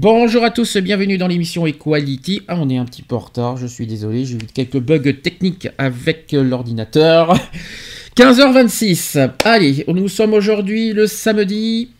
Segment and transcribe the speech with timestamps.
[0.00, 2.42] Bonjour à tous, bienvenue dans l'émission Equality.
[2.46, 5.12] Ah, on est un petit peu en retard, je suis désolé, j'ai eu quelques bugs
[5.20, 7.36] techniques avec l'ordinateur.
[8.16, 9.30] 15h26.
[9.44, 11.90] Allez, nous sommes aujourd'hui le samedi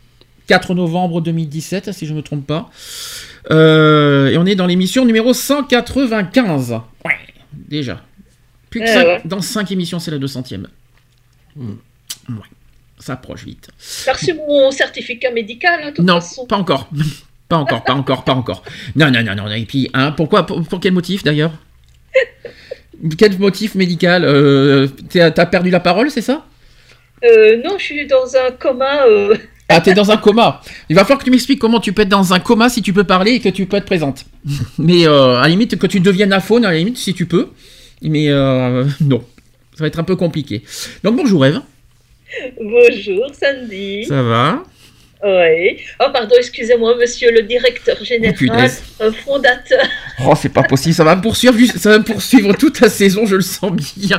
[0.46, 2.70] 4 novembre 2017, si je ne me trompe pas.
[3.50, 6.70] Euh, et on est dans l'émission numéro 195.
[7.04, 7.12] Ouais,
[7.52, 8.04] déjà.
[8.70, 9.20] Plus que Ouais, ouais.
[9.24, 10.66] Dans 5 émissions, c'est la 200e.
[11.56, 11.70] Hmm.
[12.28, 12.34] Ouais,
[13.00, 13.68] ça approche vite.
[14.04, 16.46] T'as reçu mon certificat médical, hein, de toute Non, façon.
[16.46, 16.88] pas encore.
[17.50, 18.62] Pas encore, pas encore, pas encore.
[18.94, 19.50] Non, non, non, non.
[19.52, 21.50] Et puis, hein, pourquoi, pour, pour quel motif d'ailleurs?
[23.18, 26.46] Quel motif médical euh, T'as perdu la parole, c'est ça?
[27.24, 29.04] Euh, non, je suis dans un coma.
[29.06, 29.34] euh,
[29.68, 30.60] Ah, t'es dans un coma.
[30.88, 32.92] Il va falloir que tu m'expliques comment tu peux être dans un coma si tu
[32.92, 34.26] peux parler et que tu peux être présente.
[34.78, 37.48] Mais euh, à la limite, que tu deviennes aphone, à la limite, si tu peux.
[38.00, 39.24] Mais euh, non.
[39.74, 40.62] Ça va être un peu compliqué.
[41.02, 41.60] Donc bonjour Eve.
[42.60, 44.04] Bonjour, Sandy.
[44.04, 44.62] Ça va?
[45.22, 45.76] Oui.
[46.00, 48.70] Oh, pardon, excusez-moi, monsieur le directeur général,
[49.02, 49.84] euh, fondateur.
[50.24, 53.26] Oh, c'est pas possible, ça va me poursuivre, ça va me poursuivre toute la saison,
[53.26, 54.18] je le sens bien.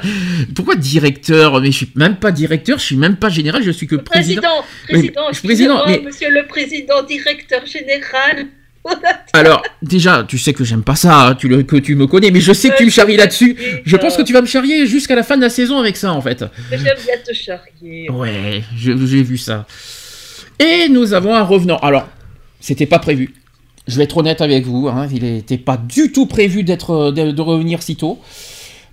[0.55, 1.59] Pourquoi directeur?
[1.59, 4.63] Mais je suis même pas directeur, je suis même pas général, je suis que président.
[4.87, 8.45] Président, suis président, mais- monsieur le président, directeur général.
[9.33, 12.31] Alors, déjà, tu sais que j'aime pas ça, hein, tu le, que tu me connais,
[12.31, 13.55] mais je sais que tu me charries là-dessus.
[13.85, 16.11] Je pense que tu vas me charrier jusqu'à la fin de la saison avec ça,
[16.13, 16.43] en fait.
[16.71, 18.09] J'aime bien te charrier.
[18.09, 19.65] Ouais, j'ai vu ça.
[20.61, 21.77] Et nous avons un revenant.
[21.77, 22.07] Alors,
[22.59, 23.33] c'était pas prévu.
[23.87, 27.31] Je vais être honnête avec vous, hein, il n'était pas du tout prévu d'être, de,
[27.31, 28.19] de revenir si tôt.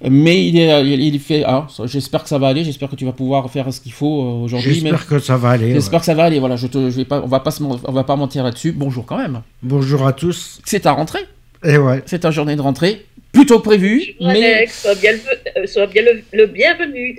[0.09, 1.43] Mais il est, il, il fait.
[1.45, 2.63] ah, ça- j'espère que ça va aller.
[2.65, 4.75] J'espère que tu vas pouvoir faire ce qu'il faut euh, aujourd'hui.
[4.75, 5.73] J'espère que ça va aller.
[5.75, 6.01] J'espère ouais.
[6.01, 6.39] que ça va aller.
[6.39, 8.45] Voilà, je te, je vais pas, on va pas, se men- on va pas mentir
[8.45, 8.71] là-dessus.
[8.73, 9.43] Bonjour quand même.
[9.63, 10.61] Bonjour à tous.
[10.65, 11.25] C'est ta rentrée.
[11.65, 12.03] Et ouais.
[12.07, 13.05] C'est ta journée de rentrée.
[13.31, 15.13] Plutôt prévue, mais Alex, sois bien,
[15.61, 17.15] le, sois bien le, le bienvenu.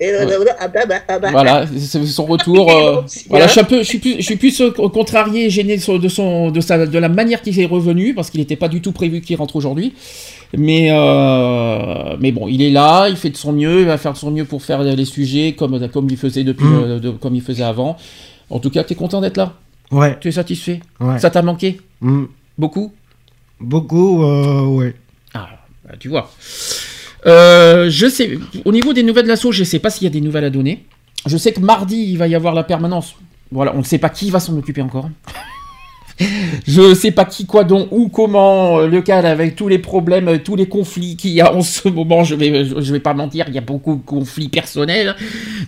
[1.31, 2.71] Voilà, c'est son retour.
[2.71, 5.49] euh, voilà, je suis un peu, je suis plus, je suis plus euh, contrarié et
[5.51, 8.69] gêné de, son, de sa, de la manière qu'il est revenu parce qu'il n'était pas
[8.69, 9.93] du tout prévu qu'il rentre aujourd'hui.
[10.57, 14.13] Mais, euh, mais bon, il est là, il fait de son mieux, il va faire
[14.13, 16.83] de son mieux pour faire les sujets comme, comme il faisait depuis, Mm.
[16.83, 17.97] euh, de- comme il faisait avant.
[18.49, 19.53] En tout cas, tu es content d'être là?
[19.91, 20.17] Ouais.
[20.19, 20.79] Tu es satisfait?
[20.99, 21.19] Ouais.
[21.19, 21.79] Ça t'a manqué?
[22.01, 22.25] Mm.
[22.57, 22.91] beaucoup?
[23.59, 24.95] Beaucoup, euh, ouais.
[25.33, 25.49] Ah,
[25.85, 26.31] bah, tu vois.
[27.25, 30.09] Euh, je sais, au niveau des nouvelles de l'assaut, je sais pas s'il y a
[30.09, 30.85] des nouvelles à donner.
[31.25, 33.15] Je sais que mardi, il va y avoir la permanence.
[33.51, 35.09] Voilà, on ne sait pas qui va s'en occuper encore.
[36.67, 40.27] Je sais pas qui, quoi, dont, où, comment, euh, le cas avec tous les problèmes,
[40.27, 42.23] euh, tous les conflits qu'il y a en ce moment.
[42.23, 45.15] Je vais, je, je vais pas mentir, il y a beaucoup de conflits personnels.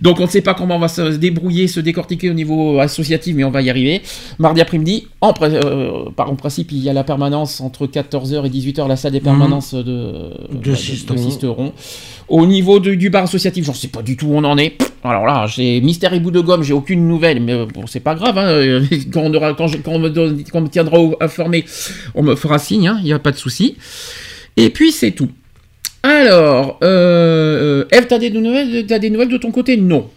[0.01, 3.35] Donc on ne sait pas comment on va se débrouiller, se décortiquer au niveau associatif,
[3.35, 4.01] mais on va y arriver.
[4.40, 8.88] Mardi après-midi, en, euh, en principe, il y a la permanence entre 14h et 18h,
[8.88, 11.17] la salle des permanences de, De Sisteron.
[11.17, 11.73] Sisteron.
[12.31, 14.58] Au niveau de- du bar associatif, je ne sais pas du tout où on en
[14.58, 14.78] est.
[15.03, 18.00] Alors là, j'ai mystère et bout de gomme, j'ai aucune nouvelle, mais euh, bon, c'est
[18.00, 18.38] pas grave.
[18.38, 18.81] hein,
[19.14, 21.66] Quand, on aura, quand, je- quand on me, donne- quand on me tiendra informé,
[22.16, 23.75] on me fera signe, hein, il n'y a pas de souci.
[24.56, 25.30] Et puis c'est tout.
[26.03, 29.75] Alors, euh, euh, Eve, t'as des nouvelles, t'as des nouvelles de ton côté?
[29.78, 30.09] Non.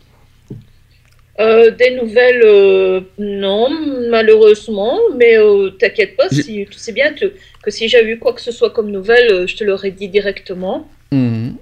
[1.40, 3.68] Euh, des nouvelles, euh, non,
[4.08, 7.32] malheureusement, mais euh, t'inquiète pas, si, tu sais bien que,
[7.62, 10.86] que si j'avais eu quoi que ce soit comme nouvelle, je te l'aurais dit directement.
[11.10, 11.56] Mhm.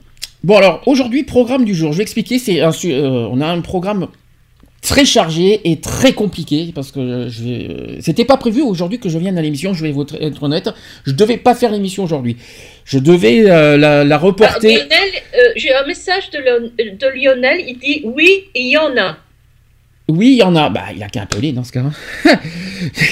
[0.45, 1.93] Bon alors aujourd'hui programme du jour.
[1.93, 2.39] Je vais expliquer.
[2.39, 4.09] C'est un euh, on a un programme
[4.81, 9.09] très chargé et très compliqué parce que euh, je euh, c'était pas prévu aujourd'hui que
[9.09, 9.73] je vienne à l'émission.
[9.73, 10.69] Je vais être honnête.
[11.07, 12.37] Je devais pas faire l'émission aujourd'hui.
[12.85, 14.75] Je devais euh, la, la Ah, reporter.
[14.75, 14.89] Lionel,
[15.37, 16.39] euh, j'ai un message de,
[16.77, 19.17] de Lionel, il dit oui, il y en a.
[20.09, 20.69] Oui, il y en a.
[20.69, 21.81] Bah il a qu'à appeler dans ce cas.
[22.25, 22.37] A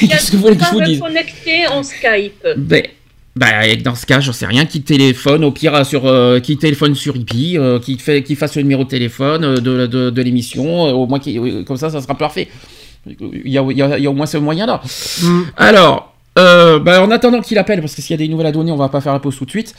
[0.01, 0.99] Qu'est-ce que vous voulez que je vous dise?
[0.99, 2.45] connecté en Skype.
[2.57, 2.83] Ben,
[3.40, 3.46] bah,
[3.82, 7.16] dans ce cas, j'en sais rien, qui téléphone, au pire, sur, euh, qui téléphone sur
[7.16, 10.87] IP, euh, qui, fait, qui fasse le numéro de téléphone euh, de, de, de l'émission,
[10.87, 12.48] euh, au moins, qui- euh, comme ça, ça sera parfait.
[13.06, 13.16] Il
[13.50, 14.82] y a, il y a- il y a au moins ce moyen-là.
[15.22, 15.40] Mm.
[15.56, 18.52] Alors, euh, bah, en attendant qu'il appelle, parce que s'il y a des nouvelles à
[18.52, 19.75] donner, on va pas faire la pause tout de suite.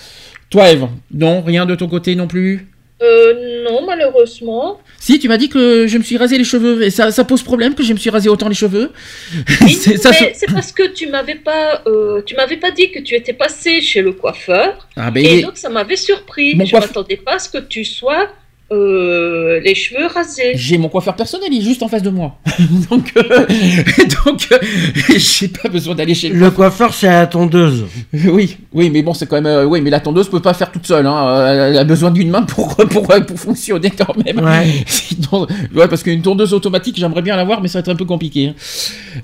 [0.49, 2.67] Toi, Eve, non, rien de ton côté non plus?
[3.01, 4.79] Euh, non, malheureusement.
[4.99, 7.41] Si, tu m'as dit que je me suis rasé les cheveux, et ça, ça pose
[7.41, 8.91] problème que je me suis rasé autant les cheveux
[9.67, 13.33] C'est- se- parce que tu m'avais pas, euh, tu m'avais pas dit que tu étais
[13.33, 16.55] passé chez le coiffeur, Ah, ben, et il donc ça m'avait surpris.
[16.55, 18.27] Mon je coiff- m'attendais pas à ce que tu sois
[18.71, 20.51] Euh, les cheveux rasés.
[20.55, 22.37] J'ai mon coiffeur personnel, il est juste en face de moi.
[22.89, 23.45] donc, euh,
[24.25, 24.57] donc euh,
[25.17, 27.85] j'ai pas besoin d'aller chez Le coiffeur, c'est la tondeuse.
[28.13, 29.45] Oui, oui, mais bon, c'est quand même.
[29.45, 31.05] euh, oui, mais la tondeuse peut pas faire toute seule.
[31.05, 31.47] Hein.
[31.69, 34.39] Elle a besoin d'une main pour, pour, pour fonctionner quand même.
[34.39, 34.83] Ouais.
[34.87, 38.05] Sinon- ouais, parce qu'une tondeuse automatique, j'aimerais bien l'avoir, mais ça va être un peu
[38.05, 38.47] compliqué.
[38.47, 38.53] hein.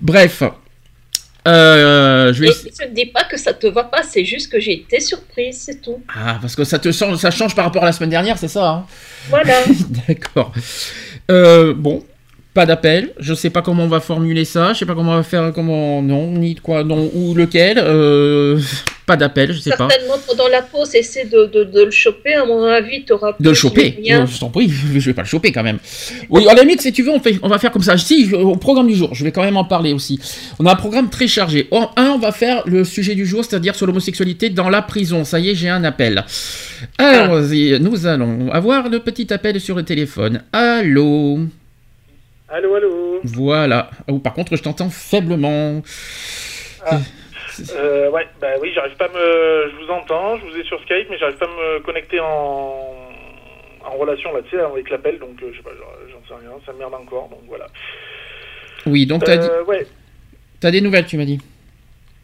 [0.01, 0.44] Bref.
[1.47, 2.49] Euh, je vais.
[2.49, 5.61] Et ne dis pas que ça te va pas, c'est juste que j'ai été surprise,
[5.65, 6.01] c'est tout.
[6.13, 8.47] Ah, parce que ça te change, ça change par rapport à la semaine dernière, c'est
[8.47, 8.85] ça hein?
[9.29, 9.53] Voilà.
[10.07, 10.51] D'accord.
[11.31, 12.03] Euh, bon,
[12.53, 13.13] pas d'appel.
[13.19, 14.73] Je sais pas comment on va formuler ça.
[14.73, 15.51] Je sais pas comment on va faire.
[15.53, 17.77] Comment non, ni de quoi, non ou lequel.
[17.79, 18.59] Euh,
[19.07, 19.88] pas d'appel, je sais pas.
[19.89, 23.31] Certainement pendant la pause, essaie de, de, de le choper, à mon avis, tu auras
[23.39, 23.98] De le choper.
[24.06, 25.80] Je t'en prie, je vais pas le choper quand même.
[26.30, 27.98] Oui, à la limite, si tu veux, on, fait- on va faire comme ça.
[27.98, 30.19] Si, au programme du jour, je vais quand même en parler aussi.
[30.59, 31.68] On a un programme très chargé.
[31.71, 35.24] En un, on va faire le sujet du jour, c'est-à-dire sur l'homosexualité dans la prison.
[35.24, 36.25] Ça y est, j'ai un appel.
[36.98, 40.42] Allons-y, nous allons avoir le petit appel sur le téléphone.
[40.51, 41.39] Allô
[42.50, 43.19] Allô, allô.
[43.24, 43.89] Voilà.
[44.07, 45.81] Oh, par contre, je t'entends faiblement.
[46.86, 47.00] Ah.
[47.75, 49.69] Euh, ouais, bah oui, j'arrive pas à me.
[49.71, 52.94] Je vous entends, je vous ai sur Skype, mais j'arrive pas à me connecter en
[53.86, 55.69] en relation là, tu sais, avec l'appel, donc euh, je sais pas,
[56.12, 57.68] j'en sais rien, ça merde encore, donc voilà.
[58.86, 59.88] Oui, donc t'as dit- Euh, ouais,
[60.59, 61.39] t'as des nouvelles, tu m'as dit.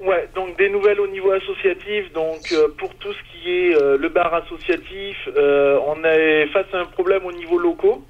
[0.01, 3.97] ouais, donc des nouvelles au niveau associatif, donc euh, pour tout ce qui est euh,
[3.97, 8.03] le bar associatif, euh, on est face à un problème au niveau locaux,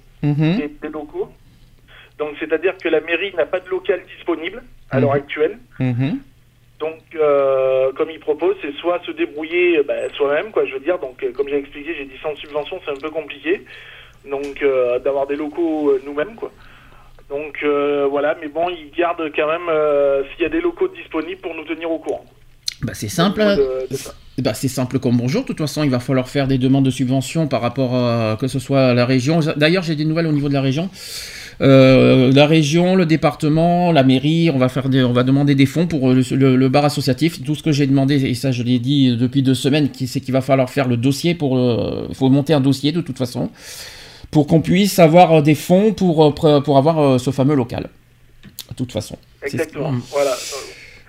[0.57, 1.31] des, des locaux.
[2.17, 5.17] Donc c'est-à-dire que la mairie n'a pas de local disponible à l'heure Mhm.
[5.21, 5.59] actuelle.
[5.79, 6.19] Mhm.
[6.83, 10.81] Donc, euh, comme il propose, c'est soit se débrouiller euh, bah, soi-même, quoi, je veux
[10.81, 10.99] dire.
[10.99, 13.61] Donc, euh, comme j'ai expliqué, j'ai dit sans subvention, c'est un peu compliqué.
[14.29, 16.51] Donc, euh, d'avoir des locaux nous-mêmes, quoi.
[17.29, 17.63] Donc,
[18.11, 19.69] voilà, mais bon, ils gardent quand même,
[20.31, 22.25] s'il y a des locaux disponibles, pour nous tenir au courant.
[22.83, 23.41] Bah, c'est simple.
[23.41, 23.97] De- de.
[24.41, 25.43] Bah, c'est simple comme bonjour.
[25.43, 28.47] De toute façon, il va falloir faire des demandes de subventions par rapport à que
[28.47, 29.39] ce soit à la région.
[29.55, 30.89] D'ailleurs, j'ai des nouvelles au niveau de la région.
[31.63, 35.65] Euh, la région, le département, la mairie, on va faire des- on va demander des
[35.65, 37.41] fonds pour le, le- le bar associatif.
[37.43, 40.33] Tout ce que j'ai demandé, et ça je l'ai dit depuis deux semaines, c'est qu'il
[40.33, 43.49] va falloir faire le dossier pour, le- il faut monter un dossier de toute façon
[44.29, 47.89] pour qu'on puisse avoir euh, des fonds pour, euh, pour avoir euh, ce fameux local.
[48.69, 49.17] De toute façon.
[49.43, 50.33] Exactement, voilà.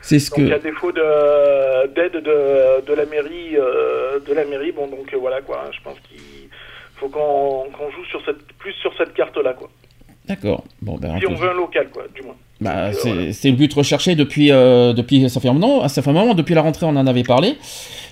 [0.03, 0.55] C'est ce Donc, il y que.
[0.55, 5.17] a défaut de- d'aide de, de la mairie, euh, de la mairie, bon, donc euh,
[5.19, 5.65] voilà, quoi.
[5.73, 6.21] Je pense qu'il
[6.97, 9.71] faut qu'on joue sur cette, plus sur cette carte-là, quoi.
[10.29, 10.65] D'accord.
[10.81, 12.35] Bon, ben, Si on veut un local, quoi, du moins.
[12.61, 13.31] Bah, euh, c'est voilà.
[13.45, 16.55] le but recherché depuis, euh, depuis ça fait un moment, ça fait un moment, depuis
[16.55, 17.57] la rentrée on en avait parlé,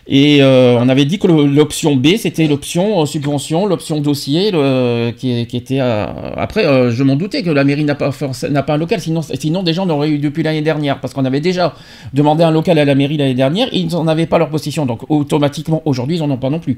[0.09, 5.13] et euh, on avait dit que l'option B c'était l'option euh, subvention, l'option dossier, le-
[5.13, 9.01] qui, qui était après je m'en doutais que la mairie n'a pas pas un local,
[9.01, 11.73] sinon sinon des gens l'auraient eu depuis l'année dernière, parce qu'on avait déjà
[12.13, 14.87] demandé un local à la mairie l'année dernière, et ils n'en avaient pas leur possession,
[14.87, 16.77] donc automatiquement aujourd'hui ils en ont pas non plus.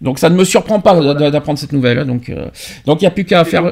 [0.00, 2.32] Donc ça ne me surprend pas d'apprendre cette nouvelle, hein, donc
[2.84, 3.62] donc il n'y a plus qu'à faire.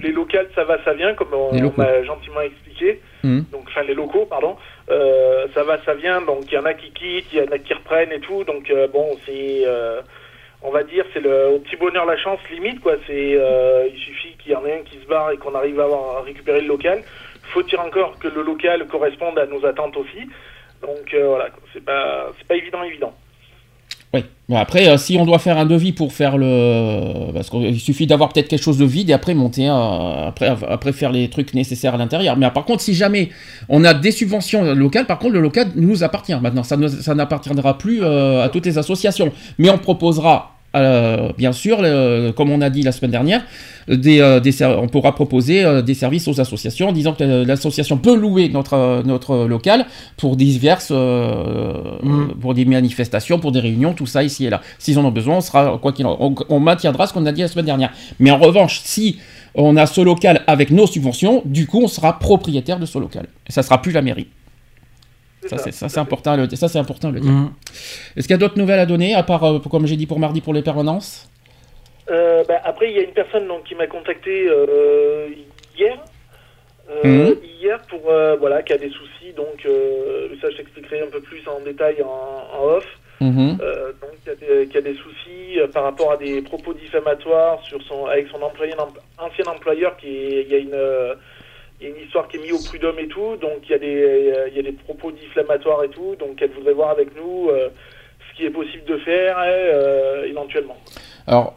[0.00, 3.00] Les, lo- les locales, ça va, ça vient, comme on, m'a gentiment expliqué.
[3.24, 3.44] Mhm.
[3.52, 4.56] Donc, enfin, les locaux, pardon.
[4.90, 6.20] Euh, ça va, ça vient.
[6.22, 8.44] Donc, il y en a qui quittent, il y en a qui reprennent et tout.
[8.44, 10.00] Donc, euh, bon, c'est, euh,
[10.62, 12.94] on va dire, c'est le au petit bonheur la chance limite, quoi.
[13.06, 15.78] C'est, euh, il suffit qu'il y en ait un qui se barre et qu'on arrive
[15.80, 17.02] à, avoir, à récupérer le local.
[17.52, 20.28] Faut-il encore que le local corresponde à nos attentes aussi.
[20.82, 23.14] Donc, euh, voilà, c'est pas, c'est pas évident, évident.
[24.12, 24.24] Oui.
[24.48, 28.08] Bon, après, euh, si on doit faire un devis pour faire le, parce qu'il suffit
[28.08, 31.54] d'avoir peut-être quelque chose de vide et après monter, un- après, après faire les trucs
[31.54, 32.36] nécessaires à l'intérieur.
[32.36, 33.28] Mais par contre, si jamais
[33.68, 36.34] on a des subventions locales, par contre, le local nous appartient.
[36.42, 39.30] Maintenant, ça ça n'appartiendra plus euh, à toutes les associations.
[39.58, 40.56] Mais on proposera.
[40.76, 41.78] Euh, bien sûr,
[42.36, 43.42] comme on a dit la semaine dernière,
[43.88, 47.96] des, euh, des on pourra proposer euh, des services aux associations en disant que l'association
[47.96, 49.86] peut louer notre, euh, notre local
[50.16, 52.34] pour diverses, Mm.
[52.40, 54.60] pour des manifestations, pour des réunions, tout ça ici et là.
[54.78, 57.32] S'ils en ont besoin, on sera quoi qu'il en, on, on maintiendra ce qu'on a
[57.32, 57.92] dit la semaine dernière.
[58.18, 59.18] Mais en revanche, si
[59.54, 63.26] on a ce local avec nos subventions, du coup, on sera propriétaire de ce local.
[63.48, 64.28] Et ça sera plus la mairie.
[65.46, 67.20] Ça, c'est, important, le, ça, c'est important le.
[67.20, 67.50] Mhm.
[68.16, 70.18] Est-ce qu'il y a d'autres nouvelles à donner, à part, euh, comme j'ai dit pour
[70.18, 71.28] mardi, pour les permanences?
[72.10, 75.28] Euh, bah, après, il y a une personne donc, qui m'a contacté euh,
[75.78, 75.96] hier.
[76.90, 77.36] Euh, Mhm.
[77.62, 79.32] Hier, pour, euh, voilà, qui a des soucis.
[79.36, 82.86] Donc, euh, ça, je t'expliquerai un peu plus en détail en, en off.
[83.20, 83.58] Mhm.
[83.62, 87.60] Euh, donc, qui a, des, qui a des soucis par rapport à des propos diffamatoires
[87.62, 88.72] sur son, avec son employé,
[89.18, 89.96] ancien employeur.
[89.98, 90.74] Qui est- il y a une.
[91.80, 93.74] Il y a une histoire qui est mise au prud'homme et tout, donc il y,
[93.74, 97.68] a des, propos diffamatoires et tout, donc elle voudrait voir avec nous euh,
[98.30, 100.76] ce qui est possible de faire euh, éventuellement.
[101.26, 101.56] Alors,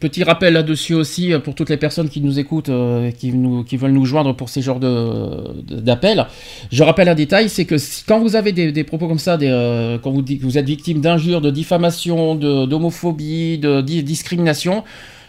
[0.00, 3.92] Petit rappel là-dessus aussi euh, pour toutes les personnes qui nous écoutent, euh, qui, veulent
[3.92, 6.26] nous joindre pour ces genres de- de- d'appels.
[6.72, 7.76] Je rappelle un détail, c'est que
[8.08, 11.40] quand vous avez des, propos comme ça, des, euh, quand vous vous êtes victime d'injures,
[11.40, 14.82] de diffamation, de- d'homophobie, de, di- discrimination,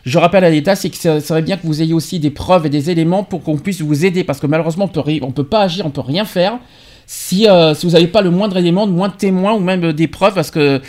[0.05, 2.65] je rappelle un détail, c'est que ça serait bien que vous ayez aussi des preuves
[2.65, 5.61] et des éléments pour qu'on puisse vous aider, parce que malheureusement, on on peut pas
[5.61, 6.59] agir, on peut rien faire
[7.07, 9.93] si, euh, si vous n'avez pas le moindre élément, le moindre témoin ou même euh,
[9.93, 10.81] des preuves, parce que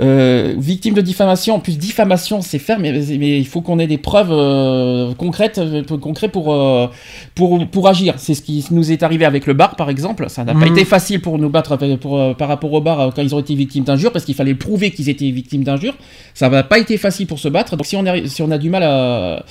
[0.00, 3.86] euh, victime de diffamation, en plus diffamation c'est faire, mais, mais il faut qu'on ait
[3.86, 6.86] des preuves euh, concrètes, euh, concrètes pour, euh,
[7.34, 8.14] pour, pour agir.
[8.18, 10.26] C'est ce qui nous est arrivé avec le bar par exemple.
[10.28, 10.72] Ça n'a pas Mhm.
[10.76, 13.40] été facile pour nous battre pour, euh, par rapport au bar euh, quand ils ont
[13.40, 15.94] été victimes d'injures, parce qu'il fallait prouver qu'ils étaient victimes d'injures.
[16.34, 17.76] Ça n'a pas été facile pour se battre.
[17.76, 19.44] Donc si on a, si on a du mal à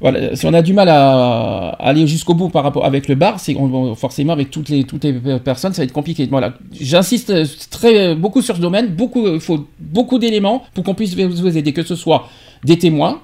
[0.00, 3.40] voilà, si on a du mal à aller jusqu'au bout par rapport avec le bar,
[3.40, 3.56] c'est
[3.96, 6.26] forcément avec toutes les toutes les personnes, ça va être compliqué.
[6.30, 8.88] Voilà, j'insiste euh, très beaucoup sur ce domaine.
[8.88, 12.28] Beaucoup, il faut beaucoup d'éléments pour qu'on puisse vous aider, que ce soit
[12.64, 13.20] des témoins,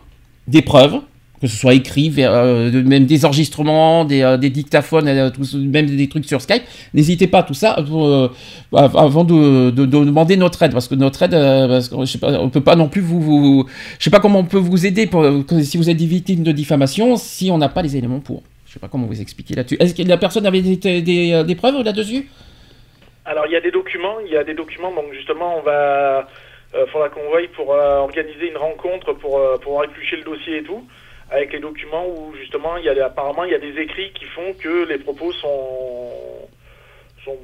[0.49, 1.01] des preuves,
[1.45, 6.25] que ce soit écrit, euh, même des enregistrements, des, euh, dictaphones, euh, même des trucs
[6.25, 6.63] sur Skype.
[6.95, 10.95] N'hésitez pas à tout ça av- avant de, de- de demander notre aide, parce que
[10.95, 11.97] notre aide, parce que,
[12.37, 13.67] on peut pas non plus vous, vous-
[13.99, 15.23] je sais pas comment on peut vous aider pour,
[15.63, 18.43] si vous êtes victime de diffamation, si on n'a pas les éléments pour.
[18.67, 19.77] Je sais pas comment vous expliquer là-dessus.
[19.79, 22.27] Est-ce que la personne avait des, preuves là-dessus?
[23.27, 26.27] Alors il y a des documents, il y a des documents, donc justement on va,
[26.75, 27.21] euh, faudra qu'on
[27.55, 30.83] pour organiser une rencontre pour euh, pouvoir éplucher le dossier et tout,
[31.31, 34.25] avec les documents où justement il y a apparemment il y a des écrits qui
[34.27, 36.49] font que les propos sont,
[37.25, 37.37] sont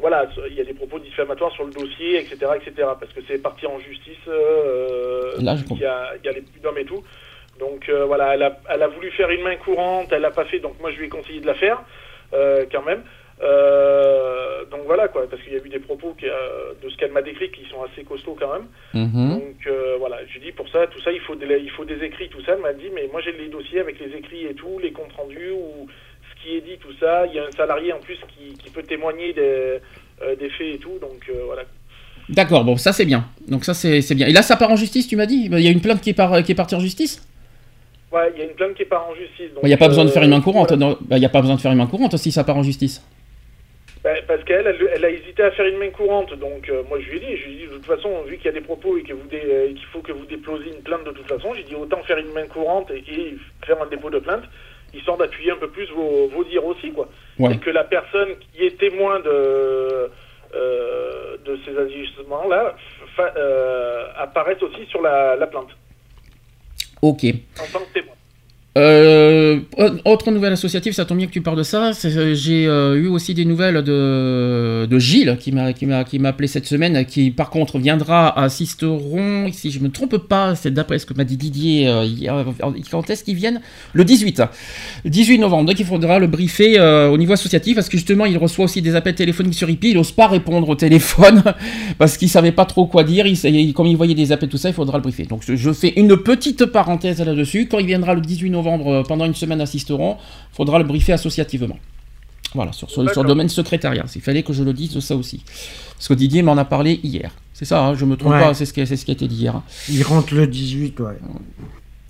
[0.00, 2.88] voilà, il y a des propos diffamatoires sur le dossier, etc., etc.
[3.00, 6.32] Parce que c'est parti en justice, euh, Là, je il y a, il y a
[6.32, 7.02] les prud'hommes et tout.
[7.58, 10.44] Donc euh, voilà, elle a, elle a voulu faire une main courante, elle l'a pas
[10.44, 11.82] fait, donc moi je lui ai conseillé de la faire
[12.32, 13.02] euh, quand même.
[13.40, 16.96] Euh, donc voilà quoi, parce qu'il y a eu des propos qui, euh, de ce
[16.96, 18.66] qu'elle m'a décrit qui sont assez costauds quand même.
[18.94, 19.30] Mhm.
[19.30, 21.84] Donc euh, voilà, je lui dis pour ça, tout ça, il faut des, il faut
[21.84, 22.52] des écrits, tout ça.
[22.54, 25.12] Elle m'a dit, mais moi j'ai les dossiers avec les écrits et tout, les comptes
[25.16, 25.86] rendus, ou
[26.28, 27.26] ce qui est dit, tout ça.
[27.26, 29.78] Il y a un salarié en plus qui, qui peut témoigner des,
[30.22, 31.62] euh, des faits et tout, donc voilà.
[32.28, 33.24] D'accord, bon, ça c'est bien.
[33.46, 34.26] Donc ça c'est bien.
[34.26, 35.48] Et là, ça part en justice, tu m'as dit?
[35.50, 37.22] Il y a une plainte qui est, par- qui est partie en justice?
[38.12, 39.52] Ouais, il y a une plainte qui est pas en justice.
[39.54, 40.72] donc, Il n'y a pas besoin de faire une main courante.
[40.72, 40.96] voilà.
[41.02, 42.62] Bah, Il n'y a pas besoin de faire une main courante si ça part en
[42.62, 43.02] justice.
[44.04, 47.00] Ben, parce qu'elle, elle, elle a hésité à faire une main courante, donc euh, moi
[47.00, 48.52] je lui ai dit, je lui ai dit de toute façon, vu qu'il y a
[48.52, 51.64] des propos et euh, qu'il faut que vous déposiez une plainte de toute façon, j'ai
[51.64, 53.36] dit autant faire une main courante et, et
[53.66, 54.44] faire un dépôt de plainte,
[54.94, 57.08] histoire d'appuyer un peu plus vos, vos dires aussi, quoi.
[57.40, 57.54] Ouais.
[57.54, 59.28] Et que la personne qui est témoin de,
[60.54, 62.76] euh, de ces agissements-là
[63.16, 65.70] fa- euh, apparaisse aussi sur la, la plainte,
[67.02, 67.24] Ok.
[67.24, 68.14] en tant que témoin.
[68.76, 69.60] Euh,
[70.04, 71.90] autre nouvelle associative, ça tombe bien que tu parles de ça.
[72.04, 76.28] euh, J'ai euh, eu aussi des nouvelles de, Gilles qui m'a qui m'a qui m'a
[76.28, 80.72] appelé cette semaine, qui par contre viendra à Sisteron, si je me trompe pas, c'est
[80.72, 81.88] d'après ce que m'a dit Didier.
[81.88, 82.44] euh, hier.
[82.90, 83.60] quand est-ce qu'ils viennent?
[83.94, 84.42] Le 18.
[85.04, 85.70] 18 novembre.
[85.70, 88.94] Donc il faudra le briefer au niveau associatif parce que justement il reçoit aussi des
[88.94, 89.84] appels téléphoniques sur IP.
[89.86, 91.42] Il n'ose pas répondre au téléphone
[91.98, 93.24] parce qu'il savait pas trop quoi dire.
[93.74, 95.24] Comme il voyait des appels tout ça, il faudra le briefer.
[95.24, 97.66] Donc je fais une petite parenthèse là-dessus.
[97.66, 100.16] Quand il viendra le 18 novembre euh, pendant une semaine à Sisteron,
[100.52, 101.76] il faudra le briefer associativement.
[102.54, 104.04] Voilà, sur, sur, sur le domaine secrétariat.
[104.14, 105.42] Il fallait que je le dise ça aussi.
[105.96, 107.30] Parce que Didier m'en a parlé hier.
[107.52, 108.40] C'est ça, hein, je me trompe Ouais.
[108.40, 109.54] pas, c'est ce, qui- c'est ce qui a été dit hier.
[109.56, 109.62] hein.
[109.90, 111.18] Il rentre le 18, ouais.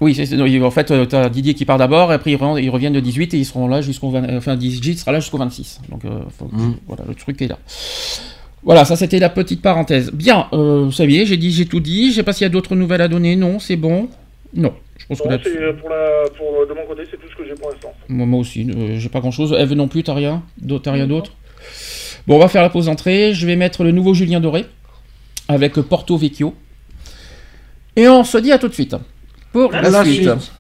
[0.01, 2.93] Oui, c'est, en fait, tu as Didier qui part d'abord, et après ils, ils reviennent
[2.95, 5.81] le 18 et ils seront là jusqu'au 20 enfin, Didier sera là jusqu'au 26.
[5.89, 6.77] Donc euh, faut Mhm.
[6.87, 7.59] voilà, le truc est là.
[8.63, 10.13] Voilà, ça c'était la petite parenthèse.
[10.13, 12.11] Bien, euh, vous saviez, j'ai dit, j'ai tout dit.
[12.11, 13.35] Je sais pas s'il y a d'autres nouvelles à donner.
[13.35, 14.09] Non, c'est bon.
[14.55, 17.37] Non, je pense que Bon, euh, pour la, pour, de mon côté, c'est tout ce
[17.37, 17.93] que j'ai pour l'instant.
[18.09, 19.53] moi, moi aussi, euh, j'ai pas grand chose.
[19.53, 20.43] Eve non plus, t'as rien
[20.83, 21.33] T'as rien d'autre
[22.27, 23.33] Bon, on va faire la pause entrée.
[23.33, 24.67] Je vais mettre le nouveau Julien Doré
[25.49, 26.55] avec Porto Vecchio.
[27.97, 28.97] Et on se dit à tout de suite.
[29.53, 30.23] Pour la suite.
[30.23, 30.53] suite.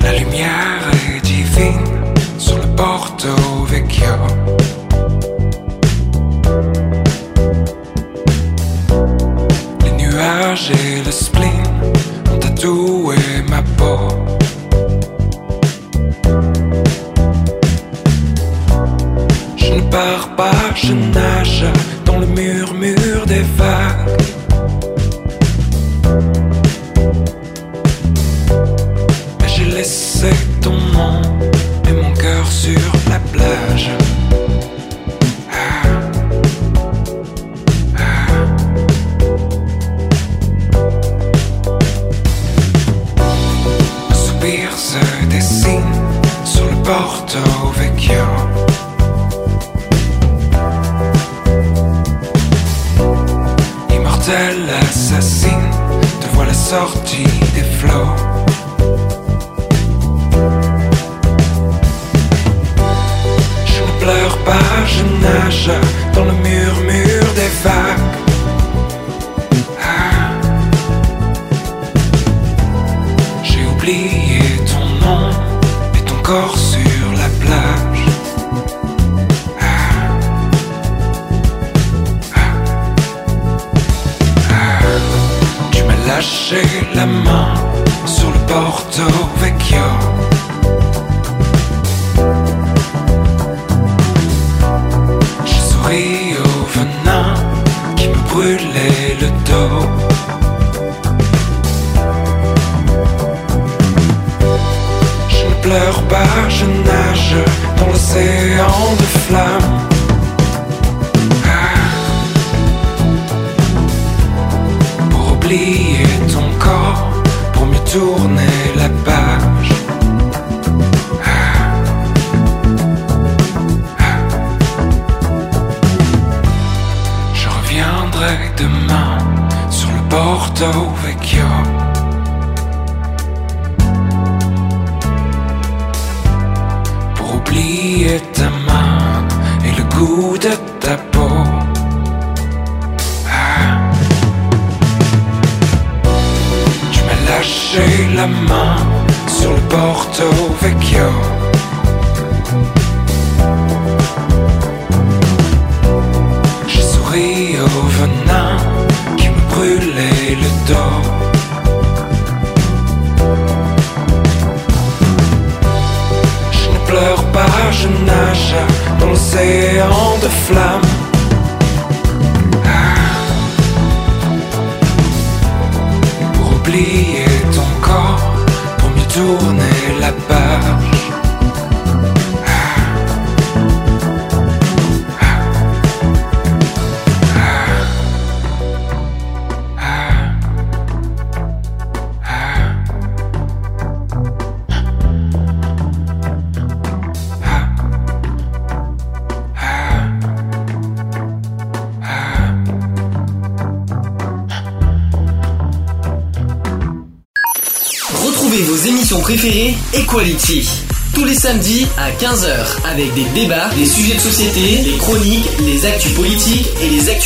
[0.00, 1.84] La lumière est divine
[2.38, 3.47] sur le Porto
[3.78, 4.08] Vecchio.
[4.16, 4.47] Les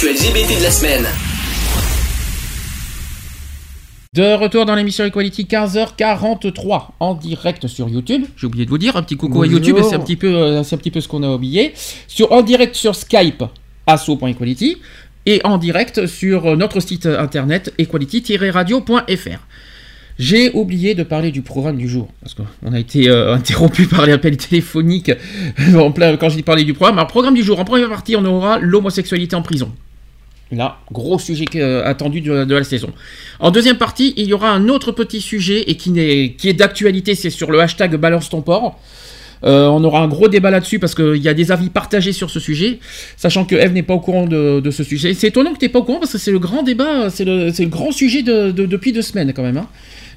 [0.04, 1.06] LGBT de la semaine.
[4.12, 8.24] De retour dans l'émission Equality 15h43 en direct sur YouTube.
[8.36, 9.46] J'ai oublié de vous dire un petit coucou à.
[9.46, 11.72] YouTube, c'est un petit peu, euh, c'est un petit peu ce qu'on a oublié.
[12.08, 13.44] Sur en direct sur Skype
[13.86, 14.78] asso.equality
[15.26, 19.46] et en direct sur euh, notre site internet equality-radio.fr.
[20.18, 24.06] J'ai oublié de parler du programme du jour, parce qu'on a été euh, interrompu par
[24.06, 25.12] les appels téléphoniques
[25.76, 26.98] en plein, quand j'ai parlé du programme.
[26.98, 29.72] Alors, programme du jour, en première partie, on aura l'homosexualité en prison.
[30.52, 32.90] Là, gros sujet euh, attendu de, la saison.
[33.40, 37.30] En deuxième partie, il y aura un autre petit sujet et qui, est d'actualité, c'est
[37.30, 38.78] sur le hashtag Balance ton port.
[39.44, 42.30] Euh, on aura un gros débat là-dessus parce qu'il y a des avis partagés sur
[42.30, 42.78] ce sujet,
[43.16, 45.14] sachant que Eve n'est pas au courant de, ce sujet.
[45.14, 47.24] C'est étonnant que tu n'es pas au courant parce que c'est le grand débat, c'est
[47.24, 49.56] le, grand sujet de, de- depuis deux semaines quand même.
[49.56, 49.66] hein.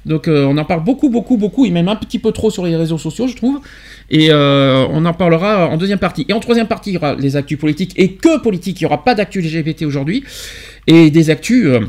[0.06, 2.64] Donc euh, on en parle beaucoup, beaucoup, beaucoup, et même un petit peu trop sur
[2.64, 3.60] les réseaux sociaux, je trouve.
[4.08, 6.24] Et euh, on en parlera en deuxième partie.
[6.28, 8.80] Et en troisième partie, il y aura les actus politiques et que politique.
[8.80, 10.22] Il n'y aura pas d'actus LGBT aujourd'hui.
[10.86, 11.80] Et des actus euh,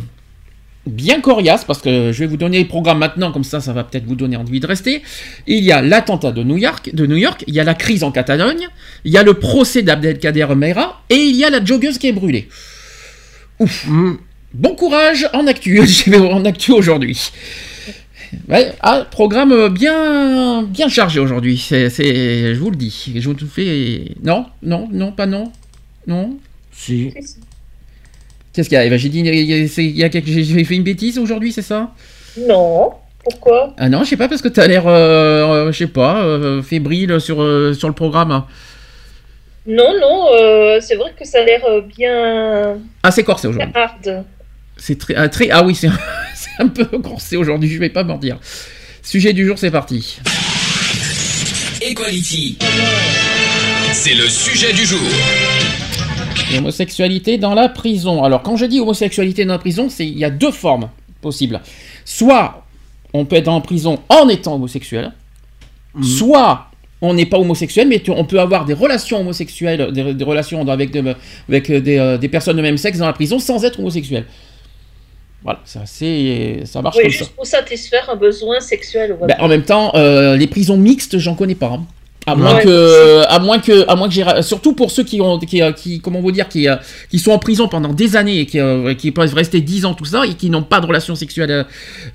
[0.88, 3.84] bien coriaces, parce que je vais vous donner le programme maintenant, comme ça, ça va
[3.84, 5.04] peut-être vous donner envie de rester.
[5.46, 8.04] Il y a l'attentat de New York, de New York, il y a la crise
[8.04, 8.68] en Catalogne,
[9.06, 12.14] il y a le procès d'Abdelkader Meira, et il y a la joggeuse qui est
[12.14, 12.48] brûlée.
[13.60, 13.86] Ouf.
[14.54, 15.82] Bon courage en actu,
[16.32, 17.32] en actu aujourd'hui.
[18.50, 23.14] Ouais, ah, programme bien, bien chargé aujourd'hui, c'est, c'est- je vous le dis.
[23.16, 24.16] Je vous le fais.
[24.24, 25.52] Non, non, non, pas non,
[26.08, 26.38] non.
[26.72, 27.14] Si.
[28.54, 28.86] Qu'est-ce qu'il y a?
[28.86, 31.18] Eva J'ai dit, il y a- c'est- il y a quelque- j'ai fait une bêtise
[31.20, 31.94] aujourd'hui, c'est ça?
[32.48, 32.92] Non.
[33.24, 33.74] Pourquoi?
[33.78, 36.62] Ah non, je sais pas parce que t'as l'air, euh, euh, je sais pas, euh,
[36.64, 38.44] fébrile sur euh, sur le programme.
[39.68, 41.62] Non, non, euh, c'est vrai que ça a l'air
[41.98, 43.74] bien Ah, c'est corsé aujourd'hui.
[43.76, 44.24] hard.
[44.78, 45.90] C'est très, ah, très, ah oui, c'est,
[46.58, 47.70] c'est un peu corsé aujourd'hui.
[47.70, 48.38] Je vais pas mentir.
[49.04, 50.18] Sujet du jour, c'est parti.
[51.82, 52.58] Equality.
[53.94, 55.00] C'est le sujet du jour.
[56.54, 58.24] L'homosexualité dans la prison.
[58.24, 60.90] Alors, quand je dis homosexualité dans la prison, c'est il y a deux formes
[61.22, 61.62] possibles.
[62.06, 62.66] Soit
[63.14, 65.12] on peut être en prison en étant homosexuel,
[66.04, 66.68] soit
[67.02, 70.68] on n'est pas homosexuel, mais tu- on peut avoir des relations homosexuelles, des, des relations
[70.68, 71.04] avec, des,
[71.48, 74.26] avec des, euh, des personnes de même sexe dans la prison sans être homosexuel.
[75.48, 77.18] Voilà, c'est assez, ça marche Oui, comme ça.
[77.20, 79.16] juste pour satisfaire un besoin sexuel.
[79.18, 79.34] voilà.
[79.38, 81.68] Ben, en même temps, euh, les prisons mixtes, j'en connais pas.
[81.68, 81.86] hein.
[82.26, 82.64] À moins Ouais.
[82.66, 86.02] que, à moins que, à moins que surtout pour ceux qui ont, qui, euh, qui,
[86.02, 86.76] comment vous dire, qui, euh,
[87.10, 88.60] qui sont en prison pendant des années et qui,
[88.98, 91.66] qui peuvent rester 10 ans tout ça et qui n'ont pas de relation sexuelle,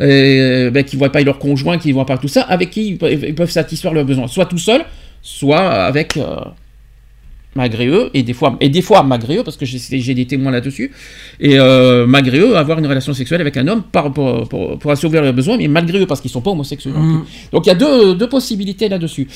[0.03, 2.99] euh, ben, qui voient pas leur conjoint, qui voient pas tout ça, avec qui ils
[2.99, 4.85] peuvent, ils peuvent satisfaire leurs besoins, soit tout seul,
[5.23, 6.37] soit avec euh,
[7.55, 10.27] malgré eux et des fois et des fois malgré eux parce que j'ai j'ai des
[10.27, 10.91] témoins là-dessus
[11.39, 14.91] et euh, malgré eux avoir une relation sexuelle avec un homme par, pour, pour, pour
[14.91, 17.51] assouvir leurs besoins mais malgré eux parce qu'ils sont pas homosexuels plus.
[17.53, 19.29] donc il y a deux, deux possibilités là-dessus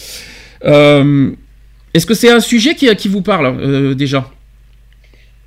[0.64, 1.30] Euh,
[1.94, 4.30] est-ce que c'est un sujet qui, qui vous parle euh, déjà?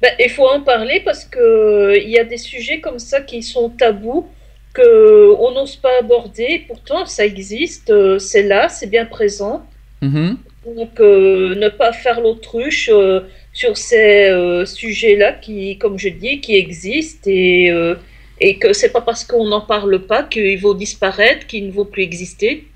[0.01, 3.21] Ben, il faut en parler parce que euh, il y a des sujets comme ça
[3.21, 4.27] qui sont tabous
[4.73, 6.63] que on n'ose pas aborder.
[6.67, 9.65] Pourtant, ça existe, euh, c'est là, c'est bien présent.
[10.01, 10.38] Mhm.
[10.75, 13.21] Donc, ne pas faire l'autruche euh,
[13.53, 17.95] sur ces euh, sujets-là qui, comme je dis, qui existent et, euh,
[18.39, 21.86] et que c'est pas parce qu'on n'en parle pas qu'il vaut disparaître, qu'il ne vaut
[21.86, 22.67] plus exister.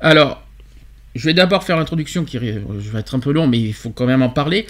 [0.00, 0.42] Alors,
[1.14, 3.90] je vais d'abord faire l'introduction qui je vais être un peu long, mais il faut
[3.90, 4.64] quand même en parler.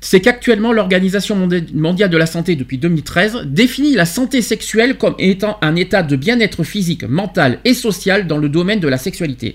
[0.00, 5.14] C'est qu'actuellement, l'Organisation Mondi- mondiale de la santé, depuis 2013, définit la santé sexuelle comme
[5.18, 9.54] étant un état de bien-être physique, mental et social dans le domaine de la sexualité.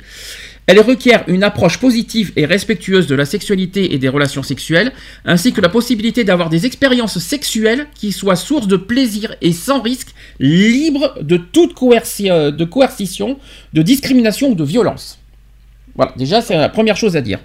[0.67, 4.91] Elle requiert une approche positive et respectueuse de la sexualité et des relations sexuelles,
[5.23, 9.82] ainsi que la possibilité d'avoir des expériences sexuelles qui soient source de plaisir et sans
[9.82, 10.10] risque,
[10.41, 13.39] libres de toute coerci- euh, de coercition,
[13.71, 15.19] de discrimination ou de violence.
[15.95, 17.39] Voilà, déjà c'est la première chose à dire.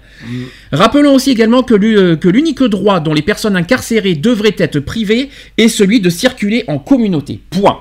[0.73, 5.69] Rappelons aussi également euh, que l'unique droit dont les personnes incarcérées devraient être privées est
[5.69, 7.39] celui de circuler en communauté.
[7.49, 7.79] Point.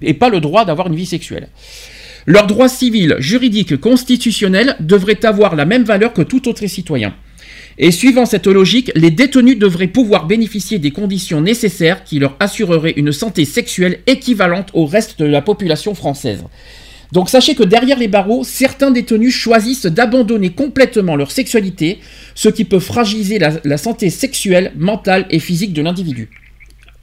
[0.00, 1.48] Et pas le droit d'avoir une vie sexuelle.
[2.26, 7.14] Leurs droits civils, juridiques, constitutionnels devraient avoir la même valeur que tout autre citoyen.
[7.78, 12.94] Et suivant cette logique, les détenus devraient pouvoir bénéficier des conditions nécessaires qui leur assureraient
[12.96, 16.44] une santé sexuelle équivalente au reste de la population française.
[17.12, 21.98] Donc sachez que derrière les barreaux, certains détenus choisissent d'abandonner complètement leur sexualité,
[22.34, 26.30] ce qui peut fragiliser la, la santé sexuelle, mentale et physique de l'individu.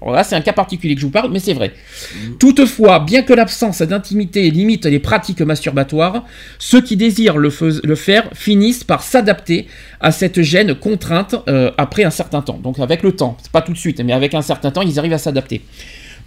[0.02, 1.74] Alors là, c'est un cas particulier que je vous parle, mais c'est vrai.
[2.40, 6.24] Toutefois, bien que l'absence d'intimité limite les pratiques masturbatoires,
[6.58, 9.68] ceux qui désirent le faire finissent par s'adapter
[10.00, 12.60] à cette gêne contrainte euh, après un certain temps.
[12.64, 15.00] Donc avec le temps, c'est pas tout de suite, mais avec un certain temps, ils
[15.00, 15.62] arrivent à s'adapter.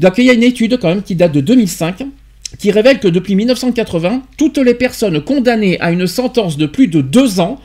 [0.01, 2.05] Donc il y a une étude quand même qui date de 2005
[2.59, 7.01] qui révèle que depuis 1980, toutes les personnes condamnées à une sentence de plus de
[7.01, 7.59] deux ans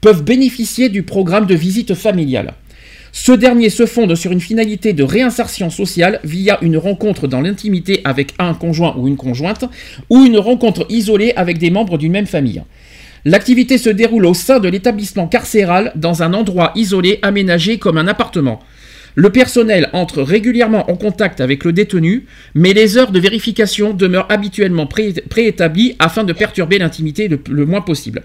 [0.00, 2.54] peuvent bénéficier du programme de visite familiale.
[3.12, 8.00] Ce dernier se fonde sur une finalité de réinsertion sociale via une rencontre dans l'intimité
[8.04, 9.64] avec un conjoint ou une conjointe,
[10.10, 12.62] ou une rencontre isolée avec des membres d'une même famille.
[13.24, 18.08] L'activité se déroule au sein de l'établissement carcéral dans un endroit isolé aménagé comme un
[18.08, 18.60] appartement.
[19.16, 24.30] Le personnel entre régulièrement en contact avec le détenu, mais les heures de vérification demeurent
[24.30, 28.22] habituellement pré- préétablies afin de perturber l'intimité le moins possible.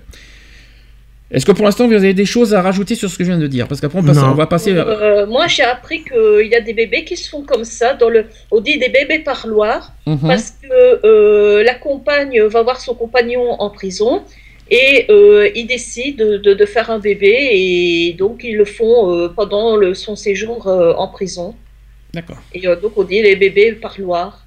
[1.32, 3.40] Est-ce que pour l'instant vous avez des choses à rajouter sur ce que je viens
[3.40, 3.68] de dire?
[3.68, 4.30] Parce qu'après on, passe- Non.
[4.32, 4.74] on va passer.
[4.74, 7.96] euh, Euh, moi, j'ai appris qu'il y a des bébés qui se font comme ça.
[7.96, 9.92] Dans le, on dit des bébés parloirs.
[10.06, 10.20] mhm.
[10.22, 10.68] parce que
[11.04, 14.22] euh, la compagne va voir son compagnon en prison
[14.70, 19.12] et euh, ils décident de, de- de faire un bébé et donc ils le font
[19.12, 21.56] euh, pendant le- son séjour euh, en prison.
[22.14, 22.38] D'accord.
[22.54, 24.46] Et euh, donc on dit les bébés parloirs.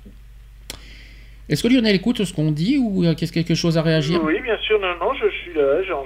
[1.49, 4.21] Est-ce que Lionel écoute ce qu'on dit ou euh, qu'est-ce quelque chose à réagir?
[4.23, 5.27] Oui, bien sûr, non, non, je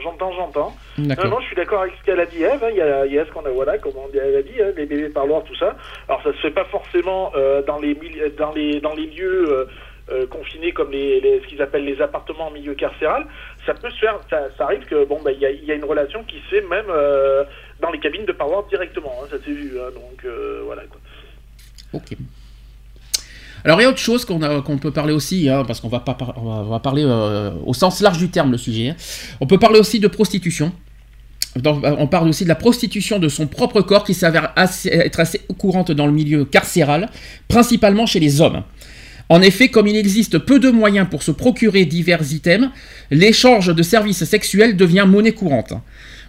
[0.02, 0.76] j'entends, j'entends.
[1.24, 2.62] Non, non, je suis d'accord avec ce qu'elle a dit Eve.
[2.62, 2.68] hein.
[2.70, 4.42] Il y a, il y a ce qu'on a, voilà, comme on dit- elle a
[4.42, 5.76] dit, hein, les bébés parloirs, tout ça.
[6.08, 7.94] Alors, ça se fait pas forcément euh, dans les
[8.38, 9.64] dans les dans les lieux euh,
[10.10, 13.26] euh, confinés comme les, les- ce qu'ils appellent les appartements en milieu carcéral.
[13.66, 14.18] Ça peut se faire.
[14.28, 16.38] Ça, ça arrive que bon, bah, il y a, il y a une relation qui
[16.40, 16.86] se fait même
[17.80, 19.12] dans les cabines de parloir directement.
[19.22, 19.70] hein, ça s'est vu.
[19.94, 20.24] donc
[20.64, 20.82] voilà.
[20.90, 21.00] Quoi.
[21.94, 22.16] Ok.
[23.64, 27.05] Alors il y a autre chose qu'on peut parler aussi, hein, parce qu'on va parler
[27.07, 28.90] euh, au sens large du terme le sujet.
[28.90, 28.96] hein.
[29.40, 30.72] On peut parler aussi de prostitution.
[31.64, 35.40] Euh, on parle aussi de la prostitution de son propre corps qui s'avère être assez
[35.59, 37.11] courante dans le milieu carcéral,
[37.48, 38.62] principalement chez les hommes.
[39.29, 42.68] En effet, comme il existe peu de moyens pour se procurer divers items,
[43.11, 45.72] l'échange de services sexuels devient monnaie courante.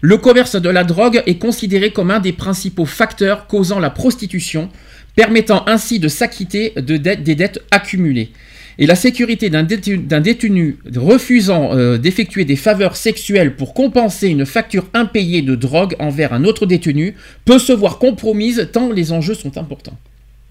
[0.02, 4.70] Le commerce de la drogue est considéré comme un des principaux facteurs causant la prostitution,
[5.16, 8.32] permettant ainsi de s'acquitter de dettes- des dettes accumulées.
[8.80, 14.88] Et la sécurité d'un détenu, refusant euh, d'effectuer des faveurs sexuelles pour compenser une facture
[14.96, 19.58] impayée de drogue envers un autre détenu peut se voir compromise tant les enjeux sont
[19.60, 19.98] importants.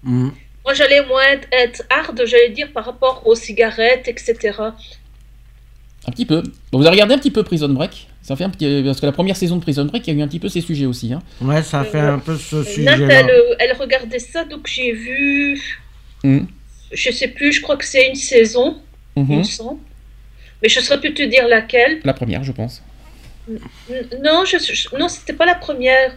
[0.03, 0.29] Mm.
[0.63, 1.21] Moi j'allais moins
[1.51, 4.57] être, hard, j'allais dire par rapport aux cigarettes, etc.
[6.07, 6.41] Un petit peu.
[6.71, 8.07] Vous avez regardé un petit peu Prison Break?
[8.23, 8.81] Ça fait un petit...
[8.85, 10.47] Parce que la première saison de Prison Break, il y a eu un petit peu
[10.49, 11.11] ces sujets aussi.
[11.13, 11.21] hein.
[11.41, 12.63] Ouais, ça fait un peu ce Nat,
[12.95, 13.19] sujet-là.
[13.19, 15.61] elle, euh, elle regardait ça, donc j'ai vu
[16.23, 16.47] Mhm.
[16.93, 18.77] je sais plus, je crois que c'est une saison,
[19.17, 19.79] il me semble.
[20.61, 21.99] Mais je saurais plus te dire laquelle.
[22.05, 22.81] La première, je pense.
[23.49, 23.59] N-
[24.23, 26.15] Non, je, je- non, c'était pas la première.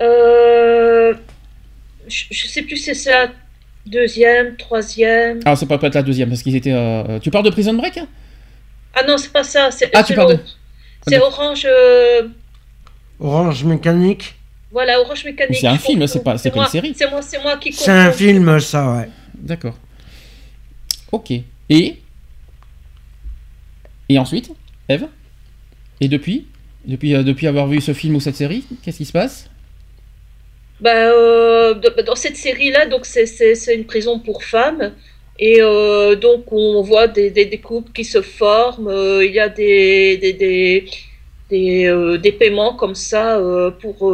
[0.00, 1.12] Euh,
[2.08, 3.30] je, je sais plus si c'est la
[3.86, 5.40] deuxième, troisième.
[5.44, 6.72] Ah, c'est pas peut-être la deuxième, parce qu'ils étaient.
[6.72, 7.98] euh, Tu parles de Prison Break
[8.94, 9.68] Ah non, c'est pas ça.
[9.92, 10.40] Ah, tu parles de-.
[11.06, 11.66] C'est Orange.
[11.68, 12.28] euh,
[13.20, 14.34] Orange Mécanique.
[14.70, 15.58] Voilà, Orange Mécanique.
[15.60, 16.94] C'est un film, c'est pas- c'est pas une série.
[16.96, 19.08] C'est moi, c'est moi qui C'est un film, ça, ouais.
[19.34, 19.76] D'accord.
[21.10, 21.30] Ok.
[21.68, 21.96] Et?
[24.08, 24.50] Et ensuite,
[24.88, 25.06] Eve?
[26.00, 26.46] Et depuis?
[26.84, 29.48] Depuis, euh, depuis avoir vu ce film ou cette série, qu'est-ce qui se passe?
[30.80, 34.92] Ben, euh, de- dans cette série-là, donc c'est une prison pour femmes.
[35.44, 38.86] Et euh, donc on voit des, couples qui se forment.
[38.86, 40.84] euh, il y a des, des, des,
[41.50, 43.40] des, euh, paiements comme ça
[43.80, 44.08] pour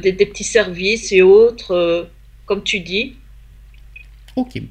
[0.00, 2.06] des, petits services et autres,
[2.46, 3.14] comme tu dis.
[4.36, 4.62] Ok.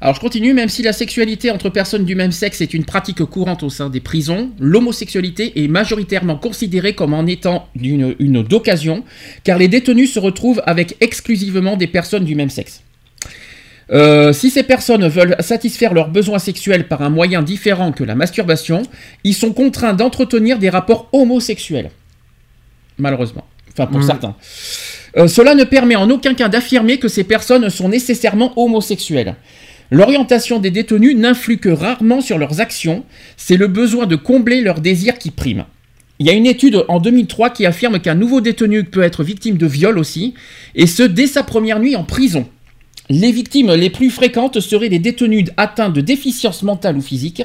[0.00, 3.24] Alors je continue, même si la sexualité entre personnes du même sexe est une pratique
[3.24, 9.02] courante au sein des prisons, l'homosexualité est majoritairement considérée comme en étant une, une d'occasion,
[9.42, 12.84] car les détenus se retrouvent avec exclusivement des personnes du même sexe.
[13.92, 18.14] Euh, si ces personnes veulent satisfaire leurs besoins sexuels par un moyen différent que la
[18.16, 18.82] masturbation,
[19.22, 21.90] ils sont contraints d'entretenir des rapports homosexuels.
[22.98, 23.44] Malheureusement.
[23.72, 24.06] Enfin, pour Mhm.
[24.06, 24.34] certains.
[25.16, 29.36] Euh, cela ne permet en aucun cas d'affirmer que ces personnes sont nécessairement homosexuelles.
[29.90, 33.04] L'orientation des détenus n'influe que rarement sur leurs actions,
[33.36, 35.64] c'est le besoin de combler leurs désirs qui prime.
[36.18, 39.58] Il y a une étude en 2003 qui affirme qu'un nouveau détenu peut être victime
[39.58, 40.34] de viol aussi,
[40.74, 42.48] et ce dès sa première nuit en prison.
[43.08, 47.42] Les victimes les plus fréquentes seraient les détenus atteints de déficience mentale ou physique,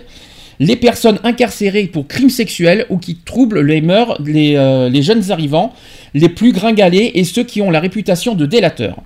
[0.60, 5.74] les personnes incarcérées pour crimes sexuels ou qui troublent les mœurs, les, euh, jeunes arrivants,
[6.14, 8.98] les plus gringalés et ceux qui ont la réputation de délateurs.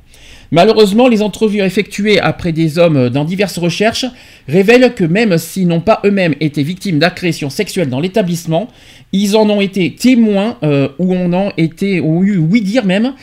[0.55, 4.05] Malheureusement, les entrevues effectuées après des hommes dans diverses recherches
[4.47, 8.69] révèlent que même s'ils n'ont pas eux-mêmes été victimes d'agressions sexuelles dans l'établissement,
[9.11, 13.15] ils en ont été témoins euh, ou en ont été eu oui dire même.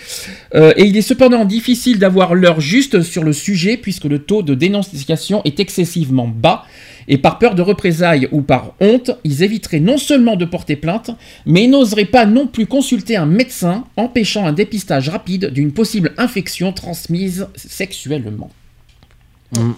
[0.55, 4.43] Euh, et il est cependant difficile d'avoir l'heure juste sur le sujet puisque le taux
[4.43, 6.67] de dénonciation est excessivement bas.
[7.09, 11.11] Et par peur de représailles ou par honte, ils éviteraient non seulement de porter plainte,
[11.47, 16.73] mais n'oseraient pas non plus consulter un médecin, empêchant un dépistage rapide d'une possible infection
[16.73, 18.51] transmise sexuellement.
[19.57, 19.73] Mm.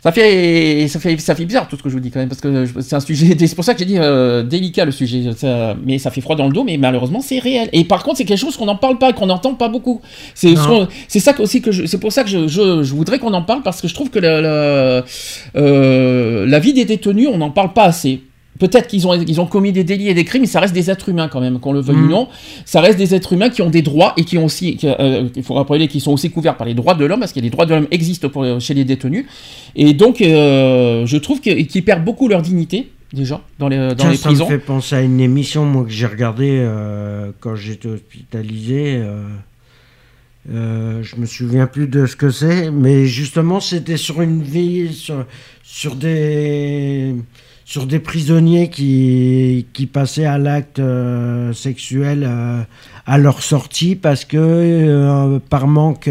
[0.00, 2.28] Ça fait, ça, fait, ça fait bizarre tout ce que je vous dis quand même,
[2.28, 5.28] parce que c'est un sujet, c'est pour ça que j'ai dit euh, délicat le sujet,
[5.36, 7.68] ça- mais ça fait froid dans le dos, mais malheureusement c'est réel.
[7.72, 10.00] Et par contre c'est quelque chose qu'on n'en parle pas, qu'on n'entend pas beaucoup.
[10.36, 13.34] C'est ce ça que- aussi que c'est pour ça que je, je, je voudrais qu'on
[13.34, 15.02] en parle, parce que je trouve que le- le-
[15.56, 18.20] euh, la vie des détenus, on n'en parle pas assez.
[18.58, 20.90] Peut-être qu'ils ont, ils ont commis des délits et des crimes, mais ça reste des
[20.90, 22.10] êtres humains quand même, qu'on le veuille ou Mm.
[22.10, 22.28] non.
[22.64, 25.28] Ça reste des êtres humains qui ont des droits et qui ont aussi, qui, euh,
[25.36, 27.50] il faut rappeler qu'ils sont aussi couverts par les droits de l'homme, parce que les
[27.50, 29.26] droits de l'homme existent pour, chez les détenus.
[29.76, 34.16] Et donc, euh, je trouve qu'ils perdent beaucoup leur dignité, déjà, dans les, dans les
[34.16, 34.44] ça prisons.
[34.46, 38.96] me fait penser à une émission, moi, que j'ai regardée euh, quand j'étais hospitalisé.
[38.96, 39.22] euh,
[40.50, 44.94] euh, je me souviens plus de ce que c'est, mais justement, c'était sur une vie,
[44.94, 45.26] sur,
[45.62, 47.14] sur des
[47.68, 52.62] sur des prisonniers qui, qui passaient à l'acte euh, sexuel euh,
[53.04, 56.08] à leur sortie parce que euh, par manque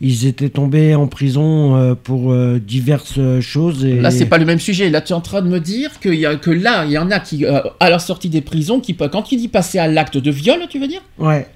[0.00, 4.90] ils étaient tombés en prison pour diverses choses et Là, c'est pas le même sujet.
[4.90, 6.98] Là, tu es en train de me dire qu'il y a, que là, il y
[6.98, 10.18] en a qui, à la sortie des prisons, qui, quand tu dis passer à l'acte
[10.18, 11.02] de viol, tu veux dire?
[11.18, 11.46] Ouais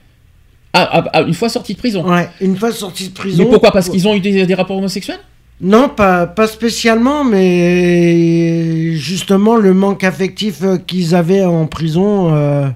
[0.73, 2.09] ah, ah, ah, une fois sorti de prison.
[2.09, 3.42] Ouais, une fois sortis de prison.
[3.42, 3.73] Mais pourquoi?
[3.73, 5.19] Parce qu'ils ont eu des, des rapports homosexuels?
[5.61, 12.35] Non, pas, pas spécialement, mais justement le manque affectif euh, qu'ils avaient en prison.
[12.35, 12.69] euh,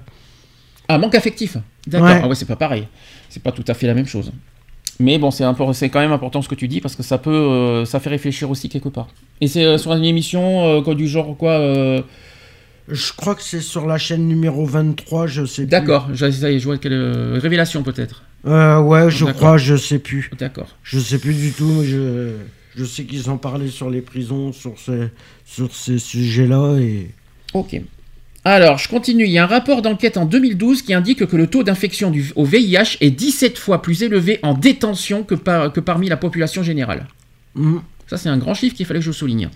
[0.87, 1.57] Ah, manque affectif.
[1.87, 2.07] D'accord.
[2.09, 2.21] Ouais.
[2.23, 2.87] Ah ouais, c'est pas pareil.
[3.29, 4.31] C'est pas tout à fait la même chose.
[4.99, 7.85] Mais bon, c'est quand même important ce que tu dis parce que ça peut, euh,
[7.85, 9.07] ça fait réfléchir aussi quelque part.
[9.41, 11.59] Et c'est euh, sur une émission quoi, du genre quoi
[12.89, 15.69] je crois que c'est sur la chaîne numéro 23, je sais plus.
[15.69, 16.09] D'accord.
[16.13, 18.23] Je, ça y est, je vois quelle révélation peut-être.
[18.47, 20.29] Euh, ouais, je crois, je sais plus.
[20.37, 20.67] D'accord.
[20.83, 22.31] Je sais plus du tout, mais je,
[22.75, 25.09] je sais qu'ils en parlaient sur les prisons, sur ces,
[25.45, 26.77] sur ces sujets-là.
[26.79, 27.09] Et...
[27.53, 27.81] Ok.
[28.43, 29.25] Alors, je continue.
[29.25, 32.31] Il y a un rapport d'enquête en 2012 qui indique que le taux d'infection du-
[32.35, 36.63] au VIH est 17 fois plus élevé en détention que, par- que parmi la population
[36.63, 37.07] générale.
[37.55, 37.79] Hmm.
[38.07, 39.49] Ça, c'est un grand chiffre qu'il fallait que je souligne.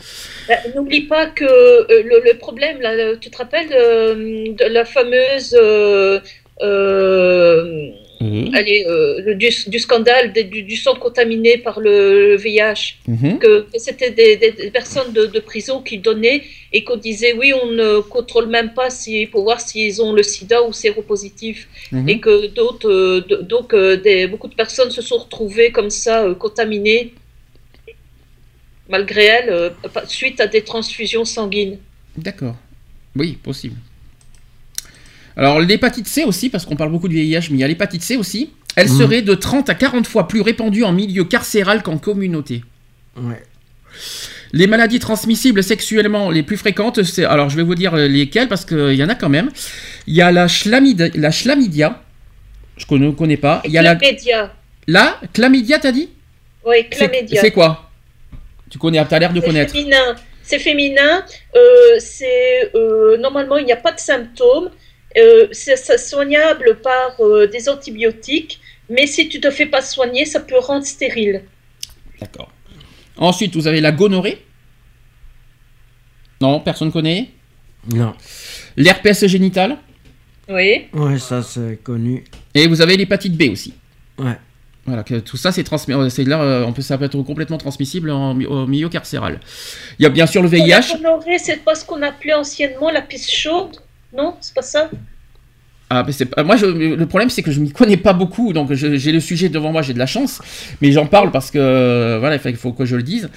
[0.48, 4.86] Ben, N'oublie pas que euh, le, le problème, là, tu te rappelles euh, de la
[4.86, 6.20] fameuse euh,
[6.62, 7.90] euh,
[8.22, 8.54] Mhm.
[8.56, 13.40] allez, euh, le- du, du scandale du, du sang contaminé par le, le VIH, Mhm.
[13.40, 18.00] que, c'était des, personnes de, de prison qui donnaient et qu'on disait oui, on ne
[18.00, 21.68] contrôle même pas si, pour voir s'ils ont le sida ou séropositif.
[21.92, 22.10] Mhm.
[22.10, 25.90] Et que d'autres, euh, de- donc euh, des, beaucoup de personnes se sont retrouvées comme
[25.90, 27.14] ça, euh, contaminées,
[28.90, 29.70] malgré elles, euh,
[30.08, 31.78] suite à des transfusions sanguines.
[32.18, 32.56] D'accord.
[33.16, 33.76] Oui, possible.
[35.38, 38.02] Alors l'hépatite C aussi, parce qu'on parle beaucoup de VIH, mais il y a l'hépatite
[38.04, 38.52] C aussi.
[38.76, 38.98] Elle Mhm.
[38.98, 42.64] serait de 30 à 40 fois plus répandue en milieu carcéral qu'en communauté.
[43.18, 43.42] Ouais.
[44.52, 48.48] Les maladies transmissibles sexuellement les plus fréquentes, c'est alors je vais vous dire euh, lesquelles
[48.48, 49.50] parce qu'il y en a quand même.
[50.08, 52.02] Il y a la, chlamyde- la chlamydia,
[52.78, 53.62] je ne connais pas.
[53.66, 54.54] Il y a la, Chlamydia.
[54.88, 56.10] la chlamydia, t'as dit?
[56.66, 57.42] Oui, C'est- chlamydia.
[57.42, 57.90] C'est quoi?
[58.70, 59.74] Tu connais, t'as l'air de C'est connaître.
[59.74, 60.16] féminin.
[60.44, 61.24] C'est féminin.
[61.56, 61.60] euh,
[62.00, 64.70] c'est euh, normalement il n'y a pas de symptômes.
[65.18, 70.26] Euh, c'est c'est soignable par euh, des antibiotiques, mais si tu te fais pas soigner,
[70.26, 71.44] ça peut rendre stérile.
[72.20, 72.52] D'accord.
[73.18, 74.46] Ensuite, vous avez la gonorrhée.
[76.42, 77.30] Non, personne connaît?
[77.94, 78.14] Non.
[78.76, 79.78] L'herpès génital.
[80.50, 80.88] Oui.
[80.94, 82.24] Ouais, ça c'est connu.
[82.54, 83.74] Et vous avez l'hépatite B aussi.
[84.18, 84.38] Ouais.
[84.86, 87.20] Voilà, que tout ça c'est transmis, euh, c'est là, euh, on peut ça peut être
[87.24, 89.40] complètement transmissible en, au milieu carcéral.
[89.98, 90.98] Il y a bien sûr le La VIH.
[90.98, 93.78] gonorrhée, c'est pas ce qu'on appelait anciennement la pisse chaude?
[94.16, 94.90] Non, c'est pas ça
[95.90, 98.54] Ah, mais c'est pas- moi, je- le problème c'est que je m'y connais pas beaucoup,
[98.54, 100.42] donc je- j'ai le sujet devant moi, j'ai de la chance,
[100.82, 103.30] mais j'en parle parce que euh, voilà, il faut- il faut que je le dise.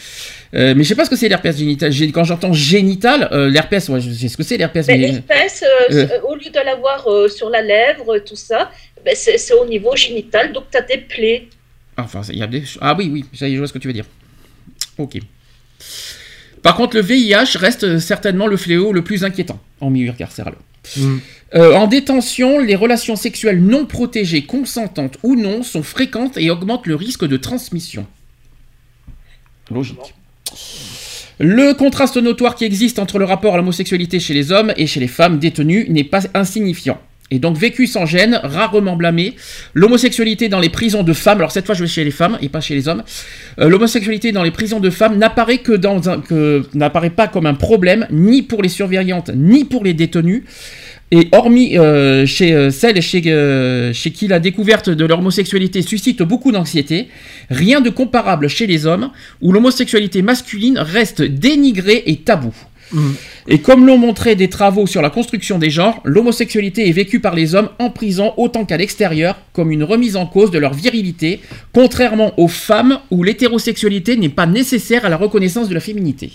[0.54, 1.92] Euh, mais je sais pas ce que c'est l'herpès génital.
[1.92, 5.14] J'ai- Quand j'entends génital, euh, l'herpès, ouais, je sais ce que c'est l'herpès, Ben, mais
[5.16, 6.06] euh, Euh.
[6.08, 8.70] c'est- au lieu de l'avoir sur la lèvre, tout ça,
[9.04, 11.48] ben, c'est c'est au niveau génital, donc tu as des plaies.
[11.98, 12.62] Enfin, il y a des...
[12.80, 14.06] Ah oui, oui, ça y est, je vois ce que tu veux dire.
[14.96, 15.18] Ok.
[16.62, 20.54] Par contre, le VIH reste certainement le fléau le plus inquiétant en milieu carcéral.
[21.54, 26.86] Euh, en détention, les relations sexuelles non protégées, consentantes ou non, sont fréquentes et augmentent
[26.86, 28.06] le risque de transmission.
[29.70, 30.14] Logique.
[31.38, 35.00] Le contraste notoire qui existe entre le rapport à l'homosexualité chez les hommes et chez
[35.00, 37.00] les femmes détenues n'est pas insignifiant.
[37.30, 39.36] Et donc vécu sans gêne, rarement blâmé,
[39.74, 42.48] l'homosexualité dans les prisons de femmes, alors cette fois je vais chez les femmes et
[42.48, 43.02] pas chez les hommes,
[43.60, 47.46] euh, l'homosexualité dans les prisons de femmes n'apparaît que dans un, que n'apparaît pas comme
[47.46, 50.42] un problème ni pour les surveillantes ni pour les détenus.
[51.10, 56.22] Et hormis euh, chez euh, celles chez, euh, chez qui la découverte de l'homosexualité suscite
[56.22, 57.08] beaucoup d'anxiété,
[57.48, 59.10] rien de comparable chez les hommes,
[59.40, 62.54] où l'homosexualité masculine reste dénigrée et taboue.
[62.92, 63.10] Mm.
[63.48, 67.34] Et comme l'ont montré des travaux sur la construction des genres, l'homosexualité est vécue par
[67.34, 71.40] les hommes en prison autant qu'à l'extérieur comme une remise en cause de leur virilité,
[71.72, 76.32] contrairement aux femmes où l'hétérosexualité n'est pas nécessaire à la reconnaissance de la féminité.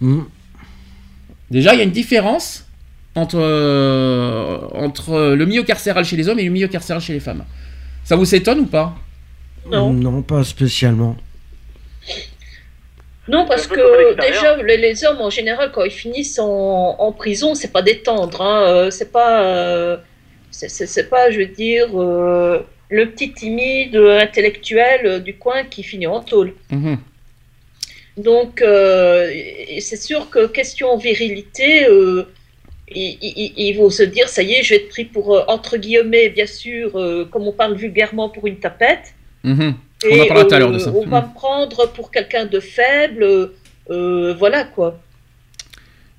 [0.00, 0.20] Mm.
[1.50, 2.66] Déjà, il y a une différence
[3.14, 7.20] entre, euh, entre le milieu carcéral chez les hommes et le milieu carcéral chez les
[7.20, 7.44] femmes.
[8.04, 8.96] Ça vous s'étonne ou pas?
[9.70, 9.92] Non.
[9.92, 11.16] Non, pas spécialement.
[13.28, 17.54] Non, parce que déjà, les, les hommes en général, quand ils finissent en, en prison,
[17.54, 18.40] c'est pas détendre.
[18.42, 19.42] Hein, euh, c'est pas.
[19.44, 19.96] euh,
[20.50, 26.20] c'est- pas, je veux dire, euh, le petit timide intellectuel du coin qui finit en
[26.20, 26.54] tôle.
[26.70, 26.98] Mhm.
[28.16, 29.30] Donc, euh,
[29.80, 32.22] c'est sûr que question virilité, euh,
[32.88, 35.76] ils, ils- ils vont se dire, ça y est, je vais être pris pour, entre
[35.76, 39.12] guillemets, bien sûr, euh, comme on parle vulgairement, pour une tapette.
[40.04, 40.90] On en parlera tout à euh, l'heure de ça.
[40.94, 43.22] On va me prendre pour quelqu'un de faible.
[43.22, 43.46] euh,
[43.90, 44.98] euh, voilà quoi.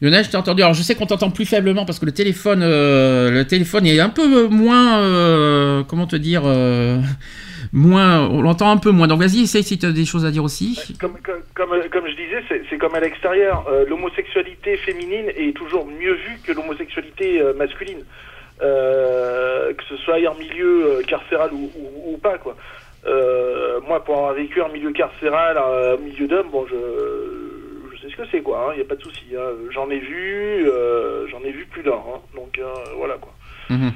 [0.01, 0.61] Lionel, je t'ai entendu.
[0.61, 3.99] Alors, je sais qu'on t'entend plus faiblement parce que le téléphone, euh, le téléphone est
[3.99, 6.99] un peu moins, euh, comment te dire, euh,
[7.73, 9.07] moins, on l'entend un peu moins.
[9.07, 10.79] Donc, vas-y, essaye si tu as des choses à dire aussi.
[11.01, 13.65] Comme, comme, comme, comme je disais, c'est- comme à l'extérieur.
[13.71, 18.03] Euh, l'homosexualité féminine est toujours mieux vue que l'homosexualité euh, masculine.
[18.61, 22.55] Euh, que ce soit en milieu euh, carcéral ou, ou, ou pas, quoi.
[23.05, 26.75] Euh, moi, pour avoir vécu en milieu carcéral, euh, en milieu d'hommes, bon, je,
[27.95, 28.71] je sais ce que c'est, quoi.
[28.73, 29.25] Il n'y a pas de souci.
[29.37, 29.51] hein.
[29.71, 31.93] J'en ai vu, euh, j'en ai vu plus d'un.
[31.93, 32.21] hein.
[32.35, 32.65] Donc, euh,
[32.97, 33.33] voilà, quoi.
[33.69, 33.91] Mhm.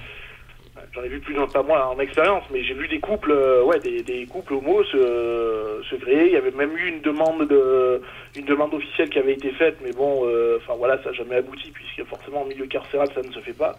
[0.94, 3.32] J'en ai vu plus d'un, pas moi en expérience, mais j'ai vu des couples,
[3.66, 6.26] ouais, des, des couples homos se, se créer.
[6.28, 8.02] Il y avait même eu une demande de,
[8.36, 11.36] une demande officielle qui avait été faite, mais bon, euh, enfin voilà, ça n'a jamais
[11.36, 13.78] abouti puisque forcément en milieu carcéral ça ne se fait pas.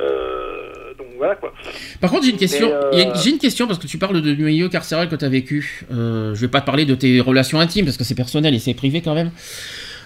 [0.00, 1.52] Euh, donc voilà quoi.
[2.00, 2.70] Par contre, j'ai une question.
[2.72, 5.84] Euh, J'ai une question parce que tu parles de- milieu carcéral que tu as vécu.
[5.92, 8.58] Euh, je vais pas te parler de tes relations intimes parce que c'est personnel et
[8.58, 9.30] c'est privé quand même.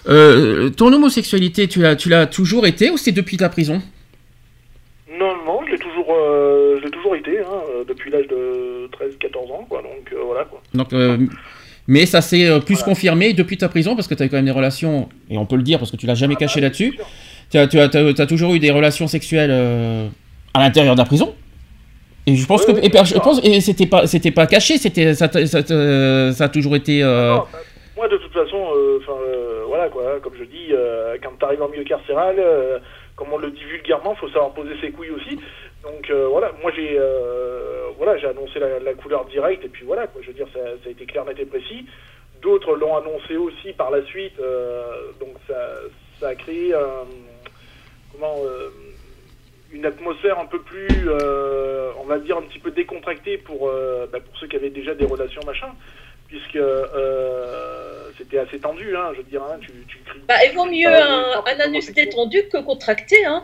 [0.05, 3.81] Ton homosexualité, tu l'as, tu l'as toujours été ou c'est depuis ta prison?
[5.19, 9.65] Non, non, je l'ai toujours, je l'ai toujours été hein, depuis l'âge de 13-14 ans,
[9.69, 9.81] quoi.
[9.83, 10.61] Donc voilà quoi.
[10.73, 10.89] Donc,
[11.87, 12.85] mais ça s'est plus Voilà.
[12.85, 15.55] confirmé depuis ta prison parce que tu as quand même des relations, et on peut
[15.57, 16.97] le dire parce que tu l'as jamais Ah caché bah, là-dessus.
[17.51, 20.07] Tu as, tu as- as- as toujours eu des relations sexuelles euh,
[20.53, 21.35] à l'intérieur de la prison?
[22.27, 23.21] Et je pense que et je d'accord.
[23.23, 27.03] pense et c'était pas c'était pas caché, c'était ça, ça, ça- a toujours été.
[27.03, 27.59] euh, Non, bah,
[27.97, 30.69] moi, de toute façon, euh, enfin, euh, voilà quoi, comme je dis,
[31.23, 32.35] quand tu arrives en milieu carcéral,
[33.15, 35.35] comme on le dit vulgairement, faut savoir poser ses couilles aussi.
[35.83, 36.97] Donc voilà, moi j'ai
[37.97, 40.59] voilà, j'ai annoncé la, la couleur directe et puis voilà, quoi, je veux dire, ça,
[40.83, 41.85] ça a été clair, net et précis.
[42.41, 44.37] D'autres l'ont annoncé aussi par la suite,
[45.19, 45.55] donc ça,
[46.19, 47.05] ça a créé un,
[48.11, 48.69] comment, euh,
[49.71, 54.05] une atmosphère un peu plus, euh, on va dire, un petit peu décontractée pour, euh,
[54.11, 55.73] bah, pour ceux qui avaient déjà des relations machin
[56.27, 60.21] puisque euh, c'était assez tendu, hein, je veux dire, hein, tu, tu cries.
[60.27, 63.43] Bah, il vaut mieux un, un anus détendu que contracté, hein.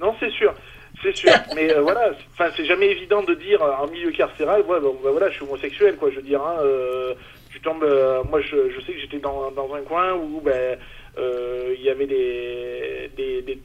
[0.00, 0.54] Non, c'est sûr,
[1.02, 4.62] c'est sûr, mais euh, voilà, c'est- enfin, c'est jamais évident de dire en milieu carcéral,
[4.62, 7.14] ouais, bon, bah, voilà, je suis homosexuel, quoi, je veux dire, hein, euh,
[7.50, 7.84] tu tombes,
[8.30, 10.78] moi, je, je sais que j'étais dans, dans un coin où, ben,
[11.18, 13.58] il y avait des, des,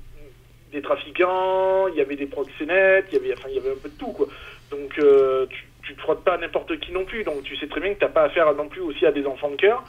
[0.71, 3.81] des, trafiquants, il y avait des proxénètes, il y avait, enfin, il y avait un
[3.81, 4.27] peu de tout, quoi.
[4.71, 7.67] Donc, euh, tu, tu te frottes pas à n'importe qui non plus, donc tu sais
[7.67, 9.83] très bien que t'as pas affaire non plus aussi à des enfants de cœur.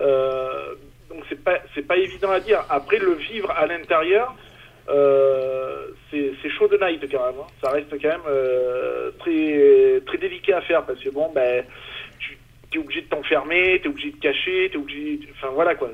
[0.00, 0.74] Euh,
[1.10, 1.58] donc c'est pas
[1.88, 2.64] pas évident à dire.
[2.70, 4.34] Après le vivre à l'intérieur,
[4.88, 7.40] euh, c'est chaud de night quand même.
[7.40, 7.46] hein.
[7.62, 11.64] Ça reste quand même euh, très très délicat à faire parce que bon ben
[12.20, 12.38] tu
[12.78, 15.90] es obligé de t'enfermer, tu es obligé de cacher, tu es obligé, enfin voilà quoi.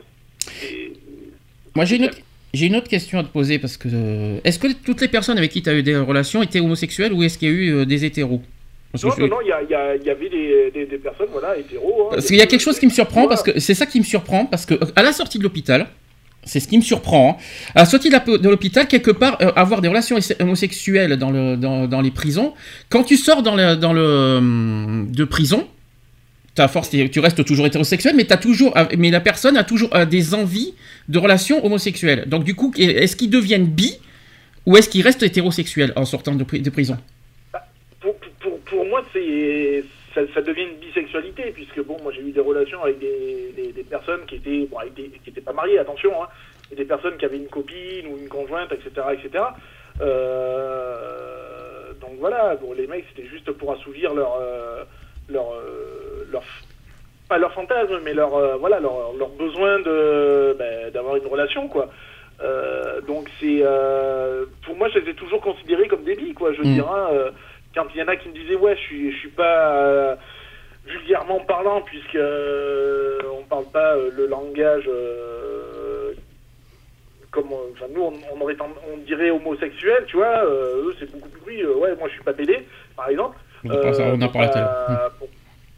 [1.75, 2.19] Moi, j'ai une, autre-
[2.55, 5.37] j'ai une autre question à te poser parce que euh, est-ce que toutes les personnes
[5.39, 7.71] avec qui tu as eu des relations étaient homosexuelles ou est-ce qu'il y a eu
[7.75, 8.41] euh, des hétéros?
[8.93, 10.71] Parce Non, je- non, non, il y, a- il y, a- il y avait des,
[10.73, 12.05] des, des personnes, voilà, hétéros.
[12.07, 12.09] hein.
[12.13, 14.05] Parce qu'il y a quelque chose qui me surprend, parce que c'est ça qui me
[14.05, 15.87] surprend, parce que à la sortie de l'hôpital,
[16.45, 19.83] c'est ce qui me surprend, hein, à la sortie de l'hôpital, quelque part, euh, avoir
[19.83, 22.55] des relations homosexuelles dans, le, dans, dans les prisons,
[22.89, 25.67] quand tu sors dans le, dans le, hum, de prison,
[26.57, 30.05] t'as force, tu restes toujours hétérosexuel, mais, as toujours, mais la personne a toujours euh,
[30.07, 30.75] des envies
[31.09, 32.25] de relations homosexuelles.
[32.27, 34.01] Donc du coup, est-ce qu'ils deviennent bi
[34.65, 36.97] ou est-ce qu'ils restent hétérosexuels en sortant de, pri- de prison?
[38.01, 42.83] Pour, pour, pour moi, ça, devient une bisexualité, puisque bon, moi j'ai eu des relations
[42.83, 46.27] avec des, des, personnes qui étaient, bon, avec des- qui étaient pas mariées, attention, hein,
[46.73, 49.45] et des personnes qui avaient une copine ou une conjointe, etc., etc.
[50.01, 54.85] Euh, donc voilà, bon, les mecs, c'était juste pour assouvir leur, euh,
[55.29, 55.53] leur,
[56.31, 56.43] leur,
[57.29, 61.69] pas leur fantasme, mais leur, euh, voilà, leur, leur besoin de, ben, d'avoir une relation,
[61.69, 61.91] quoi.
[62.43, 66.53] Euh, donc c'est, euh, pour moi, je les ai toujours considérés comme billes, quoi.
[66.53, 66.75] Je veux Mm.
[66.75, 67.09] dire, hein,
[67.75, 70.17] quand il y en a qui me disaient ouais je suis je suis pas
[70.87, 74.89] vulgairement parlant puisque on parle pas le langage
[77.31, 81.29] comme enfin nous on, on aurait tend- on dirait homosexuel tu vois eux c'est beaucoup
[81.29, 82.67] plus oui ouais moi je suis pas pédé
[82.97, 84.29] par exemple On on en
[85.19, 85.29] pour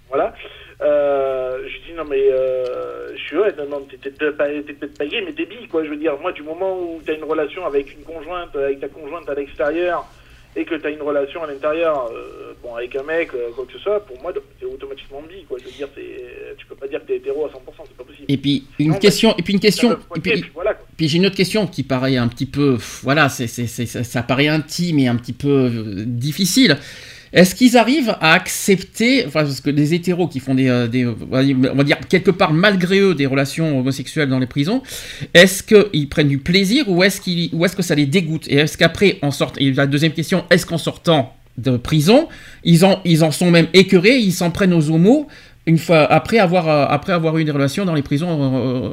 [0.08, 0.34] voilà
[0.80, 4.46] euh, je dis non mais euh, je suis ouais non non t'es t'es peut-être pas
[4.48, 7.14] t'es pas gay mais t'es bi quoi je veux dire moi du moment où t'as
[7.14, 10.06] une relation avec une conjointe avec ta conjointe à l'extérieur
[10.56, 13.64] et que tu as une relation à l'intérieur, euh, bon, avec un mec, euh, quoi
[13.66, 15.58] que ce soit, pour moi, c'est automatiquement bi, quoi.
[15.60, 15.88] Je veux dire,
[16.56, 17.52] tu peux pas dire que t'es hétéro à 100%,
[17.86, 18.24] c'est pas possible.
[18.26, 20.86] Et puis une Non, question, et puis une question, peut et puis, puis voilà, quoi.
[20.96, 24.02] Puis j'ai une autre question qui paraît un petit peu, voilà, c'est, c'est, c'est- ça,
[24.02, 26.78] ça paraît intime et un petit peu euh, difficile.
[27.32, 31.06] Est-ce qu'ils arrivent à accepter, enfin, parce que les hétéros qui font des, euh, des,
[31.06, 31.14] on
[31.74, 34.82] va dire quelque part malgré eux des relations homosexuelles dans les prisons,
[35.34, 38.46] est-ce qu'ils prennent du plaisir ou est-ce, est-ce que ça les dégoûte?
[38.48, 42.28] Et est-ce qu'après, en sortant, la deuxième question, est-ce qu'en sortant de prison,
[42.64, 45.26] ils en, ils en sont même écœurés, ils s'en prennent aux homos
[45.66, 48.90] une fois après avoir, euh, après avoir eu des relations dans les prisons euh,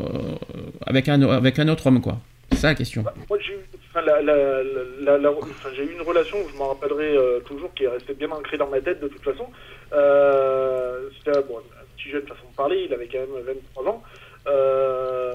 [0.85, 1.21] avec, un,
[1.69, 2.19] autre homme, quoi?
[2.51, 3.01] C'est ça la question.
[3.01, 7.17] Bah, moi, j'ai eu, la, la, la, enfin, j'ai eu une relation, je m'en rappellerai
[7.17, 9.47] euh, toujours, qui est restée bien ancrée dans ma tête de toute façon.
[9.93, 13.43] Euh, c'était bon, un petit jeune façon de parler, il avait quand même
[13.75, 14.03] 23 ans.
[14.47, 15.33] Euh,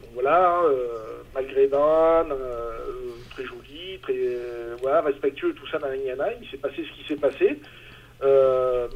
[0.00, 0.62] bon, voilà,
[1.34, 2.34] malgré Dan,
[3.30, 4.18] très joli, très
[4.80, 7.60] voilà, respectueux, tout ça, il s'est passé ce qui s'est passé.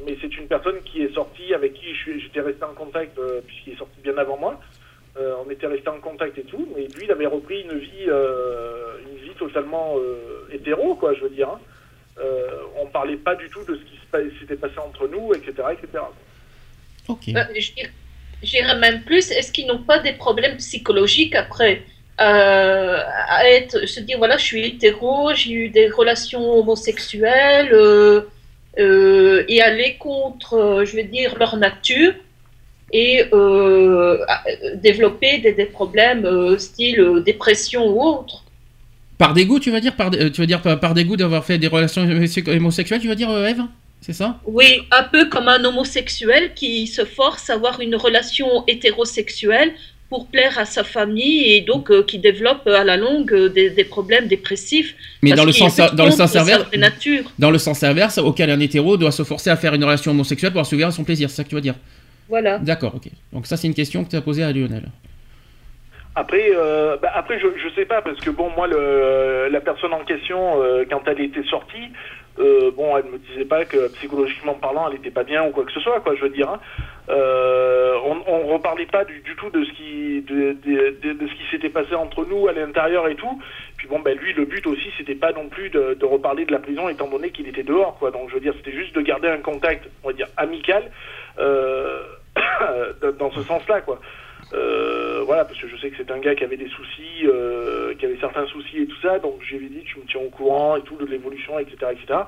[0.05, 3.77] Mais c'est une personne qui est sortie, avec qui j'étais resté en contact, puisqu'il est
[3.77, 4.59] sorti bien avant moi.
[5.17, 8.07] Euh, on était resté en contact et tout, mais lui, il avait repris une vie,
[8.07, 11.49] euh, une vie totalement euh, hétéro, quoi, je veux dire.
[11.49, 11.59] hein.
[12.19, 12.47] Euh,
[12.81, 16.03] on parlait pas du tout de ce qui s'était passé entre nous, etc., etc.
[17.07, 17.29] Ok.
[17.29, 17.91] Euh, je dirais-
[18.43, 21.83] J'irais même plus, est-ce qu'ils n'ont pas des problèmes psychologiques après
[22.19, 22.97] euh,
[23.29, 28.21] à être, se dire voilà, je suis hétéro, j'ai eu des relations homosexuelles euh,
[28.79, 32.13] euh, et aller contre, je vais dire, leur nature
[32.93, 34.17] et euh,
[34.75, 38.43] développer des, des problèmes euh, style euh, dépression ou autre.
[39.17, 39.95] Par dégoût, tu vas dire?
[39.95, 43.29] Par, tu veux dire par, par dégoût d'avoir fait des relations homosexuelles, tu vas dire
[43.45, 43.61] Eve?
[44.01, 44.39] C'est ça?
[44.45, 49.73] Oui, un peu comme un homosexuel qui se force à avoir une relation hétérosexuelle
[50.09, 53.69] pour plaire à sa famille et donc euh, qui développe à la longue euh, des,
[53.69, 54.93] des problèmes dépressif.
[55.21, 56.65] Mais dans le, sens, dans le sens inverse,
[57.39, 60.51] dans le sens inverse, auquel un hétéro doit se forcer à faire une relation homosexuelle
[60.51, 61.75] pour assouvir son plaisir, c'est ça que tu veux dire?
[62.31, 62.57] Voilà.
[62.59, 63.07] D'accord, ok.
[63.33, 64.85] Donc ça c'est une question que tu as posée à Lionel.
[66.15, 69.93] Après, euh, bah, après je, je sais pas parce que bon moi le, la personne
[69.93, 71.87] en question euh, quand elle était sortie,
[72.39, 75.63] euh, bon elle me disait pas que psychologiquement parlant elle était pas bien ou quoi
[75.63, 76.49] que ce soit quoi je veux dire.
[76.49, 76.59] hein.
[77.09, 81.27] Euh, on, on reparlait pas du, du tout de ce qui de, de, de- de
[81.27, 83.41] ce qui s'était passé entre nous à l'intérieur et tout.
[83.77, 86.51] Puis bon ben lui le but aussi c'était pas non plus de, de reparler de
[86.51, 88.11] la prison étant donné qu'il était dehors quoi.
[88.11, 90.83] Donc je veux dire c'était juste de garder un contact on va dire amical
[91.39, 92.01] euh,
[93.19, 93.99] dans ce sens là quoi.
[94.53, 97.93] Euh, voilà, parce que je sais que c'est un gars qui avait des soucis, euh,
[97.95, 100.21] qui avait certains soucis et tout ça, donc je lui ai dit tu me tiens
[100.21, 102.19] au courant et tout de l'évolution, etc., etc.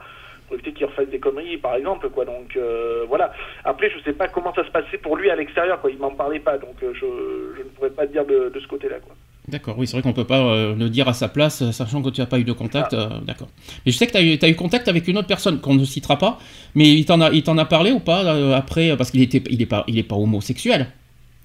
[0.47, 2.25] Pour éviter qu'il refasse des conneries, par exemple, quoi.
[2.25, 3.33] Donc euh, voilà.
[3.65, 5.91] Après, je sais pas comment ça se passait pour lui à l'extérieur, quoi.
[5.91, 8.59] Il m'en parlait pas, donc euh, je, je ne pourrais pas te dire de, de
[8.59, 9.15] ce côté-là, quoi.
[9.49, 12.01] D'accord, oui, c'est vrai qu'on peut pas euh, le dire à sa place, euh, sachant
[12.01, 12.93] que tu n'as pas eu de contact.
[12.93, 13.49] euh, D'accord.
[13.85, 16.17] Mais je sais que tu as, eu- contact avec une autre personne qu'on ne citera
[16.17, 16.39] pas,
[16.75, 19.61] mais il t'en a, il a parlé ou pas euh, après Parce qu'il était, il
[19.61, 20.87] est pas, il est pas homosexuel.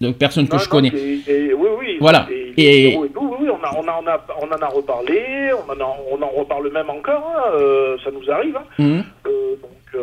[0.00, 0.88] Donc personne que Non, je non, connais.
[0.94, 1.96] et- et- oui, oui.
[2.00, 2.28] Voilà.
[2.30, 3.08] Et, Et- oui,
[3.40, 6.22] oui, on, a, on, a, on, a, on en a reparlé, on en, a- on
[6.22, 8.56] en reparle même encore, hein, ça nous arrive.
[8.56, 9.02] hein.
[9.26, 10.02] Euh, donc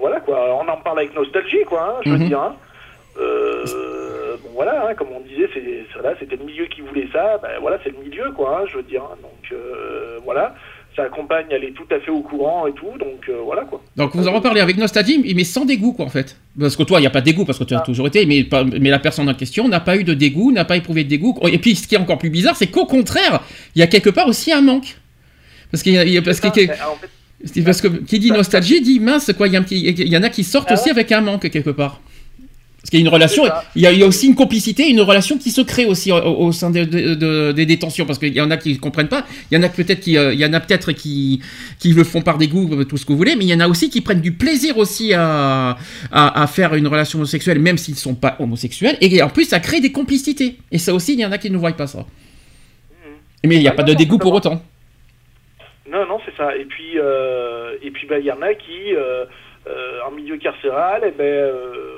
[0.00, 2.28] voilà quoi, on en parle avec nostalgie quoi, hein, je veux Mhm.
[2.28, 2.52] dire.
[4.42, 7.50] Bon voilà, hein, comme on disait, c'est voilà, c'était le milieu qui voulait ça, ben
[7.60, 9.02] voilà, c'est le milieu quoi, hein, je veux dire.
[9.02, 9.16] hein.
[9.22, 10.54] donc euh, voilà,
[10.96, 13.80] sa compagne elle est tout à fait au courant et tout, donc euh, voilà quoi.
[13.96, 16.36] Donc vous en reparlez avec nostalgie, mais sans dégoût, quoi, en fait.
[16.58, 17.82] Parce que toi, il n'y a pas de dégoût, parce que tu as Ah.
[17.82, 18.46] toujours été, mais,
[18.90, 21.38] la personne en question n'a pas eu de dégoût, n'a pas éprouvé de dégoût.
[21.50, 23.40] Et puis, ce qui est encore plus bizarre, c'est qu'au contraire,
[23.74, 24.96] il y a quelque part aussi un manque.
[25.70, 26.70] Parce qu'il y a- il y a, parce que, en fait,
[27.46, 30.08] c'est parce que qui dit nostalgie dit mince, quoi, il y, a un petit- il
[30.08, 32.00] y en a qui sortent Ah aussi avec un manque, quelque part.
[32.82, 33.44] Parce qu'il y a une relation,
[33.76, 36.10] il y, a, il y a aussi une complicité, une relation qui se crée aussi
[36.10, 38.78] au, au sein de- de- de- des détentions, parce qu'il y en a qui ne
[38.78, 41.40] comprennent pas, il y en a peut-être qui, euh, il y en a peut-être qui,
[41.78, 43.60] qui le font par dégoût, euh, tout ce que vous voulez, mais il y en
[43.60, 45.76] a aussi qui prennent du plaisir aussi à,
[46.10, 49.44] à, à faire une relation homosexuelle, même s'ils ne sont pas homosexuels, et en plus
[49.44, 50.56] ça crée des complicités.
[50.72, 52.04] Et ça aussi, il y en a qui ne voient pas ça.
[53.44, 54.60] Mais il n'y a pas de dégoût pour autant.
[55.88, 56.56] Non, non, c'est ça.
[56.56, 59.24] Et puis, euh, et puis, bah, il y en a qui, euh,
[59.68, 61.96] euh, en milieu carcéral, eh ben, euh,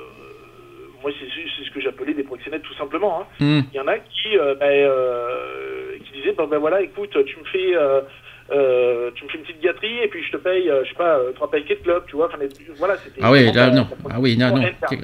[1.05, 1.27] moi, c'est
[1.57, 3.21] c'est ce que j'appelais des proxénètes, tout simplement.
[3.21, 3.25] hein.
[3.39, 3.61] Hmm.
[3.71, 7.37] Il y en a qui, euh, ben, euh, qui disaient, ben, ben voilà, écoute, tu
[7.39, 8.01] me fais, euh,
[9.15, 11.49] tu me fais une petite gâterie et puis je te paye, je sais pas, trois
[11.51, 12.27] paquets de clubs, tu vois.
[12.27, 13.21] Enfin, les- voilà, c'était.
[13.23, 13.87] Ah oui, là, non.
[14.09, 14.53] Ah oui, non.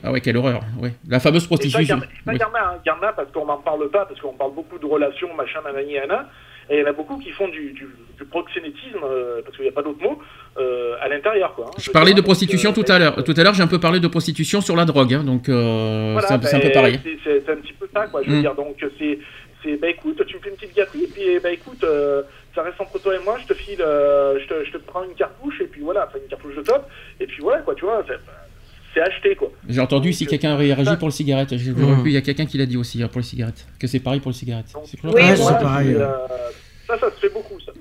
[0.04, 0.62] Ah ouais, quelle horreur.
[0.80, 0.90] Oui.
[1.08, 1.98] La fameuse prostitution.
[1.98, 2.78] en a- ça, il y en a,
[3.08, 3.14] hein.
[3.16, 6.28] Parce qu'on n'en parle pas, parce qu'on parle beaucoup de relations, machin, nanani, nana.
[6.70, 7.88] Et il y en a beaucoup qui font du, du,
[8.18, 10.20] du proxénétisme, euh, parce qu'il n'y a pas d'autre mot,
[10.58, 11.68] euh, à l'intérieur, quoi.
[11.68, 11.72] hein.
[11.78, 13.24] Je parlais dire, de donc, prostitution euh, tout à l'heure.
[13.24, 16.12] Tout à l'heure, j'ai un peu parlé de prostitution sur la drogue, hein, donc euh,
[16.14, 17.00] Voilà, c'est un, c'est un peu ben, pareil.
[17.04, 18.22] c'est- C'est c'est un petit peu ça, quoi.
[18.24, 18.42] Je veux Mm.
[18.42, 19.20] dire, donc c'est,
[19.64, 22.24] c'est, bah écoute, tu me fais une petite gâterie, et puis bah écoute, euh,
[22.54, 25.04] ça reste entre toi et moi, je te file, euh, je, te, je te prends
[25.04, 26.86] une cartouche, et puis voilà, enfin une cartouche de top,
[27.20, 28.16] et puis voilà, quoi, tu vois, c'est,
[28.94, 29.50] c'est acheté, quoi.
[29.70, 31.56] J'ai entendu donc, si euh, quelqu'un réagit ça- pour le cigarette.
[31.56, 32.04] J'ai vu, Mm.
[32.08, 34.20] il y a quelqu'un qui l'a dit aussi hein, pour les cigarettes, que c'est pareil
[34.20, 34.74] pour les cigarettes.
[34.74, 35.94] Donc, C'est Oui, clair Ouais, voilà, pareil.
[35.96, 36.08] euh,
[36.88, 37.72] ça, ça se fait beaucoup, ça.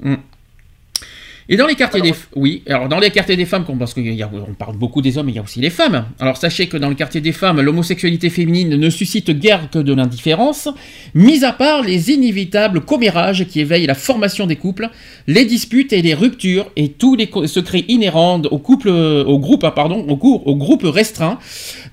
[1.52, 4.76] Et dans les quartiers des oui, alors dans les quartiers des femmes, parce qu'on parle
[4.76, 6.04] beaucoup des hommes, mais il y a aussi les femmes.
[6.20, 9.92] Alors sachez que dans le quartier des femmes, l'homosexualité féminine ne suscite guère que de
[9.92, 10.68] l'indifférence,
[11.12, 14.90] mis à part les inévitables commérages qui éveillent la formation des couples,
[15.26, 19.72] les disputes et les ruptures et tous les secrets inhérents au couple, au groupe, ah,
[19.72, 21.40] pardon, au, cours, au groupe restreint.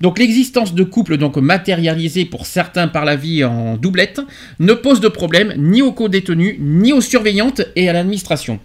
[0.01, 4.22] Donc l'existence de couples donc matérialisés pour certains par la vie en doublette
[4.60, 8.60] ne pose de problème ni aux co-détenus, ni aux surveillantes et à l'administration.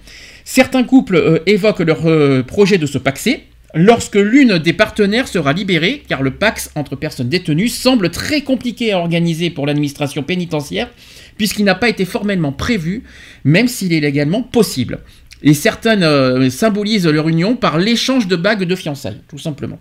[0.45, 5.53] Certains couples euh, évoquent leur euh, projet de se paxer lorsque l'une des partenaires sera
[5.53, 10.91] libérée, car le pax entre personnes détenues semble très compliqué à organiser pour l'administration pénitentiaire,
[11.37, 13.05] puisqu'il n'a pas été formellement prévu,
[13.45, 14.99] même s'il est légalement possible.
[15.43, 19.79] Et certaines euh, symbolisent leur union par l'échange de bagues de fiançailles, tout simplement.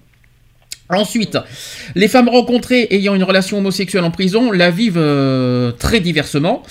[0.91, 1.37] Ensuite,
[1.95, 6.63] les femmes rencontrées ayant une relation homosexuelle en prison la vivent euh, très diversement.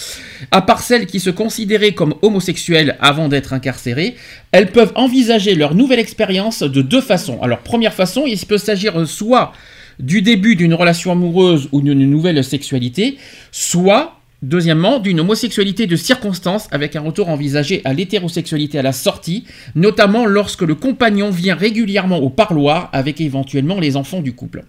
[0.51, 4.17] À part celles qui se considéraient comme homosexuelles avant d'être incarcérées,
[4.53, 7.41] elles peuvent envisager leur nouvelle expérience de deux façons.
[7.43, 9.53] Alors, première façon, il peut s'agir soit
[9.99, 13.19] du début d'une relation amoureuse ou d'une nouvelle sexualité,
[13.53, 19.45] soit Deuxièmement, d'une homosexualité de circonstance avec un retour envisagé à l'hétérosexualité à la sortie,
[19.75, 24.65] notamment lorsque le compagnon vient régulièrement au parloir avec éventuellement les enfants du couple.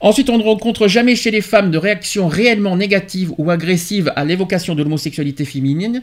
[0.00, 4.24] Ensuite, on ne rencontre jamais chez les femmes de réaction réellement négative ou agressive à
[4.24, 6.02] l'évocation de l'homosexualité féminine.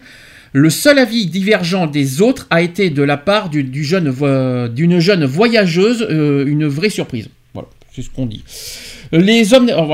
[0.53, 3.73] Le seul avis divergent des autres a été de la part d'une
[4.99, 7.27] jeune voyageuse, euh, une vraie surprise.
[7.53, 8.43] Voilà, c'est ce qu'on dit.
[9.11, 9.85] Les hommes, on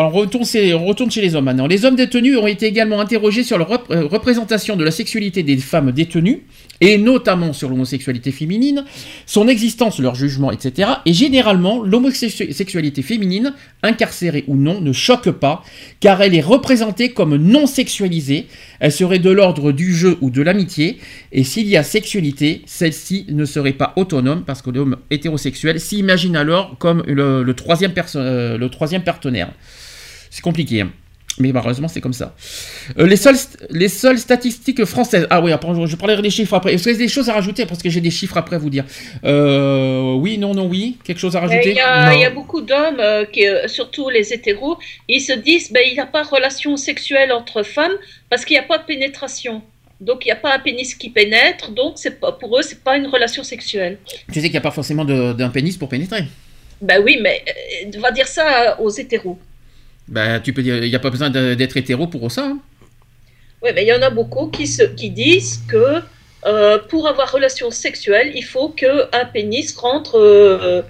[1.09, 1.67] chez les hommes maintenant.
[1.67, 5.57] Les hommes détenus ont été également interrogés sur rep- euh, représentation de la sexualité des
[5.57, 6.41] femmes détenues,
[6.81, 8.83] et notamment sur l'homosexualité féminine,
[9.25, 10.89] son existence, leur jugement, etc.
[11.05, 13.53] Et généralement, l'homosexualité féminine,
[13.83, 15.63] incarcérée ou non, ne choque pas,
[15.99, 18.47] car elle est représentée comme non sexualisée,
[18.79, 20.97] elle serait de l'ordre du jeu ou de l'amitié,
[21.31, 26.35] et s'il y a sexualité, celle-ci ne serait pas autonome, parce que l'homme hétérosexuel s'imagine
[26.35, 29.51] alors comme le, le troisième, perso- euh, le troisième partenaire.
[30.29, 30.81] C'est compliqué.
[30.81, 30.91] hein.
[31.39, 32.35] Mais malheureusement, c'est comme ça.
[32.99, 33.35] Euh, les, seules,
[33.71, 35.25] les seules statistiques françaises.
[35.31, 36.73] Ah oui, après, je, je parlerai des chiffres après.
[36.75, 38.59] Est-ce que vous avez des choses à rajouter Parce que j'ai des chiffres après à
[38.59, 38.85] vous dire?
[39.25, 40.97] Euh, oui, non, non, oui.
[41.03, 41.71] Quelque chose à rajouter?
[41.71, 44.77] Il y, a- y a beaucoup d'hommes, euh, qui, surtout les hétéros,
[45.07, 47.93] ils se disent ben, il n'y a pas de relation sexuelle entre femmes
[48.29, 49.63] parce qu'il n'y a pas de pénétration.
[50.01, 52.83] Donc il n'y a pas un pénis qui pénètre, donc c'est pas, pour eux, c'est
[52.83, 53.97] pas une relation sexuelle.
[54.31, 56.25] Tu sais qu'il n'y a pas forcément d'un pénis pour pénétrer.
[56.81, 57.43] Ben oui, mais
[57.95, 59.39] euh, va dire ça aux hétéros.
[60.07, 62.45] Bah, tu peux dire, il n'y a pas besoin d'être hétéro pour ça.
[62.45, 62.59] hein.
[63.61, 66.01] Oui, mais il y en a beaucoup qui, se, qui disent que
[66.45, 70.15] euh, pour avoir relation sexuelle, il faut qu'un pénis rentre.
[70.19, 70.81] euh,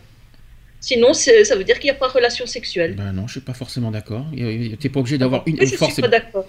[0.80, 2.96] sinon, ça veut dire qu'il n'y a pas relation sexuelle.
[2.96, 4.26] Bah non, je suis pas forcément d'accord.
[4.36, 5.94] Tu n'es pas obligé d'avoir une, je force.
[5.94, 6.46] suis pas d'accord.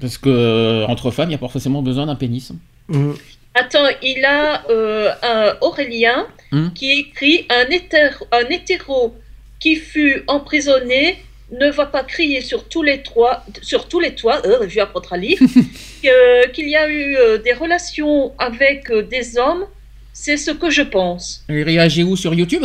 [0.00, 2.50] Parce que euh, entre femmes, il n'y a pas forcément besoin d'un pénis.
[2.88, 3.12] Mm.
[3.54, 6.68] Attends, il a euh, un Aurélien Hmm.
[6.72, 9.12] qui écrit un, hétéro, un hétéro
[9.58, 11.16] qui fut emprisonné
[11.50, 14.80] ne va pas crier sur tous les toits, sur tous les toits, euh, je vais
[14.80, 15.36] apprendre à lire,
[16.52, 19.64] qu'il y a eu euh, des relations avec des hommes,
[20.12, 21.44] c'est ce que je pense.
[21.48, 22.64] Il réagit où sur YouTube?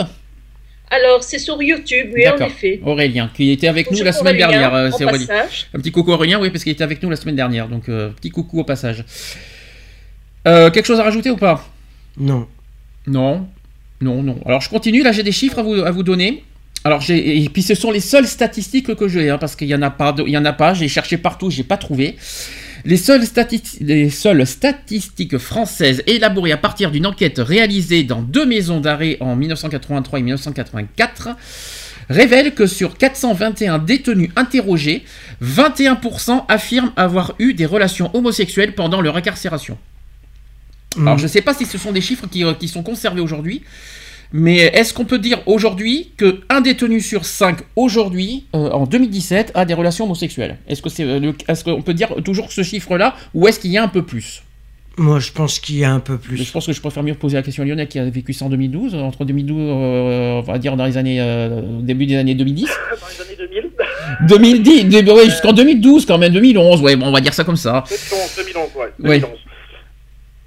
[0.92, 2.80] Alors, c'est sur YouTube, oui, en effet.
[2.86, 4.94] Aurélien, qui était avec nous la semaine Aurélien, dernière.
[4.96, 5.26] c'est Aurélien.
[5.26, 5.68] passage.
[5.74, 7.68] Un petit coucou Aurélien, oui, parce qu'il était avec nous la semaine dernière.
[7.68, 9.04] Donc, euh, petit coucou au passage.
[10.50, 11.66] Euh, quelque chose à rajouter ou pas
[12.18, 12.48] Non.
[13.08, 13.48] Non.
[14.02, 14.40] Non, non.
[14.46, 15.04] Alors, je continue.
[15.04, 16.44] Là, j'ai des chiffres à vous, à vous donner.
[16.86, 19.76] Alors, j'ai, et puis ce sont les seules statistiques que j'ai, hein, parce qu'il y
[19.76, 20.74] en a pas, de- il y en a pas.
[20.74, 22.16] J'ai cherché partout, j'ai pas trouvé.
[22.86, 28.46] Les seules, stati- les seules statistiques françaises élaborées à partir d'une enquête réalisée dans deux
[28.46, 31.30] maisons d'arrêt en 1983 et 1984
[32.10, 35.04] révèlent que sur 421 détenus interrogés,
[35.44, 39.78] 21% affirment avoir eu des relations homosexuelles pendant leur incarcération.
[40.98, 41.20] Alors Mm.
[41.20, 43.62] je ne sais pas si ce sont des chiffres qui, euh, qui sont conservés aujourd'hui,
[44.34, 49.52] mais est-ce qu'on peut dire aujourd'hui que un détenu sur cinq aujourd'hui, euh, en 2017,
[49.56, 50.58] a des relations homosexuelles?
[50.68, 53.78] Est-ce que c'est, euh, est-ce qu'on peut dire toujours ce chiffre-là, ou est-ce qu'il y
[53.78, 54.44] a un peu plus?
[54.98, 56.44] Moi, je pense qu'il y a un peu Mais plus.
[56.44, 58.46] Je pense que je préfère mieux poser la question à Lionel qui a vécu ça
[58.46, 62.18] en 2012, entre 2012, euh, on va dire dans les années, euh, au début des
[62.18, 62.66] années 2010.
[62.68, 63.70] Dans les années 2000
[64.28, 67.56] 2010, de- ouais, jusqu'en 2012 quand même, 2011, ouais, bon, on va dire ça comme
[67.56, 67.84] ça.
[67.90, 69.10] 2011, 2011, ouais.
[69.10, 69.20] Ouais.
[69.20, 69.40] 2011.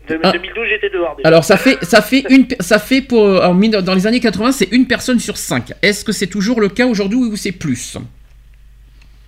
[0.09, 0.33] De- Ah.
[0.33, 1.29] 2012, j'étais dehors déjà.
[1.29, 4.53] Alors ça fait, ça fait une, ça fait pour, euh, en dans les années 80,
[4.53, 5.73] c'est une personne sur cinq.
[5.83, 7.97] Est-ce que c'est toujours le cas aujourd'hui ou c'est plus?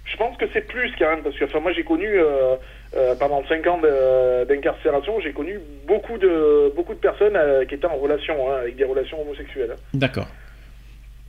[0.04, 2.54] Je pense que c'est plus quand même, parce que enfin, moi j'ai connu, euh,
[2.96, 3.80] euh, pendant 5 ans
[4.48, 5.58] d'incarcération, j'ai connu
[5.88, 9.74] beaucoup de, beaucoup de personnes euh, qui étaient en relation, hein, avec des relations homosexuelles.
[9.92, 10.28] D'accord,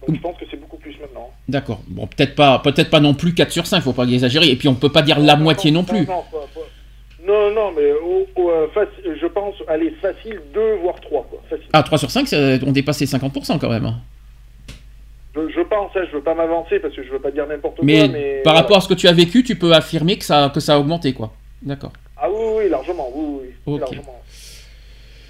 [0.07, 1.31] Donc je pense que c'est beaucoup plus maintenant.
[1.49, 1.81] d'accord.
[1.87, 4.49] Bon, peut-être pas, peut-être pas non plus 4 sur 5, faut pas exagérer.
[4.49, 6.01] Et puis on peut pas dire la moitié non plus.
[6.01, 6.54] Non, pas- pas-
[7.25, 11.41] non, non, mais au- au, euh, faci- je pense, allez, facile 2 voire 3, quoi.
[11.49, 11.65] Facile.
[11.73, 13.85] Ah, 3 sur 5, ça- on dépasse les 50% quand même.
[13.85, 13.95] hein.
[15.35, 17.75] Je, je pense, hein, je veux pas m'avancer parce que je veux pas dire n'importe
[17.77, 18.41] quoi, mais.
[18.43, 18.59] par voilà.
[18.61, 20.79] rapport à ce que tu as vécu, tu peux affirmer que ça, que ça a
[20.79, 21.33] augmenté, quoi.
[21.61, 21.91] D'accord.
[22.15, 23.79] Ah oui, oui, largement, oui, oui, oui, Ok.
[23.81, 24.21] largement.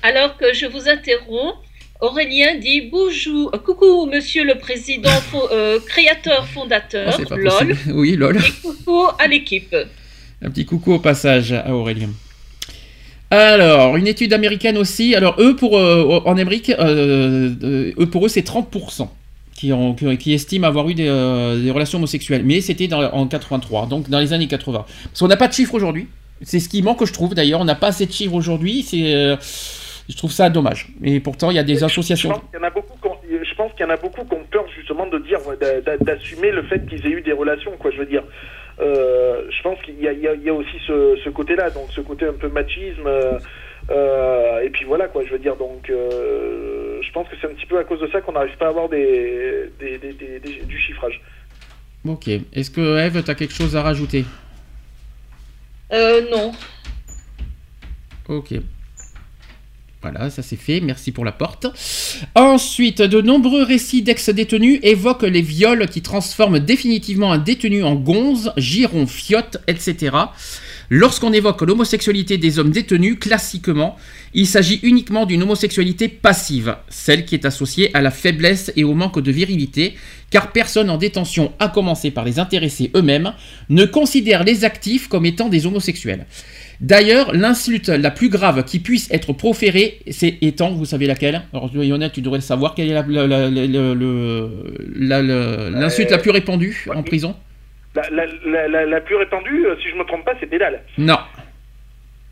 [0.04, 1.56] Alors que je vous interromps,
[2.02, 7.76] Aurélien dit bonjour, coucou monsieur le président, fo- euh, créateur, Ah, fondateur, pas lol, possible.
[7.96, 8.38] Oui, lol.
[8.38, 9.76] et coucou à l'équipe.
[10.42, 12.10] Un petit coucou au passage à Aurélien.
[13.32, 15.16] Alors, une étude américaine aussi.
[15.16, 19.10] Alors, eux, pour, euh, en Amérique, euh, euh, eux, pour eux, c'est 30%
[19.56, 22.44] qui, ont, qui, qui estiment avoir eu des, euh, des relations homosexuelles.
[22.46, 24.86] Mais c'était en 83, donc dans les années 80.
[25.06, 26.08] Parce qu'on n'a pas de chiffres aujourd'hui.
[26.42, 27.62] C'est ce qui manque, je trouve, d'ailleurs.
[27.62, 28.84] On n'a pas assez de chiffres aujourd'hui.
[28.84, 29.38] C'est,
[30.08, 30.90] je trouve ça dommage.
[31.04, 32.30] Et pourtant, il y a des Je associations.
[32.30, 32.94] pense qu'il y en a beaucoup
[33.28, 35.40] je pense qu'il y en a beaucoup qui ont peur justement de dire,
[36.02, 37.90] d'assumer le fait qu'ils aient eu des relations, quoi.
[37.92, 38.24] Je veux dire,
[38.80, 42.34] je pense qu'il y a, y y aussi ce, ce côté-là, donc ce côté un
[42.34, 43.06] peu machisme.
[43.08, 43.40] euh,
[43.92, 45.24] euh, et puis voilà, quoi.
[45.26, 48.08] Je veux dire, donc, euh, je pense que c'est un petit peu à cause de
[48.08, 51.22] ça qu'on n'arrive pas à avoir des, des- des- des- des- du chiffrage.
[52.08, 52.28] Ok.
[52.28, 54.26] Est-ce que Eve, tu as quelque chose à rajouter?
[55.94, 56.52] Euh, non.
[58.28, 58.54] Ok.
[60.06, 60.82] Voilà, ça c'est fait.
[60.82, 61.66] Merci pour la porte.
[62.36, 68.54] Ensuite, de nombreux récits d'ex-détenus évoquent les viols qui transforment définitivement un détenu en gonze,
[68.56, 70.16] giron, fiotte, etc.
[70.92, 73.96] Lorsqu'on évoque l'homosexualité des hommes détenus, classiquement,
[74.36, 78.94] il s'agit uniquement d'une homosexualité passive, celle qui est associée à la faiblesse et au
[78.94, 79.96] manque de virilité,
[80.30, 83.34] car personne en détention, à commencer par les intéressés eux-mêmes,
[83.70, 86.28] ne considère les actifs comme étant des homosexuels.
[86.82, 91.42] D'ailleurs, l'insulte la plus grave qui puisse être proférée, c'est étant, vous savez laquelle?
[91.54, 94.50] Alors, Lionel, tu devrais le savoir, quelle est la- la- la- la- le-
[94.98, 97.36] la- la- l'insulte la plus répandue en prison?
[97.96, 100.82] La, plus répandue, euh, si je me trompe pas, c'est pédale.
[100.98, 101.18] Non.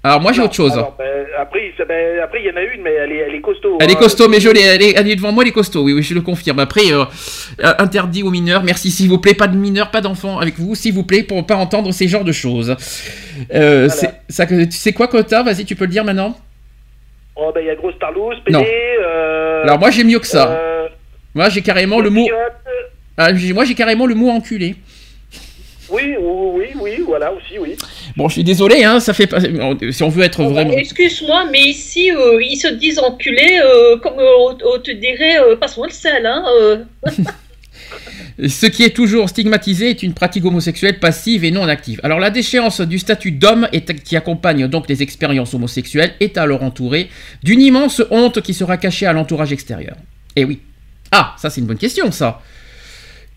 [0.05, 0.73] Alors, moi, j'ai autre chose.
[0.73, 3.41] alors, ben, après, ben, après, il y en a une, mais elle est, elle est
[3.41, 3.77] costaud.
[3.79, 3.99] Elle est hein.
[3.99, 6.03] costaud, mais je l'ai, elle est, elle est devant moi, elle est costaud, oui, oui,
[6.03, 6.59] je le confirme.
[6.59, 7.05] Après, euh,
[7.63, 10.75] euh, interdit aux mineurs, merci s'il vous plaît, pas de mineurs, pas d'enfants avec vous,
[10.75, 12.75] s'il vous plaît, pour pas entendre ces genres de choses.
[13.53, 16.37] Euh, c'est- ça, que- tu sais quoi, Quota Vas-y, tu peux le dire maintenant
[17.37, 18.57] Oh, ben, il y a Grosse Tarlouse, PD.
[18.57, 18.65] Non.
[18.65, 20.59] Euh, Alors, moi, j'ai mieux que ça.
[21.33, 22.27] Moi, j'ai carrément le mot.
[23.17, 24.75] Ah, moi, j'ai carrément le mot enculé.
[25.93, 27.75] Oui, oui, oui, oui, voilà, aussi, oui.
[28.17, 29.39] Bon, je suis désolé, hein, ça fait pas.
[29.91, 30.73] Si on veut être vraiment.
[30.73, 35.55] Excuse-moi, mais ici, euh, ils se disent enculés, euh, comme euh, on te dirait, euh,
[35.55, 36.25] passe-moi le sel.
[36.25, 36.77] Hein, euh.
[38.47, 41.99] Ce qui est toujours stigmatisé est une pratique homosexuelle passive et non active.
[42.01, 43.67] Alors la déchéance du statut d'homme
[44.03, 47.09] qui accompagne donc les expériences homosexuelles est alors entourée
[47.43, 49.95] d'une immense honte qui sera cachée à l'entourage extérieur.
[50.35, 50.61] Eh oui.
[51.11, 52.41] Ah, ça c'est une bonne question ça.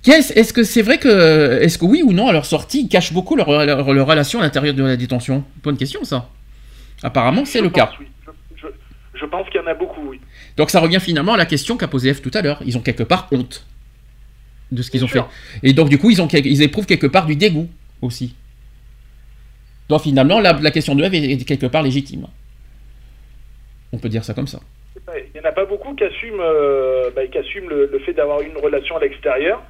[0.05, 3.13] Est-ce que c'est vrai que, est-ce que oui ou non, à leur sortie, ils cachent
[3.13, 5.45] beaucoup leur, leur- leur relation à l'intérieur de la détention?
[5.65, 6.29] Bonne question ça.
[7.03, 7.91] Apparemment c'est le cas.
[8.01, 8.07] oui.
[8.57, 10.21] Je, je- je pense qu'il y en a beaucoup, oui.
[10.57, 12.61] Donc ça revient finalement à la question qu'a posée F tout à l'heure.
[12.65, 13.67] Ils ont quelque part honte
[14.71, 15.23] de ce qu'ils ont fait.
[15.63, 17.69] Et donc du coup, ils, ont, quel- ils éprouvent quelque part du dégoût
[18.01, 18.35] aussi.
[19.89, 22.27] Donc finalement, la, la question de F est, quelque part légitime.
[23.93, 24.61] On peut dire ça comme ça.
[25.35, 28.13] Il n'y en a pas beaucoup qui assument, euh, bah, qui assument le, le fait
[28.13, 29.63] d'avoir une relation à l'extérieur.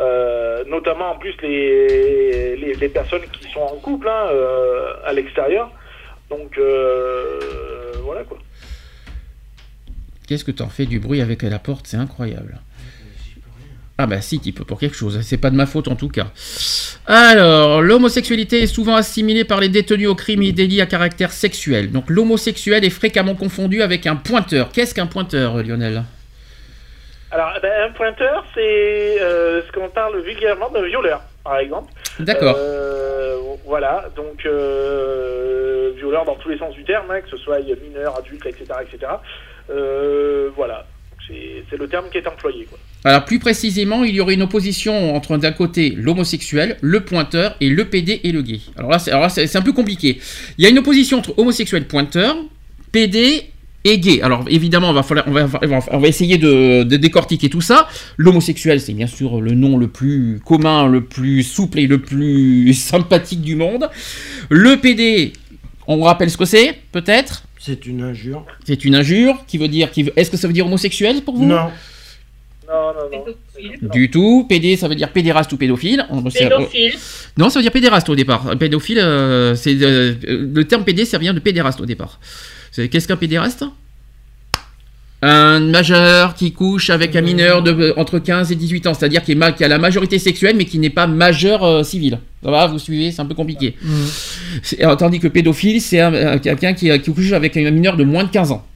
[0.00, 5.70] Euh, notamment en plus les, les, personnes qui sont en couple hein, euh, à l'extérieur.
[6.30, 7.38] Donc euh,
[8.02, 8.38] voilà quoi.
[10.26, 11.86] Qu'est-ce que t'en fais du bruit avec la porte?
[11.86, 12.58] C'est incroyable.
[13.98, 15.20] Ah bah si, tu peux pour quelque chose.
[15.20, 16.28] C'est pas de ma faute en tout cas.
[17.06, 21.92] Alors, l'homosexualité est souvent assimilée par les détenus aux crimes et délits à caractère sexuel.
[21.92, 24.72] Donc l'homosexuel est fréquemment confondu avec un pointeur.
[24.72, 26.04] Qu'est-ce qu'un pointeur, Lionel?
[27.32, 28.60] Alors ben, un pointeur c'est
[29.22, 31.90] euh, ce qu'on parle vulgairement d'un violeur par exemple.
[32.20, 32.54] D'accord.
[32.58, 37.58] Euh, voilà, donc euh, violeur dans tous les sens du terme, hein, que ce soit
[37.82, 38.66] mineur, adulte, etc.
[38.82, 39.12] etc.
[40.54, 40.84] Voilà,
[41.26, 42.66] c'est le terme qui est employé.
[42.66, 42.78] Quoi.
[43.04, 47.70] Alors plus précisément, il y aurait une opposition entre d'un côté l'homosexuel, le pointeur et
[47.70, 48.60] le PD et le gay.
[48.76, 50.20] Alors là, c'est, un peu compliqué.
[50.58, 52.36] Il y a une opposition entre homosexuel pointeur,
[52.92, 53.52] PD
[53.84, 54.22] gay.
[54.22, 55.48] Alors évidemment, on va, falloir- on va,
[55.90, 57.88] on va- essayer de, de décortiquer tout ça.
[58.16, 62.72] L'homosexuel, c'est bien sûr le nom le plus commun, le plus souple et le plus
[62.74, 63.88] sympathique du monde.
[64.50, 65.32] Le PD,
[65.86, 67.42] on rappelle ce que c'est, peut-être?
[67.58, 68.44] C'est une injure.
[68.64, 69.90] C'est une injure qui veut dire...
[69.90, 71.46] Qui veut- Est-ce que ça veut dire homosexuel pour vous?
[71.46, 71.70] Non.
[72.68, 73.88] Non, non, non.
[73.90, 74.46] Du tout.
[74.48, 76.06] PD, ça veut dire pédéraste ou pédophile.
[76.58, 76.94] Pédophile.
[77.36, 78.56] Non, ça veut dire pédéraste au départ.
[78.58, 82.18] Pédophile, euh, c'est euh, le terme PD, ça vient de pédéraste au départ.
[82.74, 83.64] Qu'est-ce qu'un pédéraste?
[85.24, 89.22] Un majeur qui couche avec un mineur de euh, entre 15 et 18 ans, c'est-à-dire
[89.22, 92.18] qui, est ma- qui a la majorité sexuelle mais qui n'est pas majeur euh, civil.
[92.42, 93.76] Ça va, vous suivez, c'est un peu compliqué.
[94.64, 97.96] C'est- alors, tandis que pédophile, c'est un- un- quelqu'un qui, qui couche avec un mineur
[97.96, 98.66] de moins de 15 ans.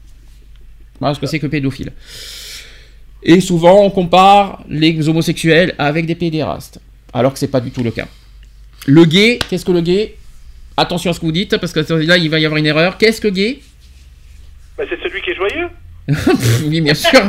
[1.01, 1.91] Voilà ce que c'est que pédophile.
[3.25, 6.79] Et souvent, on compare les homosexuels avec des pédérastes,
[7.13, 8.07] alors que c'est pas du tout le cas.
[8.87, 10.15] Le gay, qu'est-ce que le gay?
[10.77, 12.99] Attention à ce que vous dites, parce que là, il va y avoir une erreur.
[12.99, 13.59] Qu'est-ce que gay?
[14.79, 15.69] Bah, c'est celui qui est joyeux.
[16.65, 17.21] Oui, bien sûr.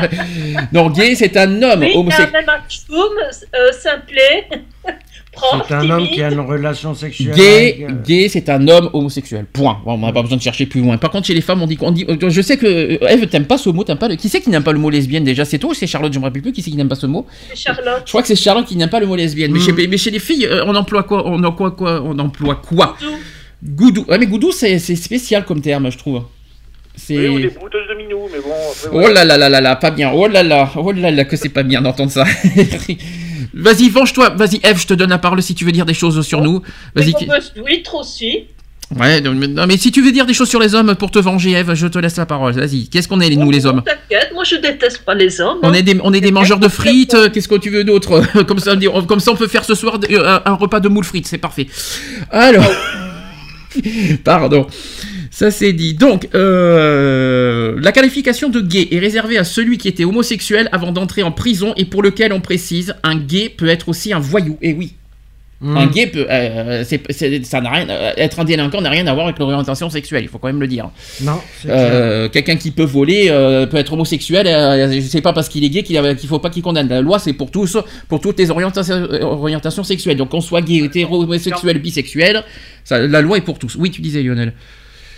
[0.72, 2.45] non, gay, c'est un homme Oui, homosexuel.
[2.70, 3.14] choum,
[3.56, 4.48] euh, simplet,
[5.68, 7.36] C'est un homme qui a une relation sexuelle.
[7.36, 9.45] Gay, avec, euh, gay, c'est un homme homosexuel.
[9.45, 9.80] Point.
[9.86, 10.98] Bon, on n'a pas besoin de chercher plus loin.
[10.98, 13.45] Par contre, chez les femmes, on dit, on dit je sais que euh, Eve t'aime
[13.45, 14.16] pas ce mot, t'aimes pas le.
[14.16, 16.12] Qui c'est qui n'aime pas le mot lesbienne déjà C'est toi ou c'est Charlotte?
[16.14, 16.52] Je me rappelle plus.
[16.54, 18.02] Qui c'est qui n'aime pas ce mot C'est Charlotte.
[18.06, 19.52] Je crois que c'est Charlotte qui n'aime pas le mot lesbienne.
[19.52, 21.28] Mais, chez, mais chez les filles, euh, on emploie quoi?
[21.28, 22.02] On emploie quoi?
[22.04, 22.98] On emploie quoi?
[23.64, 24.06] Goudou.
[24.08, 26.24] Ouais, mais goudou, c'est c'est spécial comme terme, je trouve.
[26.98, 27.18] C'est.
[27.18, 28.52] Oui, ou des brouteuses de minou, mais bon.
[28.52, 30.12] après, Oh là là là là là, pas bien.
[30.14, 32.26] Oh là là, oh là là, que c'est pas bien d'entendre ça.
[33.54, 34.30] Vas-y, venge-toi.
[34.32, 36.62] Vas-y, Eve, je te donne la parole si tu veux dire des choses sur nous.
[36.95, 37.14] Vas-y.
[37.56, 38.45] Douiller trop aussi.
[38.95, 41.12] Ouais, non, mais- non, mais si tu veux dire des choses sur les hommes pour
[41.12, 42.54] te venger, Eve, je te laisse la parole.
[42.54, 42.88] Vas-y.
[42.88, 43.84] Qu'est-ce qu'on est, nous, les hommes?
[43.86, 45.58] T'inquiète, moi je déteste pas les hommes.
[45.62, 45.74] on hein.
[45.74, 48.22] est, des, on est des mangeurs de frites, euh, qu'est-ce que tu veux d'autre?
[48.48, 50.88] Comme, ça, on- comme ça, on peut faire ce soir euh, un, un repas de
[50.88, 51.68] moules frites, c'est parfait.
[52.32, 52.64] Alors,
[54.24, 54.68] pardon,
[55.38, 55.94] ça c'est dit.
[55.94, 61.22] Donc, euh, la qualification de gay est réservée à celui qui était homosexuel avant d'entrer
[61.22, 64.58] en prison et pour lequel on précise, un gay peut être aussi un voyou.
[64.64, 64.96] Et oui,
[65.60, 65.76] Mm.
[65.76, 69.26] Un gay peut, euh, ça n'a rien, euh, être un délinquant n'a rien à voir
[69.26, 70.22] avec l'orientation sexuelle.
[70.22, 70.92] Il faut quand même le dire.
[71.22, 71.40] Non,
[72.32, 73.28] Quelqu'un qui peut voler
[73.70, 74.46] peut être homosexuel.
[74.48, 76.88] Je sais pas parce qu'il est gay qu'il qu'il faut pas qu'il condamne.
[76.88, 77.78] La loi c'est pour tous,
[78.08, 80.18] pour toutes les orientations, orientations sexuelles.
[80.18, 82.44] Donc qu'on soit gay, hétéro, homosexuel, bisexuel,
[82.84, 83.76] ça, la loi est pour tous.
[83.80, 84.54] Oui, tu disais Lionel.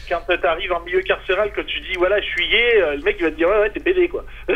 [0.10, 3.18] Quand t'arrives en milieu carcéral, que tu dis voilà, je suis gay, euh, le mec
[3.20, 4.26] il va te dire ouais, ouais, t'es pédé quoi.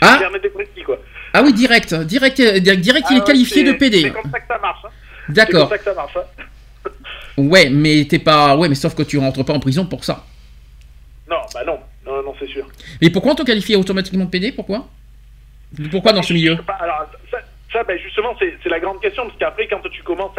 [0.00, 0.16] Ah.
[0.54, 0.96] Précis, quoi.
[1.32, 4.02] Ah oui, direct, direct, euh, direct, il Ah est ouais, qualifié de PD.
[4.02, 4.84] C'est comme ça que ça marche.
[4.84, 4.88] Hein.
[4.92, 5.68] C'est comme D'accord.
[5.68, 6.16] ça que ça marche.
[6.16, 6.90] Hein.
[7.36, 10.24] Ouais, mais t'es pas, ouais, mais sauf que tu rentres pas en prison pour ça.
[11.28, 12.64] Non, bah non, non, non, c'est sûr.
[13.02, 14.86] Mais pourquoi on te qualifie automatiquement de PD Pourquoi?
[15.90, 16.56] Pourquoi dans ce milieu?
[16.80, 17.06] alors,
[17.84, 20.36] ben, justement, c'est la grande question, parce qu'après, quand tu commences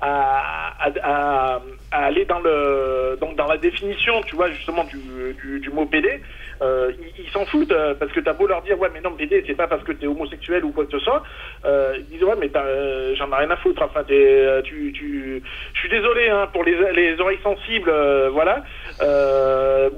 [0.00, 6.20] à, aller dans, le, donc dans la définition, tu vois, justement, du, mot PD,
[6.60, 9.44] euh, ils s'en foutent, euh, parce que t'as beau leur dire, ouais, mais non, PD,
[9.46, 11.22] c'est pas parce que t'es homosexuel ou quoi que ce soit,
[11.64, 12.50] euh, ils disent, ouais, mais
[13.16, 17.40] j'en ai rien à foutre, enfin, tu, je suis désolé, hein, pour les, les oreilles
[17.42, 17.92] sensibles,
[18.32, 18.62] voilà,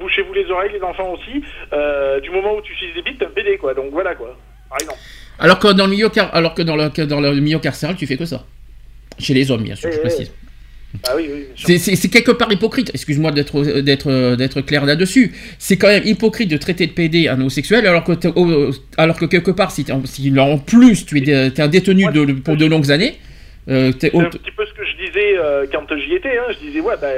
[0.01, 1.45] bouchez-vous les oreilles, les enfants aussi,
[2.23, 4.37] du moment où tu utilises des bites, t'es un PD, quoi, donc voilà, quoi,
[4.69, 5.01] par exemple.
[5.39, 8.07] Alors que dans le milieu, car- alors que dans le, dans le milieu carcéral, tu
[8.07, 8.47] fais que ça.
[9.19, 10.31] Chez les hommes, bien sûr, je précise.
[11.09, 11.67] Ah oui, oui.
[11.77, 15.33] C'est- quelque part hypocrite, excuse-moi d'être clair là-dessus.
[15.59, 18.13] C'est quand même hypocrite de traiter de PD un homosexuel alors que
[18.97, 22.57] alors que quelque part si, si en plus tu es, t'es un détenu de, pour
[22.57, 23.17] de longues années,
[23.69, 26.37] euh, C'est un petit peu ce que je disais euh, quand j'y étais.
[26.39, 26.45] Hein.
[26.51, 27.09] Je disais, ouais, bah,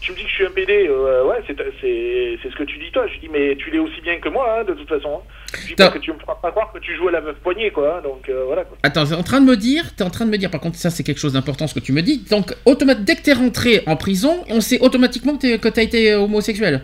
[0.00, 0.86] tu me dis que je suis un PD.
[0.88, 3.06] euh, ouais, c'est c'est- c'est ce que tu dis toi.
[3.12, 5.20] Je dis, mais tu l'es aussi bien que moi, hein, de toute façon.
[5.22, 5.54] hein.
[5.68, 7.70] Je dis que tu me feras pas croire que tu joues à la meuf poignée,
[7.70, 8.00] quoi.
[8.02, 8.64] donc euh, voilà.
[8.64, 8.78] Quoi.
[8.82, 10.76] Attends, t'es en train de me dire, t'es en train de me dire, par contre,
[10.76, 12.24] ça c'est quelque chose d'important ce que tu me dis.
[12.30, 12.54] Donc,
[13.00, 16.82] dès que t'es rentré en prison, on sait automatiquement que t'es- que t'as été homosexuel.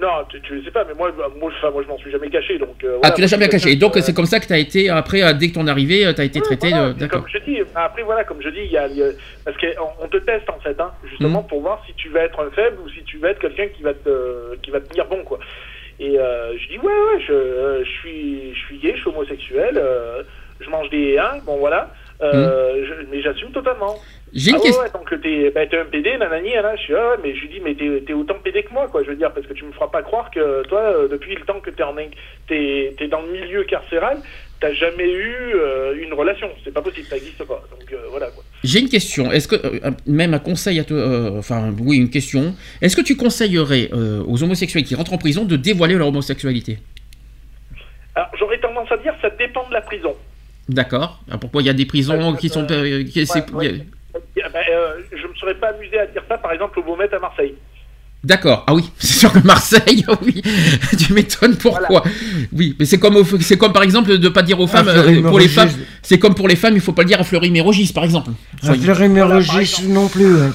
[0.00, 2.30] Non, tu, tu le sais pas, mais moi, moi, enfin, moi je m'en suis jamais
[2.30, 2.58] caché.
[2.58, 3.14] Donc, euh, ah, voilà.
[3.14, 3.76] tu l'as jamais caché.
[3.76, 6.12] Donc, euh, c'est comme ça que t'as été, après, euh, dès que ton arrivée, euh,
[6.14, 7.06] t'as été traité voilà, de.
[7.06, 9.12] Comme je dis, après voilà, comme je dis, il y a, il y a-
[9.44, 11.48] parce qu'on on te teste en fait, hein, justement Mhm.
[11.48, 13.82] pour voir si tu vas être un faible ou si tu vas être quelqu'un qui
[13.82, 15.38] va te qui va te tenir bon quoi.
[15.98, 19.10] Et euh, je dis ouais ouais, je, euh, je suis je suis gay, je suis
[19.10, 20.22] homosexuel, euh,
[20.60, 21.92] je mange des hein, bon voilà,
[22.22, 23.96] euh, je- mais j'assume totalement.
[24.32, 24.82] J'ai une ah question.
[24.82, 27.48] ouais, donc t'es bah, un PD, nanani, là, je suis ah, ouais, mais je lui
[27.48, 29.72] dis mais t'es autant PD que moi quoi, je veux dire parce que tu me
[29.72, 31.96] feras pas croire que toi euh, depuis le temps que t'es en
[32.46, 34.18] t'es dans le milieu carcéral,
[34.60, 37.62] t'as jamais eu euh, une relation, c'est pas possible, ça existe pas.
[37.70, 38.44] Donc euh, voilà quoi.
[38.62, 39.32] J'ai une question.
[39.32, 42.54] Est-ce que euh, même un conseil à toi, euh, enfin oui, une question.
[42.82, 46.78] Est-ce que tu conseillerais euh, aux homosexuels qui rentrent en prison de dévoiler leur homosexualité?
[48.14, 50.14] Alors j'aurais tendance à dire ça dépend de la prison.
[50.68, 51.20] D'accord.
[51.30, 53.80] Ah, Pourquoi il y a des prisons qui sont qui- ouais.
[54.14, 57.12] Ah bah, euh, je me serais pas amusé à dire ça par exemple au Beaumet
[57.14, 57.54] à Marseille.
[58.22, 58.64] D'accord.
[58.66, 60.42] Ah oui, c'est sûr que Marseille, oui.
[60.98, 62.02] tu m'étonnes pourquoi.
[62.52, 65.22] Oui, mais c'est comme au- c'est comme par exemple de pas dire aux femmes euh,
[65.22, 65.70] pour les femmes,
[66.02, 68.30] c'est comme pour les femmes, il faut pas le dire à Fleury Mérogis par exemple.
[68.66, 70.38] À Fleury-Mérogis non plus.
[70.40, 70.52] hein.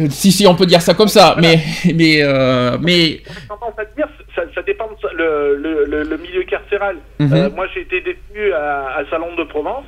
[0.00, 1.60] Euh, Si si, on peut dire ça comme ça, mais
[1.94, 3.20] mais euh, mais
[3.50, 6.96] à dire ça, ça dépend de ça- le, le, le, le milieu carcéral.
[7.18, 7.32] Mhm.
[7.32, 9.86] Euh, moi j'ai été détenu à, à Salon de Provence,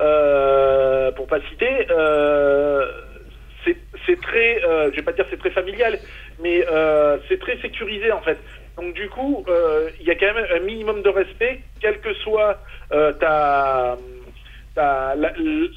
[0.00, 1.86] euh, pour pas citer.
[1.90, 2.86] Euh,
[4.06, 6.00] c'est très, euh, je vais pas dire c'est très familial,
[6.40, 8.38] mais euh, c'est très sécurisé en fait.
[8.76, 12.12] Donc du coup, euh, il y a quand même un minimum de respect, quelle que
[12.14, 12.60] soit
[12.92, 13.96] euh, ta,
[14.74, 15.70] ta- la- l-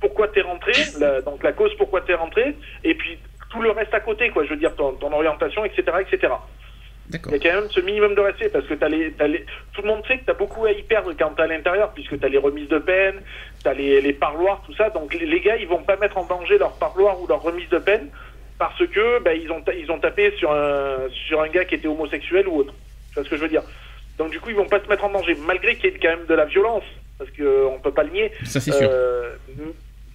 [0.00, 2.54] pourquoi t'es rentré, la- donc la cause pourquoi t'es rentré,
[2.84, 3.18] et puis
[3.50, 4.44] tout le reste à côté, quoi.
[4.44, 6.32] Je veux dire ton, ton orientation, etc., etc.
[7.12, 9.44] Il y a quand même ce minimum de respect parce que t'as les, t'as les,
[9.74, 12.18] tout le monde sait que t'as beaucoup à y perdre quand t'es à l'intérieur puisque
[12.18, 13.20] t'as les remises de peine,
[13.62, 14.90] t'as les, les parloirs, tout ça.
[14.90, 17.68] Donc les, les gars, ils vont pas mettre en danger leur parloir ou leur remise
[17.68, 18.08] de peine
[18.58, 21.88] parce que bah, ils ont ils ont tapé sur un sur un gars qui était
[21.88, 22.74] homosexuel ou autre.
[23.08, 23.62] Tu vois ce que je veux dire?
[24.18, 26.16] Donc du coup, ils vont pas se mettre en danger malgré qu'il y ait quand
[26.16, 26.84] même de la violence
[27.18, 28.32] parce que euh, on peut pas le nier.
[28.44, 28.88] Ça c'est sûr.
[28.90, 29.34] Euh,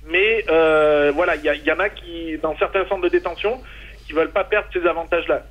[0.10, 3.62] mais euh, voilà, il y, y en a qui dans certains centres de détention
[4.06, 5.44] qui veulent pas perdre ces avantages-là.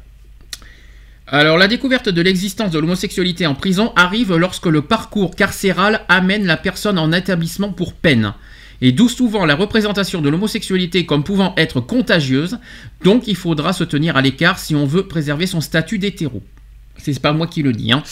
[1.29, 6.47] Alors, la découverte de l'existence de l'homosexualité en prison arrive lorsque le parcours carcéral amène
[6.47, 8.33] la personne en établissement pour peine.
[8.81, 12.59] Et d'où souvent la représentation de l'homosexualité comme pouvant être contagieuse,
[13.03, 16.43] donc il faudra se tenir à l'écart si on veut préserver son statut d'hétéro.
[16.99, 17.93] C'est pas moi qui le dis.
[17.93, 18.03] Hein.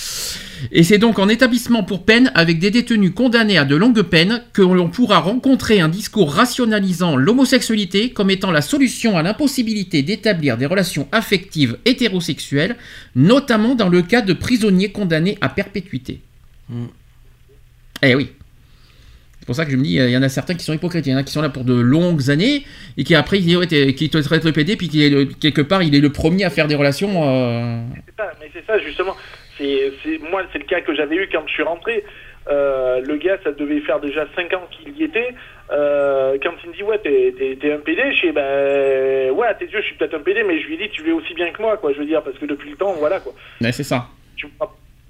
[0.72, 4.42] Et c'est donc en établissement pour peine avec des détenus condamnés à de longues peines
[4.52, 10.56] que l'on pourra rencontrer un discours rationalisant l'homosexualité comme étant la solution à l'impossibilité d'établir
[10.56, 12.76] des relations affectives hétérosexuelles,
[13.14, 16.20] notamment dans le cas de prisonniers condamnés à perpétuité.
[16.68, 16.86] Mm.
[18.02, 18.30] Eh oui.
[19.44, 21.06] C'est pour ça que je me dis, il y en a certains qui sont hypocrites,
[21.06, 22.64] il y en a qui sont là pour de longues années
[22.96, 25.82] et qui après qui, qui te traitent le PD puis qui est le- quelque part
[25.82, 27.10] il est le premier à faire des relations.
[27.28, 29.14] euh, C'est ça, mais c'est ça justement.
[29.58, 29.92] C'est,
[30.30, 32.02] moi, c'est le cas que j'avais eu quand je suis rentré.
[32.50, 35.28] Euh, le gars, ça devait faire déjà 5 ans qu'il y était.
[35.70, 39.66] Euh, quand il me dit, ouais, t'es, un PD, je sais, ben, ouais, à tes
[39.66, 41.60] yeux, je suis peut-être un PD, mais je lui dit, tu l'es aussi bien que
[41.60, 43.34] moi, quoi, je veux dire, parce que depuis le temps, voilà, quoi.
[43.60, 44.08] Mais c'est ça.
[44.36, 44.46] Tu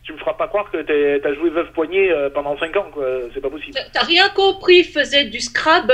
[0.05, 3.05] tu me feras pas croire que t'as joué veuve poignée euh, pendant 5 ans, quoi,
[3.33, 3.79] c'est pas possible.
[3.93, 5.93] T'as- rien compris, il faisait du Scrabble,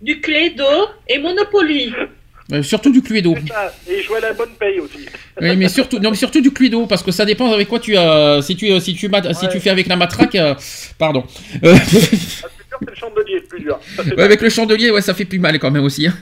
[0.00, 0.64] du Cluedo
[1.08, 1.92] et Monopoly.
[2.52, 3.34] Euh, surtout du Cluedo.
[3.48, 5.06] Ça, et il jouait à la bonne paye aussi.
[5.40, 7.96] Oui, mais surtout, non, mais surtout du Cluedo, parce que ça dépend avec quoi tu
[7.96, 8.42] as.
[8.42, 9.52] Si tu, euh, si tu, mat- si Ouais.
[9.52, 10.54] tu fais avec la matraque, euh,
[10.98, 11.24] pardon.
[11.64, 12.48] Euh, Ah, c'est sûr,
[12.80, 13.78] c'est le chandelier le plus dur.
[14.16, 16.08] Ouais, avec le chandelier, ouais, ça fait plus mal quand même aussi.
[16.08, 16.14] hein.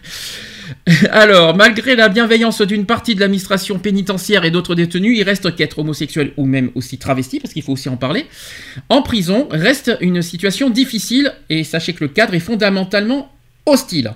[1.11, 5.79] Alors, malgré la bienveillance d'une partie de l'administration pénitentiaire et d'autres détenus, il reste qu'être
[5.79, 8.27] homosexuel ou même aussi travesti, parce qu'il faut aussi en parler,
[8.89, 13.33] en prison reste une situation difficile et sachez que le cadre est fondamentalement
[13.67, 14.13] hostile.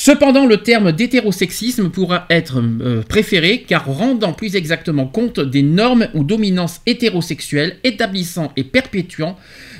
[0.00, 6.06] Cependant, le terme d'hétérosexisme pourra être euh, préféré car rendant plus exactement compte des normes
[6.14, 9.36] ou dominances hétérosexuelles, établissant et perpétuant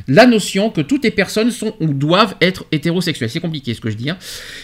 [0.09, 3.31] la notion que toutes les personnes sont ou doivent être hétérosexuelles.
[3.31, 4.11] C'est compliqué ce que je dis.
[4.11, 4.19] hein.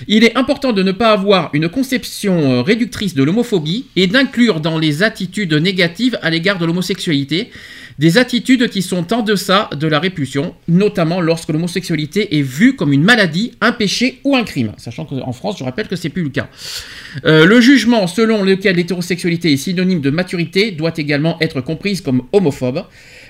[0.09, 4.59] Il est important de ne pas avoir une conception euh, réductrice de l'homophobie et d'inclure
[4.61, 7.52] dans les attitudes négatives à l'égard de l'homosexualité
[7.99, 12.92] des attitudes qui sont en deçà de la répulsion, notamment lorsque l'homosexualité est vue comme
[12.92, 14.72] une maladie, un péché ou un crime.
[14.76, 16.49] Sachant qu'en France, je rappelle que c'est plus le cas.
[17.24, 22.22] Euh, le jugement selon lequel l'hétérosexualité est synonyme de maturité doit également être comprise comme
[22.32, 22.84] homophobe.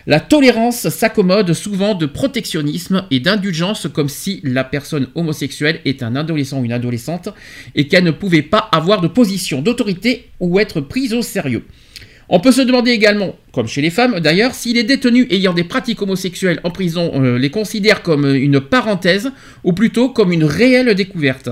[0.07, 6.15] La tolérance s'accommode souvent de protectionnisme et d'indulgence comme si la personne homosexuelle est un
[6.15, 7.31] adolescent ou une adolescente
[7.75, 11.65] et qu'elle ne pouvait pas avoir de position d'autorité ou être prise au sérieux.
[12.29, 15.65] On peut se demander également, comme chez les femmes d'ailleurs, si les détenus ayant des
[15.65, 19.31] pratiques homosexuelles en prison euh, les considèrent comme une parenthèse
[19.63, 21.51] ou plutôt comme une réelle découverte.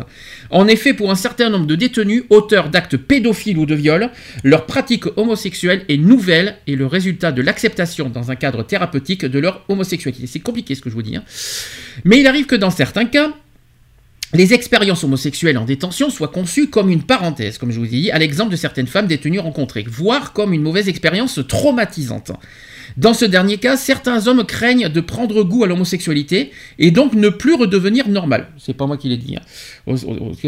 [0.50, 4.10] En effet, pour un certain nombre de détenus auteurs d'actes pédophiles ou de viols,
[4.44, 9.38] leur pratique homosexuelle est nouvelle et le résultat de l'acceptation dans un cadre thérapeutique de
[9.38, 10.26] leur homosexualité.
[10.26, 11.16] C'est compliqué ce que je vous dis.
[11.16, 11.24] hein.
[12.04, 13.32] Mais il arrive que dans certains cas,
[14.34, 18.10] les expériences homosexuelles en détention soient conçues comme une parenthèse, comme je vous ai dit,
[18.10, 22.32] à l'exemple de certaines femmes détenues rencontrées, voire comme une mauvaise expérience traumatisante.
[22.96, 27.28] Dans ce dernier cas, certains hommes craignent de prendre goût à l'homosexualité et donc ne
[27.28, 28.48] plus redevenir normal.
[28.58, 29.36] C'est pas moi qui l'ai dit.
[29.36, 29.42] Hein.
[29.86, 29.96] Au-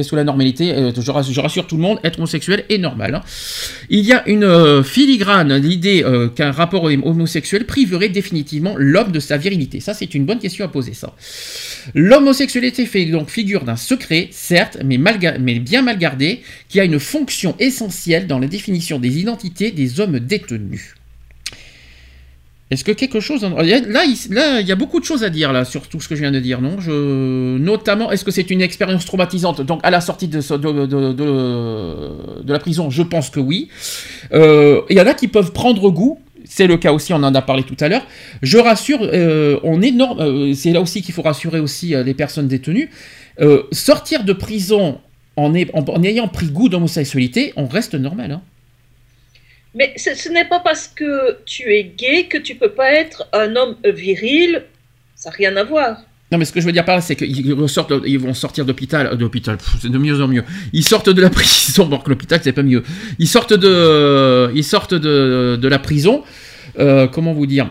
[0.03, 3.15] Sous la normalité, euh, je rassure, tout le monde, être homosexuel est normal.
[3.15, 3.23] hein.
[3.91, 9.21] Il y a une euh, filigrane, l'idée euh, qu'un rapport homosexuel priverait définitivement l'homme de
[9.21, 9.81] sa virilité.
[9.81, 11.15] Ça, c'est une bonne question à poser, ça.
[11.95, 17.55] L'homosexualité fait donc figure d'un secret, certes, mais bien mal gardé, qui a une fonction
[17.59, 20.95] essentielle dans la définition des identités des hommes détenus.
[22.75, 23.43] Est-ce que quelque chose...
[23.43, 23.63] Là,
[24.05, 26.15] il, là, il y a beaucoup de choses à dire là, sur tout ce que
[26.17, 26.77] je viens de dire, non?
[27.59, 29.61] Notamment, est-ce que c'est une expérience traumatisante?
[29.63, 30.41] Donc, à la sortie de,
[32.53, 33.69] la prison, je pense que oui.
[34.33, 36.19] Euh, Il y en a qui peuvent prendre goût.
[36.47, 38.07] C'est le cas aussi, on en a parlé tout à l'heure.
[38.43, 42.15] Je rassure, euh, on est norm- euh, c'est là aussi qu'il faut rassurer aussi les
[42.15, 42.91] personnes détenues.
[43.73, 44.99] Sortir de prison
[45.37, 48.33] en- en ayant pris goût d'homosexualité, on reste normal.
[48.33, 48.43] hein.
[49.75, 53.57] Mais ce, n'est pas parce que tu es gay que tu peux pas être un
[53.57, 54.63] homme viril.
[55.17, 55.97] Ça n'a rien à voir.
[56.31, 57.55] Non, mais ce que je veux dire par là, c'est qu'ils ils
[58.19, 59.11] vont sortir d'hôpital,
[59.81, 60.45] c'est de mieux en mieux.
[60.73, 62.83] Ils sortent de la prison, que l'hôpital c'est pas mieux.
[63.19, 66.25] Ils sortent de, ils sortent de, de la prison.
[66.79, 67.71] euh, comment vous dire?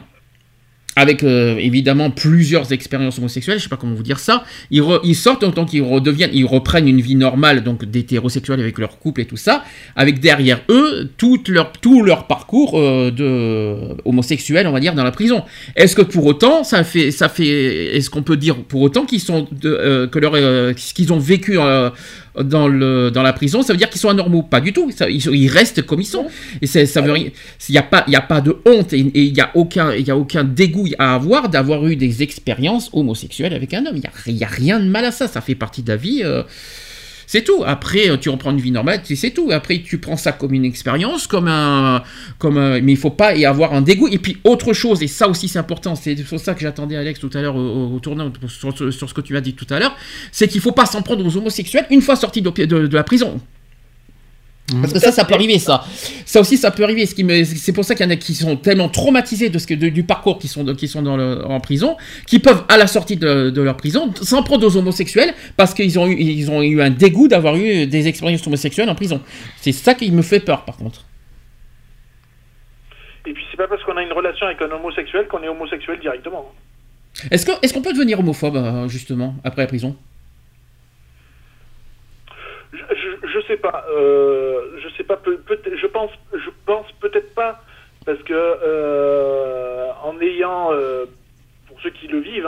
[0.96, 5.46] Avec euh, évidemment plusieurs expériences homosexuelles, je sais pas comment vous dire ça, ils, sortent
[5.56, 9.38] donc ils redeviennent, ils reprennent une vie normale donc d'hétérosexuels avec leur couple et tout
[9.38, 9.64] ça,
[9.96, 15.04] avec derrière eux tout leur tout leur parcours euh, de homosexuel on va dire dans
[15.04, 15.44] la prison.
[15.76, 19.20] Est-ce que pour autant ça fait ça fait est-ce qu'on peut dire pour autant qu'ils
[19.20, 21.90] sont euh, que leur euh, qu'ils ont vécu euh,
[22.42, 24.90] dans le dans la prison, ça veut dire qu'ils sont anormaux Pas du tout.
[24.92, 26.28] Ça- ils, restent comme ils sont.
[26.62, 27.30] Et ça veut rien.
[27.70, 30.08] Il n'y a pas y a pas de honte et il y a aucun il
[30.08, 33.98] y a aucun dégoût à avoir d'avoir eu des expériences homosexuelles avec un homme.
[33.98, 35.28] Il y a, y a rien de mal à ça.
[35.28, 36.22] Ça fait partie de la vie.
[36.24, 36.44] euh,
[37.34, 37.64] c'est tout.
[37.66, 39.50] Après, tu reprends une vie normale, c'est tout.
[39.52, 42.04] Après, tu prends ça comme une expérience, comme un,
[42.38, 44.08] comme mais il faut pas y avoir un dégoût.
[44.08, 47.20] Et puis autre chose, et ça aussi c'est important, c'est pour ça que j'attendais Alex
[47.20, 49.80] tout à l'heure au, tournant sur, sur- sur ce que tu as dit tout à
[49.80, 49.96] l'heure,
[50.32, 53.42] c'est qu'il faut pas s'en prendre aux homosexuels une fois sortis de la prison.
[54.82, 55.84] Parce que ça, ça peut arriver, ça.
[56.26, 57.06] Ça aussi, ça peut arriver.
[57.06, 59.90] C'est pour ça qu'il y en a qui sont tellement traumatisés de ce que, de-
[59.90, 61.98] du parcours qui sont, de- qui sont dans le- en prison,
[62.28, 66.00] qui peuvent, à la sortie de, de leur prison, s'en prendre aux homosexuels parce qu'ils
[66.00, 69.20] ont, eu- ils ont eu un dégoût d'avoir eu des expériences homosexuelles en prison.
[69.60, 71.04] C'est ça qui me fait peur, par contre.
[73.28, 76.00] Et puis c'est pas parce qu'on a une relation avec un homosexuel qu'on est homosexuel
[76.00, 76.52] directement.
[77.32, 79.96] Est-ce qu'on est qu'on peut devenir homophobe, euh, justement, après la prison
[82.74, 83.86] Je, je, je sais pas.
[83.96, 85.18] Euh, je sais pas.
[85.18, 86.12] Peut, peut je pense.
[86.34, 87.62] Je pense peut-être pas
[88.06, 91.06] parce que euh, en ayant, euh,
[91.68, 92.46] pour ceux qui le vivent,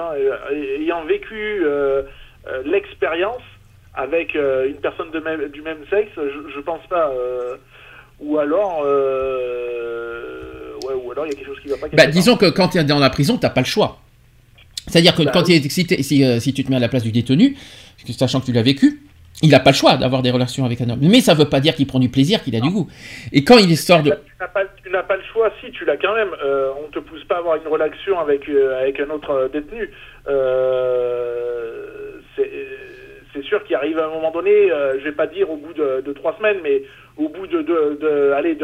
[1.05, 2.03] vécu euh,
[2.47, 3.41] euh, l'expérience
[3.93, 7.11] avec une personne de même, du même sexe, je, je pense pas.
[8.19, 11.87] ou alors, ouais, ou alors il y a quelque chose qui va pas.
[11.87, 13.99] Bah, disons que quand tu es dans la prison, t'as pas le choix.
[14.87, 15.61] C'est-à-dire que Bah quand oui.
[15.61, 17.55] t'es- si, si tu te mets à la place du détenu,
[18.17, 19.01] sachant que tu l'as vécu,
[19.41, 20.99] il n'a pas le choix d'avoir des relations avec un homme.
[21.01, 22.88] Mais ça veut pas dire qu'il prend du plaisir, qu'il a du goût.
[23.33, 24.11] Et quand il sort de...
[24.11, 26.29] Tu n'as pas, le choix, si tu l'as quand même.
[26.43, 29.47] Euh, on te pousse pas à avoir une relation avec euh, avec un autre euh,
[29.49, 29.89] détenu.
[30.27, 31.86] Euh,
[33.33, 36.01] c'est sûr qu'il arrive à un moment donné, je vais pas dire au bout de,
[36.05, 36.83] de trois semaines, mais
[37.17, 38.55] au bout de, de, de allez,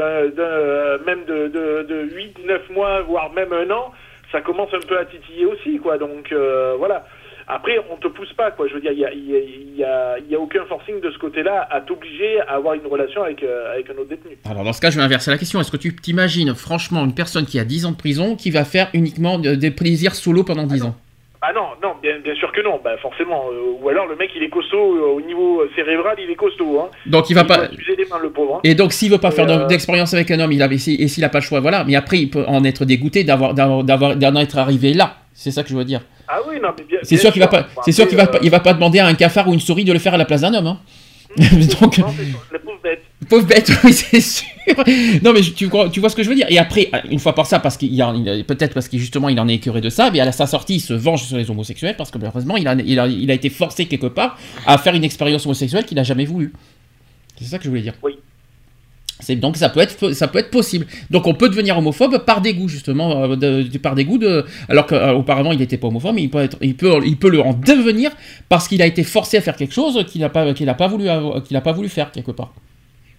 [1.05, 3.91] même de, 8, 9 mois, voire même un an,
[4.31, 5.97] ça commence un peu à titiller aussi, quoi.
[5.97, 6.33] Donc
[6.77, 7.05] voilà.
[7.47, 8.67] Après, on te pousse pas, quoi.
[8.67, 9.39] Je veux dire, il y a, y, a,
[9.77, 13.23] y, a, y a aucun forcing de ce côté-là à t'obliger à avoir une relation
[13.23, 14.37] avec, euh, avec un autre détenu.
[14.49, 15.59] Alors dans ce cas, je vais inverser la question.
[15.59, 18.63] Est-ce que tu t'imagines franchement une personne qui a 10 ans de prison qui va
[18.65, 20.95] faire uniquement de- des plaisirs solo pendant 10 ans?
[21.43, 23.45] Ah non, non, bien, bien sûr que non, bah forcément.
[23.51, 26.79] Euh, ou alors le mec il est costaud euh, au niveau cérébral, il est costaud.
[26.79, 26.89] Hein.
[27.07, 27.57] Donc il va pas...
[27.57, 28.57] doit s'user les mains le pauvre.
[28.57, 28.59] hein.
[28.63, 30.97] Et donc, s'il veut pas Et, faire de- euh, d'expérience avec un homme, il si-
[31.01, 31.83] et s'il a pas le choix, voilà.
[31.83, 35.15] Mais après, il peut en être dégoûté d'avoir- d'en être arrivé là.
[35.33, 36.01] C'est ça que je veux dire.
[36.27, 36.99] Ah oui, non, mais bien.
[37.03, 38.99] C'est sûr qu'il va pas, c'est sûr qu'il va après, pas, il va pas demander
[38.99, 40.67] à un cafard ou une souris de le faire à la place d'un homme.
[40.67, 40.79] Hein.
[41.81, 44.47] Donc, euh, non, bête, oui, c'est sûr.
[45.23, 46.47] Non, mais tu, vois- tu vois ce que je veux dire.
[46.49, 47.95] Et après, une fois par ça, parce qu'il
[48.45, 50.79] peut-être parce qu'il justement, il en est écœuré de ça, mais à sa sortie, il
[50.81, 53.49] se venge sur les homosexuels parce que malheureusement, il a, il a, il a été
[53.49, 56.53] forcé quelque part à faire une expérience homosexuelle qu'il n'a jamais voulu.
[57.39, 57.93] C'est ça que je voulais dire.
[58.03, 58.19] Oui.
[59.31, 60.85] C'est donc ça peut être ça peut être possible.
[61.09, 64.85] Donc on peut devenir homophobe par dégoût justement euh, de- de- par dégoût de alors
[64.87, 67.53] qu'auparavant il n'était pas homophobe mais il peut être il peut il peut le en
[67.53, 68.11] devenir
[68.49, 70.87] parce qu'il a été forcé à faire quelque chose qu'il n'a pas qu'il a pas
[70.87, 71.07] voulu
[71.45, 72.53] qu'il a pas voulu faire quelque part.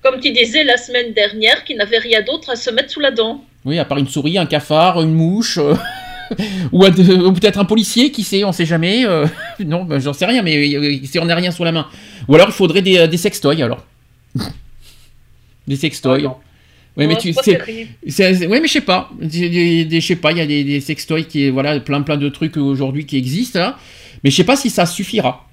[0.02, 3.10] Comme tu disais la semaine dernière, qu'il n'avait rien d'autre à se mettre sous la
[3.12, 3.42] dent.
[3.64, 5.74] Oui, à part une souris, un cafard, une mouche euh,
[6.72, 9.06] ou, peut-être un policier, qui sait, on sait jamais.
[9.06, 9.26] euh,
[9.64, 11.86] non, ben, j'en sais rien, mais euh, si on n'a rien sous la main.
[12.28, 13.86] Ou alors il faudrait des, euh, des sextoys alors.
[15.72, 16.22] des sextoys.
[16.26, 16.36] Ah,
[16.96, 17.86] oui, mais Ouais, tu c'est sais.
[18.06, 19.10] C'est- c'est- ouais, mais je sais pas.
[19.20, 22.56] Je sais pas, il y a des, des sextoys qui, voilà, plein plein de trucs
[22.56, 23.78] aujourd'hui qui existent, là.
[24.22, 25.48] mais je sais pas si ça suffira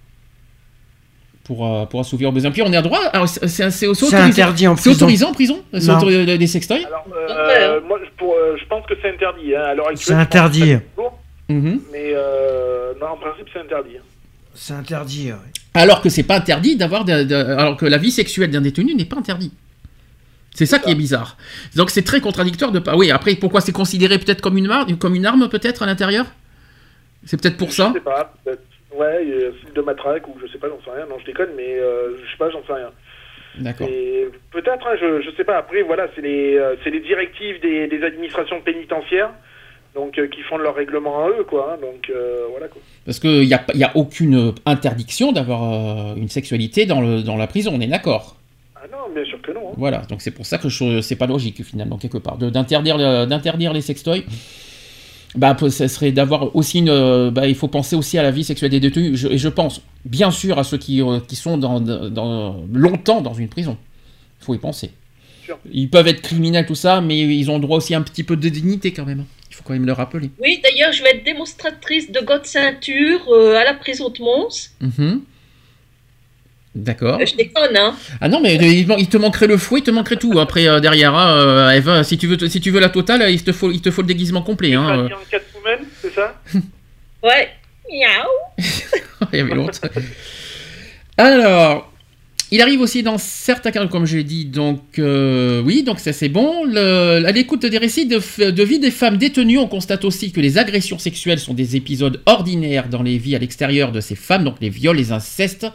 [1.46, 2.52] pour, euh, pour assouvir aux besoins.
[2.52, 3.00] Puis on est à droit.
[3.14, 4.18] alors, C'est c'est- c'est C'est autorisé.
[4.18, 4.96] interdit en C'est prison.
[5.06, 5.98] autorisé en prison C'est Non.
[5.98, 7.84] autorisé des sextoys Alors, euh, hein.
[7.88, 9.56] moi, je- pour, euh, je pense que c'est interdit.
[9.56, 9.74] Hein.
[9.96, 10.60] C'est interdit.
[10.60, 11.82] c'est Mhm.
[11.92, 13.98] Mais euh, non, en principe, c'est interdit.
[13.98, 14.04] hein.
[14.54, 15.32] C'est interdit.
[15.32, 15.38] ouais.
[15.74, 19.16] Alors que c'est pas interdit d'avoir, alors que la vie sexuelle d'un détenu n'est pas
[19.18, 19.52] interdit.
[20.60, 21.38] C'est ça qui est bizarre.
[21.78, 22.98] Donc c'est très contradictoire de pas.
[22.98, 26.26] Oui, après pourquoi c'est considéré peut-être comme une arme, comme une arme peut-être à l'intérieur?
[27.24, 27.94] C'est peut-être pour ça?
[27.94, 28.34] Je sais pas.
[28.94, 29.26] Ouais,
[29.62, 31.06] style de matraque ou je sais pas, j'en sais rien.
[31.10, 32.90] Non, je déconne, mais euh, je sais pas, j'en sais rien.
[33.58, 33.88] D'accord.
[34.52, 35.56] Peut-être, hein, je, je sais pas.
[35.58, 39.30] Après, voilà, c'est les, euh, les directives des, des administrations pénitentiaires,
[39.96, 41.72] donc euh, qui font leur règlement à eux, quoi.
[41.72, 41.78] hein.
[41.82, 42.82] donc euh, voilà quoi.
[43.06, 47.38] Parce qu'il n'y a, y a aucune interdiction d'avoir euh, une sexualité dans, le, dans
[47.38, 48.36] la prison, on est d'accord.
[48.82, 49.72] Ah non, bien sûr que non.
[49.72, 49.76] hein.
[49.78, 52.98] Voilà, donc c'est pour ça que je- c'est pas logique finalement quelque part de- d'interdire
[53.28, 54.24] d'interdire les sextoys.
[55.36, 56.90] Bah, ça serait d'avoir aussi une.
[56.90, 59.16] euh, Bah, il faut penser aussi à la vie sexuelle des détenus.
[59.20, 63.22] Je- et je pense bien sûr à ceux qui, euh, qui sont dans, dans- longtemps
[63.22, 63.78] dans une prison.
[64.42, 64.92] Il faut y penser.
[65.72, 68.38] Ils peuvent être criminels tout ça, mais ils ont droit aussi à un petit peu
[68.38, 69.26] de dignité quand même.
[69.52, 70.30] Il faut quand même le rappeler.
[70.42, 74.70] Oui, d'ailleurs, je vais être démonstratrice de God ceinture euh, à la prison de Mons.
[74.80, 75.22] Mhm.
[76.76, 77.20] D'accord.
[77.26, 77.96] Je déconne, hein.
[78.22, 81.16] Ah non, mais il, te manquerait le fouet, il te manquerait tout après euh, derrière.
[81.16, 83.82] hein, euh, Eva, si tu veux, si tu veux la totale, il te faut, il
[83.82, 84.76] te faut le déguisement complet.
[84.76, 85.10] Hein, euh.
[86.02, 86.40] C'est ça?
[87.24, 87.50] Ouais.
[87.92, 88.64] Miaou.
[89.34, 89.82] il y avait l'autre.
[91.18, 91.89] Alors,
[92.52, 96.14] il arrive aussi dans certains cas, comme je l'ai dit, donc euh, oui, donc ça
[96.14, 96.66] c'est bon.
[96.76, 100.98] À l'écoute des récits de, vie des femmes détenues, on constate aussi que les agressions
[100.98, 104.70] sexuelles sont des épisodes ordinaires dans les vies à l'extérieur de ces femmes, donc les
[104.70, 105.68] viols, les incestes,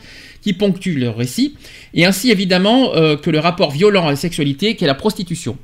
[0.42, 1.54] qui ponctuent leur récit,
[1.94, 5.56] et ainsi évidemment euh, que le rapport violent à la sexualité qu'est la prostitution.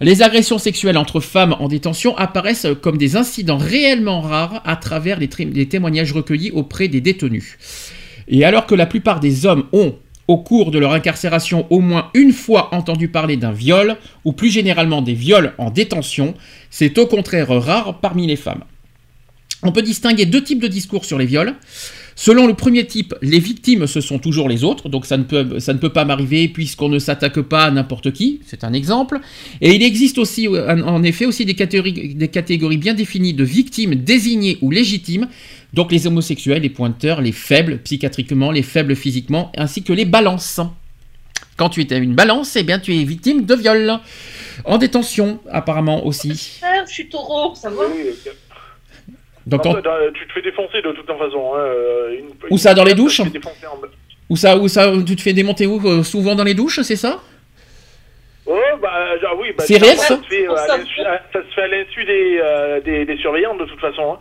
[0.00, 5.18] Les agressions sexuelles entre femmes en détention apparaissent comme des incidents réellement rares à travers
[5.18, 7.56] les, les témoignages recueillis auprès des détenus.
[8.28, 9.96] Et alors que la plupart des hommes ont,
[10.28, 14.50] au cours de leur incarcération, au moins une fois entendu parler d'un viol, ou plus
[14.50, 16.34] généralement des viols en détention,
[16.70, 18.64] c'est au contraire rare parmi les femmes.
[19.62, 21.54] On peut distinguer deux types de discours sur les viols.
[22.18, 25.88] Selon le premier type, les victimes, ce sont toujours les autres, donc ça ne peut,
[25.90, 29.20] pas m'arriver puisqu'on ne s'attaque pas à n'importe qui, c'est un exemple.
[29.60, 34.70] Et il existe aussi, en effet, aussi des catégories bien définies de victimes désignées ou
[34.70, 35.28] légitimes,
[35.72, 40.60] donc les homosexuels, les pointeurs, les faibles psychiatriquement, les faibles physiquement, ainsi que les balances.
[41.56, 43.98] Quand tu es une balance, eh bien tu es victime de viol.
[44.64, 46.60] En détention, apparemment aussi.
[46.62, 48.32] Ah, je suis taureau, ça va Oui, ok.
[49.46, 49.74] Donc, dans-
[50.12, 51.52] tu te fais défoncer de toute façon.
[51.54, 53.80] hein, euh, une- Où ça, dans les douches tu te fais défoncer en-
[54.28, 56.96] où ça, où ça, tu te fais démonter où euh, Souvent dans les douches, c'est
[56.96, 57.20] ça?
[58.48, 58.90] Oh, bah,
[59.40, 61.68] oui, bah, C'est réel, ça, ça se fait, à l'insu- à- ça se fait à
[61.68, 64.14] l'insu des, euh, des, des surveillants de toute façon.
[64.14, 64.18] hein.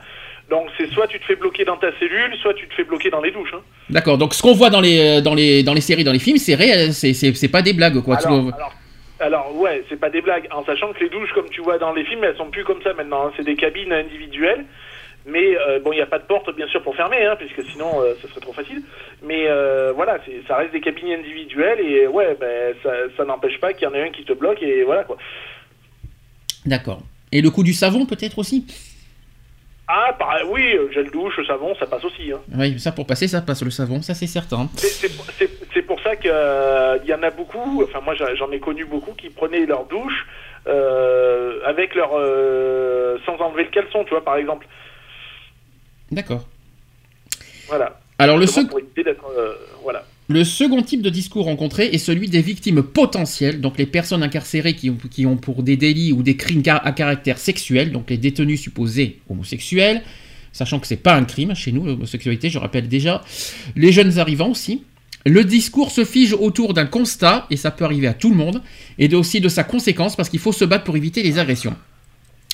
[0.50, 3.10] Donc c'est soit tu te fais bloquer dans ta cellule, soit tu te fais bloquer
[3.10, 3.54] dans les douches.
[3.54, 3.62] hein.
[3.90, 4.18] D'accord.
[4.18, 6.38] Donc ce qu'on voit dans les, euh, dans les, dans les séries, dans les films,
[6.38, 8.18] c'est réel, c'est, pas des blagues, quoi.
[8.18, 8.74] Alors, alors,
[9.20, 11.94] alors, ouais, c'est pas des blagues, en sachant que les douches, comme tu vois dans
[11.94, 13.28] les films, elles sont plus comme ça maintenant.
[13.28, 13.32] hein.
[13.38, 14.66] C'est des cabines individuelles.
[15.28, 17.68] Mais euh, bon, il n'y a pas de porte, bien sûr, pour fermer, hein, puisque
[17.72, 18.84] sinon, euh, ce serait trop facile.
[19.24, 23.74] Mais euh, voilà, ça reste des cabines individuelles, et ouais, ben, ça, ça n'empêche pas
[23.74, 25.18] qu'il y en ait un qui te bloque, et voilà, quoi.
[26.64, 27.02] D'accord.
[27.32, 28.68] Et le coup du savon, peut-être aussi?
[29.88, 32.32] Ah, par- oui, euh, gel douche, savon, ça passe aussi.
[32.32, 32.40] Hein.
[32.58, 34.68] Oui, ça pour passer, ça passe le savon, ça c'est certain.
[34.76, 36.30] C'est- pour ça qu'il
[37.10, 40.26] y en a beaucoup, enfin moi j'en ai connu beaucoup qui prenaient leur douche
[40.68, 42.12] euh, avec leur...
[42.16, 44.66] euh, sans enlever le caleçon, tu vois, par exemple.
[46.12, 46.46] D'accord.
[47.68, 48.00] Voilà.
[48.18, 48.70] Alors le, Justement,
[49.38, 49.54] euh,
[49.84, 50.04] voilà.
[50.28, 54.74] Le second type de discours rencontré est celui des victimes potentielles, donc les personnes incarcérées
[54.76, 59.20] qui ont, pour des délits ou des crimes à caractère sexuel, donc les détenus supposés
[59.30, 60.02] homosexuels,
[60.52, 63.24] sachant que c'est pas un crime chez nous, l'homosexualité, je rappelle déjà,
[63.76, 64.82] les jeunes arrivants aussi.
[65.28, 68.62] Le discours se fige autour d'un constat, et ça peut arriver à tout le monde,
[68.98, 71.76] et aussi de sa conséquence, parce qu'il faut se battre pour éviter les agressions.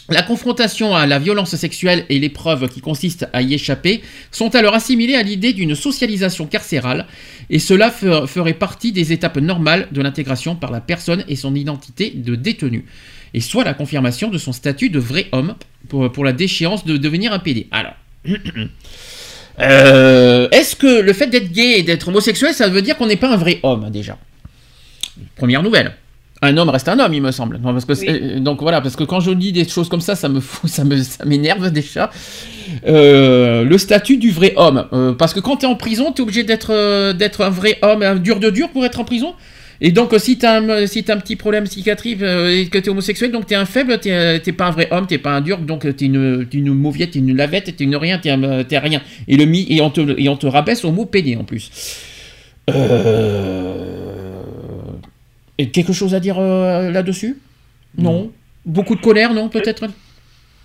[0.10, 4.02] La confrontation à la violence sexuelle et l'épreuve qui consiste à y échapper
[4.32, 7.06] sont alors assimilées à l'idée d'une socialisation carcérale,
[7.50, 11.56] et cela fe- ferait partie des étapes normales de l'intégration par la personne et son
[11.56, 12.86] identité de détenu,
[13.34, 15.56] et soit la confirmation de son statut de vrai homme
[15.88, 17.68] pour, pour la déchéance de devenir un PD.
[17.72, 17.94] Alors,
[19.60, 23.16] euh, est-ce que le fait d'être gay et d'être homosexuel, ça veut dire qu'on n'est
[23.16, 24.18] pas un vrai homme déjà?
[25.36, 25.94] Première nouvelle.
[26.44, 27.58] Un homme reste un homme, il me semble.
[27.64, 30.02] Non, parce que c'est- euh, donc voilà, parce que quand je lis des choses comme
[30.02, 32.10] ça, ça me fout, ça me, ça m'énerve déjà.
[32.88, 36.44] Euh, le statut du vrai homme, Euh, parce que quand t'es en prison, t'es obligé
[36.44, 39.34] d'être euh, d'être un vrai homme, un dur de dur pour être en prison.
[39.84, 43.48] Et donc si t'as un, si un petit problème psychiatrique et que t'es homosexuel, donc
[43.48, 46.46] t'es un faible, t'es, pas un vrai homme, t'es pas un dur, donc t'es une,
[46.48, 48.32] t'es une mauviette, t'es une lavette, t'es une rien, t'es,
[48.78, 49.02] rien.
[49.28, 51.72] Et le mi, et on te, et on te rabaisse au mot pédé en plus.
[52.70, 54.11] Euh...
[55.62, 57.38] Et quelque chose à dire euh, là-dessus?
[57.96, 58.32] Non.
[58.66, 59.86] Beaucoup de colère, non Peut-être?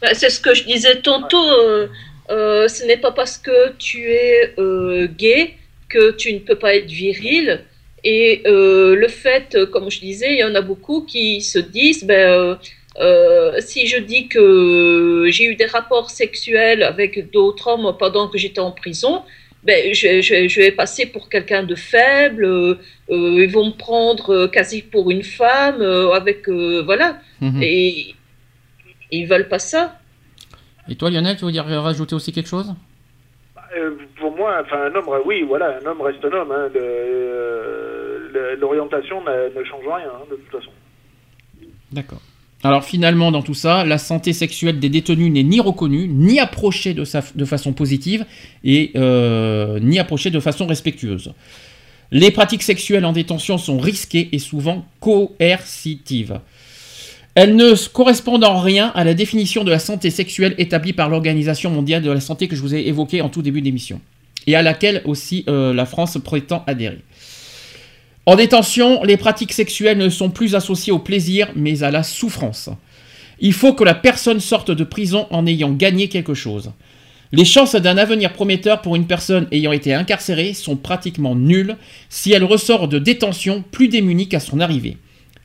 [0.00, 1.46] Bah, C'est ce que je disais tantôt.
[1.50, 1.86] euh,
[2.30, 5.54] euh, ce n'est pas parce que tu es euh, gay
[5.90, 7.60] que tu ne peux pas être viril.
[8.04, 12.04] Et euh, le fait, comme je disais, il y en a beaucoup qui se disent,
[12.04, 12.54] ben, euh,
[12.98, 18.38] euh, si je dis que j'ai eu des rapports sexuels avec d'autres hommes pendant que
[18.38, 19.22] j'étais en prison,
[19.66, 22.44] ben, je, je- je vais passer pour quelqu'un de faible.
[22.44, 22.74] euh,
[23.10, 27.18] euh, ils vont me prendre euh, quasi pour une femme, euh, avec euh, voilà.
[27.40, 27.60] Mhm.
[27.62, 28.14] Et
[29.10, 29.98] ils veulent pas ça.
[30.88, 32.72] Et toi, Lionel, tu veux dire rajouter aussi quelque chose?
[33.76, 36.52] Euh, pour moi, enfin un homme, oui, voilà, un homme reste un homme.
[36.52, 40.72] hein, euh, L'orientation ne change rien, hein, de toute façon.
[41.92, 42.20] D'accord.
[42.66, 46.94] Alors finalement, dans tout ça, la santé sexuelle des détenus n'est ni reconnue, ni approchée
[46.94, 47.04] de,
[47.44, 48.26] façon positive,
[48.66, 51.32] euh, ni approchée de façon respectueuse.
[52.10, 56.40] Les pratiques sexuelles en détention sont risquées et souvent coercitives.
[57.36, 61.70] Elles ne correspondent en rien à la définition de la santé sexuelle établie par l'Organisation
[61.70, 64.00] mondiale de la santé que je vous ai évoquée en tout début d'émission,
[64.48, 66.98] et à laquelle aussi euh, la France prétend adhérer.
[68.28, 72.70] En détention, les pratiques sexuelles ne sont plus associées au plaisir, mais à la souffrance.
[73.38, 76.72] Il faut que la personne sorte de prison en ayant gagné quelque chose.
[77.30, 81.76] Les chances d'un avenir prometteur pour une personne ayant été incarcérée sont pratiquement nulles
[82.08, 84.96] si elle ressort de détention plus démunie qu'à son arrivée.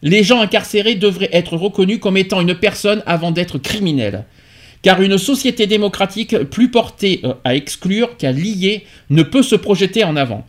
[0.01, 4.25] Les gens incarcérés devraient être reconnus comme étant une personne avant d'être criminels.
[4.81, 10.03] Car une société démocratique plus portée euh, à exclure qu'à lier ne peut se projeter
[10.03, 10.47] en avant.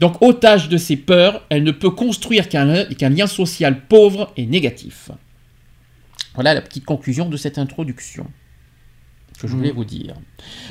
[0.00, 2.64] Donc, otage de ses peurs, elle ne peut construire qu'un
[3.10, 5.10] lien social pauvre et négatif.
[6.34, 8.26] Voilà la petite conclusion de cette introduction
[9.40, 10.14] que je voulais vous dire.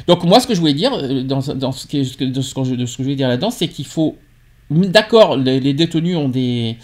[0.08, 2.54] Donc, moi, ce que je voulais dire, dans, dans ce, que, ce que- de ce
[2.54, 4.18] que je, de ce que je voulais dire là-dedans, c'est qu'il faut.
[4.70, 6.78] D'accord, les, les détenus ont des.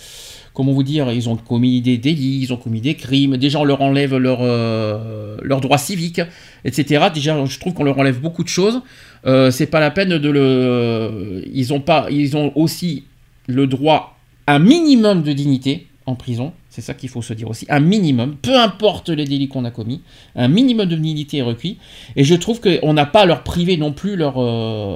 [0.53, 3.63] Comment vous dire Ils ont commis des délits, ils ont commis des crimes, déjà on
[3.63, 6.21] leur enlève leur, euh, leurs droits civiques,
[6.65, 7.07] etc.
[7.13, 8.81] Déjà, je trouve qu'on leur enlève beaucoup de choses.
[9.25, 11.43] Euh, c'est pas la peine de le.
[11.53, 12.07] Ils ont pas.
[12.09, 13.03] Ils ont aussi
[13.47, 14.17] le droit
[14.47, 16.53] à un minimum de dignité en prison.
[16.69, 17.65] C'est ça qu'il faut se dire aussi.
[17.69, 20.01] Un minimum, peu importe les délits qu'on a commis,
[20.35, 21.77] un minimum de dignité est requis.
[22.15, 24.95] Et je trouve qu'on n'a pas à leur priver non plus leur, euh,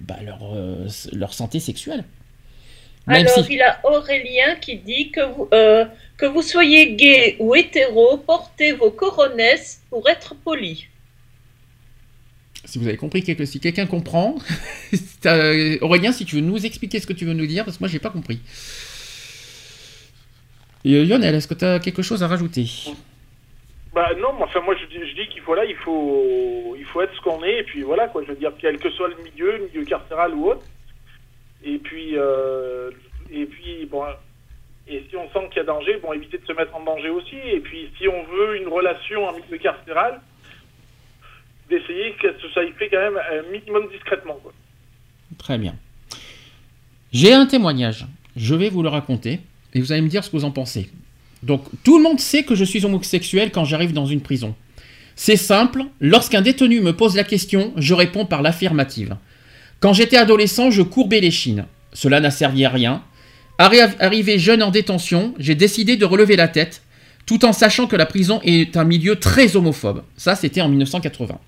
[0.00, 0.16] bah,
[1.12, 2.04] leur santé sexuelle.
[3.06, 5.84] Même Alors, si- il a Aurélien qui dit que vous, euh,
[6.16, 10.88] que vous soyez gay ou hétéro, portez vos coronesses pour être poli.
[12.64, 14.34] Si vous avez compris, quelque- si quelqu'un comprend,
[15.26, 17.82] euh, Aurélien, si tu veux nous expliquer ce que tu veux nous dire, parce que
[17.84, 18.40] moi j'ai pas compris.
[20.84, 22.66] Et, euh, Lionel, est-ce que tu as quelque chose à rajouter?
[23.94, 26.84] Bah non, mais enfin moi je dis, je dis qu'il faut là, il faut, il
[26.86, 28.22] faut être ce qu'on est, et puis voilà quoi.
[28.22, 30.62] Je veux dire, quel que soit le milieu, le milieu carcéral ou autre.
[31.66, 32.90] Et puis, euh,
[33.30, 34.04] et puis bon,
[34.88, 37.10] et si on sent qu'il y a danger, bon, éviter de se mettre en danger
[37.10, 37.36] aussi.
[37.36, 40.20] Et puis si on veut une relation en milieu carcéral,
[41.68, 44.38] d'essayer que ça soit fait quand même un minimum discrètement.
[45.38, 45.74] Très bien.
[47.12, 48.06] J'ai un témoignage.
[48.36, 49.40] Je vais vous le raconter
[49.74, 50.90] et vous allez me dire ce que vous en pensez.
[51.42, 54.54] Donc, tout le monde sait que je suis homosexuel quand j'arrive dans une prison.
[55.16, 59.16] C'est simple, lorsqu'un détenu me pose la question, je réponds par l'affirmative.
[59.80, 61.66] Quand j'étais adolescent, je courbais les chines.
[61.92, 63.02] Cela n'a servi à rien.
[63.58, 66.82] Arri- Arrivé jeune en détention, j'ai décidé de relever la tête,
[67.26, 70.02] tout en sachant que la prison est un milieu très homophobe.
[70.16, 71.38] Ça, c'était en 1980.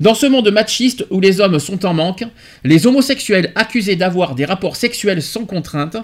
[0.00, 2.24] Dans ce monde machiste où les hommes sont en manque,
[2.64, 5.96] les homosexuels accusés d'avoir des rapports sexuels sans contrainte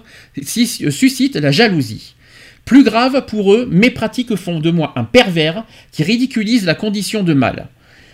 [0.42, 2.14] sus- suscitent la jalousie.
[2.64, 7.24] Plus grave pour eux, mes pratiques font de moi un pervers qui ridiculise la condition
[7.24, 7.66] de mâle.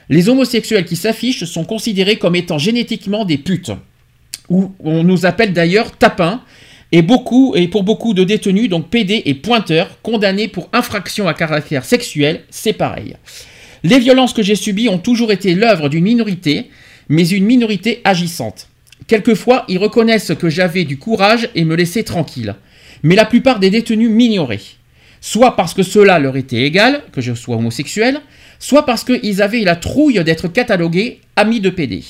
[0.08, 3.72] Les homosexuels qui s'affichent sont considérés comme étant génétiquement des putes.
[4.48, 6.42] Ou on nous appelle d'ailleurs tapins,
[6.92, 11.34] et, beaucoup, et pour beaucoup de détenus, donc PD et pointeurs, condamnés pour infraction à
[11.34, 13.16] caractère sexuel, c'est pareil.
[13.82, 16.70] Les violences que j'ai subies ont toujours été l'œuvre d'une minorité,
[17.08, 18.68] mais une minorité agissante.
[19.08, 22.54] Quelquefois, ils reconnaissent que j'avais du courage et me laissaient tranquille.
[23.02, 24.60] Mais la plupart des détenus m'ignoraient.
[25.20, 28.20] Soit parce que cela leur était égal, que je sois homosexuel,
[28.58, 32.02] soit parce qu'ils avaient la trouille d'être catalogués amis de PD.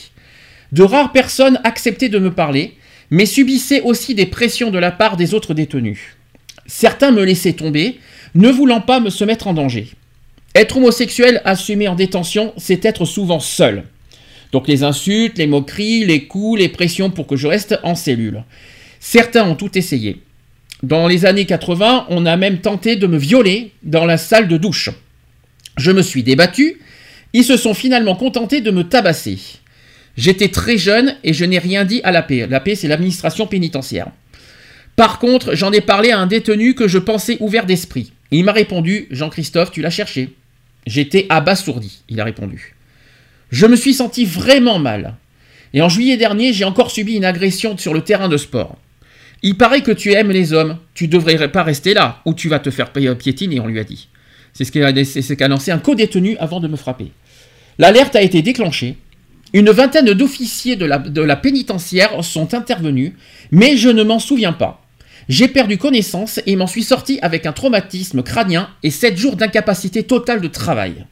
[0.73, 2.74] De rares personnes acceptaient de me parler,
[3.10, 6.16] mais subissaient aussi des pressions de la part des autres détenus.
[6.66, 7.98] Certains me laissaient tomber,
[8.35, 9.89] ne voulant pas me se mettre en danger.
[10.55, 13.85] Être homosexuel assumé en détention, c'est être souvent seul.
[14.52, 18.43] Donc les insultes, les moqueries, les coups, les pressions pour que je reste en cellule.
[19.01, 20.23] Certains ont tout essayé.
[20.82, 24.56] Dans les années 80, on a même tenté de me violer dans la salle de
[24.56, 24.90] douche.
[25.77, 26.81] Je me suis débattu,
[27.32, 29.39] ils se sont finalement contentés de me tabasser.
[30.16, 32.47] J'étais très jeune et je n'ai rien dit à la paix.
[32.48, 34.09] La paix, c'est l'administration pénitentiaire.
[34.97, 38.12] Par contre, j'en ai parlé à un détenu que je pensais ouvert d'esprit.
[38.31, 40.35] Il m'a répondu Jean-Christophe, tu l'as cherché.
[40.86, 42.74] J'étais abasourdi, il a répondu.
[43.51, 45.16] Je me suis senti vraiment mal.
[45.74, 48.78] Et en juillet dernier, j'ai encore subi une agression sur le terrain de sport.
[49.43, 52.59] Il paraît que tu aimes les hommes, tu devrais pas rester là, ou tu vas
[52.59, 54.09] te faire pi- piétiner, on lui a dit.
[54.56, 57.12] C'est ce qu'a ce qu'a lancé un co-détenu avant de me frapper.
[57.78, 58.96] L'alerte a été déclenchée.
[59.52, 63.12] Une vingtaine d'officiers de la, de la pénitentiaire sont intervenus,
[63.50, 64.82] mais je ne m'en souviens pas.
[65.28, 70.04] J'ai perdu connaissance et m'en suis sorti avec un traumatisme crânien et 7 jours d'incapacité
[70.04, 71.04] totale de travail.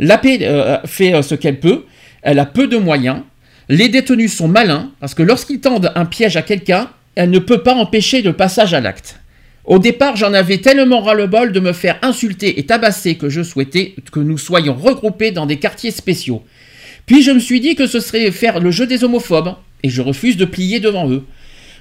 [0.00, 1.84] La paix euh, fait euh, ce qu'elle peut,
[2.22, 3.20] elle a peu de moyens.
[3.68, 7.62] Les détenus sont malins parce que lorsqu'ils tendent un piège à quelqu'un, elle ne peut
[7.62, 9.20] pas empêcher le passage à l'acte.
[9.64, 13.94] Au départ, j'en avais tellement ras-le-bol de me faire insulter et tabasser que je souhaitais
[14.12, 16.42] que nous soyons regroupés dans des quartiers spéciaux.
[17.06, 20.02] Puis je me suis dit que ce serait faire le jeu des homophobes, et je
[20.02, 21.24] refuse de plier devant eux.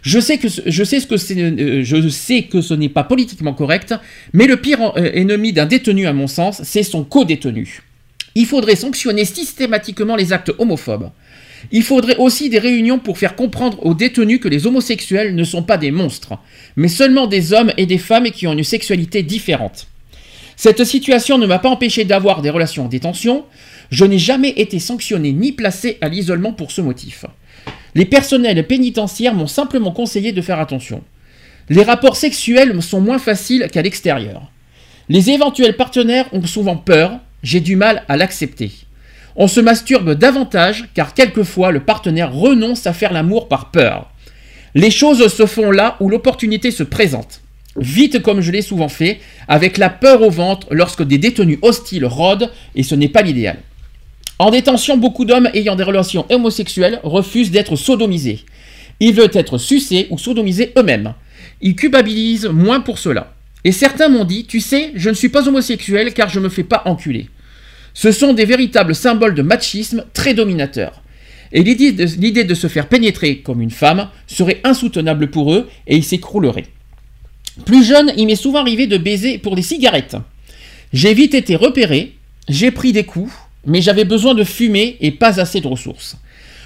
[0.01, 1.84] Je sais que ce, euh,
[2.61, 3.93] ce n'est pas politiquement correct,
[4.34, 7.81] mais le pire euh, ennemi d'un détenu, à mon sens, c'est son co-détenu.
[8.35, 11.11] Il faudrait sanctionner systématiquement les actes homophobes.
[11.72, 15.64] Il faudrait aussi des réunions pour faire comprendre aux détenus que les homosexuels ne sont
[15.64, 16.34] pas des monstres,
[16.76, 19.88] mais seulement des hommes et des femmes qui ont une sexualité différente.
[20.56, 23.45] Cette situation ne m'a pas empêché d'avoir des relations en détention.
[23.90, 27.26] Je n'ai jamais été sanctionné ni placé à l'isolement pour ce motif.
[27.95, 31.03] Les personnels pénitentiaires m'ont simplement conseillé de faire attention.
[31.69, 34.52] Les rapports sexuels sont moins faciles qu'à l'extérieur.
[35.10, 38.72] Les éventuels partenaires ont souvent peur, j'ai du mal à l'accepter.
[39.35, 44.11] On se masturbe davantage car quelquefois le partenaire renonce à faire l'amour par peur.
[44.76, 47.41] Les choses se font là où l'opportunité se présente.
[47.76, 52.05] Vite comme je l'ai souvent fait, avec la peur au ventre lorsque des détenus hostiles
[52.05, 53.57] rôdent et ce n'est pas l'idéal.
[54.39, 58.41] En détention, beaucoup d'hommes ayant des relations homosexuelles refusent d'être sodomisés.
[58.99, 61.14] Ils veulent être sucés ou sodomisés eux-mêmes.
[61.61, 63.34] Ils culpabilisent moins pour cela.
[63.64, 66.64] Et certains m'ont dit, tu sais, je ne suis pas homosexuel car je me fais
[66.64, 67.30] pas enculer.
[67.93, 71.01] Ce sont des véritables symboles de machisme très dominateurs.
[71.51, 76.03] Et l'idée de, se faire pénétrer comme une femme serait insoutenable pour eux et ils
[76.03, 76.65] s'écrouleraient.
[77.65, 80.17] Plus jeune, il m'est souvent arrivé de baiser pour des cigarettes.
[80.91, 82.13] J'ai vite été repéré,
[82.49, 83.31] j'ai pris des coups,
[83.67, 86.17] mais j'avais besoin de fumer et pas assez de ressources.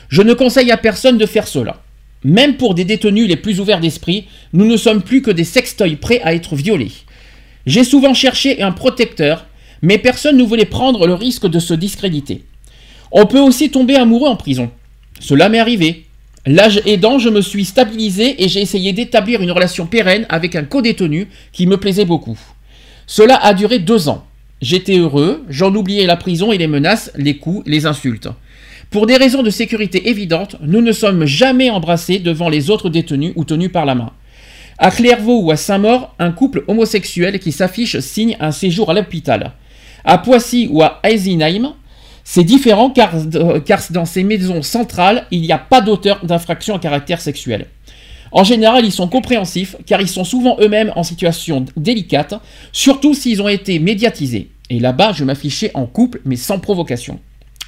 [0.07, 1.83] Je ne conseille à personne de faire cela.
[2.23, 5.97] Même pour des détenus les plus ouverts d'esprit, nous ne sommes plus que des sextoys
[5.97, 6.91] prêts à être violés.
[7.65, 9.45] J'ai souvent cherché un protecteur,
[9.81, 12.43] mais personne ne voulait prendre le risque de se discréditer.
[13.11, 14.71] On peut aussi tomber amoureux en prison.
[15.19, 16.05] Cela m'est arrivé.
[16.45, 20.63] L'âge aidant, je me suis stabilisé et j'ai essayé d'établir une relation pérenne avec un
[20.63, 22.37] co-détenu qui me plaisait beaucoup.
[23.05, 24.25] Cela a duré deux ans.
[24.61, 28.29] J'étais heureux, j'en oubliais la prison et les menaces, les coups, les insultes.
[28.89, 33.33] Pour des raisons de sécurité évidentes, nous ne sommes jamais embrassés devant les autres détenus
[33.35, 34.11] ou tenus par la main.
[34.77, 39.53] À Clairvaux ou à Saint-Maur, un couple homosexuel qui s'affiche signe un séjour à l'hôpital.
[40.09, 41.73] À Poissy ou à Eisenheim,
[42.23, 46.77] c'est différent car, euh, car dans ces maisons centrales, il n'y a pas d'auteur d'infraction
[46.77, 47.65] à caractère sexuel.
[48.31, 52.35] En général, ils sont compréhensifs car ils sont souvent eux-mêmes en situation délicate,
[52.71, 54.49] surtout s'ils ont été médiatisés.
[54.69, 57.19] Et là-bas, je m'affichais en couple mais sans provocation.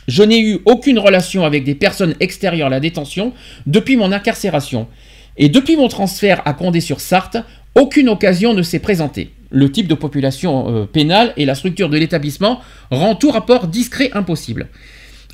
[0.07, 3.33] Je n'ai eu aucune relation avec des personnes extérieures à la détention
[3.67, 4.87] depuis mon incarcération.
[5.35, 7.37] Et depuis mon transfert à Condé-sur-Sarthe,
[7.75, 9.31] aucune occasion ne s'est présentée.
[9.51, 12.61] Le type de population euh, pénale et la structure de l'établissement
[12.91, 14.67] rend tout rapport discret impossible.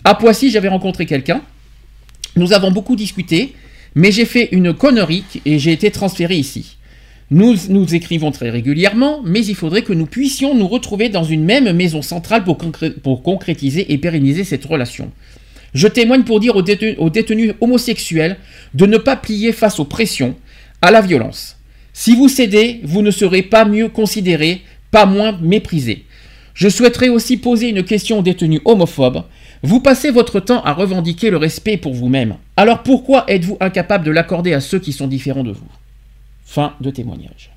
[0.04, 1.42] À Poissy, j'avais rencontré quelqu'un.
[2.36, 3.56] Nous avons beaucoup discuté,
[3.96, 6.78] mais j'ai fait une connerie et j'ai été transféré ici.
[7.32, 11.44] Nous nous écrivons très régulièrement, mais il faudrait que nous puissions nous retrouver dans une
[11.44, 15.12] même maison centrale pour, concré- pour concrétiser et pérenniser cette relation.
[15.74, 16.62] Je témoigne pour dire aux
[17.10, 18.38] détenus homosexuels
[18.76, 20.36] de ne pas plier face aux pressions,
[20.82, 21.58] à la violence.
[21.98, 26.04] Si vous cédez, vous ne serez pas mieux considéré, pas moins méprisé.
[26.54, 29.24] Je souhaiterais aussi poser une question aux détenus homophobes.
[29.64, 32.36] Vous passez votre temps à revendiquer le respect pour vous-même.
[32.58, 35.70] Alors pourquoi êtes-vous incapable de l'accorder à ceux qui sont différents de vous?
[36.44, 37.50] Fin de témoignage.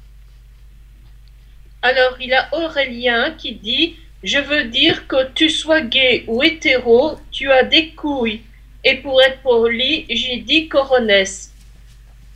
[1.83, 6.45] Alors, il y a Aurélien qui dit Je veux dire que tu sois gay ou
[6.45, 8.43] hétéro, tu as des couilles.
[8.85, 11.53] Et pour être poli, j'ai dit coronesse.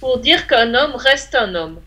[0.01, 1.79] Pour dire qu'un homme reste un homme.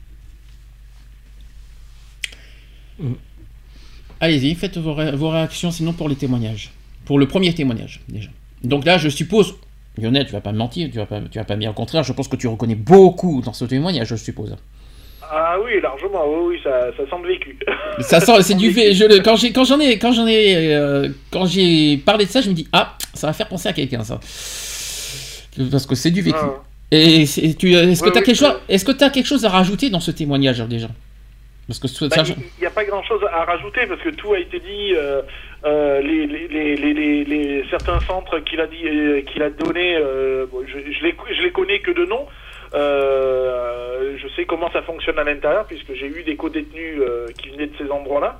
[4.19, 6.71] Allez-y, faites vos, ré- vos réactions sinon pour les témoignages.
[7.05, 8.29] Pour le premier témoignage, déjà.
[8.63, 9.55] Donc là, je suppose,
[9.97, 11.75] Lionel, tu vas pas me mentir, tu vas pas, tu vas pas me dire le
[11.75, 14.55] contraire, je pense que tu reconnais beaucoup dans ce témoignage, je suppose.
[15.21, 17.57] Ah oui, largement, oui, oui, ça, ça semble vécu.
[17.99, 18.71] Ça sent, c'est du.
[18.93, 22.29] Je, le- quand j'ai, quand j'en ai, quand j'en ai, euh, quand j'ai parlé de
[22.29, 24.19] ça, je me dis ah, ça va faire penser à quelqu'un ça,
[25.71, 26.37] parce que c'est du vécu.
[26.39, 26.61] Ah.
[26.91, 27.25] Et
[27.57, 29.25] tu, est-ce que Oui, tu as oui, quelque chose, c'est- est-ce que tu as quelque
[29.25, 30.89] chose à rajouter dans ce témoignage déjà?
[31.67, 34.39] Parce que ça, Bah, Il n'y a pas grand-chose à rajouter parce que tout a
[34.39, 34.93] été dit.
[34.95, 35.21] euh,
[35.65, 39.49] euh, les, les, les, les, les- les- certains centres qu'il a dit, euh, qu'il a
[39.49, 39.97] donné,
[40.51, 42.27] bon, je, je les, je les connais que de nom.
[42.73, 47.01] Je sais comment ça fonctionne à l'intérieur puisque j'ai eu des co-détenus
[47.41, 48.39] qui venaient de ces endroits-là.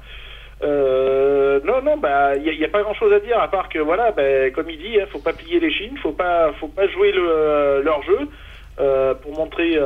[0.62, 4.50] Non, non, bah, il n'y a, pas grand-chose à dire à part que voilà, bah,
[4.52, 7.82] comme il dit, hein, faut pas plier les chines, faut pas, faut pas jouer le,
[7.84, 8.20] leur jeu
[9.22, 9.80] pour montrer,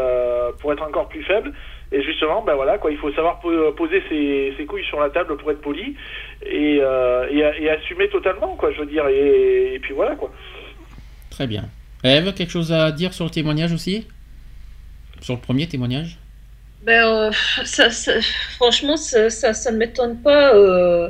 [0.59, 1.53] pour être encore plus faible.
[1.91, 5.09] Et justement, ben voilà, quoi, il faut savoir po- poser ses, ses couilles sur la
[5.09, 5.95] table pour être poli
[6.45, 9.07] et, euh, et, et assumer totalement, quoi, je veux dire.
[9.07, 10.31] Et, et puis voilà, quoi.
[11.31, 11.65] Très bien.
[12.03, 14.07] Eve, quelque chose à dire sur le témoignage aussi?
[15.21, 16.17] Sur le premier témoignage?
[16.83, 17.31] Ben, euh,
[17.65, 18.21] ça, ça-
[18.55, 20.53] franchement, ça, ça, ça ne m'étonne pas.
[20.55, 21.09] euh,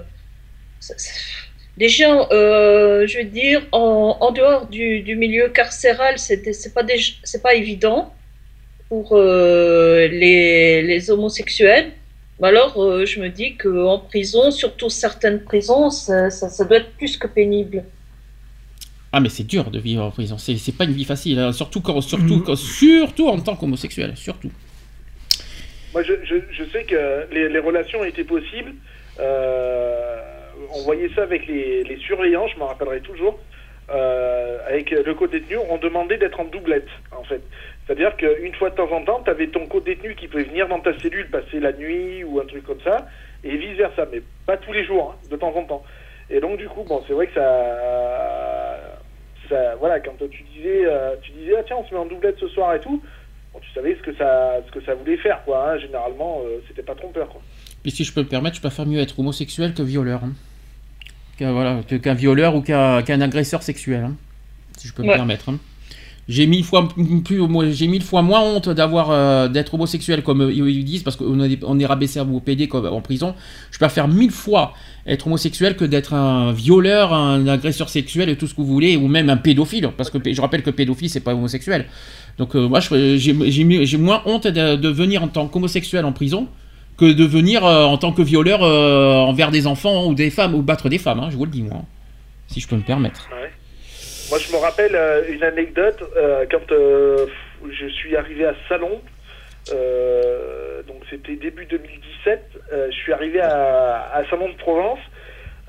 [1.78, 6.84] déjà, euh, je veux dire, en, en dehors du, du milieu carcéral, c'est c'est pas,
[6.84, 8.14] des- c'est pas évident
[8.90, 11.92] pour euh, les, les homosexuels.
[12.42, 16.78] Mais alors, euh, je me dis qu'en prison, surtout certaines prisons, ça, ça, ça doit
[16.78, 17.84] être plus que pénible.
[19.12, 21.52] Ah mais c'est dur de vivre en prison, c'est, c'est pas une vie facile, hein.
[21.52, 24.52] surtout quand, surtout, quand- surtout en tant qu'homosexuel, surtout.
[25.94, 28.74] Moi, je, je, je sais que les, les relations étaient possibles.
[29.20, 30.16] Euh,
[30.76, 33.40] on voyait ça avec les, les surveillants, je m'en rappellerai toujours.
[33.92, 37.42] Euh, avec le co-détenu, on demandait d'être en doublette, en fait.
[37.90, 40.80] C'est-à-dire qu'une fois de temps en temps, tu avais ton co-détenu qui pouvait venir dans
[40.80, 43.08] ta cellule passer la nuit ou un truc comme ça,
[43.44, 45.84] et vice-versa, mais pas tous les jours, hein, de temps en temps.
[46.30, 49.00] Et donc, du coup, bon, c'est vrai que ça.
[49.50, 52.38] ça voilà, quand tu disais, euh, tu disais, ah tiens, on se met en doublette
[52.40, 53.02] ce soir et tout,
[53.54, 55.72] bon, tu savais ce que ça, ce que ça voulait faire, quoi.
[55.72, 55.80] hein.
[55.80, 57.42] Généralement, euh, c'était pas trompeur, quoi.
[57.82, 60.24] Puis si je peux me permettre, je préfère mieux être homosexuel que violeur.
[60.24, 60.34] hein.
[61.40, 64.16] Qu'un, voilà, qu'un violeur ou qu'un, agresseur sexuel, hein,
[64.78, 65.16] si je peux me Ouais.
[65.16, 65.50] permettre.
[66.30, 66.34] Hein.
[66.34, 70.86] J'ai mille fois plus, j'ai mille fois moins honte d'avoir euh, d'être homosexuel comme ils
[70.86, 73.34] disent parce qu'on est, on est rabaissé PD comme en prison.
[73.72, 74.74] Je préfère mille fois
[75.08, 78.96] être homosexuel que d'être un violeur, un agresseur sexuel et tout ce que vous voulez
[78.96, 81.88] ou même un pédophile parce que je rappelle que pédophile c'est pas homosexuel.
[82.38, 86.48] Donc euh, moi j'ai, moins honte de, venir en tant qu'homosexuel en prison
[86.98, 90.62] que de venir euh, en tant que violeur envers des enfants ou des femmes ou
[90.62, 91.20] battre des femmes.
[91.20, 91.84] hein, je vous le dis moi,
[92.48, 93.30] si je peux me permettre.
[94.30, 97.26] Moi, je me rappelle euh, une anecdote euh, quand euh,
[97.72, 99.02] je suis arrivé à Salon.
[100.88, 102.42] donc, c'était début 2017.
[102.72, 105.00] euh, je suis arrivé à, à Salon de Provence.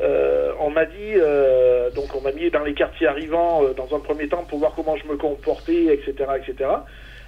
[0.00, 3.94] euh, on m'a dit, euh, donc on m'a mis dans les quartiers arrivants euh, dans
[3.96, 6.70] un premier temps pour voir comment je me comportais, etc., etc.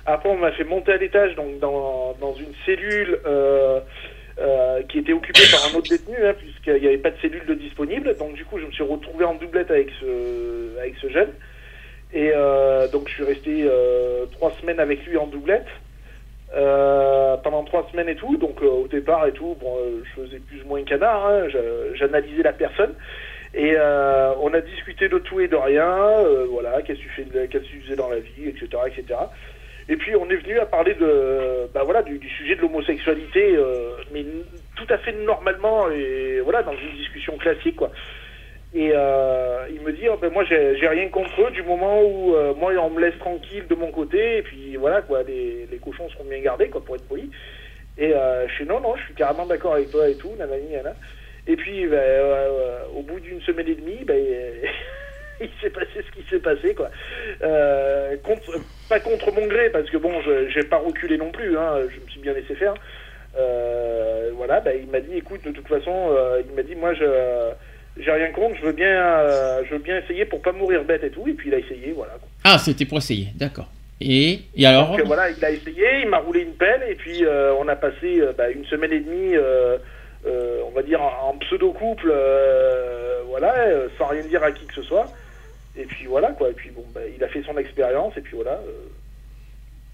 [0.05, 3.19] Après, on m'a fait monter à l'étage, donc dans, dans une cellule
[4.39, 7.45] euh, qui était occupée par un autre détenu, hein, puisqu'il n'y avait pas de cellule
[7.47, 8.17] de disponible.
[8.17, 11.31] Donc du coup, je me suis retrouvé en doublette avec ce, avec ce jeune.
[12.15, 15.67] Et euh, donc je suis resté euh, trois semaines avec lui en doublette.
[17.43, 20.69] Pendant trois semaines et tout, donc au départ et tout, bon, je faisais plus ou
[20.69, 21.49] moins canard, hein,
[21.95, 22.95] j'analysais la personne
[23.55, 27.97] et on a discuté de tout et de rien, voilà, qu'est-ce que tu qu'est-ce faisais
[27.97, 28.69] dans la vie, etc.
[29.89, 33.97] Et puis on est venu à parler de, bah voilà, du, sujet de l'homosexualité, euh,
[34.13, 34.25] mais
[34.77, 37.91] tout à fait normalement et voilà, dans une discussion classique, quoi.
[38.75, 42.35] Et euh, il me dit, oh, ben moi j'ai rien contre eux du moment où
[42.35, 46.09] euh, moi on me laisse tranquille de mon côté et puis voilà quoi, les, cochons
[46.09, 47.31] seront bien gardés quoi pour être poli.
[47.99, 50.71] Et euh, je suis non non, je suis carrément d'accord avec toi et tout, nanani,
[50.71, 50.97] nanana.
[51.47, 54.17] Et puis euh, au bout d'une semaine et demie, ben,
[55.43, 56.89] il s'est passé ce qui s'est passé quoi.
[58.23, 58.59] Contre,
[58.93, 61.98] pas contre mon gré parce que bon, je j'ai pas reculé non plus, hein, je
[61.98, 62.74] me suis bien laissé faire.
[63.39, 66.93] Euh, voilà, ben, il m'a dit, écoute, de toute façon, euh, il m'a dit, moi
[66.93, 67.06] je
[67.98, 71.05] j'ai rien contre, je veux bien, euh, je veux bien essayer pour pas mourir bête
[71.05, 71.27] et tout.
[71.27, 72.12] Et puis il a essayé, voilà.
[72.12, 72.28] quoi.
[72.44, 73.69] Ah, c'était pour essayer, d'accord.
[73.98, 77.24] Et, et alors Donc voilà, il a essayé, il m'a roulé une pelle et puis
[77.59, 79.36] on a passé bah, une semaine et demie,
[80.27, 83.55] on va dire en, en pseudo-couple, euh, voilà,
[83.97, 85.06] sans rien dire à qui que ce soit.
[85.77, 86.51] Et puis voilà quoi.
[86.51, 88.53] Et puis bon, bah, il a fait son expérience et puis voilà.
[88.53, 88.89] euh.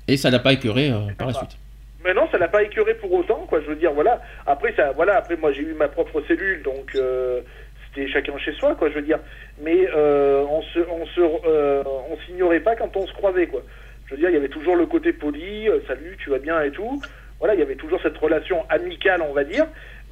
[0.08, 1.56] Et ça l'a pas écœuré euh, par la suite.
[2.04, 3.60] Mais non, ça l'a pas écœuré pour autant, quoi.
[3.60, 4.22] Je veux dire, voilà.
[4.46, 5.16] Après, ça, voilà.
[5.16, 7.40] Après, moi, j'ai eu ma propre cellule, donc euh,
[7.86, 8.88] c'était chacun chez soi, quoi.
[8.88, 9.18] Je veux dire.
[9.60, 13.62] Mais on se, on se, on s'ignorait pas quand on se croisait, quoi.
[14.06, 16.70] Je veux dire, il y avait toujours le côté poli, salut, tu vas bien et
[16.70, 17.02] tout.
[17.40, 19.66] Voilà, il y avait toujours cette relation amicale, on va dire.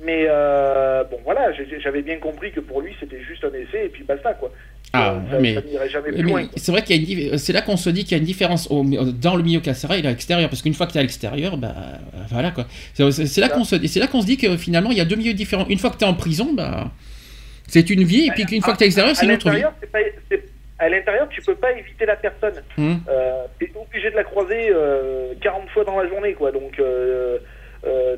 [0.04, 1.50] Mais euh, bon, voilà,
[1.82, 4.52] j'avais bien compris que pour lui, c'était juste un essai et puis basta, quoi.
[4.92, 5.54] Ah, Euh, ça, mais-
[6.22, 8.14] Mais c'est vrai qu'il y a une dif- c'est là qu'on se dit qu'il y
[8.14, 10.92] a une différence au- dans le milieu carcéral et à l'extérieur parce qu'une fois que
[10.92, 14.20] tu es à l'extérieur bah euh, voilà quoi c'est là qu'on se c'est là qu'on
[14.20, 16.06] se dit que finalement il y a deux milieux différents une fois que tu es
[16.06, 16.90] en prison bah
[17.66, 19.50] c'est une vie et puis qu'une fois que tu es à l'extérieur c'est une autre
[19.50, 19.56] vie
[19.92, 19.98] pas-
[20.78, 22.62] à l'intérieur, tu peux pas éviter la personne.
[22.78, 23.00] Hum.
[23.08, 26.52] Euh, t'es obligé de la croiser euh, 40 fois dans la journée, quoi.
[26.52, 27.38] Donc, euh,
[27.86, 28.16] euh,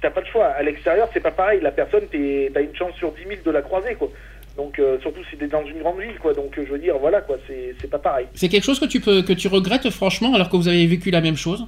[0.00, 0.46] t'as pas de choix.
[0.46, 1.60] À l'extérieur, c'est pas pareil.
[1.62, 4.10] La personne, t'as une chance sur 10 000 de la croiser, quoi.
[4.56, 6.34] Donc, euh, surtout si t'es dans une grande ville, quoi.
[6.34, 7.36] Donc, euh, je veux dire, voilà, quoi.
[7.46, 8.26] C'est pas pareil.
[8.34, 11.10] c'est quelque chose que tu peux que tu regrettes franchement alors que vous avez vécu
[11.10, 11.66] la même chose?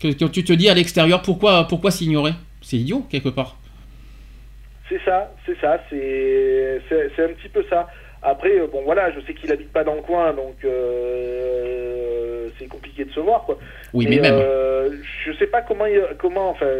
[0.00, 2.32] Que, que tu te dis à l'extérieur pourquoi pourquoi s'ignorer?
[2.62, 3.56] C'est idiot quelque part
[4.88, 7.88] C'est ça, c'est ça, c'est un petit peu ça.
[8.24, 12.23] Après, euh, bon voilà, je sais qu'il habite pas dans le coin, donc euh,
[12.58, 13.58] c'est compliqué de se voir, quoi.
[13.92, 14.90] oui mais, même euh,
[15.24, 16.70] je sais pas comment, il, comment, enfin,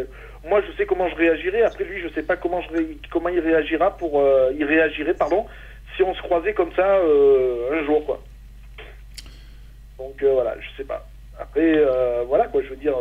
[0.48, 1.62] moi je sais comment je réagirais.
[1.62, 5.14] Après lui, je sais pas comment je ré- comment il réagira pour, euh, il réagirait,
[5.14, 5.46] pardon,
[5.96, 8.20] si on se croisait comme ça euh, un jour, quoi.
[9.98, 11.06] Donc euh, voilà, je sais pas.
[11.38, 11.80] Après,
[12.26, 12.94] voilà quoi, je veux dire,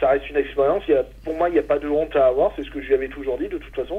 [0.00, 0.82] ça reste une expérience.
[0.88, 2.52] Il y a, pour moi, il n'y a pas de honte à avoir.
[2.56, 3.98] C'est ce que je lui avais toujours dit, de toute façon.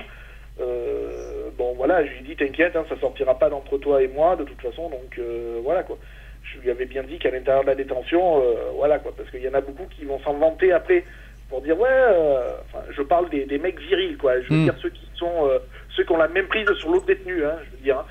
[1.57, 4.35] Bon, voilà, je lui ai dit, t'inquiète, hein, ça sortira pas d'entre toi et moi,
[4.35, 4.89] de toute façon.
[4.89, 5.19] Donc
[5.63, 5.97] voilà quoi.
[6.53, 9.41] Je lui avais bien dit qu'à l'intérieur de la détention, euh, voilà quoi, parce qu'il
[9.41, 11.03] y en a beaucoup qui vont s'en vanter après
[11.49, 14.39] pour dire ouais, euh, enfin, je parle des, des mecs virils quoi.
[14.41, 14.63] Je veux Mm.
[14.63, 15.59] dire ceux qui sont, euh,
[15.95, 17.97] ceux qui ont la même prise sur l'autre détenu, hein, je veux dire.
[17.99, 18.05] hein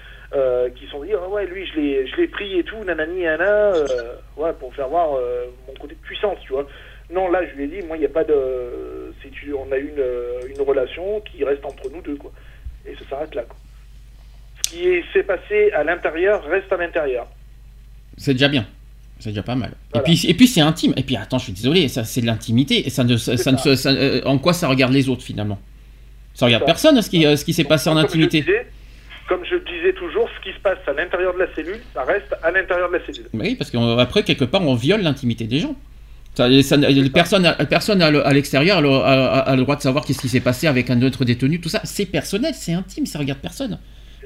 [0.74, 3.70] qui sont dit ah ouais lui je l'ai je l'ai pris et tout nanani nana
[4.36, 5.11] ouais pour faire voir
[5.69, 6.66] mon côté de puissance tu vois
[7.09, 9.70] non là je lui ai dit moi il n'y a pas de c'est tu on
[9.70, 10.02] a une
[10.52, 12.32] une relation qui reste entre nous deux quoi
[12.85, 13.56] et ça s'arrête là quoi
[14.56, 17.28] ce qui est- s'est passé à l'intérieur reste à l'intérieur
[18.16, 18.66] c'est déjà bien
[19.20, 20.06] c'est déjà pas mal Voilà.
[20.08, 22.26] et puis et puis c'est intime et puis attends je suis désolé ça c'est de
[22.26, 23.88] l'intimité et ça ne ça, ne ça.
[23.90, 25.58] euh, en quoi ça regarde les autres finalement?
[26.34, 28.66] Ça regarde personne ce qui euh, ce qui s'est passé en je intimité disais-
[29.28, 32.34] comme je disais toujours ce qui se passe à l'intérieur de la cellule ça reste
[32.42, 35.74] à l'intérieur de la cellule Oui, parce qu'après, quelque part, on viole l'intimité des gens.
[37.12, 40.40] Personne à- personne à, le- à l'extérieur a, le- droit de savoir qu'est-ce qui s'est
[40.40, 41.80] passé avec un autre détenu, tout ça.
[41.84, 43.78] C'est personnel, c'est intime, ça regarde personne.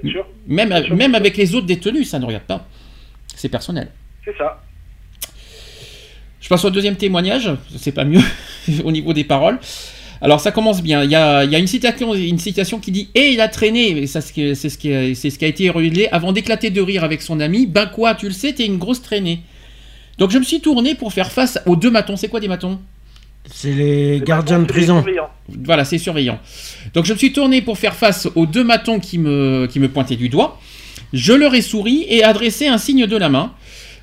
[0.02, 0.97] sûr Même, sûr.
[0.97, 2.66] même avec les autres détenus, ça ne regarde pas.
[3.39, 3.89] C'est personnel.
[4.24, 4.60] c'est ça
[6.40, 8.20] Je passe au deuxième témoignage, c'est pas mieux
[8.85, 9.59] au niveau des paroles.
[10.20, 11.05] Alors ça commence bien.
[11.05, 13.47] Il y a, il y a une, citation, une citation qui dit Et il a
[13.48, 16.32] traîné, et ça, c'est ce ce, qui a- c'est ce qui a été révélé, avant
[16.32, 17.66] d'éclater de rire avec son ami.
[17.69, 19.40] Ben quoi, tu le sais, t'es une grosse traînée.
[20.19, 22.16] Donc je me suis tourné pour faire face aux deux matons.
[22.16, 22.81] C'est quoi des matons?
[23.47, 24.97] C'est les Les gardiens de prison.
[24.97, 25.31] surveillants.
[25.65, 26.40] Voilà, c'est surveillant.
[26.94, 29.89] Donc je me suis tourné pour faire face aux deux matons qui me, qui me
[29.89, 30.60] pointaient du doigt.
[31.13, 33.53] Je leur ai souri et adressé un signe de la main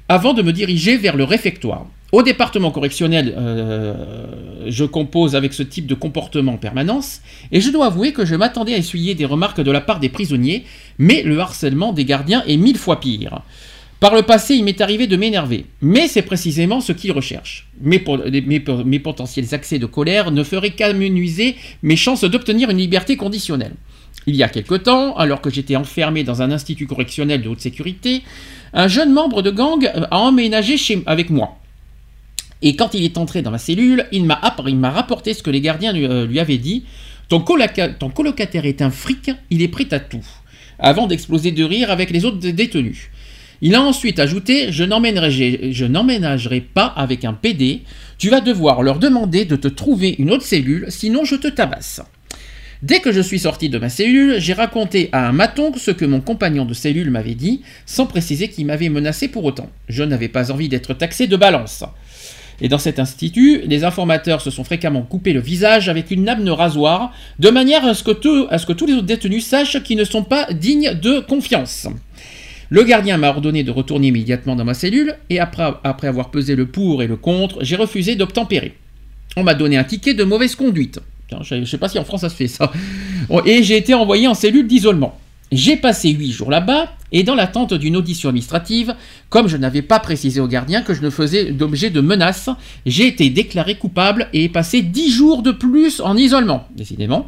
[0.10, 1.86] avant de me diriger vers le réfectoire.
[2.12, 4.26] Au département correctionnel, euh,
[4.68, 7.22] je compose avec ce type de comportement en permanence,
[7.52, 10.10] et je dois avouer que je m'attendais à essuyer des remarques de la part des
[10.10, 10.64] prisonniers,
[10.98, 13.42] mais le harcèlement des gardiens est mille fois pire.
[14.00, 17.68] Par le passé, il m'est arrivé de m'énerver, mais c'est précisément ce qu'ils recherchent.
[17.82, 18.04] Mes,
[18.86, 23.74] mes potentiels accès de colère ne feraient qu'amenuiser mes chances d'obtenir une liberté conditionnelle.
[24.28, 27.62] Il y a quelque temps, alors que j'étais enfermé dans un institut correctionnel de haute
[27.62, 28.24] sécurité,
[28.74, 31.60] un jeune membre de gang a emménagé chez, avec moi.
[32.62, 35.94] Et quand il est entré dans ma cellule, il m'a rapporté ce que les gardiens
[35.94, 36.84] lui, euh, avaient dit.
[37.30, 37.44] Ton,
[38.00, 40.26] ton colocataire est un fric, il est prêt à tout.
[40.80, 43.10] Avant d'exploser de rire avec les autres dé- détenus.
[43.62, 47.82] Il a ensuite ajouté je n'emménagerai pas avec un PD.
[48.18, 52.02] Tu vas devoir leur demander de te trouver une autre cellule, sinon je te tabasse.
[52.84, 56.06] Dès que je suis sorti de ma cellule, j'ai raconté à un maton ce que
[56.06, 59.70] mon compagnon de cellule m'avait dit, sans préciser qu'il m'avait menacé pour autant.
[59.88, 61.86] Je n'avais pas envie d'être taxé de balance.
[62.62, 66.44] Et dans cet institut, les informateurs se sont fréquemment coupés le visage avec une lame
[66.44, 70.24] de rasoir, de manière à ce que, tous les autres détenus sachent qu'ils ne sont
[70.24, 71.88] pas dignes de confiance.
[72.70, 76.66] Le gardien m'a ordonné de retourner immédiatement dans ma cellule, et après avoir pesé le
[76.66, 78.74] pour et le contre, j'ai refusé d'obtempérer.
[79.38, 81.00] On m'a donné un ticket de mauvaise conduite.
[81.42, 82.72] Je ne sais pas si en France ça se fait ça.
[83.46, 85.18] Et j'ai été envoyé en cellule d'isolement.
[85.52, 88.96] J'ai passé huit jours là-bas, et dans l'attente d'une audition administrative,
[89.30, 92.50] comme je n'avais pas précisé au gardien que je ne faisais d'objet de menace,
[92.86, 97.28] j'ai été déclaré coupable et ai passé 10 jours de plus en isolement, décidément.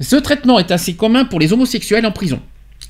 [0.00, 2.40] Ce traitement est assez commun pour les homosexuels en prison.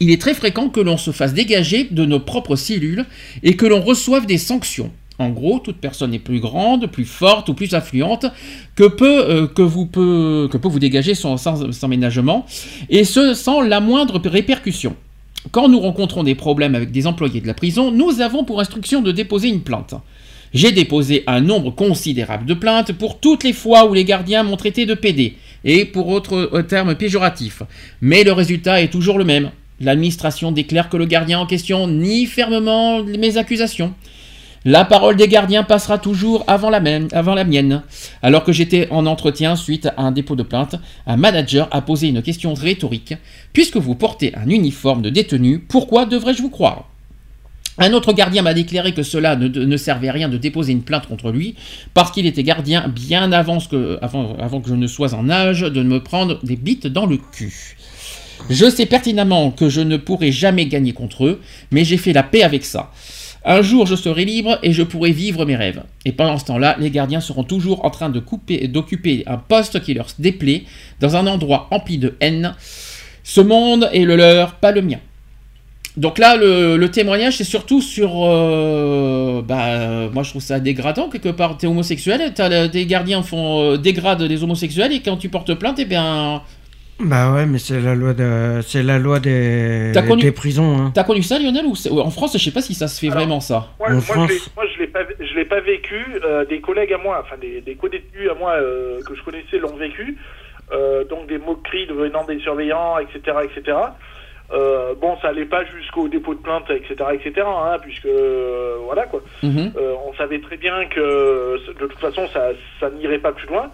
[0.01, 3.05] Il est très fréquent que l'on se fasse dégager de nos propres cellules
[3.43, 4.91] et que l'on reçoive des sanctions.
[5.19, 8.27] En gros, toute personne est plus grande, plus forte ou plus influente
[8.75, 12.47] que peut, euh, vous dégager sans, sans ménagement,
[12.91, 14.97] et ce sans la moindre répercussion.
[15.53, 19.03] Quand nous rencontrons des problèmes avec des employés de la prison, nous avons pour instruction
[19.03, 19.95] de déposer une plainte.
[20.53, 24.57] J'ai déposé un nombre considérable de plaintes pour toutes les fois où les gardiens m'ont
[24.57, 25.35] traité de PD,
[25.65, 27.63] et pour autres euh, termes péjoratifs.
[28.01, 29.51] Mais le résultat est toujours le même.
[29.81, 33.93] L'administration déclare que le gardien en question nie fermement mes accusations.
[34.67, 37.83] La parole des gardiens passera toujours avant la, mienne.
[38.23, 40.77] Alors que j'étais en entretien suite à un dépôt de plainte,
[41.07, 43.15] un manager a posé une question rhétorique.
[43.53, 46.89] Puisque vous portez un uniforme de détenu, pourquoi devrais-je vous croire?
[47.77, 51.09] Un autre gardien m'a déclaré que cela ne, servait à rien de déposer une plainte
[51.09, 51.57] contre lui,
[51.93, 55.83] parce qu'il était gardien bien avant que, avant que je ne sois en âge de
[55.83, 57.77] me prendre des bites dans le cul.
[58.49, 62.23] Je sais pertinemment que je ne pourrai jamais gagner contre eux, mais j'ai fait la
[62.23, 62.93] paix avec ça.
[63.47, 65.83] Un jour, je serai libre et je pourrai vivre mes rêves.
[66.07, 69.81] Et pendant ce temps-là, les gardiens seront toujours en train de couper, d'occuper un poste
[69.83, 70.65] qui leur déplaît
[71.01, 72.55] dans un endroit empli de haine.
[73.23, 74.99] Ce monde est le leur, pas le mien.
[75.97, 78.11] Donc là, le, témoignage, c'est surtout sur.
[78.25, 81.57] euh, bah, euh, moi, je trouve ça dégradant quelque part.
[81.57, 85.55] T'es homosexuel, t'as le- des gardiens font euh, dégradent les homosexuels et quand tu portes
[85.55, 86.43] plainte, eh bien,
[87.01, 90.79] Bah ouais, mais c'est la loi de, c'est la loi des, T'as connu- des prisons.
[90.79, 90.93] Hein.
[90.95, 93.19] t'as connu ça, Lionel ou En France, je sais pas si ça se fait Alors,
[93.19, 93.67] vraiment ça.
[93.81, 94.51] Moi, En moi, France.
[94.57, 95.97] moi, je l'ai pas, je l'ai pas vécu.
[96.25, 99.59] euh, des collègues à moi, enfin des, des co-détenus à moi euh, que je connaissais
[99.59, 100.17] l'ont vécu.
[100.73, 103.77] Euh, donc des moqueries venant des surveillants, etc., etc.
[104.53, 107.47] Euh, bon, ça allait pas jusqu'au dépôt de plainte, etc., etc.
[107.47, 109.21] Hein, puisque euh, voilà quoi.
[109.43, 109.73] Mhm.
[109.77, 113.71] Euh, on savait très bien que de toute façon ça, ça n'irait pas plus loin.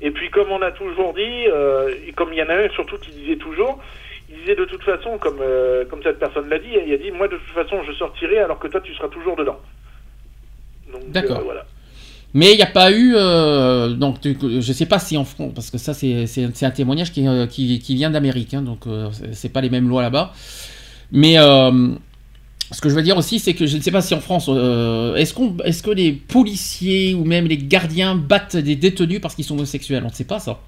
[0.00, 2.68] Et puis comme on a toujours dit, euh, et comme il y en a un
[2.70, 3.78] surtout qui disait toujours,
[4.28, 7.10] il disait de toute façon, comme, euh, comme cette personne l'a dit, il a dit
[7.10, 9.58] moi de toute façon je sortirai alors que toi tu seras toujours dedans.
[10.92, 11.38] Donc D'accord.
[11.38, 11.64] euh, voilà.
[12.34, 13.14] Mais il n'y a pas eu.
[13.16, 17.26] euh, donc, je sais pas si en France, parce que ça, c'est un témoignage qui,
[17.26, 20.32] euh, qui, qui vient d'Amérique, hein, donc euh, c'est- pas les mêmes lois là-bas.
[21.12, 21.70] Mais euh,
[22.72, 24.50] ce que je veux dire aussi, c'est que je ne sais pas si en France,
[24.52, 29.34] euh, est-ce qu'on, est-ce que les policiers ou même les gardiens battent des détenus parce
[29.34, 30.02] qu'ils sont homosexuels?
[30.02, 30.60] On ne sait pas ça.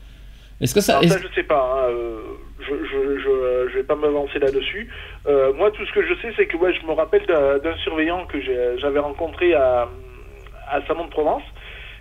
[0.60, 0.98] Est-ce que ça.
[0.98, 2.20] Alors, ça je sais pas, hein, euh,
[2.60, 4.88] je, je, je, je vais pas m'avancer là-dessus.
[5.26, 8.26] Euh, moi tout ce que je sais c'est que ouais, je me rappelle d'un surveillant
[8.26, 8.38] que
[8.78, 9.88] j'avais rencontré à,
[10.70, 11.42] à Salon de Provence,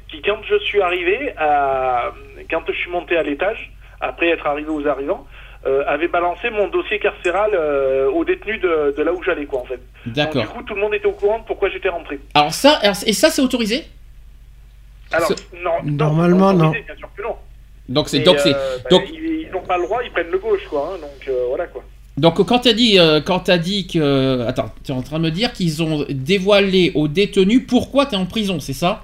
[0.09, 2.11] qui quand je suis arrivé, à,
[2.49, 5.25] quand je suis monté à l'étage, après être arrivé aux arrivants,
[5.67, 9.59] euh, avait balancé mon dossier carcéral euh, aux détenus de, de là où j'allais quoi
[9.61, 9.79] en fait.
[10.05, 10.41] Donc D'accord.
[10.41, 12.19] du coup tout le monde était au courant de pourquoi j'étais rentré.
[12.33, 13.85] Alors ça, et ça, c'est autorisé?
[15.11, 15.31] Alors
[15.63, 16.69] non, Normalement, non.
[16.71, 17.35] Bien sûr que non.
[17.89, 20.39] Donc c'est donc c'est euh, bah, donc ils n'ont pas le droit, ils prennent le
[20.39, 20.91] gauche quoi.
[20.93, 21.83] hein, donc euh, voilà quoi.
[22.17, 25.23] Donc quand t'as dit, euh, quand t'as dit que, attends, tu es en train de
[25.25, 29.03] me dire qu'ils ont dévoilé aux détenus pourquoi t'es en prison, c'est ça?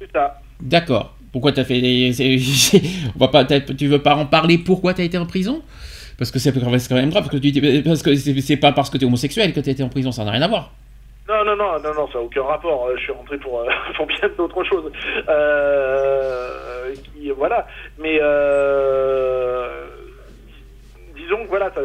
[0.00, 0.40] C'est ça.
[0.60, 1.14] D'accord.
[1.32, 2.12] Pourquoi t'as fait, des-
[3.14, 5.62] on va pas, tu veux pas en parler pourquoi t'as été en prison?
[6.16, 8.98] Parce que c'est quand même grave, parce que tu parce que c'est pas parce que
[8.98, 10.72] t'es homosexuel que t'as été en prison, ça n'a rien à voir.
[11.28, 12.86] Non, non, non, non, non, ça n'a aucun rapport.
[12.86, 14.90] Euh, Je suis rentré pour, euh, pour bien d'autres choses.
[15.28, 17.66] Euh, qui- voilà.
[17.98, 19.84] Mais euh,
[21.14, 21.80] disons que voilà, ça,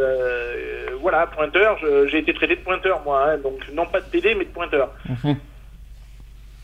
[1.01, 1.77] voilà, pointeur.
[2.09, 3.31] J'ai été traité de pointeur, moi.
[3.33, 4.89] hein, donc non pas de PD, mais de pointeur.
[5.09, 5.35] Mhm.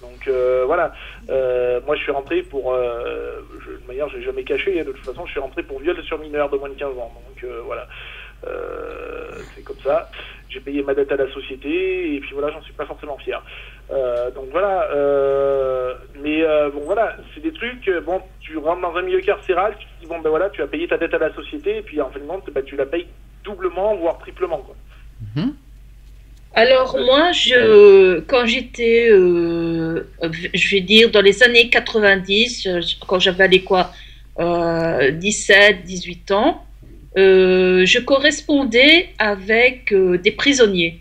[0.02, 0.30] Donc
[0.66, 0.94] voilà,
[1.30, 4.92] Euh, moi je suis rentré pour, euh, je, de manière j'ai jamais caché, hein, de
[4.92, 7.44] toute façon je suis rentré pour viol sur mineur de moins de 15 ans, donc
[7.44, 7.88] euh, voilà,
[8.48, 10.10] Euh, c'est comme ça.
[10.48, 13.44] J'ai payé ma dette à la société et puis voilà, j'en suis pas forcément fier.
[14.34, 14.88] Donc voilà,
[16.24, 16.42] mais
[16.74, 20.08] bon voilà, c'est des trucs, bon tu rentres dans un milieu carcéral, tu te dis
[20.08, 22.20] bon ben voilà, tu as payé ta dette à la société et puis en fin
[22.20, 23.08] de compte ben, tu la payes
[23.44, 24.76] doublement voire triplement quoi.
[26.54, 30.08] Alors moi, je, quand j'étais, euh,
[30.54, 33.94] je vais dire, dans les années 90, euh, quand j'avais quoi,
[34.40, 36.66] euh, 17, 18 ans,
[37.18, 41.00] euh, je correspondais avec euh, des prisonniers.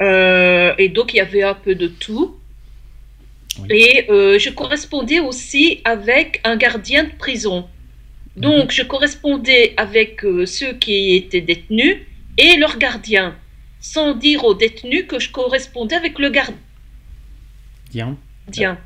[0.00, 2.36] Euh, et donc il y avait un peu de tout.
[3.60, 3.66] Oui.
[3.70, 7.66] Et euh, je correspondais aussi avec un gardien de prison.
[8.36, 11.98] Donc je correspondais avec euh, ceux qui étaient détenus
[12.36, 13.34] et leurs gardiens
[13.92, 16.30] sans dire aux détenus que je correspondais avec le
[17.90, 18.16] Tiens.
[18.46, 18.78] gardien.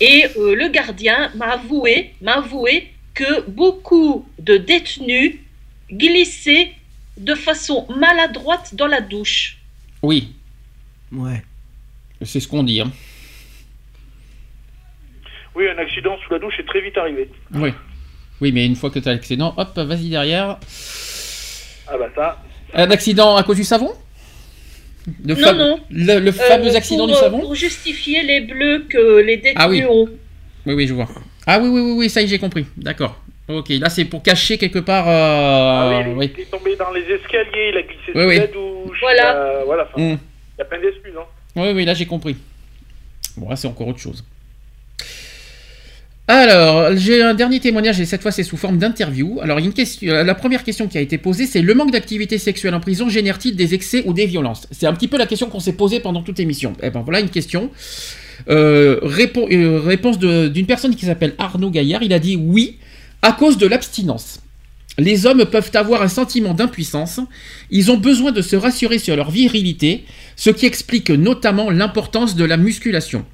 [0.00, 5.36] Et euh, le gardien m'a avoué, m'a avoué que beaucoup de détenus
[5.90, 6.72] glissaient
[7.16, 9.58] de façon maladroite dans la douche.
[10.02, 10.32] Oui,
[11.12, 11.42] Ouais.
[12.22, 12.80] c'est ce qu'on dit.
[12.80, 12.92] hein.
[15.54, 17.28] Oui, un accident sous la douche est très vite arrivé.
[17.54, 17.70] Oui.
[18.40, 20.58] Oui, mais une fois que tu as l'accident, hop, vas-y derrière.
[21.88, 22.42] Ah bah ça,
[22.72, 23.92] Un accident à cause du savon?
[25.24, 25.80] Le Non, fam- non.
[25.90, 29.36] Le, le Euh, fameux accident pour, du euh, savon Pour justifier les bleus que les
[29.38, 29.84] détenus Ah oui.
[29.88, 30.08] ont.
[30.66, 31.08] Oui, oui, je vois.
[31.46, 32.66] Ah oui, oui, oui, oui, ça y est, j'ai compris.
[32.76, 33.18] D'accord.
[33.48, 35.08] Ok, là c'est pour cacher quelque part.
[35.08, 36.32] euh, Ah oui, il, oui.
[36.36, 38.36] il est tombé dans les escaliers, il a glissé Oui, sous oui.
[38.38, 38.98] la douche.
[39.00, 39.36] Voilà.
[39.36, 40.18] euh, voilà, enfin, il Hmm.
[40.58, 41.12] y a plein d'excuses.
[41.18, 41.24] Hein.
[41.56, 42.36] Oui, oui, là j'ai compris.
[43.36, 44.24] Bon, là c'est encore autre chose.
[46.32, 49.40] Alors, j'ai un dernier témoignage et cette fois c'est sous forme d'interview.
[49.42, 52.78] Alors, question, la première question qui a été posée, c'est le manque d'activité sexuelle en
[52.78, 54.68] prison génère-t-il des excès ou des violences?
[54.70, 56.74] C'est un petit peu la question qu'on s'est posée pendant toute l'émission.
[56.84, 57.72] Eh ben voilà une question.
[58.48, 62.04] Euh, euh, réponse d'une personne qui s'appelle Arnaud Gaillard.
[62.04, 62.76] Il a dit oui
[63.22, 64.38] à cause de l'abstinence.
[64.98, 67.18] Les hommes peuvent avoir un sentiment d'impuissance.
[67.72, 70.04] Ils ont besoin de se rassurer sur leur virilité,
[70.36, 73.24] ce qui explique notamment l'importance de la musculation.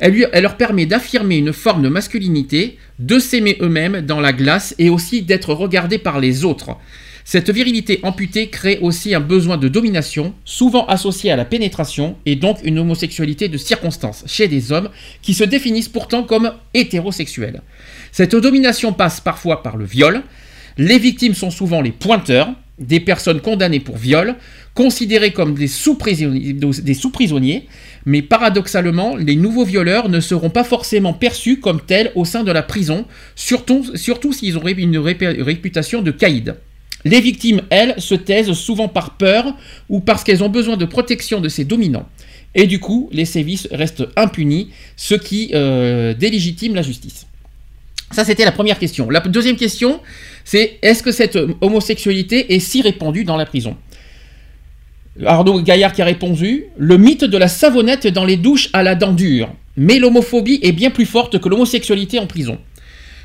[0.00, 4.88] Elle, leur permet d'affirmer une forme de masculinité, de s'aimer eux-mêmes dans la glace et
[4.88, 6.76] aussi d'être regardés par les autres.
[7.24, 12.34] Cette virilité amputée crée aussi un besoin de domination, souvent associé à la pénétration, et
[12.34, 14.88] donc une homosexualité de circonstance chez des hommes
[15.20, 17.60] qui se définissent pourtant comme hétérosexuels.
[18.10, 20.22] Cette domination passe parfois par le viol.
[20.78, 22.48] Les victimes sont souvent les pointeurs,
[22.78, 24.34] des personnes condamnées pour viol,
[24.80, 27.66] considérées comme des sous-prisonniers,
[28.06, 32.50] mais paradoxalement, les nouveaux violeurs ne seront pas forcément perçus comme tels au sein de
[32.50, 33.04] la prison,
[33.36, 33.84] surtout,
[34.32, 36.56] s'ils ont une réputation de caïd.
[37.04, 39.54] Les victimes, elles, se taisent souvent par peur
[39.90, 42.08] ou parce qu'elles ont besoin de protection de ces dominants.
[42.54, 47.26] Et du coup, les sévices restent impunis, ce qui euh, délégitime la justice.
[48.12, 49.10] Ça, c'était la première question.
[49.10, 50.00] La deuxième question,
[50.46, 53.76] c'est est-ce que cette homosexualité est si répandue dans la prison?
[55.24, 58.94] Arnaud Gaillard qui a répondu Le mythe de la savonnette dans les douches à la
[58.94, 59.50] dent dure.
[59.76, 62.58] Mais l'homophobie est bien plus forte que l'homosexualité en prison.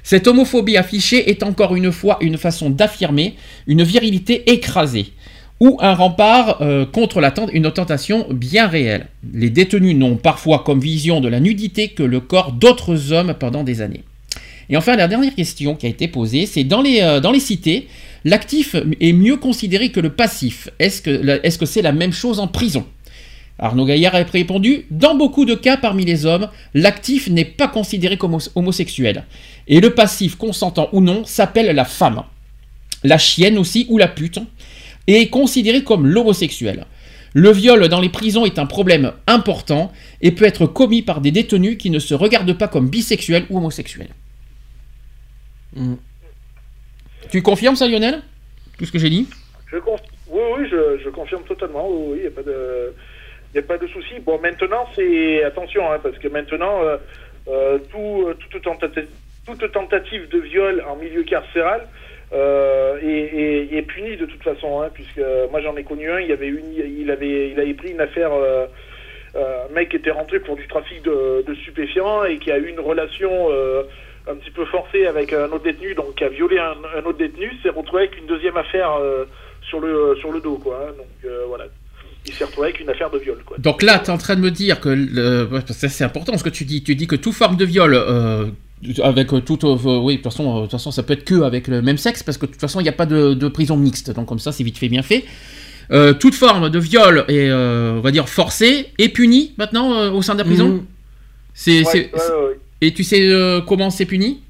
[0.03, 3.35] Cette homophobie affichée est encore une fois une façon d'affirmer
[3.67, 5.07] une virilité écrasée
[5.59, 9.07] ou un rempart euh, contre la tent- une tentation bien réelle.
[9.33, 13.63] Les détenus n'ont parfois comme vision de la nudité que le corps d'autres hommes pendant
[13.63, 14.03] des années.
[14.69, 17.39] Et enfin, la dernière question qui a été posée, c'est dans les, euh, dans les
[17.39, 17.87] cités,
[18.25, 20.67] l'actif est mieux considéré que le passif.
[20.79, 21.01] Est-ce
[21.57, 22.85] que c'est la même chose en prison?
[23.57, 28.17] Arnaud Gaillard a répondu Dans beaucoup de cas parmi les hommes, l'actif n'est pas considéré
[28.17, 29.23] comme hom- homosexuel.
[29.67, 32.23] Et le passif, consentant ou non, s'appelle la femme.
[33.05, 34.39] La chienne aussi, ou la pute,
[35.07, 36.85] et est considéré comme l'homosexuel.
[37.33, 39.91] Le viol dans les prisons est un problème important
[40.21, 43.57] et peut être commis par des détenus qui ne se regardent pas comme bisexuels ou
[43.57, 44.09] homosexuels.
[45.75, 45.95] Mm.
[47.31, 48.21] Tu confirmes ça, Lionel?
[48.77, 49.27] Tout ce que j'ai dit?
[49.71, 49.99] Je conf-
[50.29, 51.87] Oui, oui, je, confirme totalement.
[51.89, 52.93] Oui, il n'y a pas de,
[53.53, 54.15] y a pas de souci.
[54.25, 56.97] Bon, maintenant, c'est attention, hein, parce que maintenant, euh,
[57.47, 58.61] euh, tout, toute,
[59.71, 61.87] tentative, de viol en milieu carcéral
[62.33, 65.21] euh, est, est- punie de toute façon, hein, puisque
[65.51, 66.19] moi j'en ai connu un.
[66.19, 66.51] Il avait
[66.99, 68.31] il avait, il avait pris une affaire.
[69.35, 72.79] un mec était rentré pour du trafic de, de stupéfiants et qui a eu une
[72.79, 73.49] relation
[74.29, 77.17] un petit peu forcée avec un autre détenu, donc qui a violé un, un autre
[77.17, 79.25] détenu, s'est retrouvé avec une deuxième affaire euh,
[79.69, 80.79] sur le sur le dos, quoi.
[80.87, 80.93] hein.
[80.97, 81.65] donc euh, voilà.
[82.25, 83.37] il s'est retrouvé avec une affaire de viol.
[83.45, 83.57] Quoi.
[83.59, 86.43] Donc là, tu es en train de me dire que le- ça c'est important ce
[86.43, 86.83] que tu dis.
[86.83, 88.45] Tu dis que toute forme de viol, euh,
[89.03, 91.23] avec euh, toute, euh, oui, de toute façon, euh, de toute façon, ça peut être
[91.25, 93.33] que avec le même sexe, parce que de toute façon, il n'y a pas de,
[93.33, 94.11] de prison mixte.
[94.11, 95.23] Donc comme ça, c'est vite fait, bien fait.
[95.91, 100.23] Euh, toute forme de viol et on va dire forcé est punie maintenant euh, au
[100.23, 100.67] sein de la prison?
[100.69, 100.85] Mhm.
[101.53, 102.09] C'est, Ouais,
[102.85, 104.43] et tu sais euh, comment c'est puni?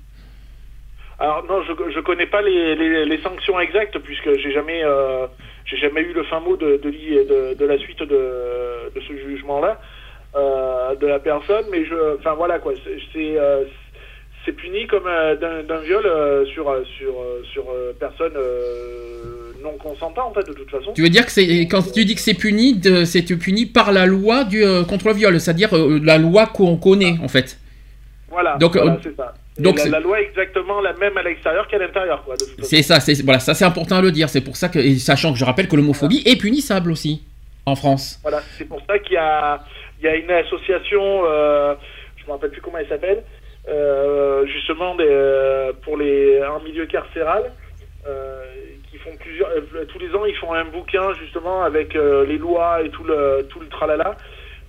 [1.20, 5.28] Alors non, je je connais pas les, les, les sanctions exactes puisque j'ai jamais euh,
[5.66, 9.02] j'ai jamais eu le fin mot de de, l'i- de, de la suite de, de
[9.08, 9.80] ce jugement là
[11.00, 13.64] de la personne, mais je enfin voilà quoi, c'est c'est euh,
[14.58, 19.54] puni comme euh, d'un d'un viol euh, sur euh, sur euh, sur euh, personne euh,
[19.64, 20.94] non consentante de toute façon.
[20.94, 24.06] Tu veux dire que c'est quand tu dis que c'est puni, c'est puni par la
[24.06, 27.58] loi du euh, contre le viol, c'est-à-dire euh, la loi qu'on connaît en fait.
[28.30, 29.34] Voilà, Donc, voilà, euh, c'est ça.
[29.58, 32.26] Donc la, loi est exactement la même à l'extérieur qu'à l'intérieur.
[32.62, 34.28] C'est ça, c'est voilà, ça c'est important à le dire.
[34.30, 37.24] C'est pour ça que, et sachant que je rappelle que l'homophobie est punissable aussi
[37.66, 38.20] en France.
[38.22, 39.64] Voilà, c'est pour ça qu'il y a,
[40.00, 41.76] il y a une association, euh,
[42.18, 43.24] je ne me rappelle plus comment elle s'appelle,
[43.70, 47.52] euh, justement des, euh, pour les en milieu carcéral,
[48.92, 49.50] qui font plusieurs,
[49.88, 53.60] tous les ans ils font un bouquin justement avec les lois et tout le tout
[53.60, 54.16] le tralala.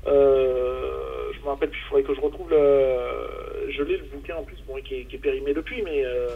[0.06, 1.15] Euh,
[1.46, 4.74] me rappelle il faudrait que je retrouve le, je l'ai le bouquin en plus, bon,
[4.84, 6.28] qui est, qui est périmé depuis, mais euh,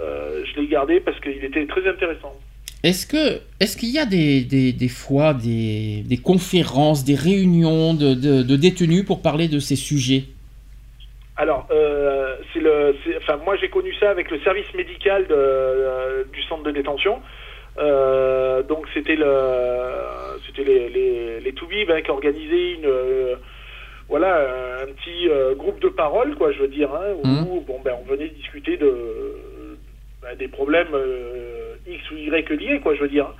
[0.00, 2.34] euh, je l'ai gardé parce qu'il était très intéressant.
[2.82, 7.92] Est-ce que est-ce qu'il y a des, des, des fois des, des conférences, des réunions
[7.92, 10.24] de, de, de détenus pour parler de ces sujets?
[11.36, 16.24] Alors, euh, c'est le, enfin, moi j'ai connu ça avec le service médical de, euh,
[16.32, 17.20] du centre de détention.
[17.78, 19.32] Euh, donc c'était le,
[20.46, 22.90] c'était les les, les Toubib hein, qui organisaient une,
[24.10, 27.64] voilà, un petit euh, groupe de parole, quoi, je veux dire, hein, où Mhm.
[27.64, 28.92] bon ben on venait discuter de
[30.20, 33.32] ben, des problèmes euh, X ou Y liés, quoi, je veux dire.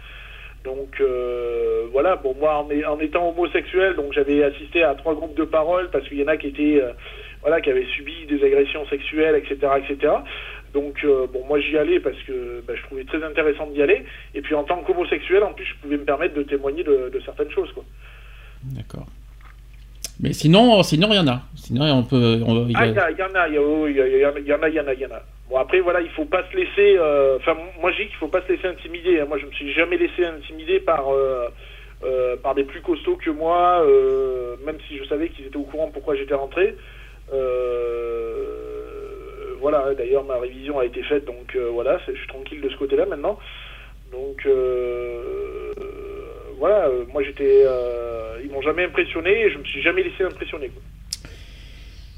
[0.65, 5.45] Donc euh, voilà, bon moi en, étant homosexuel, donc j'avais assisté à trois groupes de
[5.45, 6.93] parole parce qu'il y en a qui étaient euh,
[7.41, 10.13] voilà, qui avaient subi des agressions sexuelles, etc., etc.
[10.75, 14.05] Donc euh, bon, moi j'y allais parce que bah, je trouvais très intéressant d'y aller.
[14.35, 17.21] Et puis en tant qu'homosexuel, en plus, je pouvais me permettre de témoigner de, de
[17.21, 17.85] certaines choses, quoi.
[18.63, 19.07] D'accord.
[20.23, 21.41] Mais sinon, sinon il y en a.
[21.57, 22.41] Sinon on peut.
[22.47, 24.09] on- il y a- Ah, il y, a- il y en a, il y, a-
[24.19, 25.23] il en a, il y en a, il y en a.
[25.49, 26.97] Bon après voilà, il faut pas se laisser.
[26.99, 29.21] euh, Enfin, moi je dis qu'il faut pas se laisser intimider.
[29.21, 29.25] hein.
[29.29, 31.49] Moi, je me suis jamais laissé intimider par euh,
[32.05, 35.63] euh, par des plus costauds que moi, euh, même si je savais qu'ils étaient au
[35.63, 36.75] courant pourquoi j'étais rentré.
[39.61, 39.95] Voilà.
[39.95, 43.39] D'ailleurs, ma révision a été faite, donc voilà, je suis tranquille de ce côté-là maintenant.
[44.13, 45.73] Donc euh,
[46.61, 50.23] voilà, euh, moi j'étais, euh, ils m'ont jamais impressionné et je me suis jamais laissé
[50.23, 50.71] impressionner.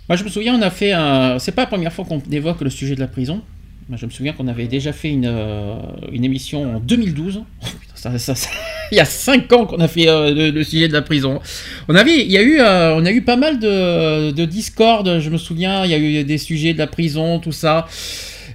[0.09, 1.39] Moi, je me souviens, on a fait un.
[1.39, 3.41] C'est pas la première fois qu'on évoque le sujet de la prison.
[3.89, 5.77] Moi, je me souviens qu'on avait déjà fait une, euh,
[6.11, 7.45] une émission en 2012.
[7.63, 8.17] Oh, putain,
[8.91, 11.41] Il y a 5 ans qu'on a fait euh, le, sujet de la prison.
[11.89, 15.21] On avait, il y a eu, on a eu pas mal de, de Discord.
[15.21, 17.87] Je me souviens, il y a eu des sujets de la prison, tout ça.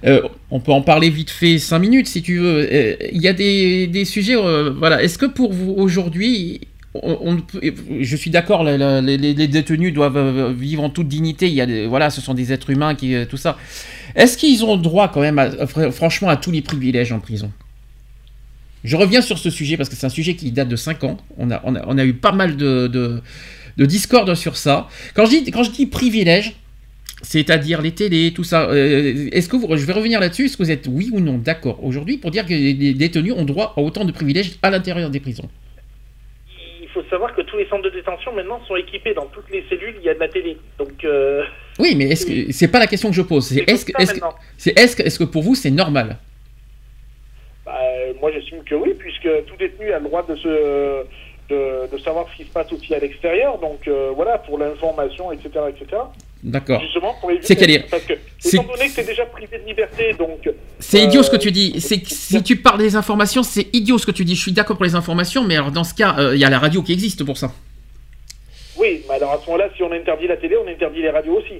[0.04, 2.68] Euh, on peut en parler vite fait 5 minutes si tu veux.
[2.72, 4.36] Euh, Il y a des, des sujets.
[4.36, 5.02] euh, voilà.
[5.02, 6.60] Est-ce que pour vous aujourd'hui,
[8.00, 11.46] je suis d'accord, les, détenus doivent vivre en toute dignité.
[11.48, 13.56] Il y a voilà, ce sont des êtres humains qui tout ça.
[14.14, 17.50] Est-ce qu'ils ont droit quand même, à- fr- franchement, à tous les privilèges en prison?
[18.84, 21.18] Je reviens sur ce sujet parce que c'est un sujet qui date de 5 ans.
[21.36, 23.20] On a, on a, a eu pas mal de, de,
[23.76, 24.88] de discord sur ça.
[25.14, 26.54] Quand je dis, quand je dis privilèges,
[27.22, 28.68] c'est-à-dire les télés, tout ça.
[28.70, 30.44] euh, Est-ce que vous, je vais revenir là-dessus.
[30.46, 33.44] Est-ce que vous êtes oui ou non d'accord aujourd'hui pour dire que les détenus ont
[33.44, 35.48] droit à autant de privilèges à l'intérieur des prisons?
[36.80, 39.62] Il faut savoir que tous les centres de détention maintenant sont équipés dans toutes les
[39.68, 40.56] cellules, il y a de la télé.
[40.78, 41.42] Donc euh,
[41.78, 43.46] Oui, mais est-ce que c'est pas la question que je pose.
[43.46, 44.20] C'est est-ce que, est-ce que,
[44.80, 46.16] est-ce que, est-ce que pour vous c'est normal?
[47.66, 47.72] Bah,
[48.20, 51.04] moi j'estime que oui, puisque tout détenu a le droit de se
[51.50, 53.58] de, de savoir ce qui se passe aussi à l'extérieur.
[53.58, 56.02] Donc euh, voilà, pour l'information, etc., etc.
[56.42, 56.80] D'accord.
[56.82, 57.46] Justement pour éviter.
[57.46, 60.48] C'est quel est- Parce que étant donné que t'es déjà privé de liberté, donc.
[60.78, 61.80] C'est euh, idiot ce que tu dis.
[61.80, 64.36] C'est si tu parles des informations, c'est idiot ce que tu dis.
[64.36, 66.50] Je suis d'accord pour les informations, mais alors dans ce cas, euh, il y a
[66.50, 67.52] la radio qui existe pour ça.
[68.76, 71.38] Oui, mais alors à ce moment-là, si on interdit la télé, on interdit les radios
[71.38, 71.54] aussi.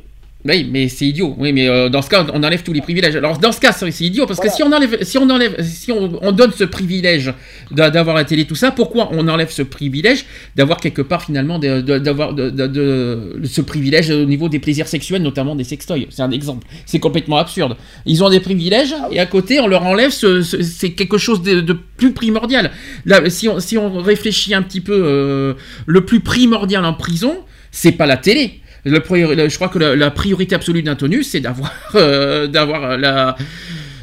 [0.44, 1.34] Oui, mais c'est idiot.
[1.36, 3.16] Oui, mais euh, dans ce cas, on enlève tous les privilèges.
[3.16, 5.90] Alors dans ce cas, c'est idiot parce que si on enlève, si on enlève, si
[5.90, 7.34] on, on donne ce privilège
[7.72, 10.24] d'a- d'avoir la télé, tout ça, pourquoi on enlève ce privilège
[10.54, 15.22] d'avoir quelque part finalement d'avoir de, de- de- ce privilège au niveau des plaisirs sexuels,
[15.22, 16.06] notamment des sextoys?
[16.10, 16.68] C'est un exemple.
[16.86, 17.76] C'est complètement absurde.
[18.06, 21.42] Ils ont des privilèges et à côté on leur enlève ce, ce- c'est quelque chose
[21.42, 22.70] de, de plus primordial.
[23.06, 25.54] Là, si on, si on réfléchit un petit peu, euh,
[25.86, 27.38] le plus primordial en prison,
[27.72, 28.60] c'est pas la télé.
[28.88, 33.36] Le je crois que la, priorité absolue d'un tenu, c'est d'avoir, euh, d'avoir la,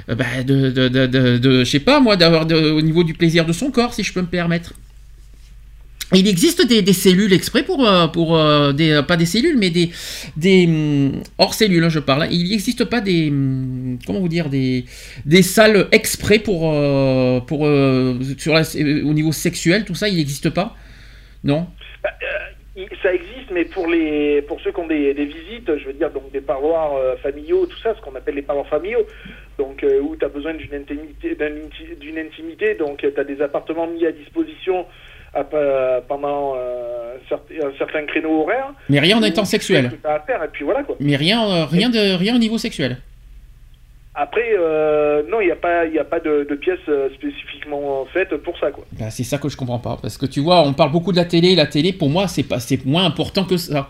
[0.09, 3.45] euh, bah, de, de, de, de- je sais pas moi, d'avoir au niveau du plaisir
[3.45, 4.73] de son corps, si je peux me permettre.
[6.13, 9.71] Il existe des, cellules exprès pour, euh, pour euh, des, euh, pas des cellules, mais
[9.71, 9.89] des,
[10.37, 12.27] des hum, hors cellules, hein, je parle.
[12.31, 14.85] Il n'existe pas des, hum, comment vous dire, des,
[15.25, 20.17] des salles exprès pour, euh, pour euh, sur euh, au niveau sexuel, tout ça, il
[20.17, 20.75] n'existe pas?
[21.43, 21.67] Non?
[22.03, 22.11] Bah,
[22.77, 25.93] euh, ça existe, mais pour les pour ceux qui ont des, des visites, je veux
[25.93, 29.05] dire donc des parloirs euh, familiaux, tout ça, ce qu'on appelle les parloirs familiaux,
[29.57, 33.23] donc euh, où tu as besoin d'une intimité, d'un inti- d'une intimité, donc tu as
[33.23, 34.85] des appartements mis à disposition
[35.33, 35.43] à
[36.07, 38.67] pendant euh, un certain créneau horaire.
[38.89, 39.91] Mais rien en étant sexuel.
[40.03, 40.95] à faire, et puis voilà quoi.
[40.99, 42.97] Mais rien, euh, rien, de, rien au niveau sexuel.
[44.17, 48.05] Après, euh, non, il n'y a pas, y a pas de, de pièces euh, spécifiquement
[48.13, 48.85] faites pour ça quoi.
[48.93, 49.97] Bah, c'est ça que je comprends pas.
[50.01, 51.53] Parce que tu vois, on parle beaucoup de la télé.
[51.55, 53.89] La télé, pour moi, c'est moins important que ça.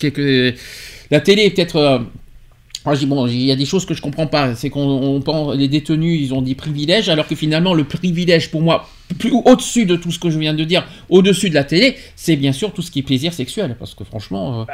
[0.00, 0.54] Que-
[1.10, 1.76] la télé est peut-être.
[1.76, 1.98] euh,
[2.86, 4.54] moi, je dis, bon, il y a des choses que je comprends pas.
[4.54, 8.50] C'est qu'on on pense les détenus, ils ont des privilèges, alors que finalement, le privilège,
[8.50, 8.88] pour moi,
[9.18, 12.36] plus au-dessus de tout ce que je viens de dire, au-dessus de la télé, c'est
[12.36, 13.76] bien sûr tout ce qui est plaisir sexuel.
[13.78, 14.72] Parce que franchement, euh, Bah,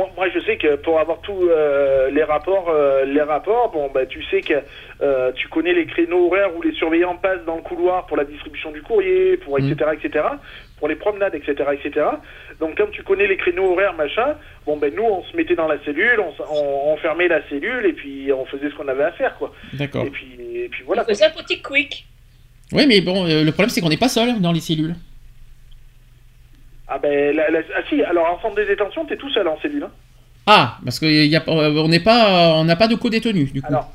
[0.00, 3.90] moi, moi, je sais que pour avoir tous euh, les rapports, euh, les rapports, bon,
[3.92, 4.54] bah, tu sais que
[5.02, 8.24] euh, tu connais les créneaux horaires où les surveillants passent dans le couloir pour la
[8.24, 9.72] distribution du courrier, pour Mhm.
[9.72, 10.24] etc., etc.,
[10.78, 12.06] pour les promenades, etc., etc.
[12.58, 14.36] Donc, comme tu connais les créneaux horaires, machin,
[14.66, 17.84] bon, ben nous, on se mettait dans la cellule, on, on, on fermait la cellule
[17.84, 19.52] et puis on faisait ce qu'on avait à faire, quoi.
[19.74, 20.04] d'accord.
[20.06, 21.02] Et puis, et puis voilà.
[21.02, 22.06] On faisait un petit quick.
[22.72, 24.94] Oui, mais bon, euh, le problème, c'est qu'on n'est pas seul dans les cellules.
[26.92, 29.58] Ah ben, la- la- ah si, alors en centre de détention, t'es tout seul en
[29.60, 29.84] cellule.
[29.84, 29.90] Hein.
[30.46, 31.06] Ah, parce qu'on
[31.88, 33.68] n'est pas, on n'a pas de co-détenus, du coup.
[33.68, 33.92] Alors,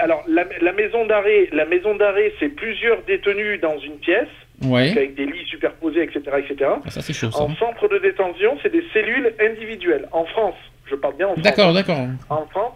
[0.00, 4.26] alors la, la maison d'arrêt, la maison d'arrêt, c'est plusieurs détenus dans une pièce.
[4.64, 4.90] ouais.
[4.90, 6.70] avec des lits superposés, etc., etc.
[6.84, 7.42] Ah, ça, c'est chaud, ça.
[7.42, 10.08] En centre de détention, c'est des cellules individuelles.
[10.12, 10.56] En France,
[10.90, 11.44] je parle bien en France.
[11.44, 11.98] D'accord, d'accord.
[12.30, 12.72] En France,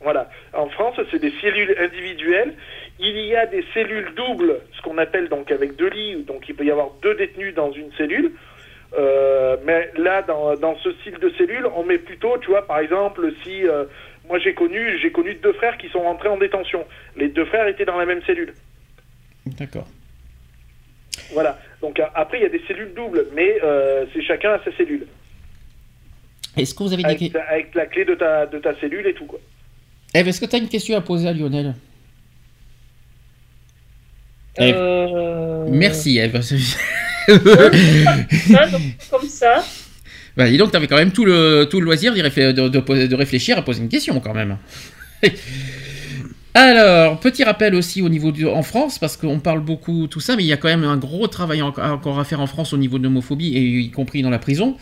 [0.00, 0.30] voilà.
[0.54, 2.54] En France, c'est des cellules individuelles.
[3.00, 6.54] Il y a des cellules doubles, ce qu'on appelle donc avec deux lits, donc il
[6.54, 8.30] peut y avoir deux détenus dans une cellule.
[8.96, 12.78] Euh, mais là, dans, dans ce style de cellule, on met plutôt, tu vois, par
[12.78, 13.84] exemple, si euh,
[14.28, 16.84] moi j'ai connu, j'ai connu deux frères qui sont rentrés en détention.
[17.16, 18.54] Les deux frères étaient dans la même cellule.
[19.46, 19.88] D'accord.
[21.32, 21.58] Voilà.
[21.80, 25.06] Donc après, il y a des cellules doubles, mais euh, c'est chacun à sa cellule.
[26.56, 29.14] Est-ce que vous avez des Avec, avec la clé de ta, de ta cellule et
[29.14, 29.40] tout, quoi.
[30.14, 31.74] Eve, est-ce que tu as une question à poser à Lionel?
[34.56, 34.76] Eve.
[34.76, 35.66] Euh...
[35.68, 36.40] Merci, Eve.
[37.26, 39.64] Ça, donc, comme ça.
[40.36, 43.14] bah, dis donc, tu avais quand même tout le, tout le loisir de, de de
[43.14, 44.56] réfléchir à poser une question, quand même.
[46.56, 50.44] Alors, petit rappel aussi au niveau en France, parce qu'on parle beaucoup tout ça, mais
[50.44, 52.76] il y a quand même un gros travail en- encore à faire en France au
[52.76, 54.76] niveau de l'homophobie, et y compris dans la prison.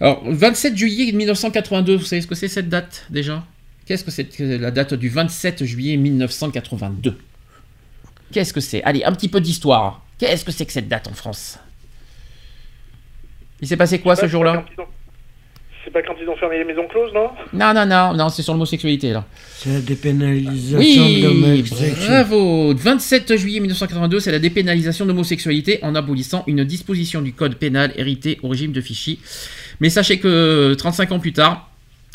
[0.00, 3.42] Alors, 27 juillet 1982, vous savez ce que c'est cette date déjà?
[3.86, 7.16] Qu'est-ce que c'est la date du 27 juillet 1982
[8.32, 8.82] Qu'est-ce que c'est?
[8.82, 10.04] Allez, un petit peu d'histoire.
[10.18, 11.58] Qu'est-ce que c'est que cette date en France?
[13.64, 14.86] Il s'est passé quoi ce C'est pas jour-là quand ils ont-
[15.84, 17.28] C'est pas quand ils ont fermé les maisons closes, non?
[17.54, 19.24] Non, non, non, non, c'est sur l'homosexualité là.
[19.56, 22.06] C'est la dépénalisation de Oui, l'homosexualité.
[22.06, 22.74] bravo.
[22.74, 27.92] 27 juillet 1982, c'est la dépénalisation de l'homosexualité en abolissant une disposition du code pénal
[27.96, 29.18] héritée au régime de Vichy.
[29.80, 31.70] Mais sachez que 35 ans plus tard,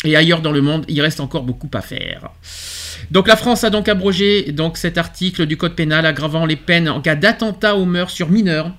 [0.05, 2.29] et ailleurs dans le monde, il reste encore beaucoup à faire.
[3.11, 6.89] Donc la France a donc abrogé donc cet article du code pénal aggravant les peines
[6.89, 8.71] en cas d'attentat aux mœurs sur mineurs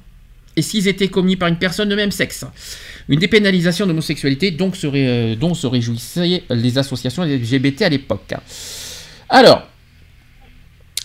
[0.56, 2.44] et s'ils étaient commis par une personne de même sexe.
[3.08, 8.34] Une dépénalisation de l'homosexualité serait, euh, dont se réjouissaient les associations LGBT à l'époque.
[9.28, 9.66] Alors,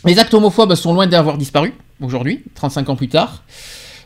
[0.05, 3.43] les actes homophobes sont loin d'avoir disparu aujourd'hui, 35 ans plus tard.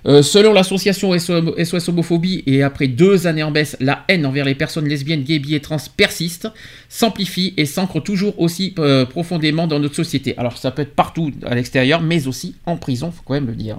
[0.05, 4.55] Euh, selon l'association SOS Homophobie, et après deux années en baisse, la haine envers les
[4.55, 6.47] personnes lesbiennes, gays, bi et trans persiste,
[6.87, 10.37] s'amplifie et s'ancre toujours aussi euh, profondément dans notre société.
[10.37, 13.55] Alors ça peut être partout à l'extérieur, mais aussi en prison, faut quand même le
[13.55, 13.77] dire.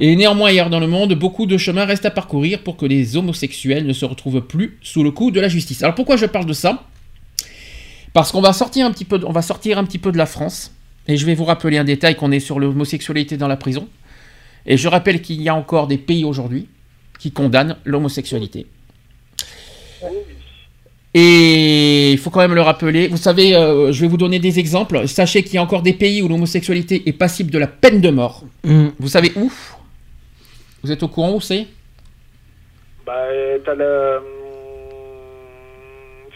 [0.00, 3.16] Et néanmoins, ailleurs dans le monde, beaucoup de chemin reste à parcourir pour que les
[3.16, 5.82] homosexuels ne se retrouvent plus sous le coup de la justice.
[5.82, 6.84] Alors pourquoi je parle de ça?
[8.12, 10.26] Parce qu'on va sortir un petit peu, de- va sortir un petit peu de la
[10.26, 10.72] France,
[11.06, 13.88] et je vais vous rappeler un détail qu'on est sur l'homosexualité dans la prison.
[14.66, 16.66] Et je rappelle qu'il y a encore des pays aujourd'hui
[17.18, 18.66] qui condamnent l'homosexualité.
[21.12, 23.08] Et il faut quand même le rappeler.
[23.08, 25.08] Vous savez, euh, je vais vous donner des exemples.
[25.08, 28.10] Sachez qu'il y a encore des pays où l'homosexualité est passible de la peine de
[28.10, 28.44] mort.
[28.62, 28.88] Mm.
[28.98, 29.50] Vous savez où?
[30.82, 31.66] Vous êtes au courant où c'est?
[33.04, 33.24] Bah,
[33.64, 34.18] t'as la.
[34.18, 34.24] hum,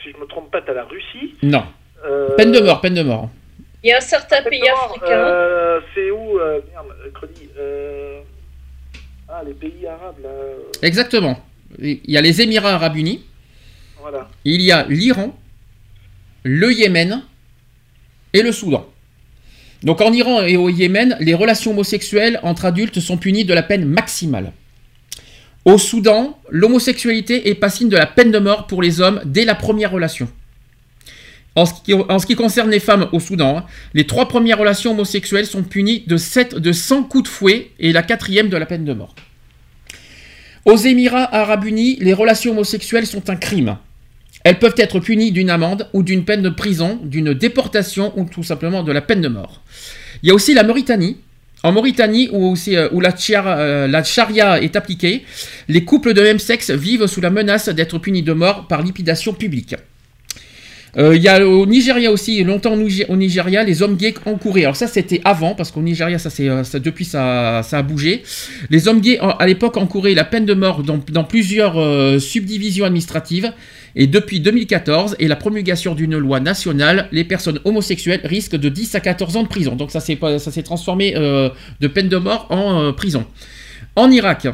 [0.03, 1.35] Si je me trompe pas, t'as la Russie.
[1.43, 1.63] Non.
[2.05, 3.31] Euh, Peine de mort, peine de mort.
[3.85, 5.07] Il y a certains peine pays africains.
[5.13, 6.87] euh, c'est où euh, Merde.
[7.59, 8.21] Euh...
[9.29, 10.29] Ah, les pays arabes, là.
[10.83, 11.39] Exactement.
[11.79, 13.25] Il y a les Émirats arabes unis,
[14.45, 15.37] Il y a l'Iran,
[16.43, 17.23] le Yémen
[18.33, 18.87] et le Soudan.
[19.83, 23.63] Donc en Iran et au Yémen, les relations homosexuelles entre adultes sont punies de la
[23.63, 24.53] peine maximale.
[25.65, 29.55] Au Soudan, l'homosexualité est passible de la peine de mort pour les hommes dès la
[29.55, 30.29] première relation.
[31.57, 33.65] En ce, qui, en ce qui concerne les femmes au Soudan, hein,
[33.95, 37.93] les trois premières relations homosexuelles sont punies de, 7, de 100 coups de fouet et
[37.93, 39.15] la quatrième de la peine de mort.
[40.65, 43.77] Aux Émirats arabes unis, les relations homosexuelles sont un crime.
[44.45, 48.43] Elles peuvent être punies d'une amende ou d'une peine de prison, d'une déportation ou tout
[48.43, 49.63] simplement de la peine de mort.
[50.23, 51.17] Il y a aussi la Mauritanie.
[51.65, 55.25] En Mauritanie, où, euh, euh, la charia est appliquée,
[55.67, 59.33] les couples de même sexe vivent sous la menace d'être punis de mort par lipidation
[59.33, 59.75] publique.
[60.99, 64.65] Euh, Il y a au Nigeria aussi, longtemps au Nigeria, les hommes gays encouraient.
[64.65, 68.23] Alors ça, c'était avant, parce qu'au Nigeria, ça, ça, depuis, ça, a bougé.
[68.69, 73.51] Les hommes gays, à l'époque, encouraient la peine de mort dans, plusieurs subdivisions administratives.
[73.97, 78.95] Et depuis 2014 et la promulgation d'une loi nationale, les personnes homosexuelles risquent de 10
[78.97, 79.77] à 14 ans de prison.
[79.77, 81.49] Donc ça s'est, transformé euh,
[81.81, 83.25] de peine de mort en euh, prison.
[83.95, 84.49] En Irak,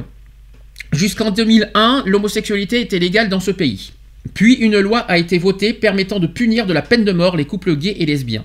[0.92, 3.92] jusqu'en 2001, l'homosexualité était légale dans ce pays.
[4.34, 7.46] Puis une loi a été votée permettant de punir de la peine de mort les
[7.46, 8.44] couples gays et lesbiens.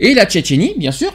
[0.00, 1.14] Et la Tchétchénie, bien sûr,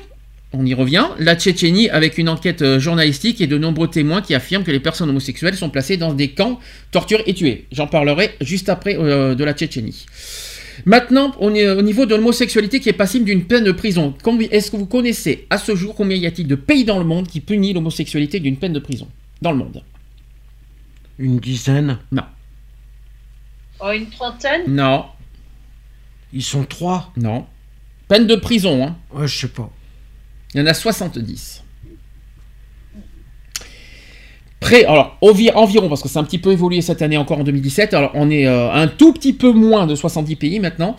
[0.53, 4.33] on y revient, la Tchétchénie avec une enquête euh, journalistique et de nombreux témoins qui
[4.33, 6.59] affirment que les personnes homosexuelles sont placées dans des camps,
[6.91, 7.65] torturées et tuées.
[7.71, 10.05] J'en parlerai juste après euh, de la Tchétchénie.
[10.85, 14.13] Maintenant, on est au niveau de l'homosexualité qui est passible d'une peine de prison.
[14.51, 17.27] Est-ce que vous connaissez à ce jour combien y a-t-il de pays dans le monde
[17.27, 19.07] qui punit l'homosexualité d'une peine de prison?
[19.41, 19.83] Dans le monde
[21.17, 21.99] Une dizaine?
[22.11, 22.23] Non.
[23.79, 24.63] Oh, une trentaine?
[24.67, 25.05] Non.
[26.33, 27.13] Ils sont trois?
[27.15, 27.45] Non.
[28.07, 28.97] Peine de prison, hein.
[29.13, 29.69] Ouais, je sais pas.
[30.55, 31.63] Il y en a 70.
[34.61, 37.43] Près, alors envi- environ, parce que c'est un petit peu évolué cette année encore en
[37.43, 40.95] 2017, alors on est euh, un tout petit peu moins de 70 pays maintenant.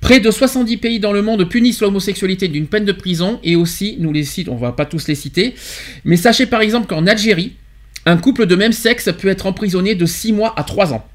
[0.00, 3.96] Près de 70 pays dans le monde punissent l'homosexualité d'une peine de prison et aussi,
[4.00, 5.54] nous les citons, on va pas tous les citer,
[6.04, 7.52] mais sachez par exemple qu'en Algérie,
[8.06, 11.06] un couple de même sexe peut être emprisonné de 6 mois à 3 ans.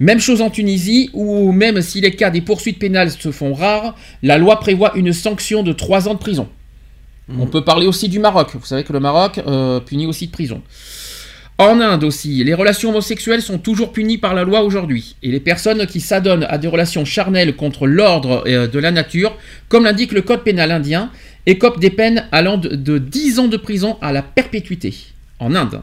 [0.00, 3.96] Même chose en Tunisie, où même si les cas des poursuites pénales se font rares,
[4.22, 6.48] la loi prévoit une sanction de 3 ans de prison.
[7.36, 8.50] On peut parler aussi du Maroc.
[8.54, 10.62] Vous savez que le Maroc euh, punit aussi de prison.
[11.58, 15.16] En Inde aussi, les relations homosexuelles sont toujours punies par la loi aujourd'hui.
[15.22, 19.36] Et les personnes qui s'adonnent à des relations charnelles contre l'ordre euh, de la nature,
[19.68, 21.10] comme l'indique le code pénal indien,
[21.46, 24.94] écopent des peines allant de, de 10 ans de prison à la perpétuité.
[25.40, 25.82] En Inde.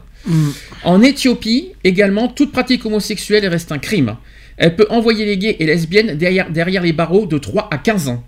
[0.84, 4.16] En Éthiopie, également, toute pratique homosexuelle reste un crime.
[4.56, 8.08] Elle peut envoyer les gays et lesbiennes derrière, derrière les barreaux de 3 à 15
[8.08, 8.24] ans.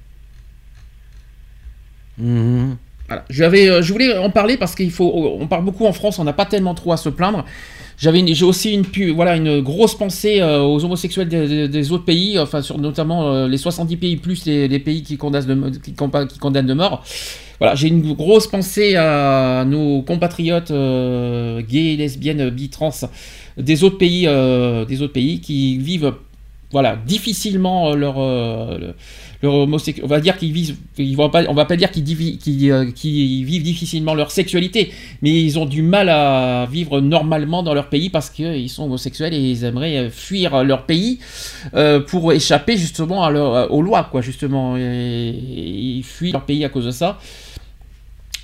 [2.18, 2.76] Mhm.
[3.10, 5.10] Euh, je voulais en parler parce qu'il faut,
[5.40, 7.44] on parle beaucoup en France, on n'a pas tellement trop à se plaindre.
[7.96, 13.32] J'avais, j'ai aussi une, grosse pensée euh, aux homosexuels des, autres pays, enfin sur notamment
[13.32, 17.02] euh, les 70 pays plus les, pays qui condamnent, de, mort.
[17.58, 22.92] Voilà, j'ai une grosse pensée à nos compatriotes gays, lesbiennes, bi, trans
[23.56, 24.28] des autres pays,
[24.88, 26.14] des autres pays qui vivent,
[26.70, 28.94] voilà, difficilement leur, le-
[29.44, 29.66] On
[30.06, 34.14] va dire qu'ils vivent, ils vont pas, on va pas dire euh, qu'ils vivent difficilement
[34.14, 34.92] leur sexualité,
[35.22, 39.32] mais ils ont du mal à vivre normalement dans leur pays parce qu'ils sont homosexuels
[39.34, 41.20] et ils aimeraient euh, fuir leur pays
[41.74, 43.30] euh, pour échapper justement à
[43.70, 44.76] aux lois, quoi, justement.
[44.76, 47.18] Ils fuient leur pays à cause de ça.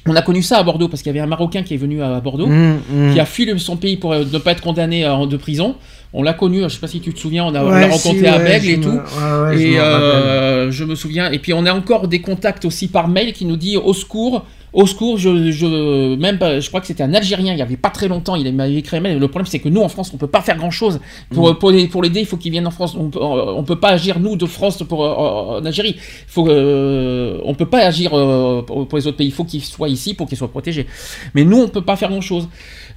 [0.07, 2.03] On a connu ça à Bordeaux parce qu'il y avait un Marocain qui est venu
[2.03, 3.13] à Bordeaux Mhm, mhm.
[3.15, 5.77] qui a fui son pays pour euh, ne pas être condamné euh, de prison.
[6.13, 7.87] On l'a connu, je sais pas si tu te souviens, on a, on Ouais, l'a
[7.89, 8.91] rencontré si, à ouais, Bègle je et me- tout.
[8.91, 11.31] ouais, je et euh, je me souviens.
[11.33, 14.45] Et puis on a encore des contacts aussi par mail qui nous dit au secours,
[14.75, 15.17] au secours.
[15.17, 17.53] Je, je même je crois que c'était un Algérien.
[17.55, 18.35] Il y avait pas très longtemps.
[18.37, 19.19] Il m'avait écrit un mail.
[19.19, 21.01] Le problème c'est que nous en France on peut pas faire grand chose
[21.33, 21.59] pour Mm.
[21.59, 22.21] pour, l'aider.
[22.21, 22.95] Il faut qu'il vienne en France.
[22.99, 25.97] On peut, on peut pas agir nous de France pour euh, en Algérie.
[26.27, 29.29] Faut euh, on peut pas agir euh, pour, pour les autres pays.
[29.29, 30.87] Il faut qu'ils soient ici pour qu'ils soient protégés.
[31.35, 32.49] Mais nous on peut pas faire grand chose.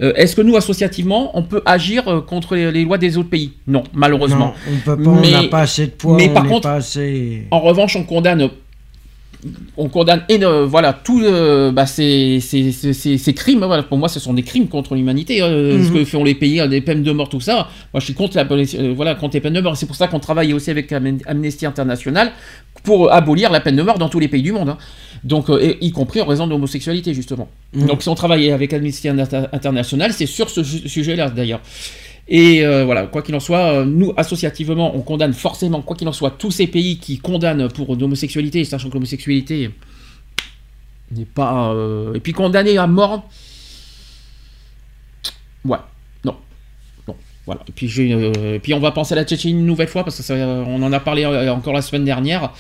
[0.02, 3.30] Euh, Est-ce que nous associativement on peut agir euh, contre les, les lois des autres
[3.30, 3.52] pays?
[3.68, 4.54] Non, malheureusement.
[4.88, 7.44] Non, on pas, n'a pas assez de poids, mais on par contre- pas assez...
[7.52, 8.49] En revanche, on condamne,
[9.78, 13.64] on condamne et voilà tout euh, bah, ces, ces, ces- ces- ces crimes.
[13.64, 15.42] Voilà, pour moi, ce sont des crimes contre l'humanité.
[15.42, 15.94] euh, Ce Mhm.
[15.94, 17.68] que font les pays, euh, des peines de mort, tout ça.
[17.94, 19.78] Moi, je suis contre la euh, voilà contre les peines de mort.
[19.78, 22.32] C'est pour ça qu'on travaille aussi avec Am- Amnesty International
[22.84, 24.70] pour abolir la peine de mort dans tous les pays du monde.
[24.70, 24.78] hein.
[25.24, 27.48] Donc, euh, et- y compris en raison de l'homosexualité justement.
[27.74, 27.88] Mhm.
[27.88, 31.62] Donc, si on travaille avec Amnesty Inter- International, c'est sur ce ju- sujet-là d'ailleurs.
[32.30, 36.08] Et euh, voilà, quoi qu'il en soit, euh, nous, associativement, on condamne forcément, quoi qu'il
[36.10, 39.72] en soit, tous ces pays qui condamnent pour l'homosexualité, sachant que l'homosexualité
[41.12, 41.72] n'est pas...
[41.74, 43.30] euh, Et puis condamner à mort...
[45.64, 45.78] Ouais,
[46.26, 46.36] non.
[47.08, 47.62] Non, voilà.
[47.68, 47.72] Et
[48.60, 50.84] puis, on va penser à la Tchétchénie une nouvelle fois, parce que ça, euh, on
[50.84, 52.52] en a parlé encore la semaine dernière.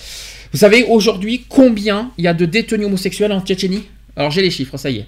[0.53, 3.83] Vous savez, aujourd'hui, combien il y a de détenus homosexuels en Tchétchénie?
[4.15, 5.07] Alors j'ai les chiffres, ça y est.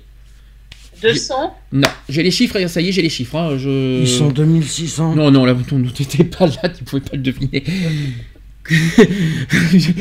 [1.01, 3.35] 200 Non, j'ai les chiffres, ça y est, j'ai les chiffres.
[3.37, 4.01] hein, je...
[4.01, 5.15] Ils sont 2600.
[5.15, 7.63] Non, non, là, tu n'étais pas là, tu pouvais pas le deviner.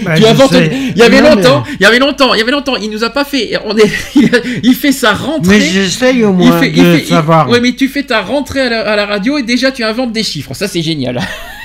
[0.04, 0.52] Bah, tu je inventes-.
[0.94, 2.76] Il y avait Non, longtemps, mais- il y avait longtemps, il y avait longtemps.
[2.76, 3.58] Il nous a pas fait.
[3.64, 3.90] On est,
[4.62, 5.58] il fait sa rentrée.
[5.58, 7.48] Mais j'essaye au il moins fait, il de fait- il- savoir.
[7.48, 10.12] ouais, mais tu fais ta rentrée à la, à la radio et déjà tu inventes
[10.12, 10.52] des chiffres.
[10.54, 11.18] Ça, c'est génial.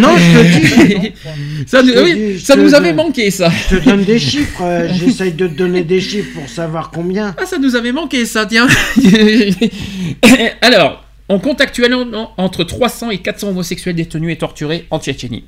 [0.00, 1.12] Non, je te dis.
[1.66, 3.50] ça Je oui, dis, ça nous avait donne- manqué, ça.
[3.70, 4.62] Je te donne des chiffres.
[4.62, 7.34] euh, J'essaye de te donner des chiffres pour savoir combien.
[7.40, 8.66] Ah, ça nous avait manqué, ça, tiens.
[10.60, 15.44] Alors, on compte actuellement entre 300 et 400 homosexuels détenus et torturés en Tchétchénie.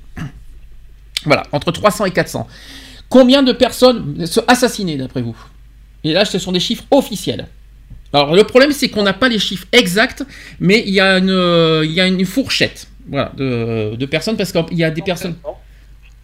[1.24, 2.46] Voilà, entre 300 et 400.
[3.08, 5.36] Combien de personnes sont assassinées, d'après vous?
[6.04, 7.46] Et là, ce sont des chiffres officiels.
[8.12, 10.24] Alors, le problème, c'est qu'on n'a pas les chiffres exacts,
[10.60, 14.36] mais il y a une, euh, il y a une fourchette voilà, de, de personnes,
[14.36, 15.36] parce qu'il y a des personnes...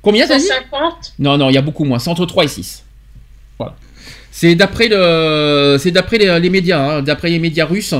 [0.03, 1.99] Combien, t'as dit 150 non, non, il y a beaucoup moins.
[2.01, 2.85] C'est entre 3 et 6.
[3.59, 3.77] Voilà.
[4.33, 7.95] C'est d'après le, c'est d'après les, les médias, hein, d'après les médias russes,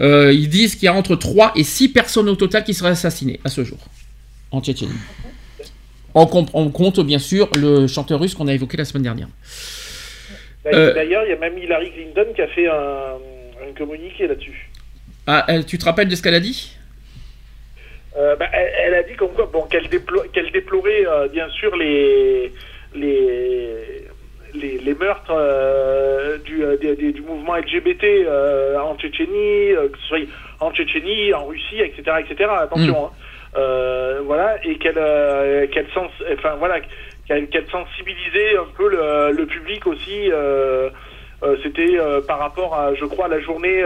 [0.00, 2.90] euh, ils disent qu'il y a entre 3 et 6 personnes au total qui seraient
[2.90, 3.78] assassinées à ce jour
[4.50, 4.92] en Tchétchénie.
[6.14, 9.28] On, comp- on compte bien sûr le chanteur russe qu'on a évoqué la semaine dernière.
[10.66, 10.92] Euh.
[10.94, 13.14] D'ailleurs, il y a même Hillary Clinton qui a fait un,
[13.68, 14.68] un communiqué là-dessus.
[15.26, 16.72] Ah, euh, tu te rappelles de ce qu'elle a dit?
[18.16, 21.48] Euh, bah, elle, elle a dit comme quoi, bon, qu'elle déplo- qu'elle déplorait euh, bien
[21.50, 22.52] sûr les
[22.94, 24.06] les
[24.54, 29.98] les, les meurtres euh, du, euh, des- du mouvement LGBT euh, en Tchétchénie, euh, que
[29.98, 30.18] ce soit
[30.60, 32.50] en Tchétchénie, en Russie, etc., etc.
[32.58, 33.10] Attention, hein.
[33.58, 34.94] Euh, voilà, et qu'elle
[35.70, 36.80] qu'elle sens, enfin voilà,
[37.26, 40.30] qu'elle qu'elle sensibilisait un peu le, le public aussi.
[41.62, 43.82] C'était par rapport à, je crois, la journée,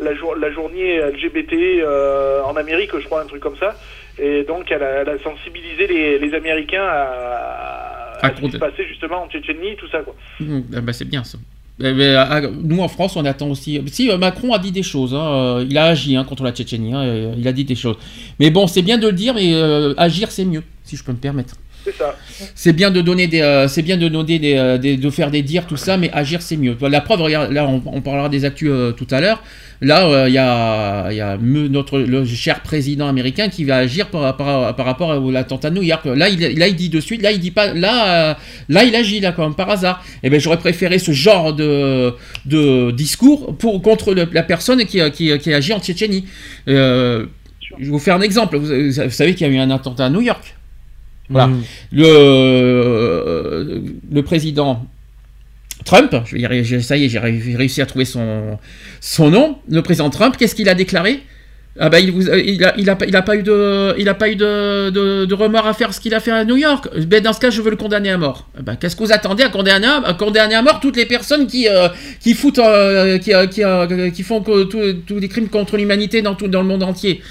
[0.00, 3.76] la, jour, la journée LGBT euh, en Amérique, je crois, un truc comme ça.
[4.18, 8.50] Et donc, elle a, elle a sensibilisé les, les Américains à, à À ce qui
[8.50, 10.14] se passait justement en Tchétchénie, tout ça, quoi.
[10.40, 11.38] Mmh, bah, c'est bien ça.
[11.82, 13.80] Eh ben, nous en France, on attend aussi.
[13.86, 16.52] Si euh, Macron a dit des choses, hein, euh, il a agi hein, contre la
[16.52, 17.96] Tchétchénie, hein, il a dit des choses.
[18.38, 21.12] Mais bon, c'est bien de le dire, mais euh, agir c'est mieux, si je peux
[21.12, 21.54] me permettre.
[22.54, 25.42] C'est bien de donner des, euh, c'est bien de donner euh, des- de faire des
[25.42, 26.76] dires tout ça, mais agir c'est mieux.
[26.82, 29.42] La preuve, là on, parlera des actus euh, tout à l'heure.
[29.82, 34.36] Là, il y a, y a notre le cher président américain qui va agir par,
[34.36, 36.04] par, par rapport à l'attentat de New York.
[36.04, 38.36] Là, il, là, il dit de suite, là, il dit pas, là,
[38.68, 40.04] là, il agit là, comme par hasard.
[40.22, 42.12] Et ben, j'aurais préféré ce genre de,
[42.44, 46.26] de discours pour contre la personne qui, qui, qui agit en Tchétchénie.
[46.68, 47.24] Euh,
[47.78, 48.58] je vais vous faire un exemple.
[48.58, 50.56] Vous savez qu'il y a eu un attentat à New York.
[51.30, 51.46] Voilà.
[51.46, 51.62] Mm.
[51.92, 53.80] Le, euh,
[54.12, 54.84] le président
[55.84, 58.58] Trump, je vais y arriver, ça y est, j'ai ré- réussi à trouver son,
[59.00, 59.58] son nom.
[59.68, 61.20] Le président Trump, qu'est-ce qu'il a déclaré?
[61.82, 64.36] Ah bah il, vous, il, a, il, a, pas- eu de il a pas eu
[64.36, 66.88] de, de, remords à faire ce qu'il a fait à New York.
[67.06, 68.46] Ben dans ce cas je veux le condamner à mort.
[68.58, 71.88] Eh ben, qu'est-ce que vous attendez à condamner à, mort toutes les personnes qui euh,
[72.20, 73.62] qui foutent euh, qui, euh, qui,
[74.12, 77.22] qui font tous les crimes contre l'humanité dans tout dans le monde entier?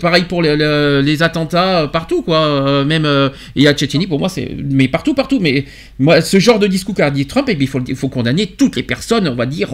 [0.00, 0.56] Pareil pour les,
[1.02, 2.84] les- attentats partout quoi.
[2.84, 3.08] Même
[3.54, 5.66] et à Tchétchénie pour moi c'est mais partout partout mais
[6.00, 8.74] moi ce genre de discours qu'a dit Trump et il faut il faut condamner toutes
[8.74, 9.70] les personnes on va dire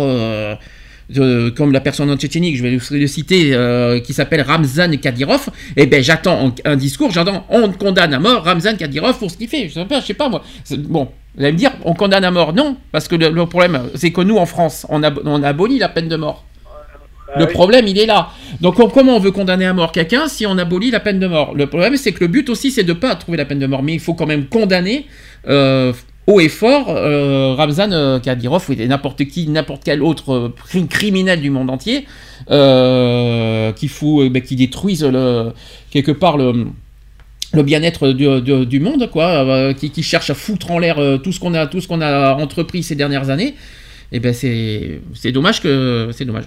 [1.18, 4.96] euh, comme la personne en Tchétchénie que je vais le, citer, euh, qui s'appelle Ramzan
[4.98, 9.30] Kadyrov, et ben j'attends un, un discours, j'attends on condamne à mort Ramzan Kadyrov pour
[9.30, 9.68] ce qu'il fait.
[9.68, 10.42] Je sais pas, je sais pas moi.
[10.78, 13.90] Bon, vous allez me dire on condamne à mort, non, parce que le, le problème
[13.94, 16.44] c'est que nous en France on a, on a aboli la peine de mort.
[17.36, 17.52] Le Ah oui.
[17.52, 18.30] problème, il est là.
[18.60, 21.28] Donc, on- comment on veut condamner à mort quelqu'un si on abolit la peine de
[21.28, 21.54] mort?
[21.54, 23.84] Le problème, c'est que le but aussi, c'est de pas trouver la peine de mort,
[23.84, 25.06] mais il faut quand même condamner
[25.46, 25.92] euh,
[26.30, 30.86] haut et fort euh, Ramzan euh, Kadyrov ou n'importe qui, n'importe quel autre euh, cri-
[30.86, 32.06] criminel du monde entier
[32.50, 35.52] euh, qui fout, ben, qui détruisent le,
[35.90, 41.32] quelque part le bien-être du, monde, quoi, qui, qui cherche à foutre en l'air tout
[41.32, 43.54] ce qu'on a, tout ce qu'on a entrepris ces dernières années.
[44.12, 46.44] Et ben c'est, c'est dommage que, c'est dommage.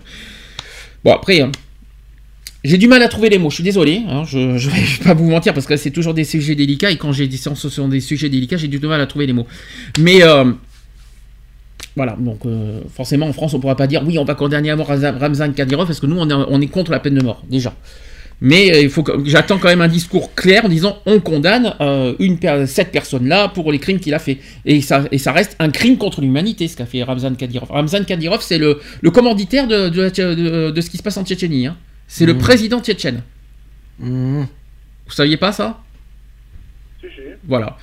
[1.04, 1.52] Bon après, hein,
[2.64, 3.50] j'ai du mal à trouver les mots.
[3.50, 4.02] Je suis désolé.
[4.08, 6.98] hein, je, je vais pas vous mentir parce que c'est toujours des sujets délicats et
[6.98, 9.48] quand j'ai dit ce sont des sujets délicats, j'ai du mal à trouver les mots.
[10.00, 10.46] Mais euh,
[11.96, 14.76] voilà, donc euh, forcément en France on pourra pas dire oui on va condamner à
[14.76, 17.44] mort Ramzan Kadyrov parce que nous on est, on est contre la peine de mort
[17.50, 17.74] déjà.
[18.42, 21.74] Mais euh, il faut j'attends quand même un discours clair en disant on condamne
[22.66, 26.68] cette personne-là pour les crimes qu'il a fait et ça reste un crime contre l'humanité
[26.70, 27.70] ce qu'a fait Ramzan Kadyrov.
[27.72, 28.80] Ramzan Kadyrov c'est le,
[29.12, 29.92] commanditaire de
[30.82, 31.68] ce qui se passe en Tchétchénie.
[31.68, 31.76] hein.
[32.08, 32.40] C'est le Mhm.
[32.40, 33.24] président tchétchène.
[34.00, 34.48] Mhm.
[35.08, 35.82] Vous saviez pas ça?
[37.02, 37.22] Si, si.
[37.48, 37.78] Voilà.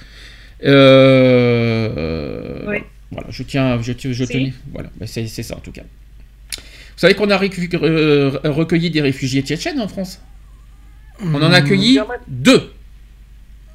[1.11, 2.79] Euh, Oui.
[3.13, 4.33] Voilà, je tiens, je, je Si.
[4.33, 5.83] tenais, voilà, Ben, c'est ça en tout cas.
[5.83, 10.21] Vous savez qu'on a euh, recueilli des réfugiés tchétchènes en France?
[11.23, 12.05] On en a accueilli Mmh.
[12.29, 12.71] deux.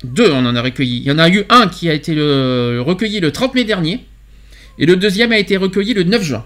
[0.03, 0.97] Deux, on en a recueilli.
[0.97, 4.05] Il y en a eu un qui a été le- recueilli le 30 mai dernier,
[4.77, 6.45] et le deuxième a été recueilli le 9 juin.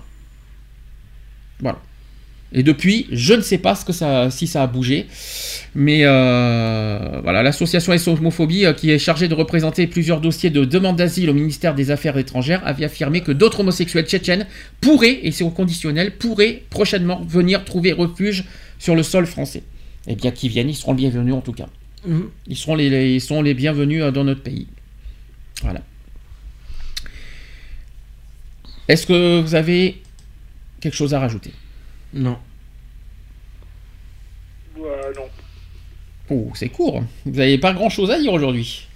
[1.60, 1.80] Voilà.
[2.52, 5.06] Et depuis, je ne sais pas ce que ça, si ça a bougé.
[5.76, 10.66] Mais euh, voilà, l'association SOS Homophobie, euh, qui est chargée de représenter plusieurs dossiers de
[10.66, 14.48] demande d'asile au ministère des Affaires étrangères, avait affirmé que d'autres homosexuels tchétchènes
[14.82, 18.46] pourraient, et c'est au conditionnel, pourraient prochainement venir trouver refuge
[18.80, 19.62] sur le sol français.
[20.08, 21.68] Et bien qu'ils viennent, ils seront les bienvenus en tout cas.
[22.08, 22.30] Mhm.
[22.48, 24.66] Ils seront les, les- ils sont les bienvenus euh, dans notre pays.
[25.62, 25.82] Voilà.
[28.88, 30.02] Est-ce que vous avez
[30.82, 31.52] quelque chose à rajouter?
[32.14, 32.38] Non.
[34.80, 35.26] Euh, non.
[36.30, 37.04] Oh, c'est court.
[37.26, 38.88] Vous n'avez pas grand-chose à dire aujourd'hui.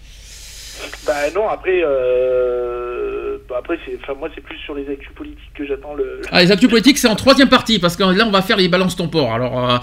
[1.06, 3.38] Bah non, après, euh...
[3.50, 6.22] bah, après c'est, enfin moi c'est plus sur les actus politiques que j'attends le.
[6.32, 8.68] Ah, les actus politiques, c'est en troisième partie, parce que là, on va faire les
[8.70, 9.34] balances tempores.
[9.34, 9.78] Alors, euh,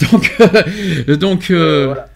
[0.12, 2.06] donc, euh, donc, euh, Euh, voilà.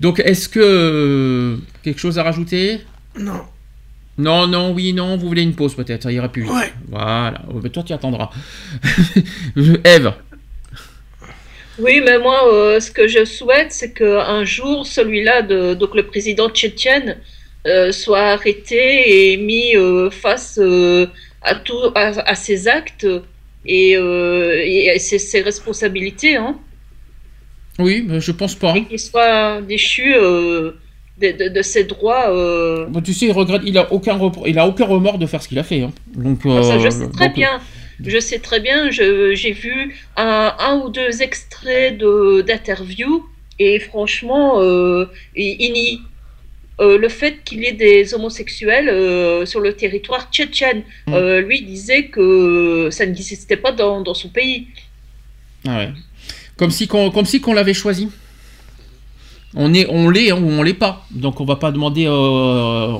[0.00, 2.80] donc, est-ce que quelque chose à rajouter?
[3.18, 3.42] Non.
[4.22, 5.16] Non, non, oui, non.
[5.16, 6.52] Vous voulez une pause peut-être Ça ira plus vite.
[6.52, 6.72] Ouais.
[6.88, 7.42] Voilà.
[7.48, 8.30] Oh, mais toi, tu attendras.
[9.84, 10.12] Eve.
[11.78, 16.04] Oui, mais moi, euh, ce que je souhaite, c'est qu'un jour, celui-là, de, donc le
[16.06, 17.18] président tchétchène,
[17.66, 21.06] euh, soit arrêté et mis euh, face euh,
[21.40, 23.06] à, tout, à, à ses actes
[23.64, 26.58] et, euh, et à ses, ses responsabilités, hein,
[27.78, 28.74] Oui, mais je pense pas.
[28.76, 30.72] et qu'il soit déchu euh,
[31.22, 32.30] de, de- de ses droits.
[32.30, 32.86] euh.
[32.88, 33.62] Bon, tu sais, il regrette.
[33.64, 35.82] Il a aucun, repro- il a aucun remords de faire ce qu'il a fait.
[35.82, 35.92] hein.
[36.14, 37.60] Donc, Ah, ça, je euh, sais très donc, bien.
[38.04, 38.90] Je sais très bien.
[38.90, 43.24] je- J'ai vu un, un ou deux extraits de- d'interviews
[43.58, 46.00] et franchement, euh, il, il nie
[46.80, 50.82] euh, le fait qu'il y ait des homosexuels euh, sur le territoire tchétchène.
[51.06, 51.12] Mm.
[51.14, 54.66] Euh, lui disait que ça n'existait pas dans, dans son pays.
[55.68, 55.90] Ah ouais.
[56.56, 58.08] Comme si qu'on, comme si qu'on l'avait choisi.
[59.54, 61.04] On est, on l'est hein, ou on l'est pas.
[61.10, 62.06] Donc on va pas demander.
[62.06, 62.94] euh,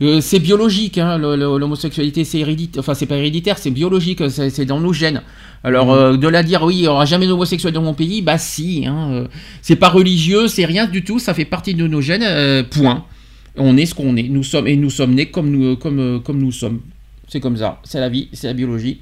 [0.00, 2.80] euh, c'est biologique, hein, l'homosexualité, c'est héréditaire.
[2.80, 5.22] Enfin, c'est pas héréditaire, c'est biologique, c'est, dans nos gènes.
[5.64, 8.38] Alors euh, de la dire, oui, il y aura jamais d'homosexuel dans mon pays, bah
[8.38, 8.84] si.
[8.86, 9.26] Hein, euh,
[9.60, 11.18] c'est pas religieux, c'est rien du tout.
[11.20, 12.24] Ça fait partie de nos gènes.
[12.24, 13.04] euh, point.
[13.56, 14.24] On est ce qu'on est.
[14.24, 16.80] Nous sommes et nous sommes nés comme nous, comme, euh, comme nous sommes.
[17.28, 17.80] C'est comme ça.
[17.84, 19.00] C'est la vie, c'est la biologie.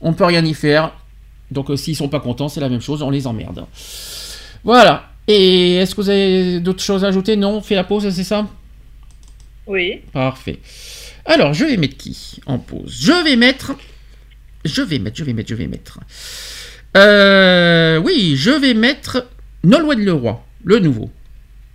[0.00, 0.92] On peut rien y faire.
[1.50, 3.64] Donc euh, s'ils sont pas contents, c'est la même chose, on les emmerde.
[4.64, 5.10] Voilà.
[5.26, 7.36] Et est-ce que vous avez d'autres choses à ajouter?
[7.36, 8.46] Non, on fait la pause, c'est ça?
[9.66, 10.00] Oui.
[10.12, 10.58] Parfait.
[11.24, 12.94] Alors, je vais mettre qui en pause?
[13.00, 13.74] Je vais mettre.
[14.64, 16.00] Je vais mettre, je vais mettre, je vais mettre.
[16.96, 19.26] Euh, oui, je vais mettre
[19.62, 21.10] Nolwenn Leroy, le nouveau.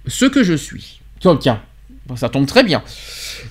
[0.07, 1.01] Ce que je suis.
[1.19, 1.61] Tiens, tiens,
[2.05, 2.81] Bon, ça tombe très bien.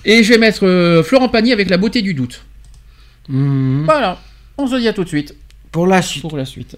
[0.03, 2.43] Et je vais mettre euh, Florent Pagny avec la beauté du doute.
[3.29, 3.83] Mhm.
[3.85, 4.19] Voilà.
[4.57, 5.35] On se dit à tout de suite
[5.71, 6.21] Pour la suite.
[6.21, 6.75] pour la suite.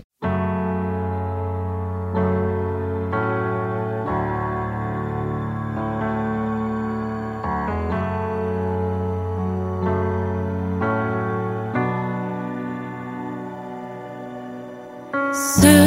[15.44, 15.81] Ce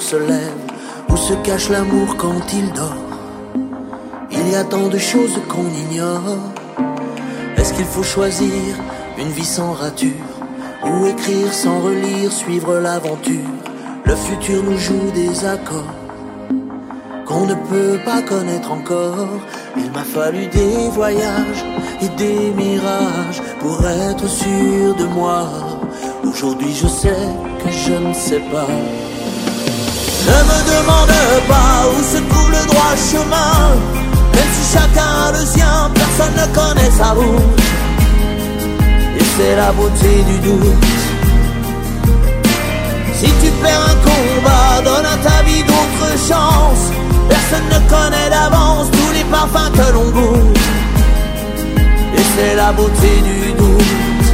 [0.00, 0.62] se lève
[1.08, 2.96] Où se cache l'amour quand il dort
[4.30, 6.38] Il y a tant de choses qu'on ignore
[7.56, 8.74] Est-ce qu'il faut choisir
[9.18, 10.10] une vie sans rature
[10.84, 13.54] Ou écrire sans relire, suivre l'aventure?
[14.04, 15.94] Le futur nous joue des accords
[17.26, 19.28] qu'on ne peut pas connaître encore.
[19.76, 21.64] Il m'a fallu des voyages
[22.02, 25.48] et des mirages pour être sûr de moi.
[26.24, 27.28] Aujourd'hui je sais
[27.62, 28.66] que je ne sais pas.
[30.28, 31.16] Ne me demande
[31.48, 33.56] pas où se trouve le droit chemin.
[34.34, 37.60] Même si chacun a le sien, personne ne connaît sa route.
[39.18, 40.84] Et c'est la beauté du doute.
[43.18, 46.86] Si tu perds un combat, donne à ta vie d'autres chances.
[47.28, 50.58] Personne ne connaît d'avance tous les parfums que l'on goûte.
[52.16, 54.26] Et c'est la beauté du doute.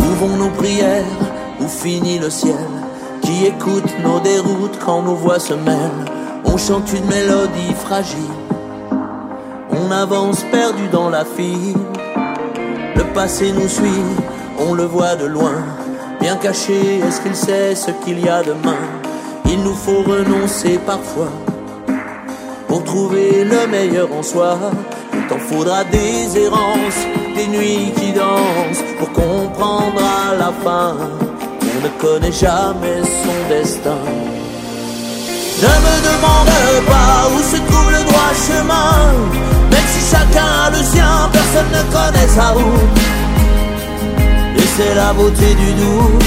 [0.00, 1.04] Où vont nos prières?
[1.60, 2.75] Où finit le ciel?
[3.26, 6.04] Qui écoute nos déroutes quand nos voix se mêlent
[6.44, 8.36] On chante une mélodie fragile.
[9.68, 11.74] On avance perdu dans la file.
[12.94, 14.06] Le passé nous suit,
[14.60, 15.64] on le voit de loin.
[16.20, 18.78] Bien caché, est-ce qu'il sait ce qu'il y a demain?
[19.46, 21.32] Il nous faut renoncer parfois
[22.68, 24.56] pour trouver le meilleur en soi.
[25.12, 27.02] Il t'en faudra des errances,
[27.34, 31.25] des nuits qui dansent pour comprendre à la fin
[31.86, 34.02] ne connaît jamais son destin.
[35.62, 38.96] Ne me demande pas où se trouve le droit chemin,
[39.70, 42.98] même si chacun a le sien, personne ne connaît sa route.
[44.58, 46.24] Et c'est la beauté du doute.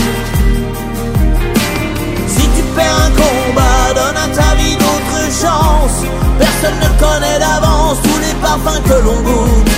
[2.27, 6.02] Si tu perds un combat, donne à ta vie d'autres chances.
[6.40, 9.72] Personne ne connaît d'avance tous les parfums que l'on goûte.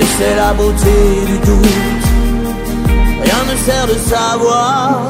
[0.00, 0.96] Et c'est la beauté
[1.26, 2.01] du doute.
[3.52, 5.02] Ne sert de savoir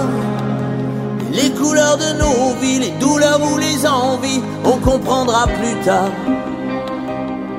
[1.31, 4.43] les couleurs de nos vies, les douleurs ou les envies.
[4.65, 6.11] On comprendra plus tard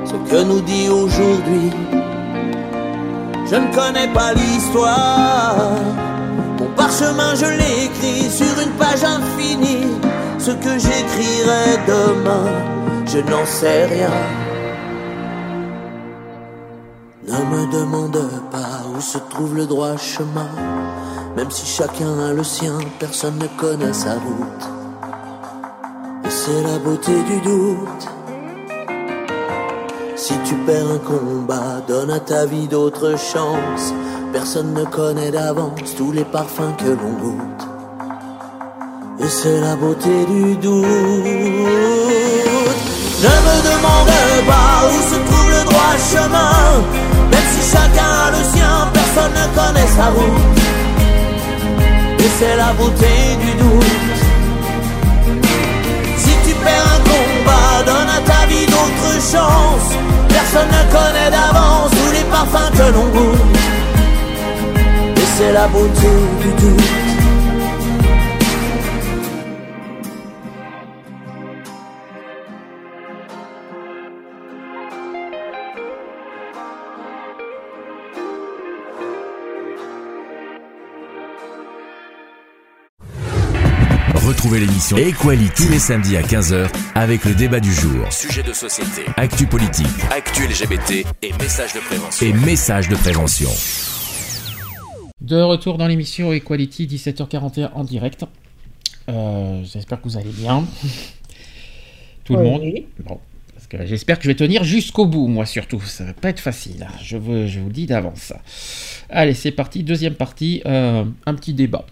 [0.04, 1.72] ce que nous dit aujourd'hui.
[3.50, 5.56] Je ne connais pas l'histoire.
[6.60, 9.88] Mon parchemin, je l'écris sur une page infinie.
[10.38, 12.50] Ce que j'écrirai demain,
[13.06, 14.43] je n'en sais rien.
[19.18, 20.50] Trouve le droit chemin.
[21.36, 24.66] Même si chacun a le sien, personne ne connaît sa route.
[26.26, 28.08] Et c'est la beauté du doute.
[30.16, 33.94] Si tu perds un combat, donne à ta vie d'autres chances.
[34.32, 37.68] Personne ne connaît d'avance tous les parfums que l'on goûte.
[39.20, 40.86] Et c'est la beauté du doute.
[43.24, 44.14] Ne me demande
[44.48, 46.82] pas où se trouve le droit chemin.
[47.32, 48.03] Même si chacun
[49.14, 50.60] personne ne connaît sa route.
[52.20, 53.06] Et c'est la beauté
[53.42, 53.86] du doute.
[56.18, 59.94] Si tu perds un combat, donne à ta vie d'autres chances.
[60.30, 63.58] Personne ne connaît d'avance tous les parfums que l'on goûte.
[65.18, 66.10] Et c'est la beauté
[66.42, 67.13] du doute.
[84.64, 88.12] L'émission Equality tous les samedis à 15h avec le débat du jour.
[88.12, 92.26] Sujet de société, actu politique, actu LGBT et messages de prévention.
[92.26, 93.50] Et messages de prévention.
[95.22, 98.26] De retour dans l'émission Equality, 17h41 en direct.
[99.10, 100.66] Euh, j'espère que vous allez bien.
[102.24, 102.62] Tout le monde.
[103.06, 103.20] Bon.
[103.54, 105.82] Parce que j'espère que je vais tenir jusqu'au bout, moi surtout.
[105.82, 106.88] Ça va pas être facile.
[106.90, 106.94] hein.
[107.04, 108.32] Je vous, je vous le dis d'avance.
[109.10, 109.84] Allez, c'est parti.
[109.84, 110.62] Deuxième partie.
[110.66, 111.86] euh, un petit débat.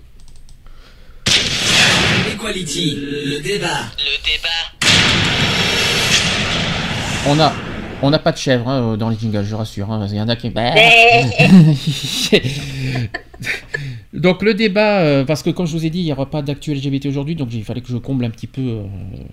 [2.33, 3.67] Equality, le débat.
[3.97, 4.49] Le débat.
[7.27, 7.53] On a,
[8.01, 9.91] on n'a pas de chèvre hein, dans les jingles, je rassure.
[9.91, 10.07] hein.
[10.09, 10.49] Il y en a qui.
[14.13, 16.41] donc le débat, euh, parce que comme je vous ai dit, il n'y aura pas
[16.41, 18.83] d'actu LGBT aujourd'hui, donc il fallait que je comble un petit peu euh,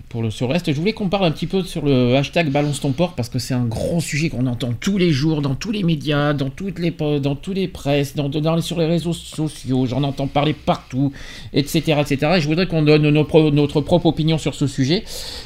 [0.07, 0.71] pour le, sur le reste.
[0.71, 3.39] Je voulais qu'on parle un petit peu sur le hashtag Balance ton port, parce que
[3.39, 6.79] c'est un grand sujet qu'on entend tous les jours, dans tous les médias, dans toutes
[6.79, 10.53] les, dans tous les presses, dans, dans les- sur les réseaux sociaux, j'en entends parler
[10.53, 11.11] partout,
[11.51, 11.81] etc.
[11.99, 12.31] etc.
[12.37, 15.03] Et je voudrais qu'on donne nos pro- notre propre opinion sur ce sujet.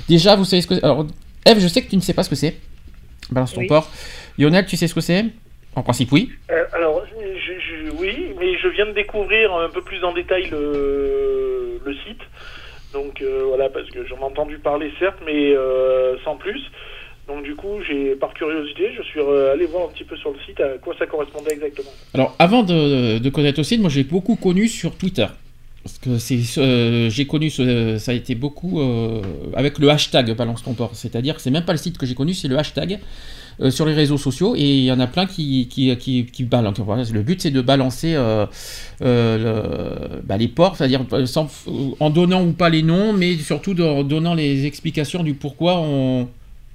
[0.07, 0.75] Déjà, vous savez ce que...
[0.83, 1.07] Alors,
[1.45, 2.55] Eve, je sais que tu ne sais pas ce que c'est.
[3.31, 3.67] Balance ton Oui.
[3.67, 3.89] port.
[4.37, 5.25] Lionel, tu sais ce que c'est?
[5.75, 6.29] En principe, oui.
[6.51, 7.01] Euh, alors,
[8.43, 12.21] mais je viens de découvrir un peu plus en détail le, site.
[12.91, 16.61] Donc euh, voilà, parce que j'en ai entendu parler certes, mais euh, sans plus.
[17.27, 20.31] Donc du coup, j'ai par curiosité, je suis euh, allé voir un petit peu sur
[20.31, 21.91] le site à quoi ça correspondait exactement.
[22.13, 25.27] Alors, avant de, connaître le site, moi j'ai beaucoup connu sur Twitter.
[25.83, 26.17] Parce que
[27.09, 28.81] j'ai connu, ça a été beaucoup
[29.53, 30.75] avec le hashtag Balance ton.
[30.93, 32.99] C'est-à-dire que c'est même pas le site que j'ai connu, c'est le hashtag
[33.61, 34.55] euh, sur les réseaux sociaux.
[34.55, 36.79] Et il y en a plein qui, qui, qui, balancent.
[37.11, 38.45] Le but c'est de balancer euh,
[39.01, 41.49] euh, bah, les ports, c'est-à-dire sans-
[41.99, 46.27] en donnant ou pas les noms, mais surtout en donnant les explications du pourquoi on,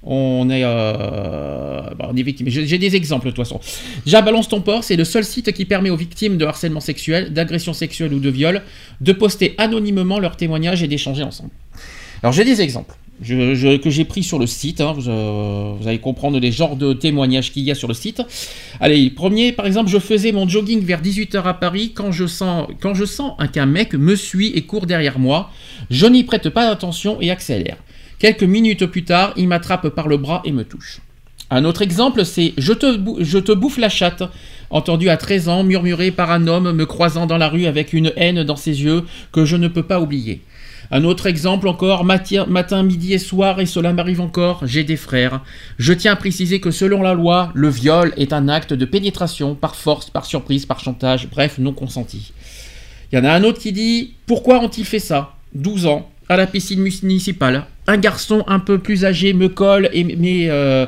[0.03, 2.47] on est, euh, bah, victime.
[2.49, 3.59] J'ai des exemples de toute façon.
[4.05, 7.33] Déjà, Balance ton port, c'est le seul site qui permet aux victimes de harcèlement sexuel,
[7.33, 8.61] d'agression sexuelle ou de viol
[9.01, 11.51] de poster anonymement leurs témoignages et d'échanger ensemble.
[12.23, 14.81] Alors j'ai des exemples que j'ai pris sur le site.
[14.81, 14.93] hein.
[14.95, 18.21] vous, euh, vous allez comprendre les genres de témoignages qu'il y a sur le site.
[18.79, 22.67] Allez, premier, par exemple, je faisais mon jogging vers 18h à Paris quand je sens,
[22.79, 25.51] quand je sens un- qu'un mec me suit et court derrière moi.
[25.89, 27.77] Je n'y prête pas attention et accélère.
[28.19, 30.99] Quelques minutes plus tard, il m'attrape par le bras et me touche.
[31.51, 34.23] Un autre exemple, c'est je te, je te bouffe la chatte,
[34.69, 38.13] entendu à 13 ans, murmuré par un homme me croisant dans la rue avec une
[38.17, 40.41] haine dans ses yeux que je ne peux pas oublier.
[40.91, 44.95] Un autre exemple encore, mati- matin, midi et soir, et cela m'arrive encore, j'ai des
[44.97, 45.41] frères.
[45.77, 49.53] Je tiens à préciser que selon la loi, le viol est un acte de pénétration
[49.53, 52.33] par force, par surprise, par chantage, bref, non consenti.
[53.11, 55.35] Il y en a un autre qui dit Pourquoi ont-ils fait ça?
[55.53, 57.65] 12 ans, à la piscine municipale.
[57.87, 60.05] Un garçon un peu plus âgé me colle et
[60.51, 60.85] euh,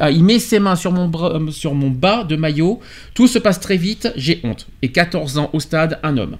[0.00, 2.80] ah, il met ses mains sur mon, bras- euh, sur mon bas de maillot.
[3.14, 4.66] Tout se passe très vite, j'ai honte.
[4.80, 6.36] Et 14 ans au stade, un homme.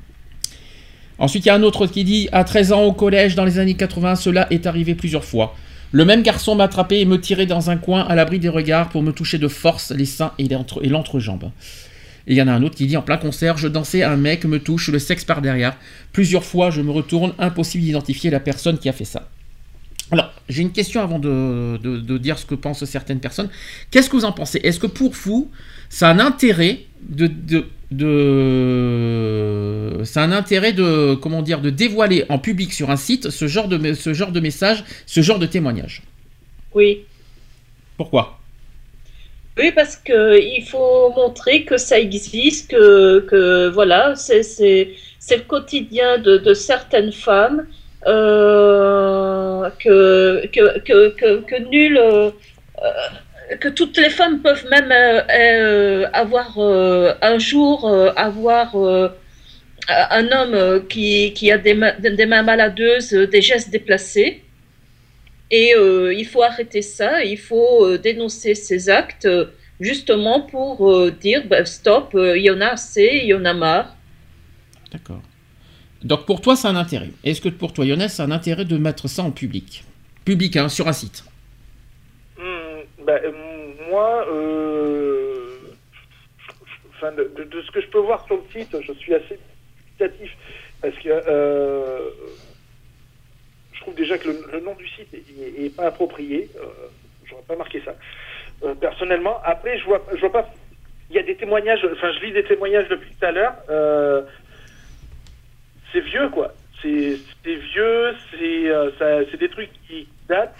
[1.19, 3.59] Ensuite, il y a un autre qui dit À 13 ans au collège, dans les
[3.59, 5.55] années 80, cela est arrivé plusieurs fois.
[5.93, 8.89] Le même garçon m'a attrapé et me tirait dans un coin à l'abri des regards
[8.89, 10.49] pour me toucher de force les seins et
[10.89, 11.51] l'entrejambe.
[12.27, 14.17] Et il y en a un autre qui dit en plein concert, je dansais, un
[14.17, 15.77] mec me touche le sexe par derrière.
[16.13, 19.29] Plusieurs fois, je me retourne, impossible d'identifier la personne qui a fait ça.
[20.13, 23.49] Alors, j'ai une question avant de, de- de dire ce que pensent certaines personnes.
[23.91, 24.61] Qu'est-ce que vous en pensez?
[24.63, 25.51] Est-ce que pour vous,
[25.89, 28.35] ça a un intérêt de, de, de-
[30.05, 33.47] ça a un intérêt de comment dire de dévoiler en public sur un site ce
[33.47, 36.03] genre de ce genre de message, ce genre de témoignage?
[36.75, 37.01] Oui.
[37.97, 38.39] Pourquoi?
[39.57, 44.91] Oui, parce que il faut montrer que ça existe, que, que voilà, c'est
[45.31, 47.65] le quotidien de, de certaines femmes,
[48.07, 52.31] euh, que, que, que, que, nul, euh,
[52.83, 54.93] euh, que toutes les femmes peuvent même
[56.13, 58.77] avoir un jour avoir
[59.89, 64.43] un homme qui, qui a des mains, maladeuses, des gestes déplacés.
[65.51, 69.29] Et il faut arrêter ça, il faut dénoncer ces actes
[69.81, 73.97] justement pour dire ben, stop, il y en a assez, il y en a marre.
[74.93, 75.23] D'accord.
[76.05, 77.09] Donc pour toi, c'est un intérêt.
[77.25, 79.85] Est-ce que pour toi, Lionel, c'est un intérêt de mettre ça en public?
[80.25, 81.25] Public, hein, sur un site.
[82.39, 83.33] Hmm, bah, euh,
[83.91, 85.59] moi, euh,
[87.03, 89.39] de, ce que je peux voir sur le site, je suis assez
[89.99, 90.31] dubitatif
[90.81, 91.99] parce que euh,
[93.73, 95.25] je trouve déjà que le, nom du site est,
[95.63, 96.49] est- est pas approprié.
[96.57, 96.61] Euh,
[97.27, 97.95] J'aurais pas marqué ça.
[98.63, 100.51] Euh, personnellement, après, je vois, je vois pas.
[101.11, 101.81] Il y a des témoignages.
[101.93, 103.55] Enfin, je lis des témoignages depuis tout à l'heure.
[105.95, 106.53] C'est vieux, quoi.
[106.83, 108.15] C'est vieux.
[108.33, 108.91] C'est euh,
[109.31, 110.55] c'est des trucs qui datent.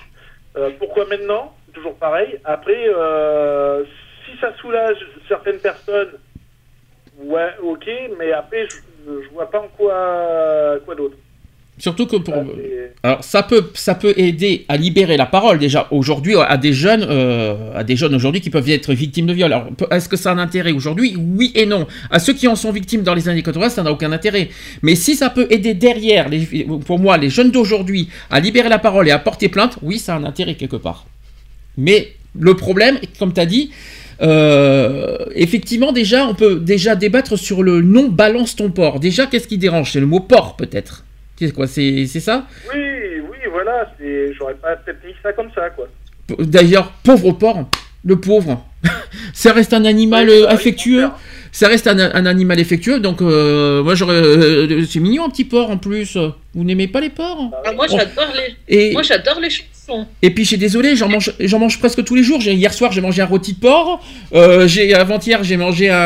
[0.57, 1.55] Euh, pourquoi maintenant?
[1.75, 2.41] Toujours pareil.
[2.45, 3.85] Après, euh,
[4.25, 4.97] si ça soulage
[5.29, 6.13] certaines personnes,
[7.19, 11.17] ouais, ok, mais après, je, je vois pas en quoi, quoi d'autre.
[11.77, 12.35] Surtout que pour.
[12.35, 12.45] Ah,
[13.03, 17.05] Alors ça peut, ça peut aider à libérer la parole déjà aujourd'hui à des jeunes,
[17.09, 19.53] euh, à des jeunes aujourd'hui qui peuvent être victimes de viol.
[19.53, 21.17] Alors est-ce que ça a un intérêt aujourd'hui?
[21.19, 21.87] Oui et non.
[22.11, 24.51] À ceux qui en sont victimes dans les années 80, ça n'a aucun intérêt.
[24.83, 28.79] Mais si ça peut aider derrière, les, pour moi, les jeunes d'aujourd'hui à libérer la
[28.79, 31.07] parole et à porter plainte, oui, ça a un intérêt quelque part.
[31.77, 33.71] Mais le problème, comme tu as dit,
[34.23, 39.01] euh, effectivement, déjà, on peut déjà débattre sur le nom balance ton porc.
[39.01, 39.93] Déjà, qu'est-ce qui dérange?
[39.93, 41.04] C'est le mot porc, peut-être.
[41.39, 42.47] C'est quoi C'est c'est ça?
[42.73, 42.81] Oui,
[43.31, 44.33] oui, voilà, c'est...
[44.35, 45.87] j'aurais pas peut-être mis ça comme ça, quoi.
[46.39, 47.69] D'ailleurs, pauvre porc,
[48.05, 48.65] le pauvre.
[49.35, 51.03] ça reste un animal Ouais, euh, affectueux.
[51.03, 51.19] mon père.
[51.53, 54.15] Ça reste un, un animal affectueux, donc euh, moi j'aurais.
[54.21, 56.17] euh, c'est mignon un petit porc en plus.
[56.53, 57.51] Vous n'aimez pas les porcs?
[57.65, 57.97] Ah, moi, Oh.
[57.97, 58.57] j'adore les,
[58.89, 59.49] Et, moi, j'adore les.
[60.23, 62.41] Et puis suis désolé, j'en mange, j'en mange presque tous les jours.
[62.41, 64.01] J'ai- Hier soir j'ai mangé un rôti de porc.
[64.35, 65.97] Euh, j'ai avant-hier j'ai mangé un,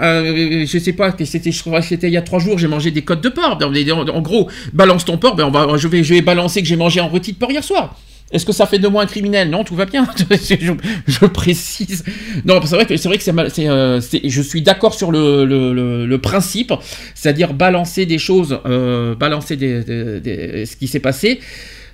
[0.00, 1.52] un- je sais pas, c'était,
[1.82, 3.58] c'était il y a trois jours, j'ai mangé des côtes de porc.
[3.62, 5.36] En, en- en gros, balance ton porc.
[5.36, 7.50] Ben on va, je vais, je vais balancer que j'ai mangé un rôti de porc
[7.50, 7.96] hier soir.
[8.32, 9.50] Est-ce que ça fait de moi un criminel?
[9.50, 10.08] Non, tout va bien.
[10.30, 12.02] je, précise.
[12.46, 16.72] Non, c'est vrai que c'est vrai que euh, je suis d'accord sur le, principe,
[17.14, 21.40] c'est-à-dire balancer des choses, euh, balancer ce qui s'est passé.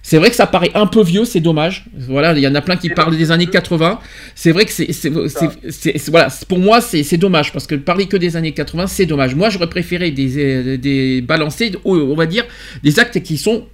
[0.03, 1.85] C'est vrai que ça paraît un peu vieux, c'est dommage.
[1.97, 3.99] Voilà, il y en a plein qui parlent des années 80.
[4.35, 8.37] C'est vrai que c'est, voilà, pour moi c'est, c'est dommage parce que parler que des
[8.37, 9.35] années 80, c'est dommage.
[9.35, 12.45] Moi, j'aurais préféré des, euh, des balancer, on va dire,
[12.83, 13.67] des actes qui sont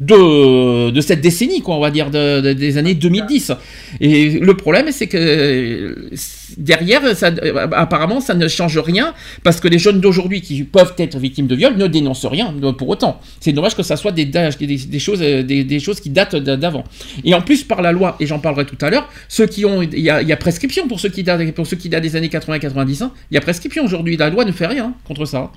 [0.00, 3.52] de, de cette décennie, quoi, on va dire, de- de- des années 2010.
[4.00, 6.08] Et le problème, c'est que
[6.56, 7.30] derrière, ça,
[7.72, 9.12] apparemment, ça ne change rien,
[9.42, 12.88] parce que les jeunes d'aujourd'hui qui peuvent être victimes de viol ne dénoncent rien pour
[12.88, 13.20] autant.
[13.40, 16.56] C'est dommage que ça soit des, des, des choses, des, des choses qui datent d'a-
[16.56, 16.84] d'avant.
[17.24, 19.82] Et en plus, par la loi, et j'en parlerai tout à l'heure, ceux qui ont,
[19.82, 22.28] il y y a prescription pour ceux qui datent, pour ceux qui datent des années
[22.28, 23.12] 80-90, hein.
[23.30, 24.16] il y a prescription aujourd'hui.
[24.16, 25.50] La loi ne fait rien contre ça.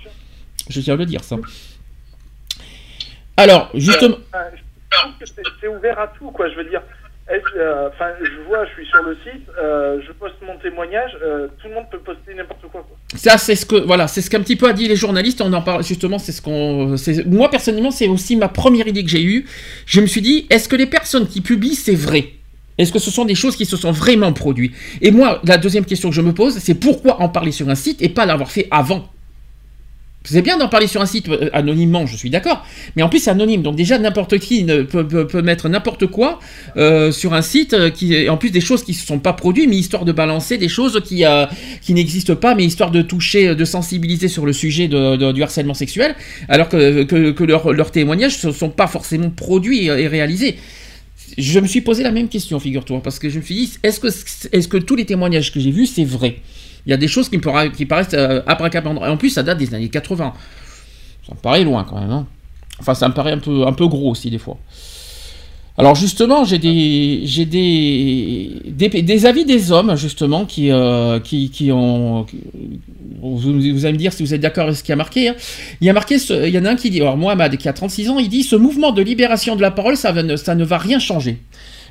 [0.69, 1.37] Je tiens à le dire, ça.
[3.37, 4.17] Alors, justement.
[4.33, 6.49] Enfin, je trouve que c'est ouvert à tout, quoi.
[6.49, 6.81] Je veux dire,
[7.31, 11.47] euh, enfin, je vois, je suis sur le site, euh, je poste mon témoignage, euh,
[11.61, 12.97] tout le monde peut poster n'importe quoi, quoi.
[13.15, 15.41] Ça, c'est ce que voilà, c'est ce qu'un petit peu a dit les journalistes.
[15.41, 16.19] On en parle justement.
[16.19, 16.95] C'est ce qu'on.
[17.27, 19.45] Moi personnellement, c'est aussi ma première idée que j'ai eue.
[19.85, 22.33] Je me suis dit, est-ce que les personnes qui publient, c'est vrai?
[22.77, 24.73] Est-ce que ce sont des choses qui se sont vraiment produites?
[25.01, 27.75] Et moi, la deuxième question que je me pose, c'est pourquoi en parler sur un
[27.75, 29.12] site et pas l'avoir fait avant?
[30.25, 33.19] C'est bien d'en parler sur un site euh, anonymement, je suis d'accord, mais en plus
[33.19, 36.39] c'est anonyme, donc déjà n'importe qui peut, mettre n'importe quoi
[36.77, 39.33] euh, sur un site, euh, qui, en plus des choses qui ne se sont pas
[39.33, 41.25] produites, mais histoire de balancer des choses qui,
[41.93, 46.15] n'existent pas, mais histoire de toucher, de sensibiliser sur le sujet du harcèlement sexuel,
[46.47, 50.57] alors que, leurs témoignages ne sont pas forcément produits et, réalisés.
[51.37, 53.99] Je me suis posé la même question, figure-toi, parce que je me suis dit, est-ce
[53.99, 56.37] que, que tous les témoignages que j'ai vus, c'est vrai?
[56.85, 58.41] Il y a des choses qui me paraissent euh.
[58.45, 60.33] Et en plus, ça date des années 80.
[61.27, 62.11] Ça me paraît loin quand même.
[62.11, 62.27] hein.
[62.79, 64.57] Enfin, ça me paraît un peu, un peu gros aussi des fois.
[65.75, 68.51] Alors justement, j'ai des, j'ai des,
[69.01, 72.27] des, avis des hommes justement qui, euh, qui, ont.
[73.21, 75.29] vous, allez me dire si vous êtes d'accord avec ce qui a marqué.
[75.29, 75.35] hein.
[75.81, 77.67] Il y a marqué, ce- il y en a un qui dit, alors Mohamed qui
[77.67, 80.63] a 36 ans, il dit ce mouvement de libération de la parole, ça, ça ne
[80.63, 81.39] va rien changer.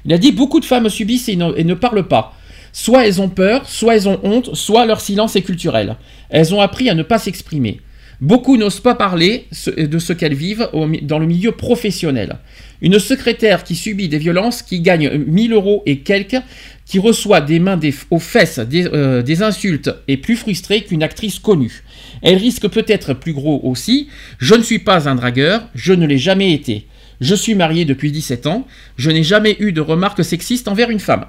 [0.05, 2.35] Il a dit beaucoup de femmes subissent et ne parlent pas.
[2.73, 5.97] Soit elles ont peur, soit elles ont honte, soit leur silence est culturel.
[6.31, 7.81] Elles ont appris à ne pas s'exprimer.
[8.21, 10.69] Beaucoup n'osent pas parler de ce qu'elles vivent
[11.03, 12.39] dans le milieu professionnel.
[12.81, 16.41] Une secrétaire qui subit des violences, qui gagne 1000 euros et quelques,
[16.87, 21.03] qui reçoit des mains des- aux fesses des, euh, des insultes, est plus frustrée qu'une
[21.03, 21.83] actrice connue.
[22.23, 24.09] Elle risque peut-être plus gros aussi.
[24.39, 26.87] Je ne suis pas un dragueur, je ne l'ai jamais été.
[27.21, 31.01] Je suis marié depuis 17 ans, je n'ai jamais eu de remarques sexistes envers une
[31.01, 31.27] femme.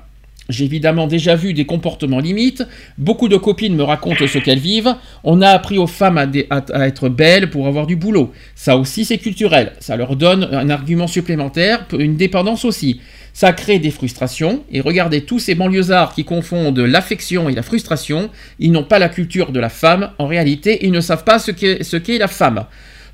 [0.49, 2.63] J'ai évidemment déjà vu des comportements limites.
[2.97, 4.95] Beaucoup de copines me racontent ce qu'elles vivent.
[5.23, 8.33] On a appris aux femmes à, être belles pour avoir du boulot.
[8.55, 9.71] Ça aussi, c'est culturel.
[9.79, 12.99] Ça leur donne un argument supplémentaire, une dépendance aussi.
[13.31, 14.63] Ça crée des frustrations.
[14.69, 18.29] Et regardez tous ces banlieusards qui confondent l'affection et la frustration.
[18.59, 20.11] Ils n'ont pas la culture de la femme.
[20.19, 22.65] En réalité, ils ne savent pas ce qu'est la femme.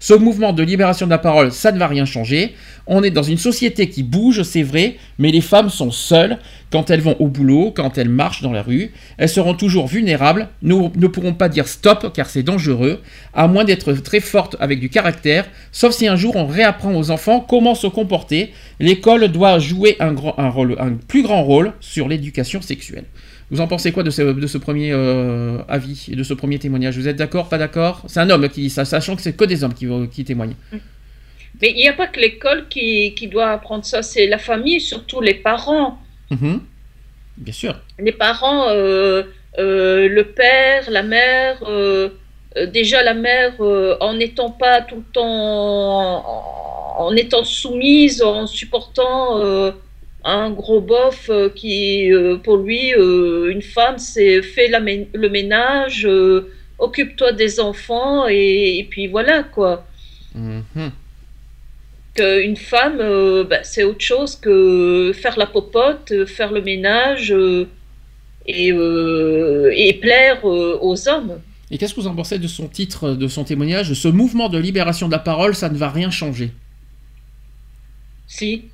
[0.02, 2.56] Ce mouvement de libération de la parole, ça ne va rien changer.
[2.88, 6.40] On est dans une société qui bouge, c'est vrai, mais les femmes sont seules
[6.72, 8.92] quand elles vont au boulot, quand elles marchent dans la rue.
[9.18, 10.48] Elles seront toujours vulnérables.
[10.62, 13.02] Nous ne pourrons pas dire stop car c'est dangereux,
[13.34, 17.12] à moins d'être très fortes avec du caractère, sauf si un jour on réapprend aux
[17.12, 18.54] enfants comment se comporter.
[18.80, 23.04] L'école doit jouer un, un plus grand rôle sur l'éducation sexuelle.
[23.52, 26.60] Vous en pensez quoi de ce, de ce premier euh, avis et de ce premier
[26.60, 26.96] témoignage?
[26.98, 28.04] Vous êtes d'accord, pas d'accord?
[28.08, 30.56] C'est un homme qui dit ça, sachant que c'est que des hommes qui, qui témoignent.
[31.62, 34.80] Mais il n'y a pas que l'école qui, qui doit apprendre ça, c'est la famille,
[34.80, 35.98] surtout les parents.
[36.30, 36.62] Mhm.
[37.38, 37.76] Bien sûr.
[37.98, 39.24] Les parents, euh,
[39.58, 42.10] euh, le père, la mère, euh,
[42.56, 48.22] euh, déjà la mère, euh, en n'étant pas tout le temps en, en étant soumise,
[48.22, 49.72] en supportant euh,
[50.24, 55.30] un gros bof euh, qui, euh, pour lui, euh, une femme, c'est fais la le
[55.30, 56.08] ménage,
[56.78, 59.86] occupe-toi des enfants, et, et puis voilà, quoi.
[60.36, 60.92] Mhm.
[62.16, 62.98] Qu'une femme,
[63.50, 67.34] bah, c'est autre chose que faire la popote, faire le ménage
[68.46, 71.40] et, et plaire aux hommes.
[71.72, 73.94] Et qu'est-ce que vous en pensez de son titre, de son témoignage?
[73.94, 76.52] Ce mouvement de libération de la parole, ça ne va rien changer.
[78.28, 78.66] Si.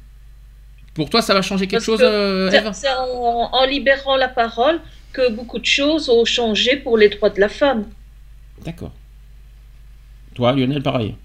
[0.95, 3.65] Pour toi, ça va changer quelque Parce chose, que euh, c'est- Eve c'est en, en
[3.65, 4.79] libérant la parole
[5.13, 7.85] que beaucoup de choses ont changé pour les droits de la femme.
[8.63, 8.91] D'accord.
[10.35, 11.15] Toi, Lionel, pareil.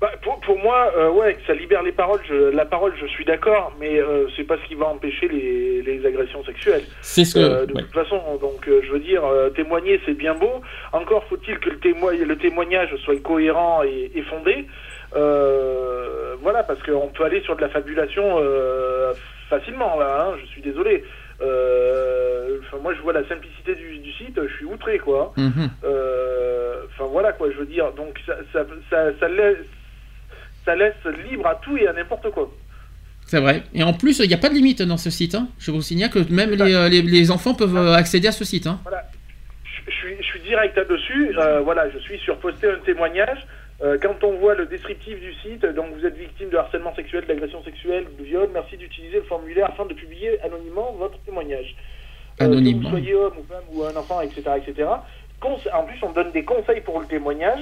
[0.00, 3.06] Bah, pour, pour moi, euh, ouais, que ça libère les paroles, je, la parole, je
[3.08, 6.84] suis d'accord, mais euh, c'est pas ce qui va empêcher les, les agressions sexuelles.
[7.02, 7.82] C'est ce que- Euh, de ouais.
[7.82, 10.62] toute façon, donc euh, je veux dire, euh, témoigner, c'est bien beau.
[10.92, 14.66] Encore faut-il que le, témo- le témoignage soit cohérent et, et fondé.
[15.16, 19.12] Euh, voilà, parce qu'on peut aller sur de la fabulation euh,
[19.48, 21.04] facilement, là, hein, je suis désolé.
[21.42, 25.32] Euh, moi, je vois la simplicité du, du site, je suis outré, quoi.
[25.36, 25.70] Mhm.
[25.82, 27.92] Enfin voilà quoi, je veux dire.
[27.92, 29.56] Donc ça, ça, ça, ça laisse,
[30.64, 30.94] ça laisse
[31.30, 32.50] libre à tout et à n'importe quoi.
[33.26, 33.62] C'est vrai.
[33.74, 35.34] Et en plus, il n'y a pas de limite dans ce site.
[35.34, 35.48] hein.
[35.58, 38.66] Je vous signale que même les, les- les enfants peuvent accéder à ce site.
[38.66, 38.80] hein.
[38.82, 39.04] Voilà.
[39.64, 41.34] Je, je suis, je suis direct là-dessus.
[41.64, 43.46] Voilà, je suis sur poster un témoignage.
[43.82, 47.24] Euh, quand on voit le descriptif du site, donc vous êtes victime de harcèlement sexuel,
[47.26, 51.74] d'agression sexuelle, de viol, merci d'utiliser le formulaire afin de publier anonymement votre témoignage.
[52.42, 52.78] Euh, Anonymement.
[52.80, 54.42] que vous soyez homme ou femme ou un enfant, etc.
[54.56, 54.88] etc.
[55.72, 57.60] En plus, on donne des conseils pour le témoignage.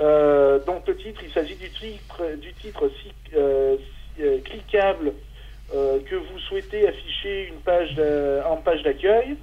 [0.00, 3.12] Euh, donc le titre, il s'agit du titre, du titre si-
[4.16, 5.12] si- cliquable
[5.70, 7.94] que vous souhaitez afficher une page
[8.46, 9.36] en page d'accueil.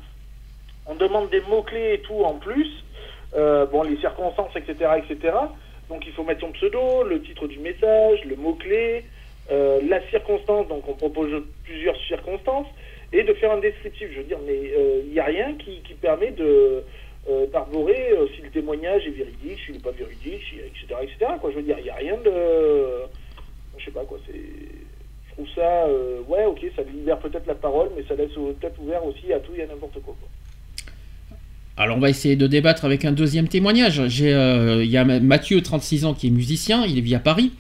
[0.88, 2.68] On demande des mots-clés et tout en plus.
[3.36, 5.34] Bon, les circonstances, etc., etc.
[5.90, 9.06] Donc il faut mettre son pseudo, le titre du message, le mot-clé,
[9.52, 12.68] euh, la circonstance, donc on propose plusieurs circonstances,
[13.14, 14.10] et de faire un descriptif.
[14.12, 16.84] Je veux dire, mais euh, il n'y a rien qui, qui permet de
[17.28, 21.32] euh, d'arborer euh, si le témoignage est véridique, s'il n'est pas véridique, etc., etc.
[21.42, 21.50] Quoi.
[21.50, 23.08] Je veux dire, il n'y a rien de...
[23.78, 24.34] Je sais pas quoi, c'est...
[24.34, 25.88] Je trouve ça...
[25.88, 29.40] euh, ouais, ok, ça libère peut-être la parole, mais ça laisse peut-être ouvert aussi à
[29.40, 30.16] tout et à n'importe quoi.
[30.20, 30.30] quoi.
[31.78, 34.02] Alors on va essayer de débattre avec un deuxième témoignage.
[34.22, 37.52] Euh, Il y a Mathieu, 36 ans, qui est musicien, il vit à Paris.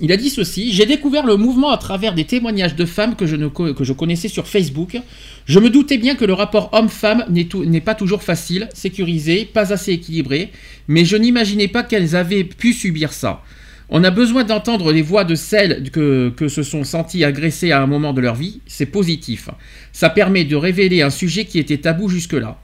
[0.00, 3.26] Il a dit ceci J'ai découvert le mouvement à travers des témoignages de femmes que
[3.26, 4.98] je, connaissais sur Facebook.
[5.44, 9.92] Je me doutais bien que le rapport homme-femme n'est pas toujours facile, sécurisé, pas assez
[9.92, 10.52] équilibré,
[10.88, 13.42] mais je n'imaginais pas qu'elles avaient pu subir ça.
[13.90, 17.86] On a besoin d'entendre les voix de celles que se sont senties agressées à un
[17.86, 19.50] moment de leur vie, c'est positif.
[19.92, 22.58] Ça permet de révéler un sujet qui était tabou jusque-là.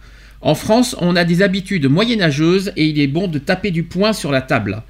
[0.46, 4.12] En France, on a des habitudes moyenâgeuses et il est bon de taper du poing
[4.12, 4.84] sur la table.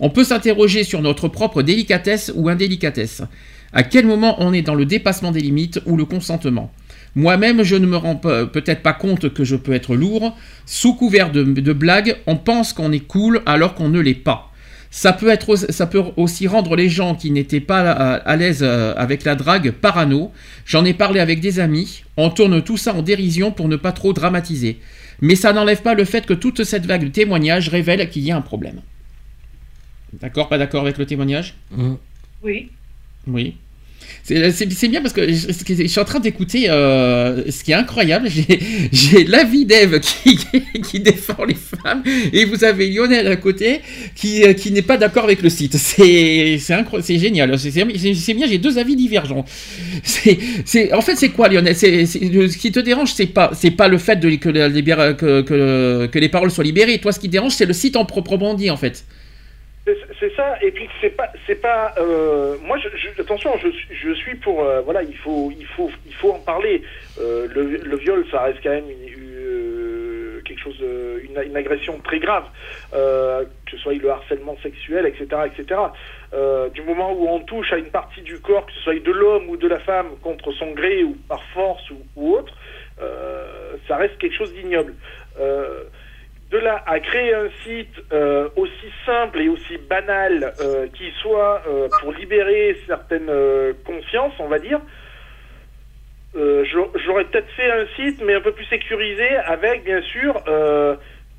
[0.00, 3.20] On peut s'interroger sur notre propre délicatesse ou indélicatesse.
[3.74, 6.72] À quel moment on est dans le dépassement des limites ou le consentement?
[7.14, 10.34] Moi-même, je ne me rends pe- peut-être pas compte que je peux être lourd.
[10.64, 14.50] Sous couvert de, blagues, on pense qu'on est cool alors qu'on ne l'est pas.
[14.90, 15.36] Ça peut,
[16.16, 20.32] aussi rendre les gens qui n'étaient pas à, à l'aise euh, avec la drague parano.
[20.64, 22.02] J'en ai parlé avec des amis.
[22.16, 24.80] On tourne tout ça en dérision pour ne pas trop dramatiser.
[25.22, 28.32] Mais ça n'enlève pas le fait que toute cette vague de témoignages révèle qu'il y
[28.32, 28.82] a un problème.
[30.12, 30.48] D'accord?
[30.48, 31.54] Pas d'accord avec le témoignage?
[32.42, 32.70] Oui.
[33.28, 33.56] Oui.
[34.24, 38.28] C'est c'est- bien parce que je, suis en train d'écouter euh, ce qui est incroyable.
[38.30, 39.98] J'ai- l'avis d'Eve
[40.84, 43.80] qui, défend les femmes et vous avez Lionel à côté
[44.14, 45.74] qui, euh, n'est pas d'accord avec le site.
[45.74, 46.58] C'est
[47.18, 47.58] génial.
[47.58, 49.44] C'est bien, j'ai deux avis divergents.
[49.44, 51.76] En fait, c'est quoi Lionel?
[51.76, 56.64] Ce qui te dérange, c'est pas, pas le fait de, que, que les paroles soient
[56.64, 56.98] libérées.
[56.98, 59.04] Toi, ce qui te dérange, c'est le site en proprement dit en fait.
[60.22, 61.94] C'est- ça, et puis c'est pas, c'est pas.
[61.98, 64.62] euh, moi, je, attention, je, je suis pour.
[64.62, 66.82] euh, voilà, il faut, il faut, il faut en parler.
[67.18, 70.80] Euh, le, le viol, ça reste quand même une, quelque chose,
[71.24, 72.44] une, agression très grave,
[72.92, 75.80] que ce soit le harcèlement sexuel, etc., etc.
[76.74, 79.48] Du moment où on touche à une partie du corps, que ce soit de l'homme
[79.48, 81.82] ou de la femme, contre son gré ou par force
[82.16, 82.54] ou, autre,
[83.88, 84.94] ça reste quelque chose d'ignoble.
[86.52, 91.62] De là à créer un site euh, aussi simple et aussi banal euh, qui soit
[91.66, 94.80] euh, pour libérer certaines euh, consciences, on va dire,
[96.36, 100.42] euh, j'au- j'aurais peut-être fait un site mais un peu plus sécurisé avec bien sûr
[100.46, 100.94] euh,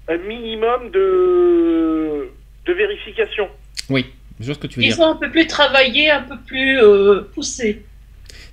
[0.07, 2.29] un minimum de,
[2.65, 3.49] de vérification.
[3.91, 4.07] Oui,
[4.39, 4.95] je vois ce que tu veux dire.
[4.97, 7.83] Ils ont un peu plus travaillé, un peu plus euh, poussé.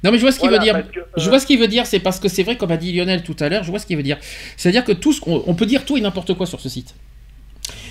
[0.03, 0.91] Non mais je vois ce qu'il Voilà, veut dire.
[0.93, 2.77] que, euh, Je vois ce qu'il veut dire, c'est parce que c'est vrai comme a
[2.77, 4.19] dit Lionel tout à l'heure, je vois ce qu'il veut dire.
[4.57, 6.95] C'est-à-dire que tout ce qu'on on peut dire tout et n'importe quoi sur ce site.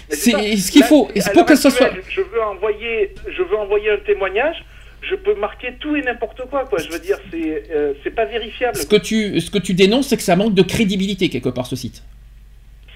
[0.09, 1.07] C'est ce qu'il faut.
[1.15, 1.91] C'est pour que ça soit.
[2.09, 4.55] Je veux envoyer, je veux envoyer un témoignage.
[5.01, 6.77] Je peux marquer tout et n'importe quoi, quoi.
[6.77, 8.75] Je veux dire, c'est, euh, pas vérifiable.
[8.75, 11.67] Ce que tu, ce que tu dénonces, c'est que ça manque de crédibilité quelque part
[11.67, 12.03] ce site.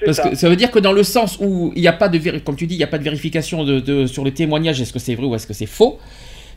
[0.04, 0.30] Parce ça.
[0.30, 2.58] que ça veut dire que dans le sens où il n'y a pas de, comme
[2.58, 5.00] tu dis, il n'y a pas de vérification de, de- sur le témoignage, est-ce que
[5.00, 5.98] c'est vrai ou est-ce que c'est faux,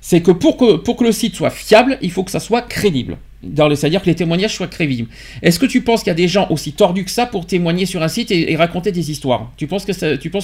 [0.09, 2.63] c'est que pour, que pour que le site soit fiable, il faut que ça soit
[2.63, 3.17] crédible.
[3.43, 5.09] C'est-à-dire que les témoignages soient crédibles.
[5.43, 7.87] Est-ce que tu penses qu'il y a des gens aussi tordus que ça pour témoigner
[7.87, 9.51] sur un site et, raconter des histoires?
[9.57, 9.91] Tu penses, que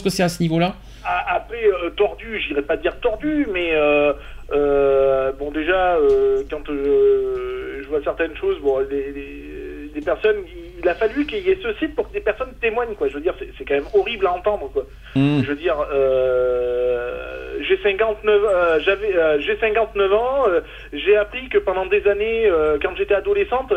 [0.03, 0.75] que c'est à ce niveau-là?
[1.05, 4.13] A- Après, euh, tordu, j'irais pas dire tordu, mais euh,
[4.53, 10.39] euh, bon, déjà, euh, quand je vois certaines choses, bon, les, les- les personnes,
[10.83, 13.09] il a fallu qu'il y ait ce site pour que des personnes témoignent, quoi.
[13.09, 14.85] Je veux dire, c'est quand même horrible à entendre, quoi.
[15.15, 15.43] Hmm.
[15.43, 20.61] Je veux dire, euh, j'ai 59, euh, j'avais, euh, j'ai 59 ans, euh,
[20.93, 22.51] j'ai appris que pendant des années,
[22.83, 23.73] quand j'étais adolescente,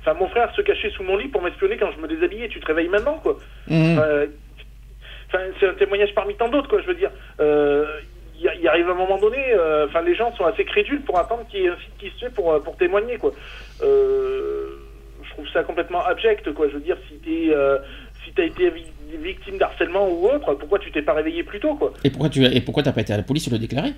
[0.00, 2.48] enfin, mon frère se cachait sous mon lit pour m'espionner quand je me déshabillais.
[2.48, 3.36] Tu te réveilles maintenant, quoi.
[3.68, 6.80] Enfin, c'est un témoignage parmi tant d'autres, quoi.
[6.82, 7.10] Je veux dire,
[8.42, 9.54] il arrive un moment donné,
[9.86, 12.26] enfin, les gens sont assez crédules pour attendre qu'il y ait un site qui se
[12.26, 13.32] fait pour, pour témoigner, quoi.
[13.82, 14.59] Euh,
[15.40, 16.68] trouve ça complètement abject, quoi.
[16.68, 17.78] Je veux dire, si t'es, euh,
[18.24, 18.84] si t'as été vi-
[19.22, 22.44] victime d'harcèlement ou autre, pourquoi tu t'es pas réveillé plus tôt, quoi Et pourquoi tu
[22.44, 23.92] et pourquoi t'as pas été à la police le déclarer?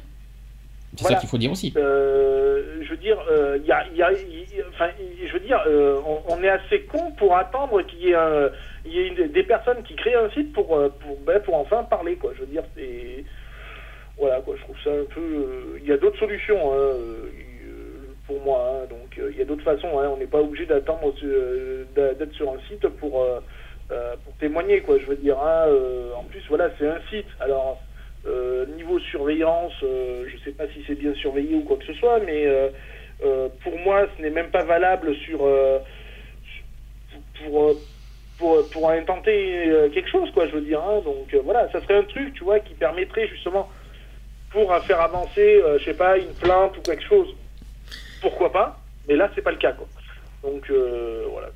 [0.97, 1.17] C'est Voilà.
[1.17, 1.73] ça qu'il faut dire aussi.
[1.77, 4.11] Euh, je veux dire, euh, il y a, il y a-
[4.69, 4.89] enfin,
[5.27, 8.51] je veux dire, euh, on, on est assez con pour attendre qu'il y ait, un-
[8.85, 11.55] il y ait une- des personnes qui créent un site pour, euh, pour, ben, pour
[11.57, 12.33] enfin parler, quoi.
[12.37, 13.25] Je veux dire, c'est,
[14.19, 14.55] voilà, quoi.
[14.59, 15.21] Je trouve ça un peu.
[15.21, 17.31] euh, Il y a d'autres solutions, hein, euh,
[18.41, 18.61] moi.
[18.83, 18.87] hein.
[18.91, 19.99] donc, euh, il y a d'autres façons.
[19.99, 20.11] hein.
[20.13, 23.41] on n'est pas obligé d'attendre euh, d'être sur un site pour euh,
[24.25, 24.99] pour témoigner, quoi.
[24.99, 25.67] Je veux dire, hein,
[26.17, 27.27] en plus, voilà, c'est un site.
[27.41, 27.81] Alors.
[28.77, 32.47] Niveau surveillance, je sais pas si c'est bien surveillé ou quoi que ce soit, mais
[33.65, 35.39] pour moi, ce n'est même pas valable sur
[37.35, 37.75] pour,
[38.39, 40.47] pour pour intenter quelque chose, quoi.
[40.47, 43.69] Je veux dire, donc voilà, ça serait un truc, tu vois, qui permettrait justement
[44.51, 47.35] pour faire avancer, je sais pas, une plainte ou quelque chose.
[48.23, 49.87] Pourquoi pas Mais là, c'est pas le cas, quoi.
[50.43, 51.49] Donc euh, voilà.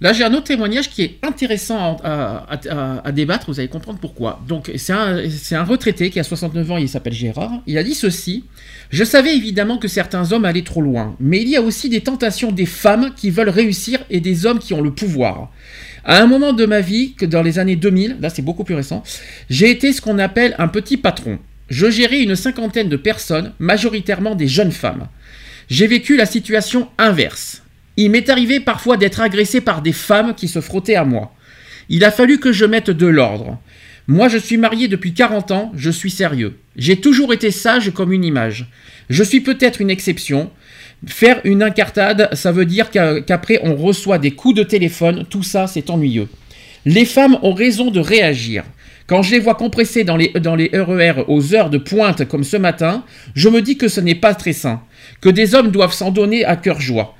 [0.00, 4.40] Là, j'ai un autre témoignage qui est intéressant à, débattre, vous allez comprendre pourquoi.
[4.46, 5.16] Donc, c'est un,
[5.52, 7.62] un retraité qui a 69 ans, il s'appelle Gérard.
[7.66, 8.44] Il a dit ceci
[8.90, 12.02] Je savais évidemment que certains hommes allaient trop loin, mais il y a aussi des
[12.02, 15.50] tentations des femmes qui veulent réussir et des hommes qui ont le pouvoir.
[16.04, 18.74] À un moment de ma vie, que dans les années 2000, là c'est beaucoup plus
[18.74, 19.02] récent,
[19.48, 21.38] j'ai été ce qu'on appelle un petit patron.
[21.68, 25.08] Je gérais une cinquantaine de personnes, majoritairement des jeunes femmes.
[25.68, 27.62] J'ai vécu la situation inverse.
[27.96, 31.34] Il m'est arrivé parfois d'être agressé par des femmes qui se frottaient à moi.
[31.88, 33.58] Il a fallu que je mette de l'ordre.
[34.08, 36.58] Moi, je suis marié depuis 40 ans, je suis sérieux.
[36.76, 38.66] J'ai toujours été sage comme une image.
[39.10, 40.50] Je suis peut-être une exception.
[41.06, 45.42] Faire une incartade, ça veut dire qu'a- qu'après on reçoit des coups de téléphone, tout
[45.42, 46.28] ça c'est ennuyeux.
[46.84, 48.64] Les femmes ont raison de réagir.
[49.06, 52.56] Quand je les vois compressées dans les, dans RER aux heures de pointe comme ce
[52.56, 53.04] matin,
[53.34, 54.82] je me dis que ce n'est pas très sain,
[55.20, 57.14] que des hommes doivent s'en donner à cœur joie.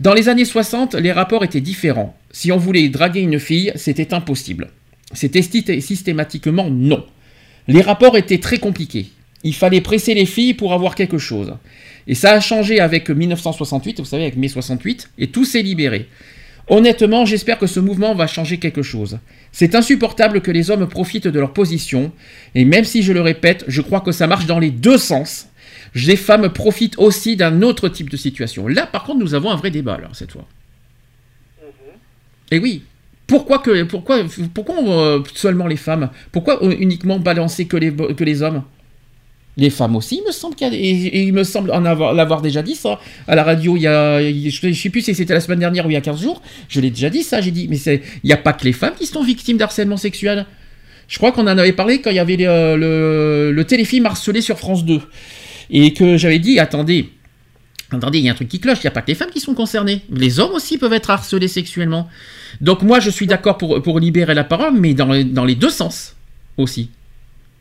[0.00, 2.16] Dans les années 60, les rapports étaient différents.
[2.30, 4.68] Si on voulait draguer une fille, c'était impossible.
[5.12, 5.42] C'était
[5.80, 7.04] systématiquement non.
[7.66, 9.10] Les rapports étaient très compliqués.
[9.44, 11.54] Il fallait presser les filles pour avoir quelque chose.
[12.06, 16.08] Et ça a changé avec 1968, vous savez, avec mai 68, et tout s'est libéré.
[16.68, 19.18] Honnêtement, j'espère que ce mouvement va changer quelque chose.
[19.52, 22.12] C'est insupportable que les hommes profitent de leur position,
[22.54, 25.48] et même si je le répète, je crois que ça marche dans les deux sens.
[25.94, 28.68] Les femmes profitent aussi d'un autre type de situation.
[28.68, 30.46] Là, par contre, nous avons un vrai débat, là, cette fois.
[32.50, 32.82] Et oui.
[33.26, 34.24] Pourquoi, que, pourquoi,
[34.54, 36.10] pourquoi euh, seulement les femmes?
[36.32, 38.62] Pourquoi euh, uniquement balancer que les, que les hommes?
[39.58, 42.14] Les femmes aussi, il me semble qu'il y a, et, il me semble en avoir,
[42.14, 43.76] l'avoir déjà dit ça à la radio.
[43.76, 45.96] Il y a, je ne sais plus si c'était la semaine dernière ou il y
[45.96, 46.40] a 15 jours.
[46.68, 47.40] Je l'ai déjà dit ça.
[47.40, 49.96] J'ai dit, mais c'est- il n'y a pas que les femmes qui sont victimes d'harcèlement
[49.96, 50.46] sexuel.
[51.08, 54.42] Je crois qu'on en avait parlé quand il y avait le, le, le téléfilm harcelé
[54.42, 55.00] sur France 2
[55.70, 57.10] et que j'avais dit, attendez.
[57.90, 59.30] Attendez, il y a un truc qui cloche, il n'y a pas que les femmes
[59.30, 60.02] qui sont concernées.
[60.10, 62.06] Les hommes aussi peuvent être harcelés sexuellement.
[62.60, 65.70] Donc moi, je suis d'accord pour, pour libérer la parole, mais dans, dans les deux
[65.70, 66.14] sens
[66.58, 66.90] aussi.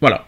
[0.02, 0.28] Voilà.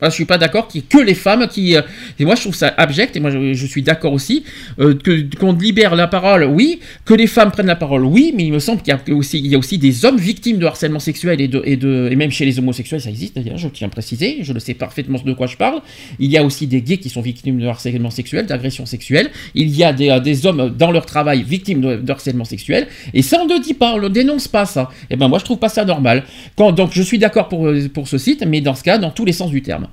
[0.00, 1.76] Là, je suis pas d'accord qu'il y ait que les femmes qui...
[1.76, 1.82] euh,
[2.18, 4.44] et moi, je trouve ça abject, et moi, je, je suis d'accord aussi,
[4.78, 8.44] euh, que qu'on libère la parole, oui, que les femmes prennent la parole, oui, mais
[8.44, 11.48] il me semble qu'il y a aussi, aussi des hommes victimes de harcèlement sexuel, et,
[11.48, 14.38] de, et, de, et même chez les homosexuels, ça existe d'ailleurs, je tiens à préciser,
[14.42, 15.80] je le sais parfaitement de quoi je parle.
[16.18, 19.30] Il y a aussi des gays qui sont victimes de harcèlement sexuel, d'agression sexuelle.
[19.54, 23.40] Il y a des, euh, hommes dans leur travail victimes de, harcèlement sexuel, et ça,
[23.42, 24.90] on ne dit pas, on ne dénonce pas, ça.
[25.10, 26.24] Et ben moi, je trouve pas ça normal.
[26.56, 29.32] Donc, je suis d'accord pour, pour ce site, mais dans ce cas, dans tous les
[29.32, 29.88] sens du terme.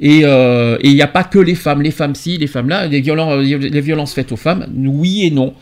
[0.00, 2.68] Et euh, et il n'y a pas que les femmes, les femmes ci, les femmes
[2.68, 5.54] là, les, violences faites aux femmes, oui et non.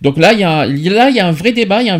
[0.00, 0.60] Donc là, il y a,
[1.26, 1.94] un vrai débat, il y a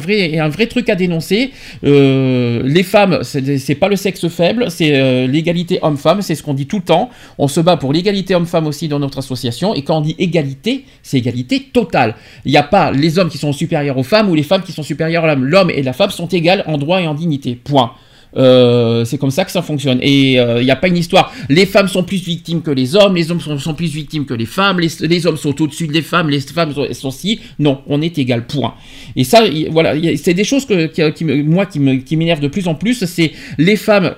[0.44, 1.50] un vrai, truc à dénoncer.
[1.84, 6.54] Euh, les femmes, c'est pas le sexe faible, c'est euh, l'égalité homme-femme, c'est ce qu'on
[6.54, 7.10] dit tout le temps.
[7.38, 9.74] On se bat pour l'égalité homme-femme aussi dans notre association.
[9.74, 12.14] Et quand on dit égalité, c'est égalité totale.
[12.44, 14.72] Il n'y a pas les hommes qui sont supérieurs aux femmes ou les femmes qui
[14.72, 15.44] sont supérieures à l'homme.
[15.44, 17.56] L'homme et la femme sont égales en droit et en dignité.
[17.56, 17.92] Point.
[18.36, 19.98] Euh, c'est comme ça que ça fonctionne.
[20.02, 21.32] Et il n'y a pas une histoire.
[21.48, 24.34] Les femmes sont plus victimes que les hommes, les hommes sont, sont plus victimes que
[24.34, 27.40] les femmes, les, les hommes sont au-dessus des femmes, les femmes sont, si.
[27.58, 28.74] Non, on est égal, point.
[29.16, 32.74] Et ça, voilà, c'est des choses que, qui, qui moi qui m'énervent de plus en
[32.74, 33.04] plus.
[33.04, 34.14] C'est les femmes.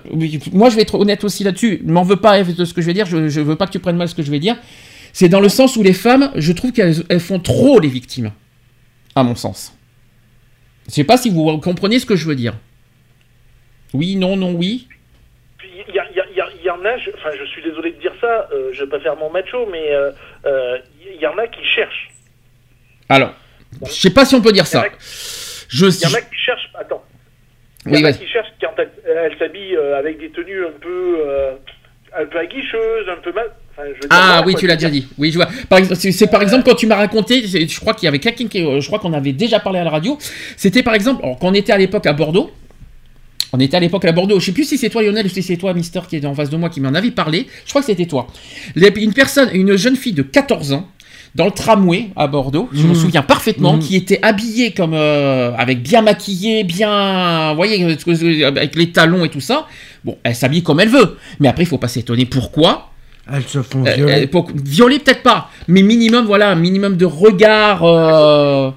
[0.52, 1.82] Moi, je vais être honnête aussi là-dessus.
[1.84, 3.06] M'en veux pas de ce que je vais dire.
[3.06, 4.56] Je, je veux pas que tu prennes mal ce que je vais dire.
[5.12, 8.30] C'est dans le sens où les femmes, je trouve qu'elles elles font trop les victimes,
[9.14, 9.72] à mon sens.
[10.88, 12.54] Je sais pas si vous comprenez ce que je veux dire.
[13.94, 14.86] Oui, non, non, oui.
[15.88, 17.30] Il y, a- il y a- il y a- il y en a, je, enfin
[17.38, 20.10] je suis désolé de dire ça, euh, je vais pas faire mon macho, mais euh,
[20.46, 20.78] euh,
[21.14, 22.10] il y en a qui cherchent.
[23.08, 23.34] Alors,
[23.86, 24.84] je sais pas si on peut dire ça.
[25.68, 27.02] Je, Il y en a qui cherchent, attends,
[27.86, 30.78] il y en a qui cherchent quand elles elles s'habillent euh, avec des tenues un
[30.80, 31.18] peu,
[32.16, 33.50] un peu aguicheuses, un peu mal.
[33.72, 35.08] enfin, je Ah oui, tu l'as déjà dit.
[35.18, 35.48] Oui, je vois.
[35.94, 38.86] C'est par exemple quand tu m'as raconté, je crois qu'il y avait quelqu'un qui, je
[38.86, 40.16] crois qu'on avait déjà parlé à la radio.
[40.56, 42.50] C'était par exemple alors, quand on était à l'époque à Bordeaux.
[43.52, 44.38] On était à l'époque à Bordeaux.
[44.40, 46.34] Je sais plus si c'est toi Lionel ou si c'est toi Mister qui est en
[46.34, 47.46] face de moi qui m'en avait parlé.
[47.64, 48.26] Je crois que c'était toi.
[48.76, 50.86] Une personne, une jeune fille de 14 ans.
[51.36, 52.94] Dans le tramway à Bordeaux, je me Mhm.
[52.96, 53.78] souviens parfaitement, Mhm.
[53.80, 57.84] qui était habillée comme euh, avec bien maquillée, bien, vous voyez,
[58.44, 59.66] avec les talons et tout ça.
[60.04, 62.90] Bon, elle s'habille comme elle veut, mais après il faut pas s'étonner pourquoi?
[63.32, 64.24] Elles se font euh, violer.
[64.24, 67.84] euh, pour- violer peut-être pas, mais minimum voilà, un minimum de regard.
[67.84, 68.70] euh,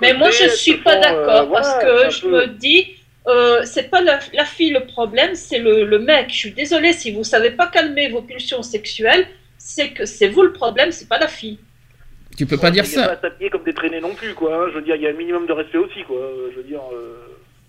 [0.00, 2.30] Mais moi, je elles suis se pas font, euh, d'accord voilà, parce que je peu-
[2.30, 2.86] me dis,
[3.26, 6.26] euh, c'est pas la, la fille le problème, c'est le, le mec.
[6.30, 9.26] Je suis désolée, si vous savez pas calmer vos pulsions sexuelles,
[9.58, 11.58] c'est que c'est vous le problème, c'est pas la fille.
[12.36, 13.16] tu peux pas dire Il ça.
[13.16, 14.54] pas à comme des traînées non plus, quoi.
[14.54, 14.68] hein.
[14.70, 16.18] Je veux dire, il y a un minimum de respect aussi, quoi.
[16.52, 17.16] Je veux dire, euh,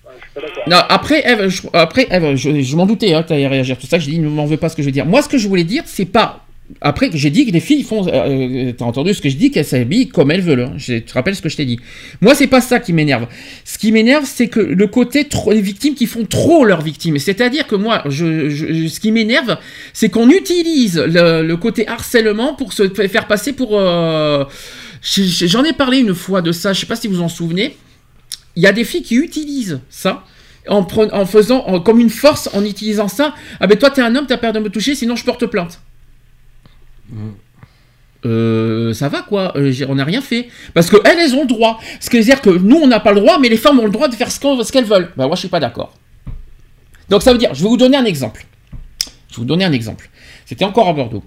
[0.05, 0.63] enfin, je suis pas d'accord.
[0.67, 3.77] Non, après, Eve, je, après, Eve, je, je m'en doutais hein, que tu allais réagir.
[3.77, 5.05] Tout ça, j'ai dit, ne m'en veux pas ce que je veux dire.
[5.05, 6.45] Moi, ce que je voulais dire, c'est pas.
[6.81, 8.05] Après, j'ai dit que les filles font.
[8.07, 10.61] euh, euh, T'as entendu ce que je dis, qu'elles s'habillent comme elles veulent.
[10.61, 10.73] hein.
[10.77, 11.79] Je te rappelles ce que je t'ai dit.
[12.21, 13.27] Moi, c'est pas ça qui m'énerve.
[13.63, 17.17] Ce qui m'énerve, c'est que le côté trop, les victimes qui font trop leurs victimes.
[17.19, 19.57] C'est-à-dire que moi, ce qui m'énerve,
[19.93, 23.79] c'est qu'on utilise le, côté harcèlement pour se faire passer pour.
[23.79, 24.43] euh,
[25.01, 26.73] je- J'en ai parlé une fois de ça.
[26.73, 27.77] Je sais pas si vous en souvenez
[28.57, 30.23] il y a des filles qui utilisent ça
[30.67, 30.79] en,
[31.13, 33.35] en faisant comme une force en utilisant ça.
[33.59, 35.79] Ah ben toi t'es un homme, t'as peur de me toucher, sinon je porte plainte.
[38.25, 40.47] Euh, ça va quoi, Euh, on n'a rien fait.
[40.73, 41.79] Parce que elles, elles ont le droit.
[41.99, 43.85] Ce qui veut dire que nous on n'a pas le droit, mais les femmes ont
[43.85, 45.11] le droit de faire ce qu'elles veulent.
[45.15, 45.93] Ben moi je suis pas d'accord.
[47.09, 48.45] Donc ça veut dire, je vais vous donner un exemple.
[49.29, 50.09] Je vais vous donner un exemple.
[50.45, 51.23] C'était encore à Bordeaux.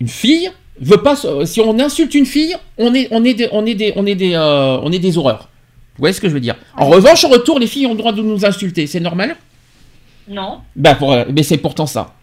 [0.00, 0.50] Une fille
[0.80, 1.16] veut pas.
[1.46, 4.14] Si on insulte une fille, on est, on est des, on est des, on est
[4.14, 5.48] des, euh, on est des horreurs.
[5.96, 6.56] Vous voyez ce que je veux dire?
[6.76, 8.86] En revanche, en retour, les filles ont le droit de nous insulter.
[8.86, 9.36] C'est normal?
[10.28, 10.60] Non.
[10.98, 12.14] Pour, euh, mais c'est pourtant ça.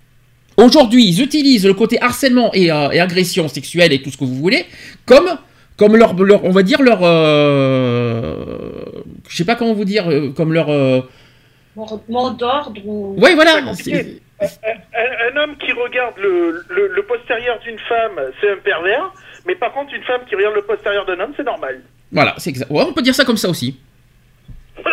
[0.63, 4.25] Aujourd'hui, ils utilisent le côté harcèlement et, euh, et agression sexuelle et tout ce que
[4.25, 4.65] vous voulez
[5.05, 5.29] comme,
[5.77, 8.35] comme leur, leur- on va dire leur, euh,
[9.29, 11.01] je sais pas comment vous dire, euh, comme leur, euh,
[12.09, 13.15] Mot d'ordre ou.
[13.21, 13.57] ouais voilà.
[13.57, 13.63] Un,
[14.41, 19.13] un homme qui regarde le, le, le postérieur d'une femme, c'est un pervers.
[19.47, 21.81] Mais par contre, une femme qui regarde le postérieur d'un homme, c'est normal.
[22.11, 22.69] Voilà, c'est exact.
[22.69, 23.77] Ouais, on peut dire ça comme ça aussi.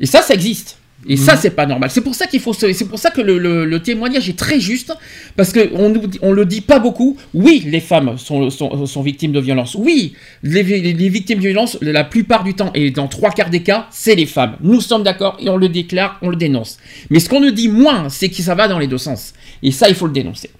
[0.00, 0.78] Et ça, ça existe.
[1.08, 1.90] Et ça, c'est pas normal.
[1.90, 2.52] C'est pour ça qu'il faut.
[2.52, 4.92] se- C'est pour ça que le, le- le témoignage est très juste,
[5.36, 7.16] parce que on, le dit pas beaucoup.
[7.34, 9.74] Oui, les femmes sont, sont, sont victimes de violences.
[9.78, 13.62] Oui, les, les- victimes de violences, la plupart du temps et dans trois quarts des
[13.62, 14.56] cas, c'est les femmes.
[14.62, 16.78] Nous sommes d'accord et on le déclare, on le dénonce.
[17.10, 19.32] Mais ce qu'on nous dit moins, c'est que ça va dans les deux sens.
[19.62, 20.50] Et ça, il faut le dénoncer.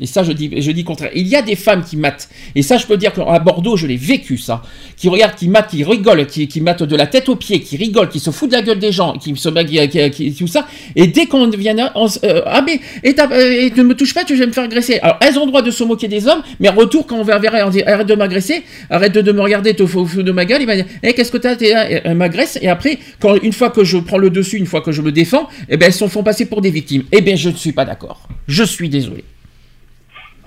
[0.00, 1.10] Et ça, je dis, contraire.
[1.14, 2.28] Il y a des femmes qui matent.
[2.54, 4.62] Et ça, je peux dire qu'à Bordeaux, je l'ai vécu, ça.
[4.96, 8.08] Qui regardent, qui matent, qui rigolent, qui, matent de la tête aux pieds, qui rigolent,
[8.08, 9.48] qui se foutent de la gueule des gens, qui se
[9.88, 10.66] qui, qui- tout ça.
[10.96, 14.24] Et dès qu'on vient là, on se- euh, ah, mais, euh, ne me touche pas,
[14.24, 14.98] tu vas me faire agresser.
[15.00, 17.22] Alors, elles ont le droit de se moquer des hommes, mais en retour, quand on
[17.22, 20.32] va vers elles, on dit, arrête de m'agresser, arrête de, me regarder, te fous de
[20.32, 22.98] ma gueule, il va dire, eh, qu'est-ce que t'as, Elle m'agresse, et après,
[23.42, 25.86] une fois que je prends le dessus, une fois que je me défends, eh ben,
[25.86, 27.04] elles se font passer pour des victimes.
[27.12, 28.28] Eh bien, je ne suis pas d'accord.
[28.46, 29.24] Je suis désolé.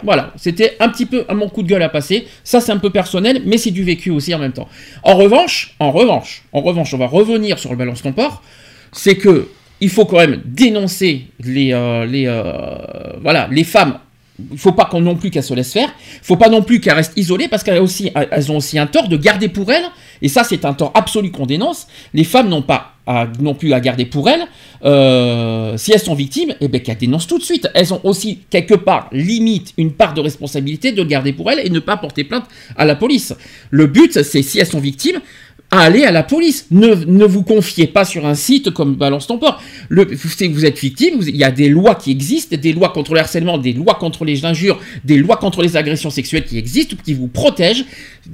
[0.03, 2.27] Voilà, c'était un petit peu mon coup de gueule à passer.
[2.43, 4.67] Ça, c'est un peu personnel, mais c'est du vécu aussi en même temps.
[5.03, 8.43] En revanche, en revanche, en revanche, on va revenir sur le balance ton port.
[8.91, 9.48] C'est que
[9.80, 13.99] il faut quand même dénoncer les, euh, euh, voilà, les femmes
[14.52, 15.94] il faut pas qu'on non plus qu'elles se laissent faire.
[16.16, 18.88] Il faut pas non plus qu'elles restent isolées parce qu'elles aussi, elles ont aussi un
[18.88, 19.86] tort de garder pour elles.
[20.22, 21.88] Et ça, c'est un tort absolu qu'on dénonce.
[22.14, 22.94] Les femmes n'ont pas
[23.40, 24.45] non plus à garder pour elles.
[24.84, 27.68] Euh, si elles sont victimes, eh ben qu'elles dénoncent tout de suite.
[27.74, 31.70] Elles ont aussi quelque part limite une part de responsabilité de garder pour elles et
[31.70, 32.45] ne pas porter plainte
[32.76, 33.36] à la police.
[33.70, 35.20] Le but, c'est si elles sont victimes,
[35.74, 36.68] à aller à la police.
[36.69, 39.60] Ne, vous confiez pas sur un site comme Balance ton port.
[39.90, 43.58] Vous êtes victime, il y a des lois qui existent, des lois contre le harcèlement,
[43.58, 47.27] des lois contre les injures, des lois contre les agressions sexuelles qui existent, qui vous
[47.27, 47.85] protègent.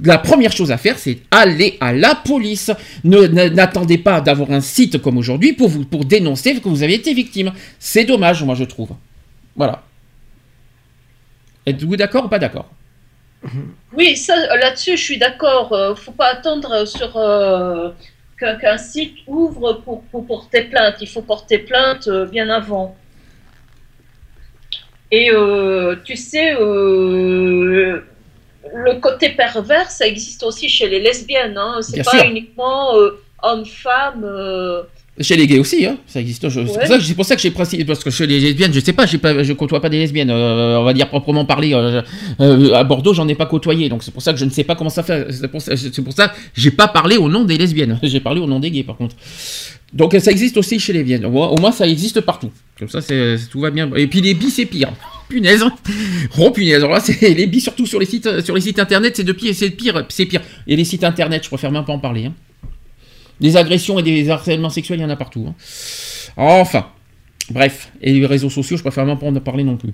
[0.04, 2.70] La première chose à faire, c'est aller à la police.
[3.04, 7.52] N'attendez pas d'avoir un site comme aujourd'hui pour, pour dénoncer que vous avez été victime.
[7.78, 8.90] C'est dommage, moi je trouve.
[9.56, 9.82] Voilà.
[11.64, 12.68] Êtes-vous d'accord ou pas d'accord?
[13.92, 15.72] Oui, ça, là-dessus, je suis d'accord.
[15.72, 17.90] Euh, faut pas attendre sur euh,
[18.38, 20.96] qu'un site ouvre pour, pour porter plainte.
[21.00, 22.96] Il faut porter plainte euh, bien avant.
[25.10, 28.04] Et euh, tu sais, le
[29.00, 31.58] côté pervers, ça existe aussi chez les lesbiennes.
[31.58, 31.78] Hein.
[31.82, 32.24] C'est pas sûr.
[32.24, 32.92] uniquement
[33.42, 34.24] homme-femme.
[35.20, 36.48] Chez les gays aussi, hein, ça existe.
[36.48, 36.64] C'est Ouais.
[36.64, 38.80] pour ça que- c'est pour ça que j'ai précisé, parce que chez les lesbiennes, je
[38.80, 41.74] sais pas, je côtoie pas des lesbiennes, euh, on va dire proprement parler.
[41.74, 42.00] euh,
[42.40, 44.64] euh, à Bordeaux, j'en ai pas côtoyé, donc c'est pour ça que je ne sais
[44.64, 45.26] pas comment ça fait.
[45.30, 47.98] C'est pour ça, c'est pour ça que j'ai pas parlé au nom des lesbiennes.
[48.02, 49.14] J'ai parlé au nom des gays, par contre.
[49.92, 51.26] Donc ça existe aussi chez les lesbiennes.
[51.26, 52.50] Au moins, au moins, ça existe partout.
[52.78, 53.00] Comme ça,
[53.50, 53.90] tout va bien.
[53.96, 54.90] Et puis les bis, c'est pire.
[55.28, 55.62] Punaise.
[56.38, 56.76] Oh punaise.
[56.76, 59.32] Alors là, c'est les bis surtout sur les sites, sur les sites internet, c'est de
[59.32, 60.40] pire, c'est pire, c'est pire.
[60.66, 62.26] Et les sites internet, je préfère même pas en parler.
[62.26, 62.32] hein.
[63.40, 65.46] Des agressions et des harcèlements sexuels, il y en a partout.
[65.48, 65.54] hein.
[66.36, 66.86] Enfin,
[67.50, 67.90] bref.
[68.02, 69.92] Et les réseaux sociaux, je préfère même pas en parler non plus.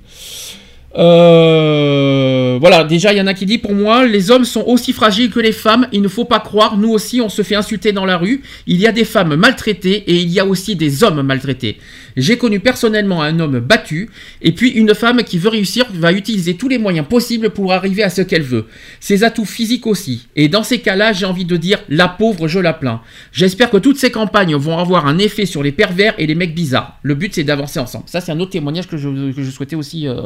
[0.98, 4.92] Euh, voilà, déjà, il y en a qui dit pour moi, les hommes sont aussi
[4.92, 5.88] fragiles que les femmes.
[5.92, 6.78] Il ne faut pas croire.
[6.78, 8.42] Nous aussi, on se fait insulter dans la rue.
[8.66, 11.78] Il y a des femmes maltraitées et il y a aussi des hommes maltraités.
[12.16, 14.08] J'ai connu personnellement un homme battu
[14.40, 18.02] et puis une femme qui veut réussir va utiliser tous les moyens possibles pour arriver
[18.02, 18.66] à ce qu'elle veut.
[19.00, 20.28] Ses atouts physiques aussi.
[20.34, 23.02] Et dans ces cas-là, j'ai envie de dire la pauvre, je la plains.
[23.32, 26.54] J'espère que toutes ces campagnes vont avoir un effet sur les pervers et les mecs
[26.54, 26.98] bizarres.
[27.02, 28.04] Le but, c'est d'avancer ensemble.
[28.08, 30.22] Ça, c'est un autre témoignage que je, souhaitais aussi euh,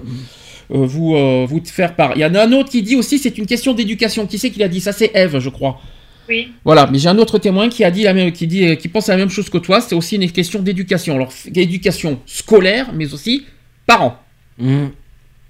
[0.71, 2.13] euh, vous, euh, vous faire part.
[2.15, 4.27] Il y en a un autre qui dit aussi c'est une question d'éducation.
[4.27, 4.81] Qui c'est qui l'a dit?
[4.81, 5.81] Ça, c'est Eve, je crois.
[6.31, 6.53] Oui.
[6.65, 8.89] Voilà, mais j'ai un autre témoin qui a dit la même, qui dit, euh, qui
[8.89, 9.81] pense à la même chose que toi.
[9.81, 11.17] C'est aussi une question d'éducation.
[11.17, 13.47] Alors, éducation scolaire, mais aussi
[13.87, 14.17] parents.
[14.59, 14.95] Tout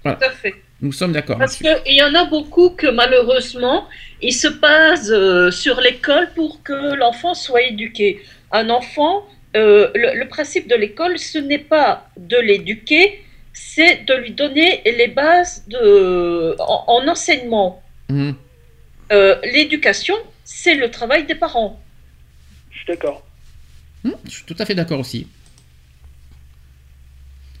[0.03, 0.55] à fait.
[0.81, 1.37] Nous sommes d'accord.
[1.37, 3.87] Parce qu'il y en a beaucoup que malheureusement,
[4.21, 8.19] ils se basent euh, sur l'école pour que l'enfant soit éduqué.
[8.51, 9.23] Un enfant,
[9.55, 14.81] euh, le, le principe de l'école, ce n'est pas de l'éduquer, c'est de lui donner
[14.85, 17.83] les bases de, en, en enseignement.
[18.11, 20.15] Euh, L'éducation,
[20.53, 21.79] c'est le travail des parents.
[22.71, 23.23] Je suis d'accord.
[24.03, 25.27] Hmm, je suis tout à fait d'accord aussi.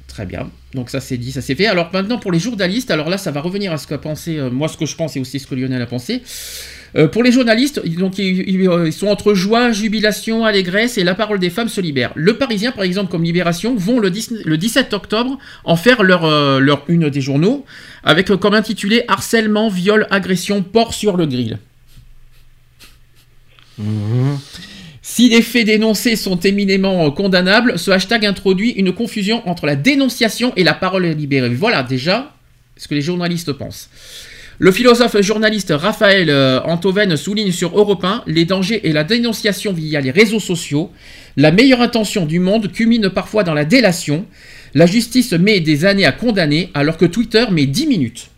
[0.07, 0.51] Très bien.
[0.73, 1.67] Donc ça c'est dit, ça c'est fait.
[1.67, 4.49] Alors maintenant pour les journalistes, alors là ça va revenir à ce qu'a pensé, euh,
[4.49, 6.21] moi ce que je pense et aussi ce que Lionel a pensé.
[6.97, 10.97] Euh, pour les journalistes, ils- donc ils, ils, euh, ils sont entre joie, jubilation, allégresse
[10.97, 12.11] et la parole des femmes se libère.
[12.15, 16.25] Le Parisien par exemple comme Libération vont le, 10 le 17 octobre en faire leur,
[16.25, 17.65] euh, leur une des journaux
[18.03, 21.57] avec euh, comme intitulé harcèlement, viol, agression, porc sur le grill.
[25.01, 30.53] Si les faits dénoncés sont éminemment condamnables, ce hashtag introduit une confusion entre la dénonciation
[30.55, 31.49] et la parole libérée.
[31.49, 32.33] Voilà déjà
[32.77, 33.89] ce que les journalistes pensent.
[34.59, 39.73] Le philosophe journaliste Raphaël euh, Antoven souligne sur Europe 1 les dangers et la dénonciation
[39.73, 40.91] via les réseaux sociaux.
[41.35, 44.27] La meilleure intention du monde culmine parfois dans la délation.
[44.75, 48.29] La justice met des années à condamner alors que Twitter met 10 minutes.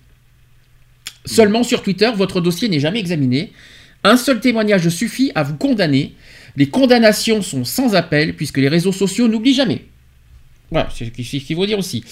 [1.26, 3.52] Seulement sur Twitter, votre dossier n'est jamais examiné.
[4.03, 6.14] Un seul témoignage suffit à vous condamner.
[6.56, 9.85] Les condamnations sont sans appel puisque les réseaux sociaux n'oublient jamais.
[10.72, 12.03] Voilà, c'est ce qu'il faut dire aussi.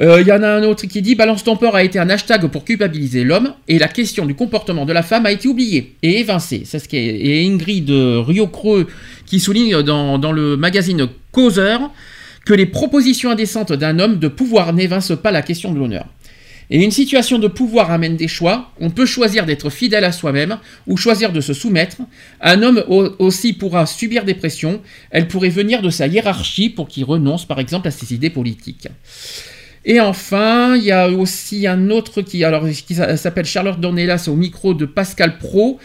[0.00, 2.08] Euh, Il y en a un autre qui dit Balance ton port a été un
[2.08, 5.94] hashtag pour culpabiliser l'homme et la question du comportement de la femme a été oubliée
[6.02, 6.62] et évincée.
[6.64, 8.88] C'est ce qui est, et Ingrid Rio-Creux
[9.26, 11.90] qui souligne dans, dans le magazine Causeur
[12.44, 16.06] que les propositions indécentes d'un homme de pouvoir n'évincent pas la question de l'honneur.
[16.74, 18.70] Et une situation de pouvoir amène des choix.
[18.80, 21.98] On peut choisir d'être fidèle à soi-même ou choisir de se soumettre.
[22.40, 24.80] Un homme au- aussi pourra subir des pressions.
[25.10, 28.88] Elle pourrait venir de sa hiérarchie pour qu'il renonce par exemple à ses idées politiques.
[29.84, 32.42] Et enfin, il y a aussi un autre qui,
[33.16, 35.78] s'appelle Charlotte Dornelas au micro de Pascal Pro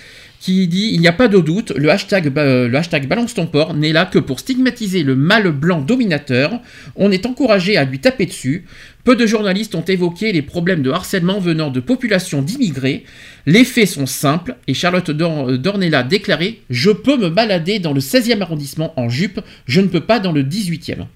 [0.47, 3.73] qui dit il n'y a pas de doute, le hashtag, le hashtag balance ton port
[3.73, 6.61] n'est là que pour stigmatiser le mâle blanc dominateur.
[6.95, 8.63] On est encouragé à lui taper dessus.
[9.03, 13.03] Peu de journalistes ont évoqué les problèmes de harcèlement venant de populations d'immigrés.
[13.45, 17.99] Les faits sont simples et Charlotte Dor- Dornella déclaré Je peux me balader dans le
[17.99, 21.07] 16e arrondissement en jupe, je ne peux pas dans le 18e.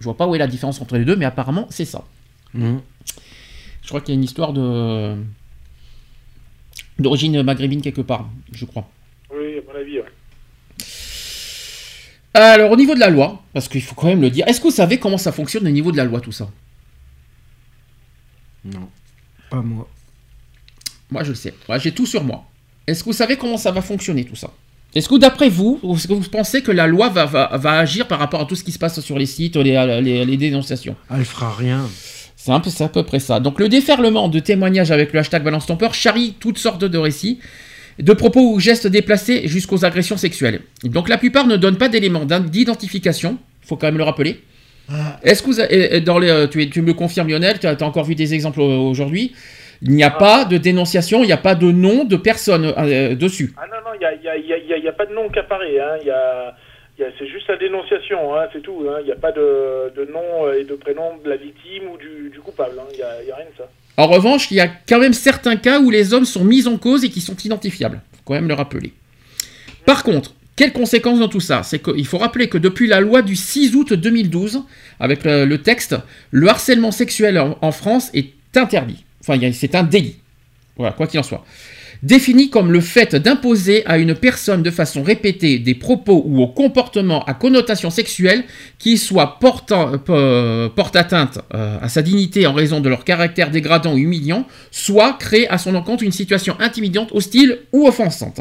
[0.00, 2.02] Je vois pas où est la différence entre les deux, mais apparemment c'est ça.
[2.54, 2.80] Mhm.
[3.82, 5.14] Je crois qu'il y a une histoire de
[6.98, 8.88] d'origine maghrébine quelque part, je crois.
[9.30, 10.04] Oui, à mon avis, ouais.
[12.34, 14.64] Alors au niveau de la loi, parce qu'il faut quand même le dire, est-ce que
[14.64, 16.48] vous savez comment ça fonctionne au niveau de la loi tout ça?
[18.64, 18.88] Non,
[19.50, 19.88] pas moi.
[21.10, 22.44] Moi je le sais, Moi, j'ai tout sur moi.
[22.86, 24.50] Est-ce que vous savez comment ça va fonctionner tout ça?
[24.94, 28.06] Est-ce que d'après vous, est-ce que vous pensez que la loi va, va- va agir
[28.08, 30.96] par rapport à tout ce qui se passe sur les sites, les, les- les dénonciations?
[31.10, 31.88] Elle fera rien.
[32.46, 33.40] C'est un peu, c'est à peu près ça.
[33.40, 36.96] Donc le déferlement de témoignages avec le hashtag Balance ton peur charrie toutes sortes de
[36.96, 37.40] récits,
[37.98, 40.60] de propos ou gestes déplacés jusqu'aux agressions sexuelles.
[40.84, 44.44] Donc la plupart ne donnent pas d'éléments d'identification, faut quand même le rappeler.
[45.24, 47.76] Est-ce que vous, avez- dans les, euh, tu, tu me le confirmes Lionel, tu as,
[47.82, 49.32] encore vu des exemples euh, aujourd'hui?
[49.82, 53.16] Il n'y a pas de dénonciation, il n'y a pas de nom de personne euh,
[53.16, 53.54] dessus.
[53.56, 54.76] Ah non, non, il n'y a, il y a- il y a- il y a-
[54.78, 55.80] il y a pas de nom qui apparaît.
[55.80, 55.96] Hein.
[56.00, 56.54] Il il y a-
[57.18, 58.86] c'est juste la dénonciation, hein, c'est tout.
[58.88, 58.98] hein.
[59.00, 62.78] Il n'y a pas de, nom et de prénom de la victime ou du, coupable.
[62.78, 62.86] hein.
[62.92, 63.68] Il n'y a, il rien de ça.
[63.98, 66.76] En revanche, il y a quand même certains cas où les hommes sont mis en
[66.78, 68.00] cause et qui sont identifiables.
[68.12, 68.92] faut quand même le rappeler.
[69.86, 71.62] Par contre, quelles conséquences dans tout ça?
[71.62, 74.62] C'est qu'il faut rappeler que depuis la loi du 6 août 2012,
[75.00, 75.96] avec le, texte,
[76.30, 79.04] le harcèlement sexuel en, en France est interdit.
[79.20, 80.16] Enfin, il c'est un délit.
[80.76, 81.44] Voilà, quoi qu'il en soit.
[82.02, 86.48] Défini comme le fait d'imposer à une personne de façon répétée des propos ou au
[86.48, 88.44] comportement à connotation sexuelle
[88.78, 93.50] qui soit portant, euh, porte atteinte euh, à sa dignité en raison de leur caractère
[93.50, 98.40] dégradant ou humiliant, soit créer à son encontre une situation intimidante, hostile ou offensante.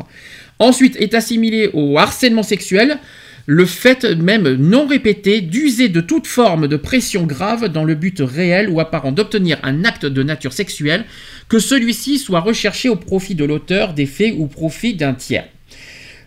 [0.59, 2.99] Ensuite est assimilé au harcèlement sexuel
[3.45, 8.19] le fait même non répété d'user de toute forme de pression grave dans le but
[8.19, 11.05] réel ou apparent d'obtenir un acte de nature sexuelle,
[11.47, 15.47] que celui-ci soit recherché au profit de l'auteur des faits ou au profit d'un tiers.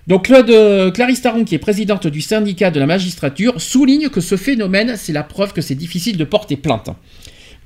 [0.06, 4.22] Donc Claude, euh, Clarisse Taron, qui est présidente du syndicat de la magistrature, souligne que
[4.22, 6.88] ce phénomène, c'est la preuve que c'est difficile de porter plainte.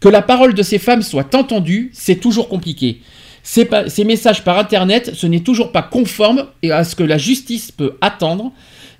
[0.00, 3.00] Que la parole de ces femmes soit entendue, c'est toujours compliqué.
[3.44, 7.97] Ces, messages par Internet, ce n'est toujours pas conforme à ce que la justice peut
[8.00, 8.52] attendre,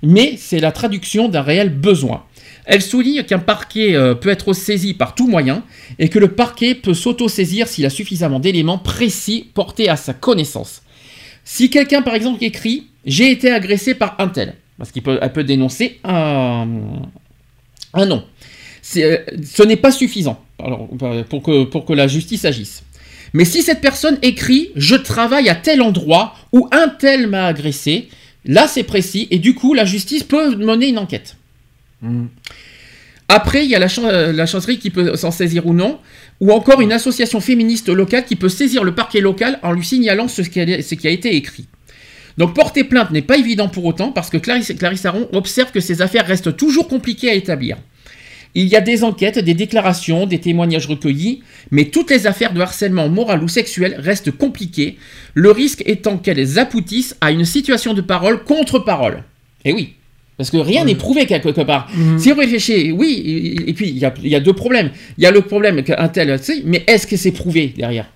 [0.03, 2.23] mais c'est la traduction d'un réel besoin.
[2.65, 5.63] Elle souligne qu'un parquet euh, peut être saisi par tout moyen
[5.99, 10.81] et que le parquet peut s'auto-saisir s'il a suffisamment d'éléments précis portés à sa connaissance.
[11.45, 15.43] Si quelqu'un, par exemple, écrit J'ai été agressé par un tel, parce qu'elle peut, peut
[15.43, 16.65] dénoncer un,
[17.95, 18.23] nom,
[18.97, 20.87] euh, ce n'est pas suffisant alors,
[21.29, 22.83] pour, que, pour que la justice agisse.
[23.33, 28.09] Mais si cette personne écrit Je travaille à tel endroit où un tel m'a agressé,
[28.45, 31.37] là c'est précis et du coup la justice peut mener une enquête.
[33.29, 33.87] Après, il y a la,
[34.31, 35.99] la chancellerie qui peut s'en saisir ou non,
[36.39, 40.27] ou encore une association féministe locale qui peut saisir le parquet local en lui signalant
[40.27, 41.67] ce qui a, ce qui a été écrit.
[42.37, 45.79] Donc porter plainte n'est pas évident pour autant parce que Clarisse, Clarisse Aron observe que
[45.79, 47.77] ces affaires restent toujours compliquées à établir.
[48.55, 51.41] Il y a des enquêtes, des déclarations, des témoignages recueillis,
[51.71, 54.97] mais toutes les affaires de harcèlement moral ou sexuel restent compliquées,
[55.33, 59.23] le risque étant qu'elles aboutissent à une situation de parole contre parole.
[59.65, 59.93] Et oui,
[60.37, 61.89] parce que rien n'est prouvé quelque part.
[62.17, 64.91] Si vous réfléchissez, oui, et, puis il y, a, il y a deux problèmes.
[65.17, 68.07] Il y a le problème qu'un tel, mais est-ce que c'est prouvé derrière?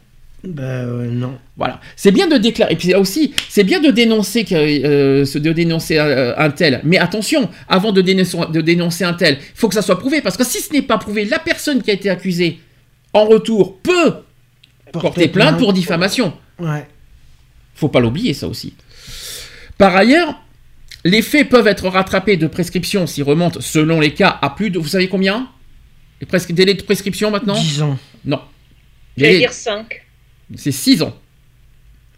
[0.47, 1.37] Ben euh, non.
[1.57, 2.73] voilà, c'est bien de déclarer.
[2.73, 6.79] Et puis là aussi, c'est bien de dénoncer euh, de dénoncer euh, un tel.
[6.83, 10.21] Mais attention, avant de dénoncer, de dénoncer un tel, il faut que ça soit prouvé
[10.21, 12.59] parce que si ce n'est pas prouvé, la personne qui a été accusée
[13.13, 14.13] en retour peut
[14.93, 15.59] porter, plainte, plainte.
[15.59, 16.33] pour diffamation.
[16.59, 16.87] Ouais.
[17.75, 18.73] Faut pas l'oublier ça aussi.
[19.77, 20.41] Par ailleurs,
[21.03, 24.79] les faits peuvent être rattrapés de prescription s'ils remontent selon les cas à plus de,
[24.79, 25.49] vous savez combien?
[26.21, 27.53] Les délais de prescription maintenant?
[27.59, 27.97] 10 ans.
[28.25, 28.41] Non.
[29.17, 30.06] J'allais Délai- dire 5.
[30.55, 31.15] C'est 6 ans.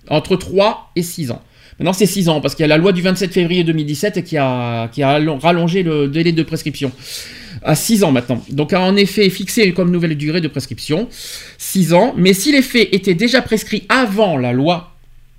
[0.08, 1.42] Entre 3 et 6 ans.
[1.78, 4.38] Maintenant, c'est 6 ans, parce qu'il y a la loi du 27 février 2017 qui
[4.38, 6.92] a, qui a allon- rallongé le délai de prescription.
[7.64, 8.44] À 6 ans maintenant.
[8.50, 11.08] Donc, a en effet fixé comme nouvelle durée de prescription
[11.58, 12.14] 6 ans.
[12.18, 14.96] Mais si les faits étaient déjà prescrits avant la loi,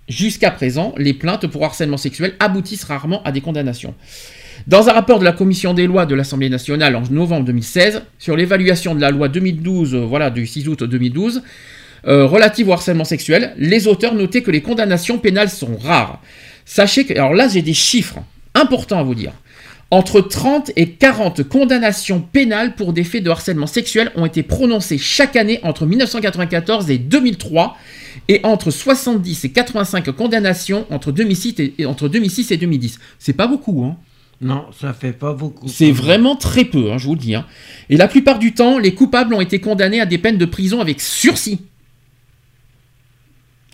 [0.08, 3.94] jusqu'à présent, les plaintes pour harcèlement sexuel aboutissent rarement à des condamnations.
[4.66, 8.36] Dans un rapport de la commission des lois de l'Assemblée nationale en novembre 2016 sur
[8.36, 11.42] l'évaluation de la loi 2012, euh, voilà, du 6 août 2012,
[12.06, 16.20] euh, relative au harcèlement sexuel, les auteurs notaient que les condamnations pénales sont rares.
[16.64, 18.18] Sachez que, alors là j'ai des chiffres
[18.54, 19.32] importants à vous dire.
[19.92, 24.98] Entre 30 et 40 condamnations pénales pour des faits de harcèlement sexuel ont été prononcées
[24.98, 27.76] chaque année entre 1994 et 2003
[28.28, 33.00] et entre 70 et 85 condamnations entre 2006 et, et entre 2006 et 2010.
[33.18, 33.96] C'est pas beaucoup, hein
[34.40, 35.66] Non, ça fait pas beaucoup.
[35.66, 37.34] c'est vraiment très peu, hein, je vous le dis.
[37.34, 37.44] hein.
[37.88, 40.80] Et la plupart du temps, les coupables ont été condamnés à des peines de prison
[40.80, 41.58] avec sursis.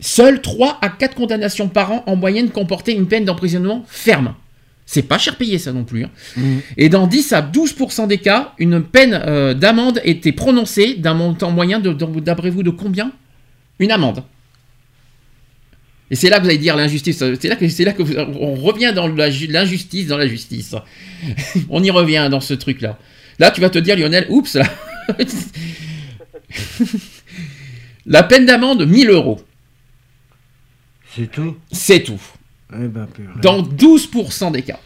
[0.00, 4.34] Seules 3 à 4 condamnations par an en moyenne comportaient une peine d'emprisonnement ferme.
[4.84, 6.04] C'est pas cher payé ça non plus.
[6.04, 6.10] hein.
[6.76, 11.50] Et dans 10 à 12% des cas, une peine euh, d'amende était prononcée d'un montant
[11.50, 13.10] moyen de, d'après vous de combien?
[13.80, 14.22] Une amende.
[16.10, 17.18] Et c'est là que vous allez dire l'injustice.
[17.18, 20.74] C'est là que c'est là que vous- on revient dans la l'injustice dans la justice.
[21.68, 22.96] on y revient dans ce truc là.
[23.40, 24.66] Là, tu vas te dire Lionel, oups là.
[28.06, 29.40] la peine d'amende 1000 euros.
[31.16, 32.20] C'est tout C'est tout.
[32.74, 33.08] Eh ben.
[33.40, 34.78] Dans 12% des cas.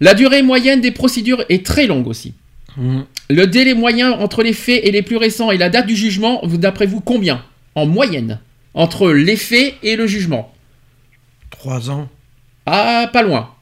[0.00, 2.34] La durée moyenne des procédures est très longue aussi.
[2.76, 3.04] Mhm.
[3.30, 6.40] Le délai moyen entre les faits et les plus récents et la date du jugement,
[6.44, 7.44] d'après vous, combien?
[7.74, 8.40] En moyenne
[8.74, 10.52] Entre les faits et le jugement
[11.50, 12.08] Trois ans.
[12.66, 13.54] Ah, pas loin.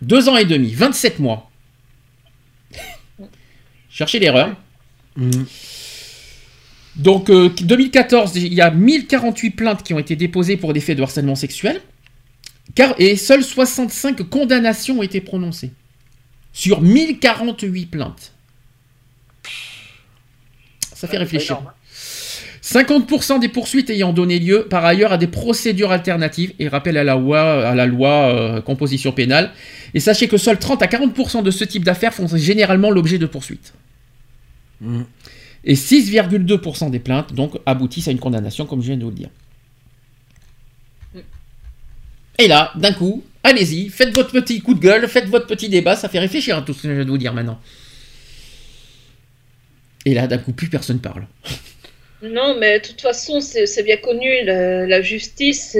[0.00, 1.50] Deux ans et demi, 27 mois.
[3.90, 4.56] Cherchez l'erreur.
[5.16, 5.46] Mhm.
[6.96, 10.96] Donc, euh, 2014, il y a 1048 plaintes qui ont été déposées pour des faits
[10.96, 11.80] de harcèlement sexuel.
[12.74, 15.72] Car, et seules 65 condamnations ont été prononcées.
[16.52, 18.32] Sur 1048 plaintes.
[20.94, 21.56] Ça fait réfléchir.
[21.56, 21.84] énorme, hein.
[22.64, 27.04] 50% des poursuites ayant donné lieu par ailleurs à des procédures alternatives et rappel à
[27.04, 29.52] la loi, à la loi euh, composition pénale.
[29.92, 33.26] Et sachez que seuls 30 à 40% de ce type d'affaires font généralement l'objet de
[33.26, 33.74] poursuites.
[34.80, 35.04] Mhm.
[35.64, 39.16] Et 6,2% des plaintes donc aboutissent à une condamnation, comme je viens de vous le
[39.16, 39.30] dire.
[42.38, 45.96] Et là, d'un coup, allez-y, faites votre petit coup de gueule, faites votre petit débat,
[45.96, 47.60] ça fait réfléchir à tout ce que je viens de vous dire maintenant.
[50.04, 51.26] Et là, d'un coup, plus personne parle.
[52.22, 55.76] Non, mais de toute façon, c'est bien connu, la, la justice,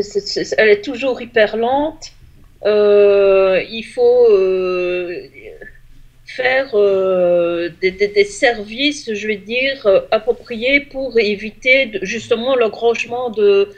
[0.57, 2.13] elle est toujours hyper lente.
[2.67, 5.23] Euh, il faut euh,
[6.35, 13.71] faire euh, des, services, je vais dire, euh, appropriés pour éviter justement l'engrangement de,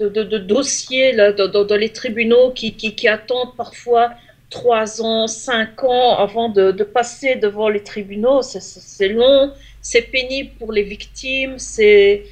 [0.00, 4.14] de, dossiers dans, les tribunaux qui, attendent parfois
[4.48, 8.40] trois ans, cinq ans avant de, passer devant les tribunaux.
[8.42, 12.24] C'est- long, c'est pénible pour les victimes, c'est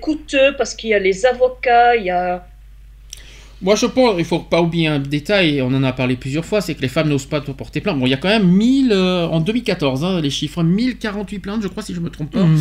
[0.00, 2.47] coûteux parce qu'il y a les avocats, il y a
[3.60, 6.60] Moi, je pense, il faut pas oublier un détail, on en a parlé plusieurs fois,
[6.60, 7.98] c'est que les femmes n'osent pas porter plainte.
[7.98, 11.62] Bon, il y a quand même 1000, euh, en 2014, hein, les chiffres, 1048 plaintes,
[11.62, 12.44] je crois, si je me trompe pas.
[12.44, 12.58] Mhm.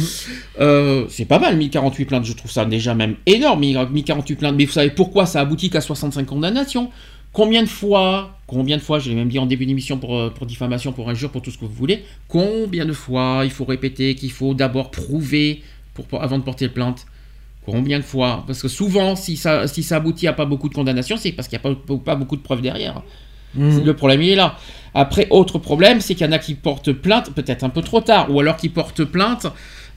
[0.59, 4.55] Euh, c'est pas mal, 1048 plaintes, je trouve ça déjà même énorme, 1048 plaintes.
[4.57, 6.89] Mais vous savez pourquoi ça aboutit qu'à 65 condamnations?
[7.31, 10.29] Combien de fois, combien de fois, je l'ai même dit en début d'émission pour, euh,
[10.31, 13.65] pour diffamation, pour injure, pour tout ce que vous voulez, combien de fois il faut
[13.65, 15.61] répéter qu'il faut d'abord prouver
[15.93, 17.05] pour, pour- avant de porter plainte?
[17.71, 20.73] Combien de fois Parce que souvent, si ça, si ça aboutit à pas beaucoup de
[20.73, 23.01] condamnations, c'est parce qu'il n'y a pas, pas beaucoup de preuves derrière.
[23.55, 23.83] Mhm.
[23.85, 24.55] Le problème, il est là.
[24.93, 28.01] Après, autre problème, c'est qu'il y en a qui portent plainte, peut-être un peu trop
[28.01, 29.47] tard, ou alors qui portent plainte.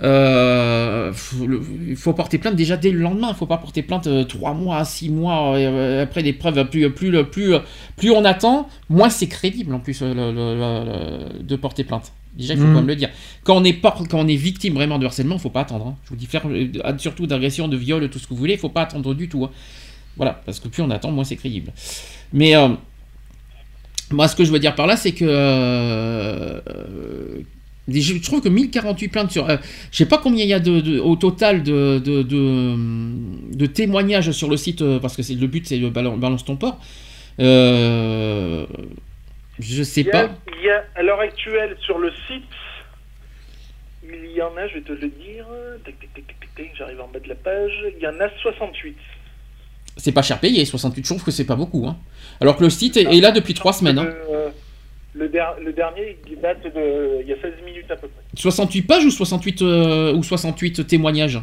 [0.03, 1.47] euh, faut-
[1.87, 3.29] il faut porter plainte déjà dès le lendemain.
[3.29, 6.65] Il ne faut pas porter plainte euh, trois mois, six mois euh, après des preuves.
[6.71, 7.55] Plus, plus, plus,
[7.97, 12.13] plus, on attend, moins c'est crédible en plus le- le- le- le- de porter plainte.
[12.37, 12.73] Déjà, il faut Mhm.
[12.73, 13.11] quand même le dire.
[13.45, 15.87] Quand on est, quand on est victime vraiment de harcèlement, il ne faut pas attendre.
[15.89, 15.97] hein.
[16.05, 16.69] Je vous dis, faire, euh,
[16.99, 19.29] surtout d'agression, de viol, tout ce que vous voulez, il ne faut pas attendre du
[19.29, 19.45] tout.
[19.45, 19.51] hein.
[20.17, 21.73] Voilà, parce que plus on attend, moins c'est crédible.
[22.33, 22.69] Mais euh,
[24.13, 26.61] moi, ce que je veux dire par là, c'est que euh,
[27.89, 29.49] je trouve que 1048 plaintes sur.
[29.49, 29.57] euh,
[29.91, 32.77] je sais pas combien il y a de, de- au total de, de, de-
[33.57, 36.79] de témoignages sur le site, parce que c'est le but, c'est balan- balance ton port.
[37.41, 38.67] Euh,
[39.61, 40.35] je sais Il y, a, pas.
[40.59, 42.45] il y a, à l'heure actuelle sur le site,
[44.03, 45.47] il y en a, je vais te le dire,
[45.85, 48.29] tac, tac, tac, tac, tac, j'arrive en bas de la page, il y en a
[48.43, 48.97] 68.
[49.97, 51.87] C'est pas cher payé, 68 je trouve que c'est pas beaucoup.
[51.87, 51.97] Hein.
[52.41, 53.99] Alors que le site est, est là depuis 3 semaines.
[53.99, 54.09] hein.
[55.13, 57.21] Le, der- le dernier, il date de.
[57.23, 58.23] Il y a 16 minutes à peu près.
[58.37, 61.41] 68 pages ou 68, euh, ou 68 témoignages?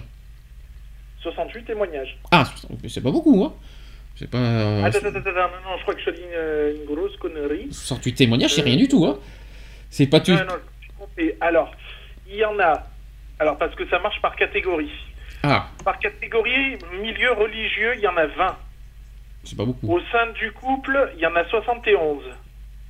[1.21, 2.17] 68 témoignages.
[2.31, 2.45] Ah,
[2.87, 3.53] c'est pas beaucoup, hein.
[4.17, 4.37] C'est pas.
[4.37, 7.67] euh, attends, attends, attends, non, non, je crois que je dis une, une grosse connerie.
[7.71, 9.19] 68 témoignages, c'est rien du tout, hein.
[9.89, 10.31] C'est pas tout.
[10.31, 11.37] Non, non, je suis trompé.
[11.39, 11.71] Alors,
[12.27, 12.83] il y en a.
[13.39, 14.91] Alors, parce que ça marche par catégorie.
[15.43, 18.57] Ah, Par catégorie, milieu religieux, il y en a 20.
[19.43, 19.87] c'est pas beaucoup.
[19.95, 22.23] Au sein du couple, il y en a 71.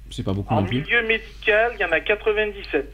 [0.10, 0.80] C'est pas beaucoup En non plus.
[0.80, 2.90] milieu médical, il y en a 97.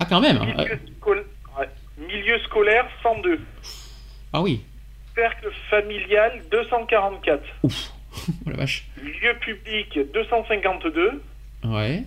[0.00, 0.38] Ah, quand même.
[0.40, 1.24] Milieu, euh, scol-
[1.58, 1.68] ouais.
[1.98, 3.38] Milieu scolaire, 102.
[4.32, 4.62] Ah oui.
[5.18, 7.42] Cercle familial, 244.
[8.46, 8.84] Oh la vache.
[9.02, 11.20] Lieu public, 252.
[11.64, 12.02] Ouais,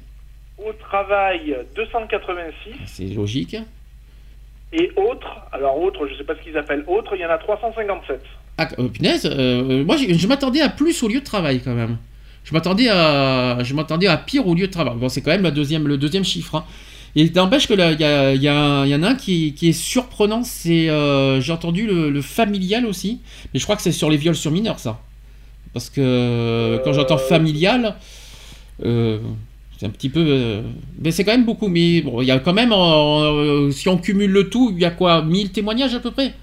[0.58, 2.74] Au travail, 286.
[2.86, 3.56] c'est logique.
[4.74, 7.38] Et autres, alors autres, je sais pas ce qu'ils appellent autres, il y en a
[7.38, 8.20] 357.
[8.58, 11.98] Ah, euh, punaise, euh, moi je m'attendais à plus au lieu de travail quand même.
[12.44, 14.96] Je m'attendais à, je m'attendais à pire au lieu de travail.
[14.98, 16.56] Bon, c'est quand même la deuxième, le deuxième chiffre.
[16.56, 16.66] hein.
[17.16, 19.10] Et n'empêche que là, il y, a- il y, a un- il y en a
[19.10, 23.20] un qui, qui est surprenant, c'est, euh, j'ai entendu le, le familial aussi,
[23.54, 25.02] mais je crois que c'est sur les viols sur mineurs ça.
[25.74, 27.96] Parce que quand j'entends familial,
[28.86, 29.20] euh,
[29.78, 30.24] c'est un petit peu.
[30.28, 30.62] euh,
[31.00, 31.68] mais c'est quand même beaucoup.
[31.70, 32.72] Mais bon, il y a quand même.
[32.74, 36.34] euh, si on cumule le tout, il y a quoi 1000 témoignages à peu près?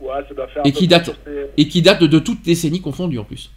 [0.00, 0.64] Ouais, ça doit faire.
[0.64, 3.24] Et un peu qui plus date, ces- et qui date de toutes décennies confondues en
[3.24, 3.50] plus.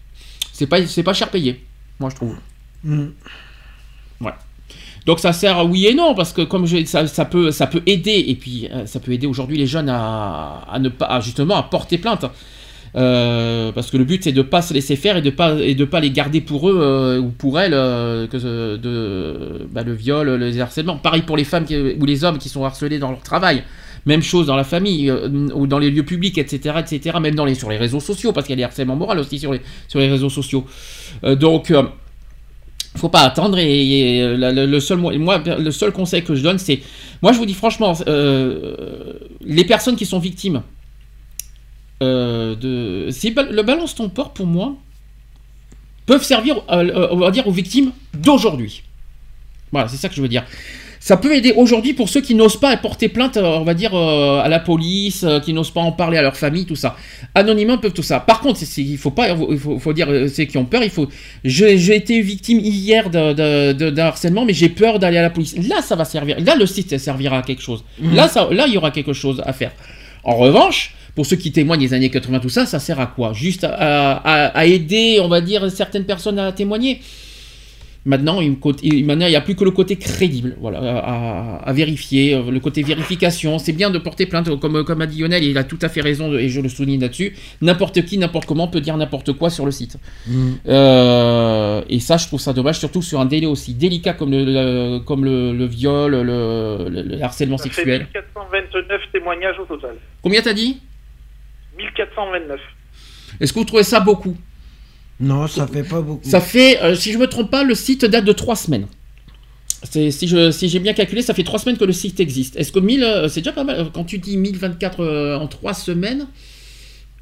[0.54, 1.64] C'est pas, c'est pas cher payé,
[2.00, 2.36] moi je trouve.
[2.84, 3.08] Mm.
[5.10, 8.26] Donc ça sert oui et non parce que comme je, ça, peut ça peut aider.
[8.28, 11.56] Et puis euh, ça peut aider aujourd'hui les jeunes à, à ne pas à, justement
[11.56, 12.26] à porter plainte.
[12.96, 15.74] Euh, parce que le but c'est de pas se laisser faire et de pas et
[15.74, 20.36] de pas les garder pour eux euh, ou pour elles que de bah, le viol
[20.36, 20.98] le harcèlement.
[20.98, 21.66] Pareil pour les femmes
[22.00, 23.64] ou les hommes qui sont harcelés dans leur travail.
[24.06, 27.56] Même chose dans la famille ou dans les lieux publics etc etc même dans les
[27.56, 29.98] sur les réseaux sociaux parce qu'il y a des harcèlements moraux aussi sur les sur
[29.98, 30.68] les réseaux sociaux.
[31.24, 31.74] Donc
[32.96, 36.58] faut pas attendre et, euh, le, seul mo- moi le seul conseil que je donne
[36.58, 36.80] c'est
[37.22, 40.64] moi je vous dis franchement euh, les personnes qui sont victimes
[42.02, 43.08] euh, de
[43.52, 44.76] le balance ton port pour moi
[46.06, 48.84] peuvent servir on va dire aux victimes d'aujourd'hui.
[49.72, 50.44] Voilà c'est ça que je veux dire
[51.00, 53.94] ça peut aider aujourd'hui pour ceux qui n'osent pas porter plainte, euh, on va dire,
[53.96, 56.96] euh, à la police, euh, qui n'osent pas en parler à leur famille, tout ça.
[57.36, 58.20] Anonymement, ils peuvent tout ça.
[58.20, 61.08] Par contre, il faut pas, il faut, faut dire, ceux qui ont peur, il faut.
[61.46, 65.30] J'ai été victime hier de- de- de- d'un harcèlement, mais j'ai peur d'aller à la
[65.30, 65.56] police.
[65.68, 66.38] Là, ça va servir.
[66.40, 67.84] Là, le site servira à quelque chose.
[68.02, 68.16] Mhm.
[68.16, 69.72] Là, ça, là, il y aura quelque chose à faire.
[70.26, 73.32] En revanche, pour ceux qui témoignent des années 80, tout ça, ça sert à quoi?
[73.34, 73.72] Juste à,
[74.18, 77.00] à- à aider, on va dire, certaines personnes à témoigner?
[78.10, 81.74] Maintenant, il il- maintenant, il n'y a plus que le côté crédible, voilà, à, à
[81.74, 83.60] vérifier, euh, le côté vérification.
[83.60, 85.90] C'est bien de porter plainte, comme, comme a dit Lionel, et il a tout à
[85.90, 87.36] fait raison, et je le souligne là-dessus.
[87.62, 89.98] N'importe qui, n'importe comment peut dire n'importe quoi sur le site.
[90.26, 90.54] Mm.
[90.68, 94.44] Euh, et ça, je trouve ça dommage, surtout sur un délai aussi délicat comme le,
[94.44, 96.24] le- comme le, le viol, le,
[96.90, 98.08] le- le harcèlement Ça fait sexuel.
[98.16, 99.96] 1429 témoignages au total.
[100.24, 100.82] Combien t'as dit?
[101.78, 102.60] 1429.
[103.40, 104.36] Est-ce que vous trouvez ça beaucoup?
[105.20, 106.28] Non, ça fait pas beaucoup.
[106.28, 108.88] Ça fait, euh, si je me trompe pas, le site date de trois semaines.
[109.84, 110.28] Si
[110.68, 112.56] j'ai bien calculé, ça fait trois semaines que le site existe.
[112.58, 115.74] Est-ce que 1000, euh, c'est déjà pas mal Quand tu dis 1024 euh, en trois
[115.74, 116.28] semaines,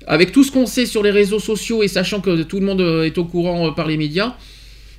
[0.07, 2.81] avec tout ce qu'on sait sur les réseaux sociaux et sachant que tout le monde
[2.81, 4.35] euh, est au courant euh, par les médias,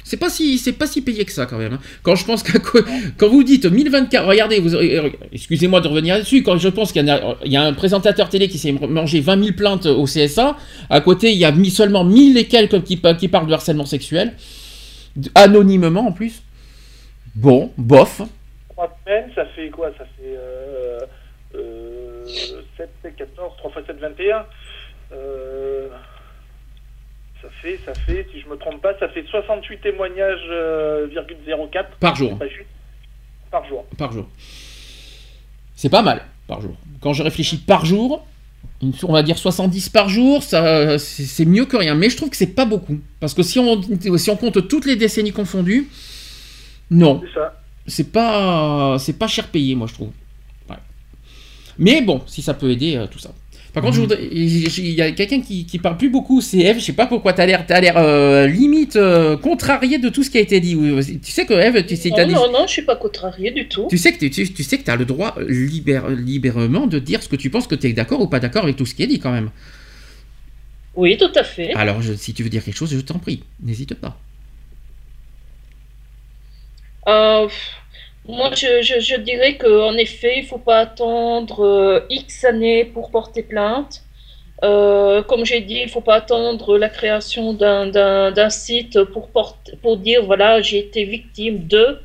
[0.08, 1.74] c'est pas si c'est pas si payé que ça quand même.
[1.74, 1.80] hein.
[2.02, 2.80] Quand je pense qu'à quoi-
[3.18, 6.42] quand vous dites 1024, regardez, vous, euh, excusez-moi de revenir là-dessus.
[6.42, 9.86] Quand je pense qu'il y, a, un présentateur télé qui s'est mangé 20 000 plaintes
[9.86, 10.56] au CSA,
[10.88, 13.84] à côté il y a seulement 1000 et quelques qui, pa- qui parlent de harcèlement
[13.84, 14.32] sexuel,
[15.34, 16.42] anonymement en plus.
[17.34, 18.22] Bon, bof.
[18.70, 19.90] 3 semaines, ça fait quoi?
[19.98, 21.00] Ça fait euh,
[21.54, 22.24] euh,
[22.76, 24.46] 7, 14, 3 fois 7, 21.
[25.12, 25.96] Euh, ça
[27.62, 31.36] fait, ça fait, si je me trompe pas, ça fait 68 témoignages, euh, virgule
[31.72, 31.96] 04.
[31.98, 32.30] Par jour.
[32.32, 32.68] C'est pas juste.
[33.50, 33.84] Par jour.
[33.96, 34.28] par jour.
[35.74, 36.74] C'est pas mal par jour.
[37.00, 38.26] Quand je réfléchis par jour,
[38.82, 41.94] on va dire 70 par jour, ça, c'est c'est mieux que rien.
[41.94, 42.98] Mais je trouve que c'est pas beaucoup.
[43.20, 43.80] Parce que si on,
[44.16, 45.88] si on compte toutes les décennies confondues,
[46.90, 47.22] non.
[47.24, 47.60] C'est ça.
[47.86, 50.10] C'est pas, c'est pas cher payé, moi je trouve.
[50.68, 50.76] Ouais.
[51.78, 53.30] Mais bon, si ça peut aider, euh, tout ça.
[53.74, 56.78] Par contre, il y a quelqu'un qui, qui parle plus beaucoup, c'est Eve.
[56.80, 60.30] Je sais pas pourquoi t'as l'air, t'as l'air euh, limite euh, contrarié de tout ce
[60.30, 60.76] qui a été dit.
[61.22, 63.50] Tu sais que Eve, tu sais, t'as Non, dit- non, non, je suis pas contrariée
[63.50, 63.86] du tout.
[63.90, 67.28] tu sais que tu, tu- sais que as le droit libère- libérément de dire ce
[67.28, 69.06] que tu penses, que tu es d'accord ou pas d'accord avec tout ce qui est
[69.06, 69.50] dit quand même.
[70.96, 71.72] Oui, tout à fait.
[71.74, 74.18] Alors, je- si tu veux dire quelque chose, je t'en prie, n'hésite pas.
[77.06, 77.48] Euh,
[78.28, 82.84] moi, je, je, je dirais qu'en effet, il ne faut pas attendre euh, X années
[82.84, 84.02] pour porter plainte.
[84.64, 90.24] Euh, comme j'ai dit, il ne faut pas attendre la création d'un- site pour, dire,
[90.24, 92.00] voilà, j'ai été victime de.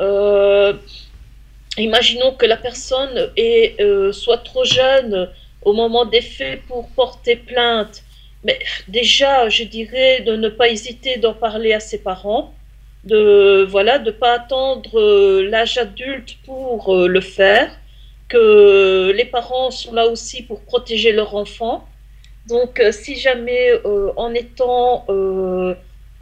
[0.00, 0.72] Euh,
[1.76, 3.30] imaginons que la personne
[4.12, 5.28] soit trop jeune
[5.62, 8.02] au moment des faits pour porter plainte.
[8.44, 8.58] Mais
[8.88, 12.54] déjà, je dirais de ne pas hésiter d'en parler à ses parents
[13.04, 17.70] de voilà de pas attendre euh, l'âge adulte pour euh, le faire
[18.28, 21.88] que les parents sont là aussi pour protéger leur enfant.
[22.48, 23.72] Donc euh, si jamais
[24.16, 25.06] en étant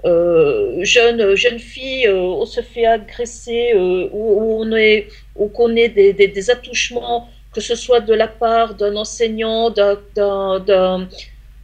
[0.04, 3.74] jeune jeune fille on se fait agresser
[4.12, 8.74] ou, on est ou qu'on ait des, des, attouchements que ce soit de la part
[8.74, 9.98] d'un enseignant d'un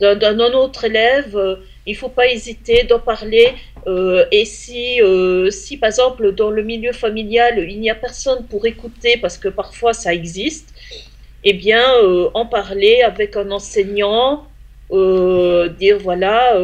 [0.01, 3.55] d'un autre élève il faut pas hésiter d'en parler
[3.87, 8.47] euh, et si, euh, si, par exemple, dans le milieu familial, il n'y a personne
[8.47, 10.73] pour écouter, parce que parfois ça existe,
[11.45, 14.47] eh bien, euh, en parler avec un enseignant,
[15.79, 16.57] dire voilà,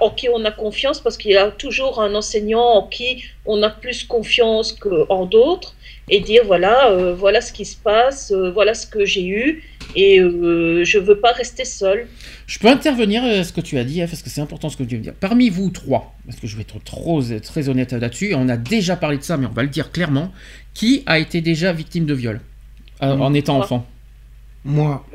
[0.00, 3.62] en qui on a confiance, parce qu'il y a toujours un enseignant en qui on
[3.62, 5.74] a plus confiance qu'en d'autres,
[6.08, 9.62] et dire voilà, voilà ce qui se passe, voilà ce que j'ai eu,
[9.94, 12.06] Et euh, je veux pas rester seule.
[12.46, 14.76] Je peux intervenir à ce que tu as dit, hein, parce que c'est important ce
[14.76, 15.14] que tu viens de dire.
[15.18, 18.56] Parmi vous trois, parce que je vais être trop, très honnête là-dessus, et on a
[18.56, 20.32] déjà parlé de ça, mais on va le dire clairement,
[20.74, 22.40] qui a été déjà victime de viol
[23.02, 23.64] euh, en étant Moi.
[23.64, 23.86] enfant?
[24.64, 25.06] Moi.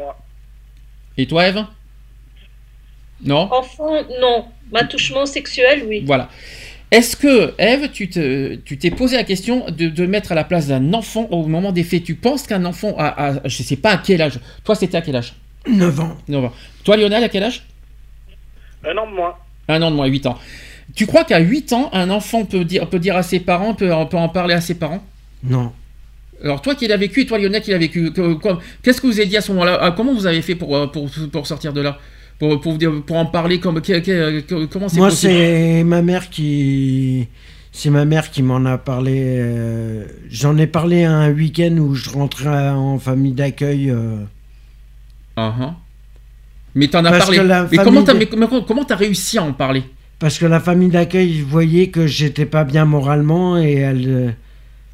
[1.18, 1.66] Et toi, Eve?
[3.24, 3.50] Non?
[3.52, 4.46] Enfant, non.
[4.72, 6.04] M'attouchement sexuel, oui.
[6.06, 6.30] Voilà.
[6.92, 10.46] Est-ce que, Eve, tu te- tu t'es posé la question de, de mettre à la
[10.46, 12.04] place d'un enfant au moment des faits?
[12.04, 15.02] Tu penses qu'un enfant a, a- je sais pas à quel âge Toi, c'était à
[15.02, 15.34] quel âge?
[15.68, 16.18] 9 ans.
[16.30, 16.54] 9 ans.
[16.86, 17.66] Toi, Lionel, à quel âge?
[18.86, 19.36] Un an de moins.
[19.68, 20.38] Un an de moins, 8 ans.
[20.96, 23.90] Tu crois qu'à 8 ans, un enfant peut dire, peut dire à ses parents, peut,
[24.10, 25.04] peut en parler à ses parents?
[25.44, 25.74] Non.
[26.42, 29.08] Alors toi qui l'as vécu et toi Lionel qui l'a vécu, que- quoi- qu'est-ce que
[29.08, 29.78] vous avez dit à ce moment-là?
[29.82, 31.98] Ah, Comment vous avez fait pour, euh, pour, pour sortir de là?
[32.40, 33.82] Pour, pour, vous dire- pour en parler comme,
[34.70, 37.28] Comment c'est Moi, c'est ma mère qui.
[37.72, 39.14] C'est ma mère qui m'en a parlé.
[39.38, 43.90] euh, J'en ai parlé un week-end où je rentrais en famille d'accueil.
[43.92, 44.18] euh,
[45.36, 45.76] Ah, ah.
[46.74, 47.40] Mais t'en as Parce parlé.
[47.72, 49.84] Mais comment t'as famille mais comment- comment t'as réussi à en parler?
[50.20, 54.06] Parce que la famille d'accueil voyait que j'étais pas bien moralement et elle.
[54.10, 54.32] euh,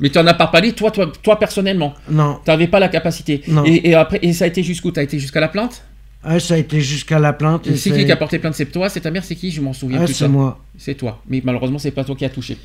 [0.01, 1.93] Mais t'en as pas parlé toi, toi, toi personnellement?
[2.09, 2.39] Non.
[2.43, 3.41] T'avais pas la capacité.
[3.47, 3.63] Non.
[3.65, 4.91] Et, et après, et ça a été jusqu'où?
[4.91, 5.85] T'as été jusqu'à la plainte
[6.23, 7.67] Ah, ça a été jusqu'à la plainte.
[7.67, 8.53] Et c'est qui qui a porté plainte?
[8.53, 9.51] C'est toi C'est ta mère C'est qui?
[9.51, 10.13] Je m'en souviens Ah, plus.
[10.13, 10.27] c'est ça.
[10.29, 10.59] moi.
[10.77, 11.19] C'est toi.
[11.27, 12.57] Mais malheureusement, c'est pas toi qui a touché.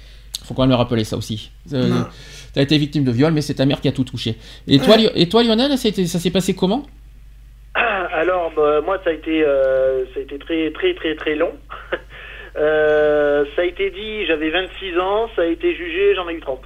[0.44, 1.50] Faut quand même le rappeler ça aussi.
[1.72, 2.02] Euh.
[2.54, 4.36] T'as été victime de viol, mais c'est ta mère qui a tout touché.
[4.66, 6.86] Et toi, et toi Lionel, ça a été- ça s'est passé comment?
[7.74, 11.52] Alors, bah, moi, ça a été, euh, ça a été très, très, très, très long.
[12.56, 16.40] Euh, ça a été dit, j'avais 26 ans, ça a été jugé, j'en ai eu
[16.40, 16.60] 30.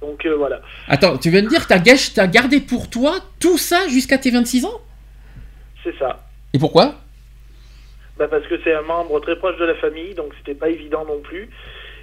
[0.00, 0.62] Donc euh, voilà.
[0.88, 1.80] Attends, tu viens de dire que t'as
[2.14, 4.80] t'as gardé pour toi tout ça jusqu'à tes 26 ans?
[5.82, 6.24] C'est ça.
[6.54, 6.94] Et pourquoi?
[8.16, 11.04] Bah, parce que c'est un membre très proche de la famille, donc c'était pas évident
[11.04, 11.50] non plus.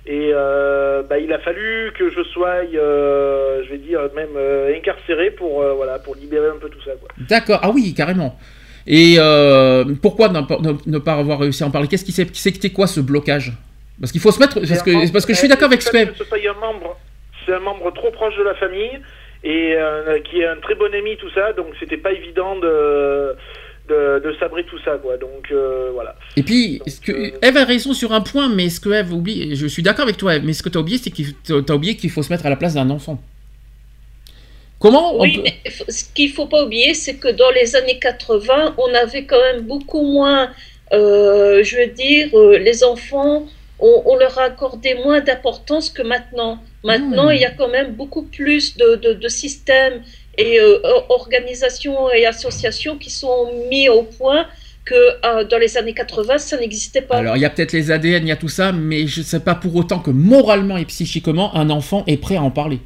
[0.06, 4.76] Et euh, bah, il a fallu que je sois, euh, je vais dire, même euh,
[4.76, 6.92] incarcéré pour, voilà, pour libérer un peu tout ça.
[7.30, 7.60] D'accord.
[7.64, 8.38] Ah oui, carrément.
[8.88, 9.18] Et
[10.02, 11.88] pourquoi ne pas, avoir réussi à en parler?
[11.88, 13.54] Qu'est-ce qui c'était quoi ce blocage?
[14.02, 14.56] Parce qu'il faut se mettre.
[14.56, 15.98] Parce que, membre- parce que je suis d'accord avec ce que.
[15.98, 16.98] un membre,
[17.46, 19.00] c'est un membre trop proche de la famille
[19.44, 19.78] et
[20.26, 23.36] qui est un très bon ami, tout ça, donc c'était pas évident de,
[23.90, 25.18] de, de sabrer tout ça, quoi.
[25.18, 26.16] Donc euh, voilà.
[26.38, 27.12] Et puis, est-ce que,
[27.46, 30.18] Eve a raison sur un point, mais ce que Eve oublie, je suis d'accord avec
[30.18, 31.12] toi, Eve, mais ce que tu as oublié, c'est
[31.70, 33.22] as oublié qu'il faut se mettre à la place d'un enfant?
[34.80, 37.76] Comment on Oui, peut- mais f- ce qu'il faut pas oublier, c'est que dans les
[37.76, 40.50] années 80, on avait quand même beaucoup moins,
[40.94, 43.46] euh, je veux dire, euh, les enfants,
[43.80, 46.60] on, on leur a accordé moins d'importance que maintenant.
[46.84, 47.34] Maintenant, Hmm.
[47.34, 50.02] il y a quand même beaucoup plus de, de- de systèmes
[50.38, 54.46] et euh, or- organisations et associations qui sont mis au point
[54.86, 57.18] que euh, dans les années 80, ça n'existait pas.
[57.18, 59.26] Alors, il y a peut-être les ADN, il y a tout ça, mais je ne
[59.26, 62.80] sais pas pour autant que moralement et psychiquement, un enfant est prêt à en parler.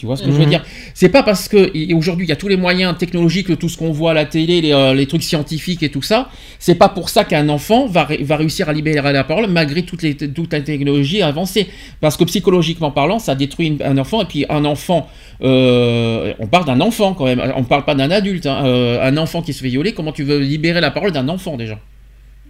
[0.00, 0.48] Tu vois ce que je veux Mhm.
[0.48, 0.64] dire?
[0.94, 3.92] C'est pas parce que aujourd'hui il y a tous les moyens technologiques, tout ce qu'on
[3.92, 6.30] voit à la télé, les, euh, les trucs scientifiques et tout ça.
[6.58, 9.82] C'est pas pour ça qu'un enfant va, ré- va réussir à libérer la parole malgré
[9.82, 11.66] toutes les, toute la technologie avancée.
[12.00, 14.22] Parce que psychologiquement parlant, ça détruit une- un enfant.
[14.22, 15.06] Et puis un enfant,
[15.42, 17.42] euh, on parle d'un enfant quand même.
[17.56, 18.46] On parle pas d'un adulte.
[18.46, 18.62] hein.
[18.64, 21.56] Euh, un enfant qui se fait violer, comment tu veux libérer la parole d'un enfant
[21.58, 21.78] déjà?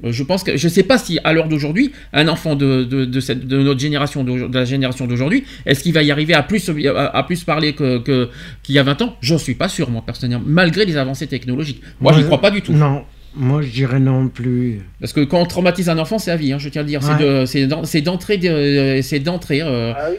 [0.05, 3.21] Je pense que je sais pas si à l'heure d'aujourd'hui, un enfant de, de, de
[3.21, 6.71] cette, de notre génération, de la génération d'aujourd'hui, est-ce qu'il va y arriver à plus,
[6.71, 8.29] à, à plus parler que, que-
[8.63, 9.17] qu'il y a 20 ans?
[9.21, 11.83] J'en suis pas sûr, moi, personnellement, malgré les avancées technologiques.
[12.01, 12.73] Moi, j'y Moi, crois pas du tout.
[12.73, 13.05] Non,
[13.35, 14.81] moi je dirais non plus.
[15.01, 16.89] Parce que quand on traumatise un enfant, c'est à vie, hein, je tiens à le
[16.89, 17.03] dire.
[17.03, 17.41] C'est Ouais.
[17.41, 18.39] de- C'est d'en- c'est d'entrée.
[18.39, 19.61] de- C'est d'entrée.
[19.63, 19.93] euh.
[19.97, 20.17] Ah oui.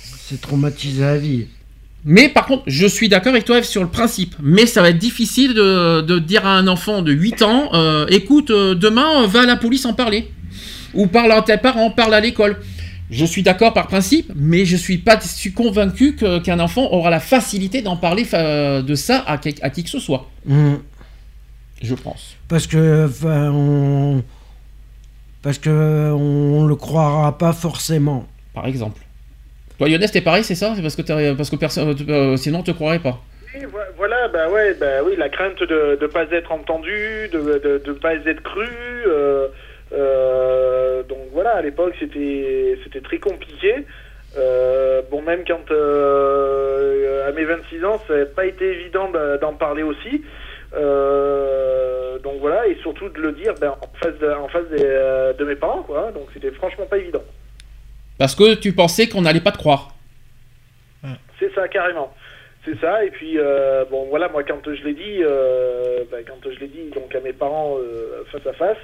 [0.00, 1.46] C'est traumatisé à vie.
[2.04, 4.34] Mais par contre, je suis d'accord avec toi, Eve, sur le principe.
[4.42, 8.06] Mais ça va être difficile de, de dire à un enfant de 8 ans euh,
[8.08, 10.30] écoute, euh, demain, euh, va à la police en parler.
[10.94, 12.58] Ou parle à tes parents, parle à l'école.
[13.10, 17.10] Je suis d'accord par principe, mais je suis pas je suis convaincu qu'un enfant aura
[17.10, 20.30] la facilité d'en parler de ça à, qui que ce soit.
[20.46, 20.76] Mm.
[21.82, 22.36] Je pense.
[22.48, 24.22] Parce que on
[25.42, 28.26] parce que on le croira pas forcément.
[28.54, 29.02] Par exemple.
[29.82, 30.74] Toi, Lionel, t'es pareil, c'est ça?
[30.76, 33.18] C'est parce que, parce que personne, euh, sinon, on te croirait pas.
[33.52, 37.58] Oui, vo- voilà, bah ouais, bah oui, la crainte de ne pas être entendu, de
[37.58, 38.68] de, de pas être cru.
[39.08, 39.48] euh,
[39.92, 43.84] euh, donc voilà, à l'époque c'était très compliqué.
[44.38, 49.54] Euh, bon, même quand euh, à mes 26 ans, ça n'a pas été évident d'en
[49.54, 50.22] parler aussi.
[50.74, 55.32] Euh, donc voilà, et surtout de le dire ben, en face, de, en face euh,
[55.32, 56.12] de mes parents, quoi.
[56.14, 57.22] Donc c'était franchement pas évident.
[58.22, 59.96] Parce que tu pensais qu'on n'allait pas te croire.
[61.40, 62.14] C'est ça, carrément.
[62.64, 66.48] C'est ça, et puis, euh, bon, voilà, moi, quand je l'ai dit, euh, ben, quand
[66.48, 68.76] je l'ai dit donc, à mes parents euh, face à face,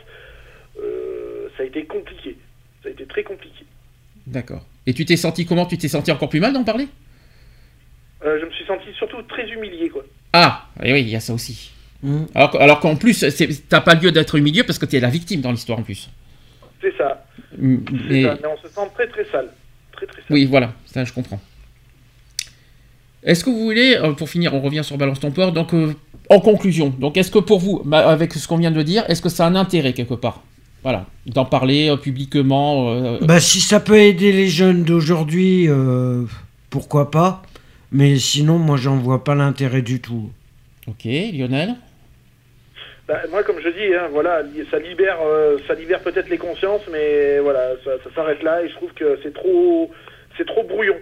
[0.83, 2.37] euh, ça a été compliqué.
[2.83, 3.65] Ça a été très compliqué.
[4.27, 4.67] D'accord.
[4.89, 5.67] Et tu t'es senti comment?
[5.67, 6.89] Tu t'es senti encore plus mal d'en parler?
[8.25, 10.03] Euh, je me suis senti surtout très humilié, quoi.
[10.33, 11.71] Ah, et oui, il y a ça aussi.
[12.35, 13.25] Alors, que- alors qu'en plus,
[13.69, 16.11] t'as pas lieu d'être humilié parce que t'es la victime dans l'histoire en plus.
[16.81, 17.25] C'est ça.
[17.57, 17.77] Mm,
[18.11, 18.39] et- ça.
[18.43, 19.49] Mais on se sent très très sale.
[19.93, 20.27] Très très sale.
[20.31, 21.41] Oui, voilà, ça je comprends.
[23.23, 25.93] Est-ce que vous voulez, euh, pour finir, on revient sur Balance ton port, donc euh,
[26.31, 29.21] en conclusion, donc est-ce que pour vous, bah, avec ce qu'on vient de dire, est-ce
[29.21, 30.43] que ça a un intérêt quelque part?
[30.85, 36.25] Voilà, d'en parler euh, publiquement euh, Bah, si ça peut aider les jeunes d'aujourd'hui, euh,
[36.71, 37.43] pourquoi pas.
[37.91, 40.31] Mais sinon, moi, j'en vois pas l'intérêt du tout.
[40.87, 41.75] Ok, Lionel?
[43.09, 46.83] Bah, moi, comme je dis, hein, voilà, ça libère, euh, ça libère peut-être les consciences,
[46.93, 48.63] mais voilà, ça, ça s'arrête là.
[48.63, 49.91] Et je trouve que c'est trop,
[50.37, 50.97] c'est trop brouillon.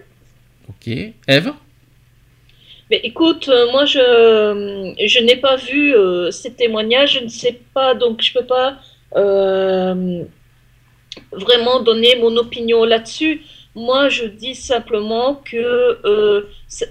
[0.68, 0.86] Ok.
[1.26, 1.52] Eve
[2.91, 3.99] Mais écoute, euh, moi je,
[5.05, 8.78] je n'ai pas vu euh, ces témoignages, je ne sais pas, donc je peux pas
[9.17, 10.23] euh,
[11.33, 13.41] vraiment donner mon opinion là-dessus.
[13.75, 16.86] Moi, je dis simplement que euh, ça-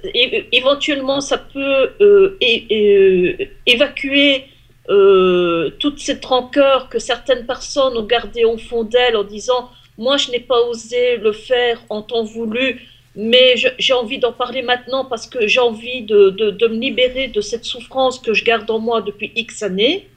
[0.51, 4.45] éventuellement ça peut euh, é- é- évacuer
[4.89, 10.17] euh, toute cette rancœur que certaines personnes ont gardée au fond d'elles en disant moi
[10.17, 12.81] je n'ai pas osé le faire en temps voulu,
[13.15, 17.27] mais j'ai envie d'en parler maintenant parce que j'ai envie de, de- de me libérer
[17.29, 20.07] de cette souffrance que je garde en moi depuis X années.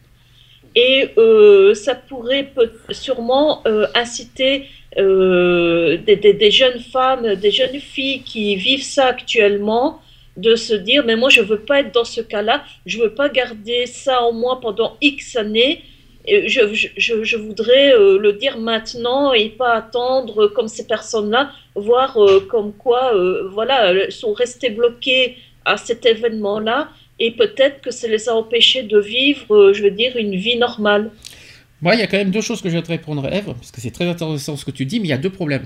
[0.74, 2.52] Et euh, ça pourrait
[2.90, 4.66] sûrement euh, inciter
[4.96, 10.00] des- des jeunes femmes, des jeunes filles qui vivent ça actuellement,
[10.38, 13.28] de se dire, mais moi je veux pas être dans ce cas-là, je veux pas
[13.28, 15.82] garder ça en moi pendant X années.
[16.26, 22.18] Je, je- je- voudrais euh, le dire maintenant et pas attendre comme ces personnes-là, voir
[22.22, 27.90] euh, comme quoi, euh, voilà, elles sont restées bloquées à cet événement-là et peut-être que
[27.90, 31.10] ça les a empêchées de vivre, je veux dire, une vie normale.
[31.80, 33.70] Moi, il y a quand même deux choses que je vais te répondre, Eve, parce
[33.70, 35.64] que c'est très intéressant ce que tu dis, mais il y a deux problèmes.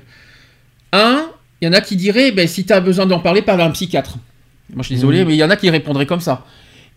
[0.93, 1.27] Un,
[1.61, 3.65] il y en a qui diraient, ben, si tu as besoin d'en parler, parle à
[3.65, 4.17] un psychiatre.
[4.75, 5.29] Moi, je suis désolé, Mhm.
[5.29, 6.45] mais il y en a qui répondraient comme ça.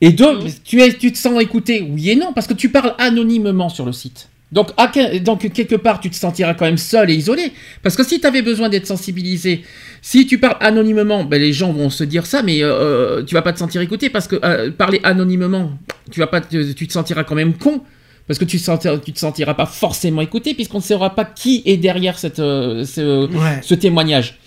[0.01, 2.93] Et deux, tu, es, tu te sens écouté Oui et non, parce que tu parles
[2.97, 4.29] anonymement sur le site.
[4.51, 7.51] Donc, à donc, quelque part, tu te sentiras quand même seul et isolé.
[7.81, 9.63] Parce que si tu avais besoin d'être sensibilisé,
[10.01, 13.41] si tu parles anonymement, ben, les gens vont se dire ça, mais euh, tu vas
[13.41, 15.71] pas te sentir écouté parce que euh, parler anonymement,
[16.11, 17.81] tu vas pas, te- tu te sentiras quand même con.
[18.27, 21.61] Parce que tu, sentiras, tu te sentiras pas forcément écouté puisqu'on ne saura pas qui
[21.65, 23.59] est derrière cette, euh, ce, Ouais.
[23.61, 24.39] ce témoignage.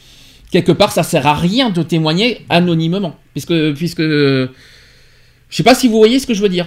[0.50, 3.16] Quelque part, ça sert à rien de témoigner anonymement.
[3.32, 4.48] Puisque, puisque, je
[5.50, 6.66] sais pas si vous voyez ce que je veux dire.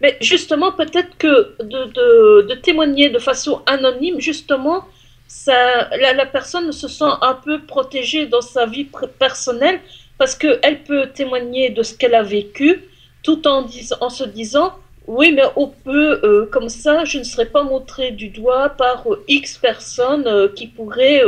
[0.00, 4.84] Mais justement, peut-être que de, de- de témoigner de façon anonyme, justement,
[5.26, 8.86] ça, la, la personne se sent un peu protégée dans sa vie
[9.18, 9.80] personnelle
[10.18, 12.80] parce qu'elle peut témoigner de ce qu'elle a vécu
[13.22, 14.72] tout en, dis- en se disant
[15.08, 19.04] oui, mais on peut, euh, comme ça, je ne serai pas montré du doigt par
[19.10, 21.22] euh, X personnes euh, qui pourraient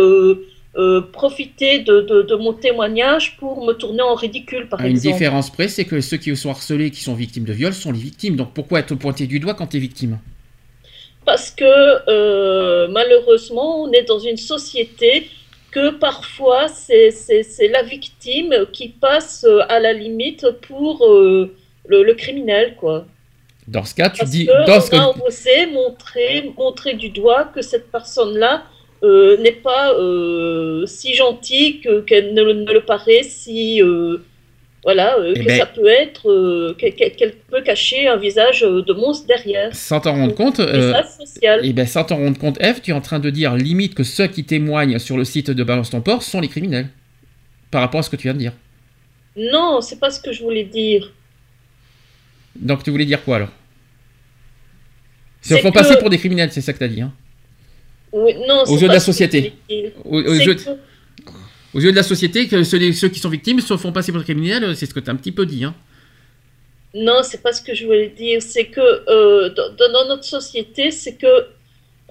[0.77, 4.91] euh, profiter de, de- de mon témoignage pour me tourner en ridicule, par À une
[4.91, 5.15] exemple.
[5.15, 7.99] différence près, c'est que ceux qui sont harcelés, qui sont victimes de viol, sont les
[7.99, 8.37] victimes.
[8.37, 10.19] Donc pourquoi être pointé du doigt quand tu es victime?
[11.25, 11.65] Parce que
[12.09, 15.29] euh, malheureusement, on est dans une société
[15.71, 17.11] que parfois c'est
[17.71, 21.55] la victime qui passe euh, à la limite pour euh,
[21.87, 23.07] le, le criminel, quoi.
[23.67, 24.47] Dans ce cas, tu Parce dis.
[24.47, 28.63] que Dans on ce a osé montrer, montrer du doigt que cette personne-là
[29.03, 34.19] n'est pas euh, si gentille que- qu'elle ne, le- ne le paraît, si euh,
[34.85, 38.17] voilà, euh, Eh que ben- ça peut être, euh, que- que- qu'elle peut cacher un
[38.17, 39.75] visage euh, de monstre derrière.
[39.75, 40.61] sans t'en rendre compte.
[40.61, 40.93] Euh.
[41.63, 44.03] Et ben sans t'en rendre compte, Eve, tu es en train de dire limite que
[44.05, 46.89] ceux qui témoignent sur le site de Balance ton port sont les criminels.
[47.71, 48.53] Par rapport à ce que tu viens de dire.
[49.37, 51.13] Non, c'est pas ce que je voulais dire.
[52.57, 53.51] Donc tu voulais dire quoi alors?
[55.45, 57.01] Ils se font que- passer pour des criminels, c'est ça que tu as dit.
[57.03, 57.13] Hein?
[58.25, 59.53] Oui, non, Aux yeux de la société.
[60.05, 60.71] Aux, yeux, que-
[61.75, 64.23] aux yeux de la société, que ceux, ceux qui sont victimes se font passer pour
[64.23, 65.65] criminels, c'est ce que tu as un petit peu dit.
[65.65, 65.75] Hein.
[66.95, 68.41] Non, c'est pas ce que je voulais dire.
[68.43, 71.47] C'est que euh, dans, dans notre société, c'est que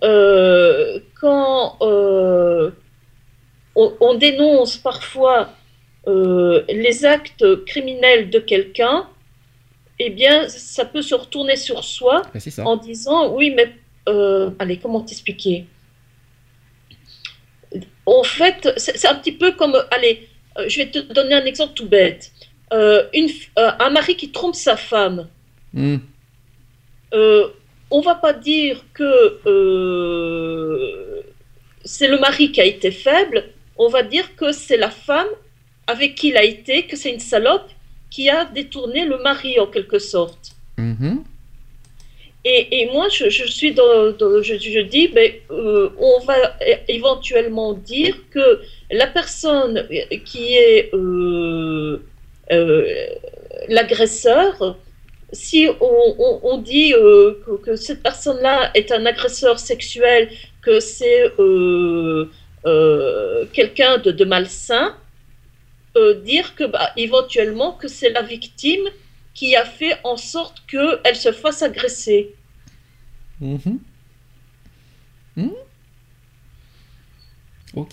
[0.03, 2.69] euh, quand euh,
[3.75, 5.49] on, on dénonce parfois
[6.69, 9.07] les actes criminels de quelqu'un,
[9.99, 12.63] eh bien, ça peut se retourner sur soi Ben, ça.
[12.65, 13.73] en disant oui, mais
[14.59, 15.65] allez, comment t'expliquer?
[18.05, 21.73] En fait, c'est un petit peu comme allez, euh, je vais te donner un exemple
[21.73, 22.31] tout bête.
[22.73, 23.29] Euh, une,
[23.59, 25.27] euh, un mari qui trompe sa femme.
[25.73, 25.97] Hmm.
[27.13, 27.47] Euh,
[27.89, 31.21] on va pas dire que euh,
[31.85, 33.45] c'est le mari qui a été faible.
[33.77, 35.27] On va dire que c'est la femme
[35.85, 37.69] avec qui il a été, que c'est une salope
[38.09, 40.51] qui a détourné le mari en quelque sorte.
[40.77, 41.23] Mhm.
[42.49, 46.35] Et, moi, je, suis dans, je, dis, ben, euh, on va
[46.87, 49.85] éventuellement dire que la personne
[50.23, 52.01] qui est euh,
[52.51, 53.07] euh,
[53.67, 54.77] l'agresseur
[55.33, 56.93] si on, dit
[57.65, 60.29] que, cette personne-là est un agresseur sexuel,
[60.61, 61.33] que c'est
[63.53, 64.95] quelqu'un de, de malsain,
[66.23, 68.87] dire que bah, éventuellement que c'est la victime
[69.33, 72.36] qui a fait en sorte qu'elle se fasse agresser.
[73.41, 73.79] Mhm.
[75.37, 75.49] Hmm.
[77.75, 77.91] Ok.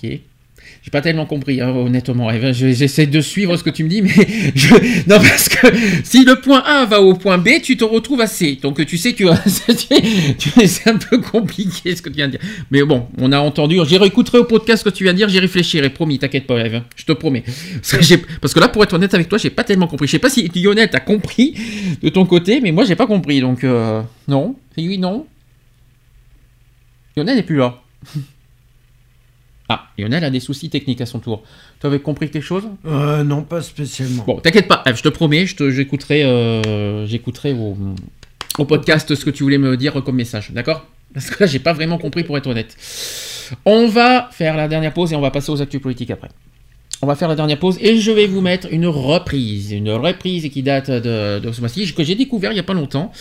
[0.82, 2.30] J'ai pas tellement compris, hein, honnêtement.
[2.30, 2.52] Eve.
[2.54, 4.14] Je- J'essaie de suivre ce que tu me dis, mais
[5.06, 5.66] non parce que
[6.04, 8.58] si le point A va au point B, tu te retrouves à C.
[8.62, 9.24] Donc tu sais que
[10.66, 12.40] c'est un peu compliqué ce que tu viens de dire.
[12.70, 13.76] Mais bon, on a entendu.
[13.86, 15.28] J'y réécouterai au podcast ce que tu viens de dire.
[15.28, 16.18] J'y réfléchirai, promis.
[16.18, 16.80] T'inquiète pas, Eve.
[16.96, 17.42] Je te promets.
[18.40, 20.06] Parce que, là, pour être honnête avec toi, j'ai pas tellement compris.
[20.06, 21.54] Je sais pas si Lionel t'as compris
[22.02, 23.40] de ton côté, mais moi j'ai pas compris.
[23.40, 24.56] Donc euh, non.
[24.78, 25.26] Oui, non.
[27.16, 27.80] Lionel n'est plus là.
[29.70, 31.42] Ah, Lionel a des soucis techniques à son tour.
[31.80, 32.64] Tu avais compris quelque chose?
[32.84, 34.22] Euh, non, pas spécialement.
[34.24, 37.06] Bon, t'inquiète pas, Eve, je te promets, j'écouterai euh,
[37.56, 37.76] au,
[38.58, 40.84] au podcast ce que tu voulais me dire comme message, d'accord?
[41.14, 42.76] Parce que là, j'ai pas vraiment compris pour être honnête.
[43.64, 46.28] On va faire la dernière pause et on va passer aux actus politiques après.
[47.00, 50.48] On va faire la dernière pause et je vais vous mettre une reprise, une reprise
[50.50, 53.12] qui date de, de ce mois-ci, que j'ai découvert il y a pas longtemps.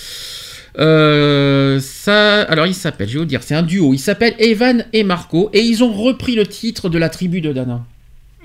[0.80, 3.94] Euh, ça, alors il s'appelle, je vais vous dire, c'est un duo.
[3.94, 7.54] Il s'appelle Evan et Marco et ils ont repris le titre de la tribu de
[7.54, 7.86] Dana.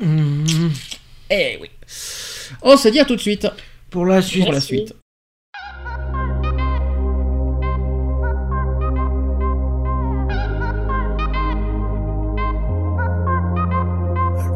[0.01, 0.71] Mhm.
[1.31, 1.69] Eh oui.
[2.63, 3.47] On se dit à tout de suite.
[3.91, 4.43] Pour la suite.
[4.45, 4.67] Pour la Merci.
[4.69, 4.95] suite.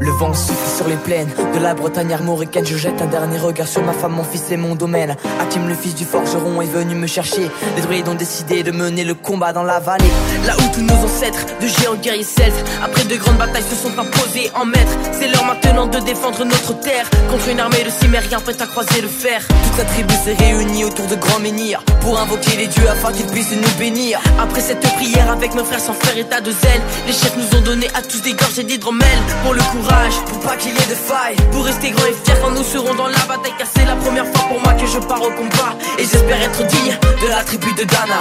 [0.02, 2.66] Le vent souffle sur les plaines de la Bretagne armoricaine.
[2.66, 5.14] Je jette un dernier regard sur ma femme, mon fils et mon domaine.
[5.40, 7.48] Hakim, le fils du forgeron, est venu me chercher.
[7.76, 10.10] Les druides ont décidé de mener le combat dans la vallée.
[10.44, 13.96] Là où tous nos ancêtres, de géants guerriers celtes, après de grandes batailles, se sont
[13.96, 14.98] imposés en maîtres.
[15.12, 19.02] C'est l'heure maintenant de défendre notre terre contre une armée de cimériens prête à croiser
[19.02, 19.40] le fer.
[19.46, 23.26] Toute la tribu s'est réunie autour de grands menhirs pour invoquer les dieux afin qu'ils
[23.26, 24.18] puissent nous bénir.
[24.40, 27.62] Après cette prière, avec nos frères sans faire état de zèle, les chefs nous ont
[27.62, 29.06] donné à tous des gorgées d'hydromel
[29.44, 29.91] pour le courage,
[30.26, 32.94] pour pas qu'il y ait de faille, pour rester grands et fiers quand nous serons
[32.94, 33.54] dans la bataille.
[33.58, 36.66] Car c'est la première fois pour moi que je pars au combat et j'espère être
[36.66, 38.20] digne de la tribu de Dana.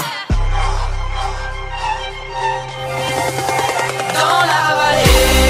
[4.14, 5.41] Dans la vallée,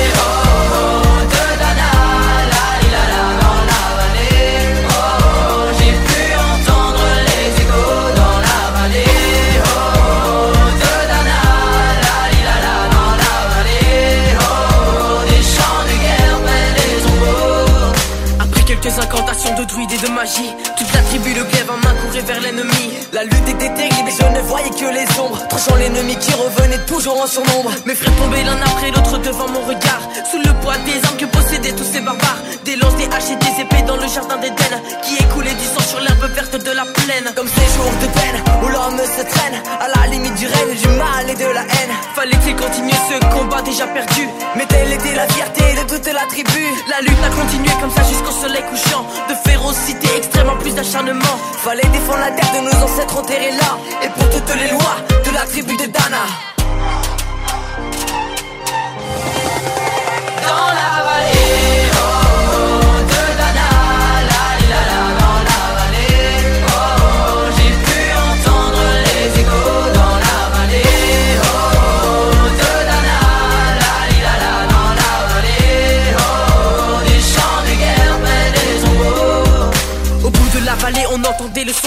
[20.24, 22.94] toute la tribu de glaive en main courait vers l'ennemi.
[23.12, 27.20] La lutte était terrible je ne voyais que les ombres, tranchant l'ennemi qui revenait toujours
[27.22, 27.72] en surnombre.
[27.86, 31.26] Mes frères tombaient l'un après l'autre devant mon regard, sous le poids des armes que
[31.26, 32.42] possédaient tous ces barbares.
[32.66, 35.86] Des lances, des haches et des épées dans le jardin d'Éden, qui écoulait du sang
[35.88, 37.28] sur l'herbe verte de la plaine.
[37.36, 40.88] Comme ces jours de peine où l'homme se traîne à la limite du règne, du
[40.90, 41.94] mal et de la haine.
[42.16, 44.28] Fallait-il continuer ce combat déjà perdu?
[44.56, 46.64] Mais telle était la fierté de toute la tribu.
[46.90, 49.06] La lutte a continué comme ça jusqu'au soleil couchant.
[49.30, 51.36] De férocité extrêmement plus d'acharnement.
[51.64, 53.78] Fallait défendre la terre de nos ancêtres enterrés là.
[54.04, 56.26] Et pour toutes les lois de la tribu de Dana.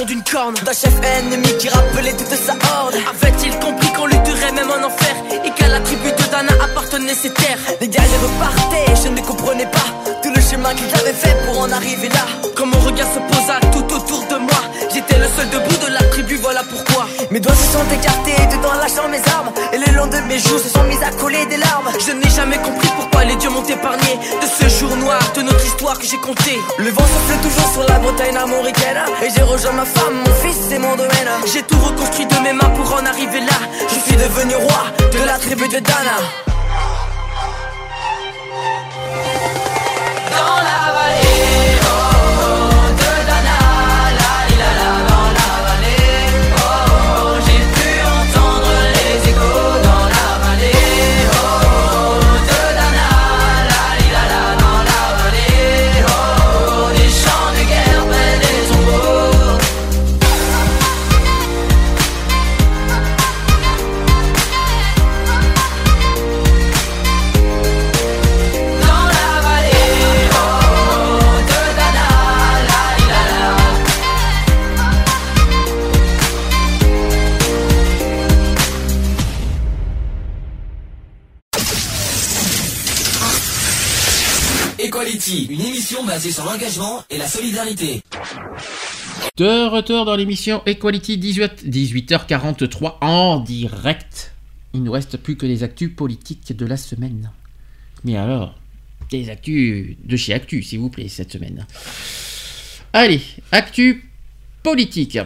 [0.06, 2.94] D'une corne d'un chef ennemi qui rappelait toute sa horde.
[2.94, 7.30] Avait-il compris qu'on lutterait même en enfer et qu'à la tribu de Dana appartenaient ces
[7.30, 7.58] terres?
[7.80, 9.86] Les guerriers repartaient, je ne comprenais pas
[10.22, 12.26] tout le chemin qu'ils avaient fait pour en arriver là.
[12.56, 14.60] Quand mon regard se posa tout autour de moi,
[14.92, 16.03] j'étais le seul debout de la.
[17.34, 20.56] Mes doigts se sont écartés en lâchant mes armes et le long de mes joues
[20.56, 21.90] se sont mis à coller des larmes.
[21.98, 25.66] Je n'ai jamais compris pourquoi les dieux m'ont épargné de ce jour noir de notre
[25.66, 26.56] histoire que j'ai compté.
[26.78, 30.70] Le vent souffle toujours sur la Bretagne armoricaine et j'ai rejoint ma femme, mon fils
[30.70, 31.30] et mon domaine.
[31.52, 33.58] J'ai tout reconstruit de mes mains pour en arriver là.
[33.88, 36.53] Je suis devenu roi de la tribu de Dana.
[86.06, 88.02] Basée sur l'engagement et la solidarité.
[89.36, 94.32] De retour dans l'émission Equality 18, 18h43 en direct.
[94.72, 97.30] Il nous reste plus que les actus politiques de la semaine.
[98.02, 98.58] Mais alors,
[99.10, 101.66] des actus de chez Actu, s'il vous plaît, cette semaine.
[102.92, 103.20] Allez,
[103.52, 104.10] actu
[104.62, 105.18] politique.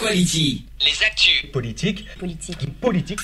[0.00, 1.50] Equality, les actus.
[1.52, 2.06] Politique.
[2.18, 2.80] Politique.
[2.80, 3.20] Politique.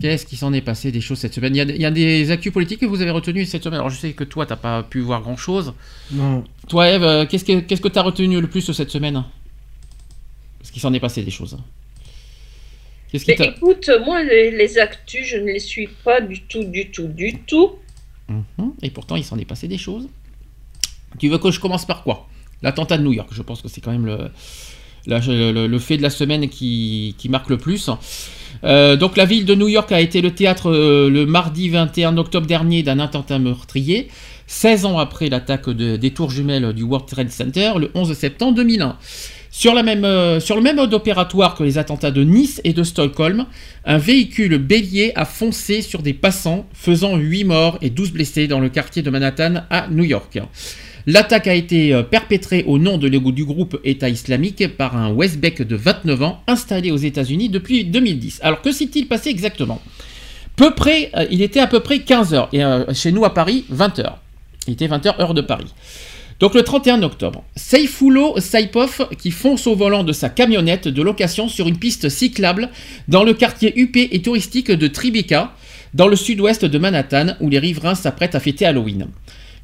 [0.00, 1.54] Qu'est-ce qui s'en est passé des choses cette semaine?
[1.54, 3.78] Il y, a, il y a des actus politiques que vous avez retenues cette semaine.
[3.78, 5.74] Alors je sais que toi, t'as pas pu voir grand-chose.
[6.10, 6.44] Non.
[6.68, 9.24] Toi, Eve, euh, qu'est-ce que qu'est-ce que t'as retenu le plus cette semaine?
[10.58, 11.56] Parce qu'il s'en est passé des choses.
[13.10, 16.64] Qu'est-ce qui Mais écoute, moi, les, les actus, je ne les suis pas du tout,
[16.64, 17.76] du tout, du tout.
[18.28, 18.72] Mhm.
[18.82, 20.08] Et pourtant, il s'en est passé des choses.
[21.18, 22.28] Tu veux que je commence par quoi?
[22.60, 23.30] L'attentat de New York.
[23.32, 24.30] Je pense que c'est quand même le,
[25.08, 27.90] le, fait de la semaine qui, marque le plus.
[28.64, 32.16] Euh, donc la ville de New York a été le théâtre euh, le mardi 21
[32.16, 34.08] octobre dernier d'un attentat meurtrier,
[34.48, 38.54] 16 ans après l'attaque de- des tours jumelles du World Trade Center le 11 septembre
[38.54, 38.96] 2001.
[39.50, 43.46] Sur, euh, sur le même mode opératoire que les attentats de Nice et de Stockholm,
[43.84, 48.60] un véhicule bélier a foncé sur des passants, faisant 8 morts et 12 blessés dans
[48.60, 50.38] le quartier de Manhattan à New York.
[51.06, 55.12] L'attaque a été euh, perpétrée au nom de l'ego du groupe État islamique par un
[55.12, 58.40] Westbeck de 29 ans installé aux États-Unis depuis 2010.
[58.42, 59.80] Alors que s'est-il passé exactement?
[60.56, 63.64] Peu près, euh, Il était à peu près 15h et euh, chez nous à Paris
[63.72, 64.14] 20h.
[64.66, 65.72] Il était 20h heure de Paris.
[66.40, 71.48] Donc le 31 octobre, Seyfullo Saipov qui fonce au volant de sa camionnette de location
[71.48, 72.68] sur une piste cyclable
[73.08, 75.52] dans le quartier huppé et touristique de Tribeca,
[75.94, 79.08] dans le sud-ouest de Manhattan, où les riverains s'apprêtent à fêter Halloween.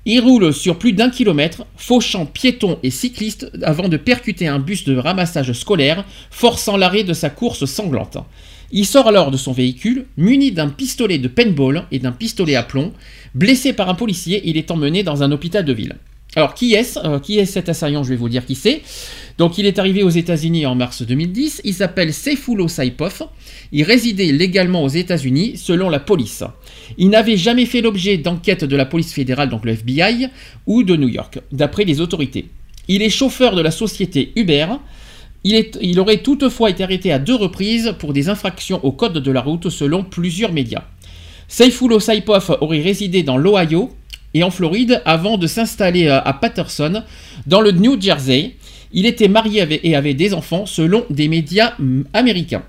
[0.06, 4.84] Il roule sur plus d'un kilomètre, fauchant piétons et cyclistes avant de percuter un bus
[4.84, 8.18] de ramassage scolaire, forçant l'arrêt de sa course sanglante.
[8.70, 12.62] Il sort alors de son véhicule, muni d'un pistolet de paintball et d'un pistolet à
[12.62, 12.92] plomb.
[13.34, 15.96] Blessé par un policier, il est emmené dans un hôpital de ville.
[16.36, 18.82] Alors, Euh, Qui est cet assaillant Je vais vous dire qui c'est.
[19.38, 21.60] Donc, il est arrivé aux États-Unis en mars 2010.
[21.64, 23.24] Il s'appelle Seyfullo Saipov.
[23.72, 26.42] Il résidait légalement aux États-Unis, selon la police.
[26.98, 30.28] Il n'avait jamais fait l'objet d'enquêtes de la police fédérale, donc le FBI,
[30.66, 32.46] ou de New York, d'après les autorités.
[32.88, 34.66] Il est chauffeur de la société Uber.
[35.44, 39.40] Il, aurait toutefois été arrêté à deux reprises pour des infractions au code de la
[39.40, 40.84] route, selon plusieurs médias.
[41.48, 43.90] Seyfullo Saipov aurait résidé dans l'Ohio
[44.34, 47.02] et en Floride avant de s'installer euh, à Patterson,
[47.46, 48.56] dans le New Jersey.
[48.92, 51.74] Il était marié et avait des enfants, selon des médias
[52.12, 52.62] américains.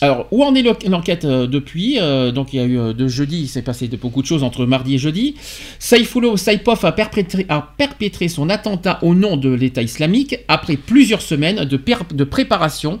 [0.00, 3.08] Alors, où en est l'en- l'enquête euh, depuis Euh, Donc, il y a eu de
[3.08, 5.34] jeudi, il s'est passé de beaucoup de choses entre mardi et jeudi.
[5.78, 12.24] Saifullah Saipov a perpétré, son attentat au nom de l'État islamique après plusieurs semaines de,
[12.24, 13.00] préparation.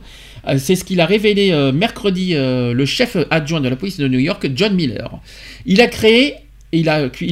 [0.58, 4.46] C'est ce qu'il a révélé mercredi le chef adjoint de la police de New York,
[4.54, 5.10] John Miller.
[5.66, 6.34] Il a créé,
[6.78, 6.88] il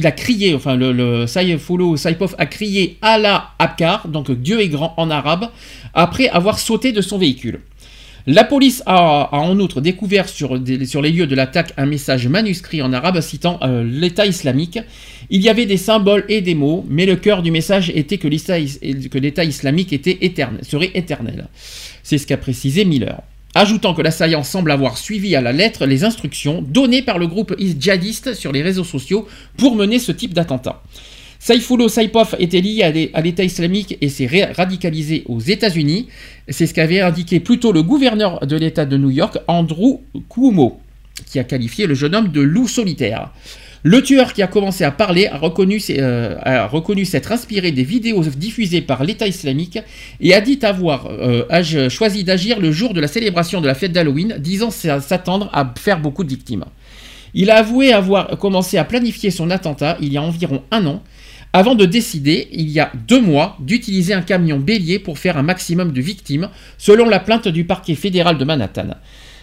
[0.07, 4.93] a, crié, enfin le, le Saifullah Saipov a crié Allah Akbar, donc Dieu est grand
[4.97, 5.49] en arabe,
[5.93, 7.59] après avoir sauté de son véhicule.
[8.25, 12.93] La police a, en outre découvert sur, les lieux de l'attaque un message manuscrit en
[12.93, 14.79] arabe citant euh, l'État islamique.
[15.29, 18.29] Il y avait des symboles et des mots, mais le cœur du message était que
[18.29, 18.79] l'État is-
[19.11, 19.89] que l'État islamique
[20.61, 21.47] serait éternel.
[22.01, 23.21] C'est ce qu'a précisé Miller.
[23.55, 27.55] Ajoutant que l'assaillant semble avoir suivi à la lettre les instructions données par le groupe
[27.59, 30.81] djihadiste sur les réseaux sociaux pour mener ce type d'attentat.
[31.37, 36.07] Saifullah Saipov était lié à l'État islamique et s'est radicalisé aux États-Unis.
[36.47, 39.99] C'est ce qu'avait indiqué plutôt le gouverneur de l'État de New York, Andrew
[40.29, 40.79] Cuomo,
[41.25, 43.31] qui a qualifié le jeune homme de loup solitaire.
[43.85, 47.73] Le tueur qui a commencé à parler a reconnu, ses- euh, a reconnu s'être inspiré
[47.73, 49.77] des vidéos diffusées par l'État islamique
[50.21, 53.91] et a dit avoir euh, choisi d'agir le jour de la célébration de la fête
[53.91, 56.63] d'Halloween, disant s'attendre à faire beaucoup de victimes.
[57.33, 61.03] Il a avoué avoir commencé à planifier son attentat il y a environ un an,
[61.51, 65.43] avant de décider, il y a deux mois, d'utiliser un camion bélier pour faire un
[65.43, 68.95] maximum de victimes, selon la plainte du parquet fédéral de Manhattan.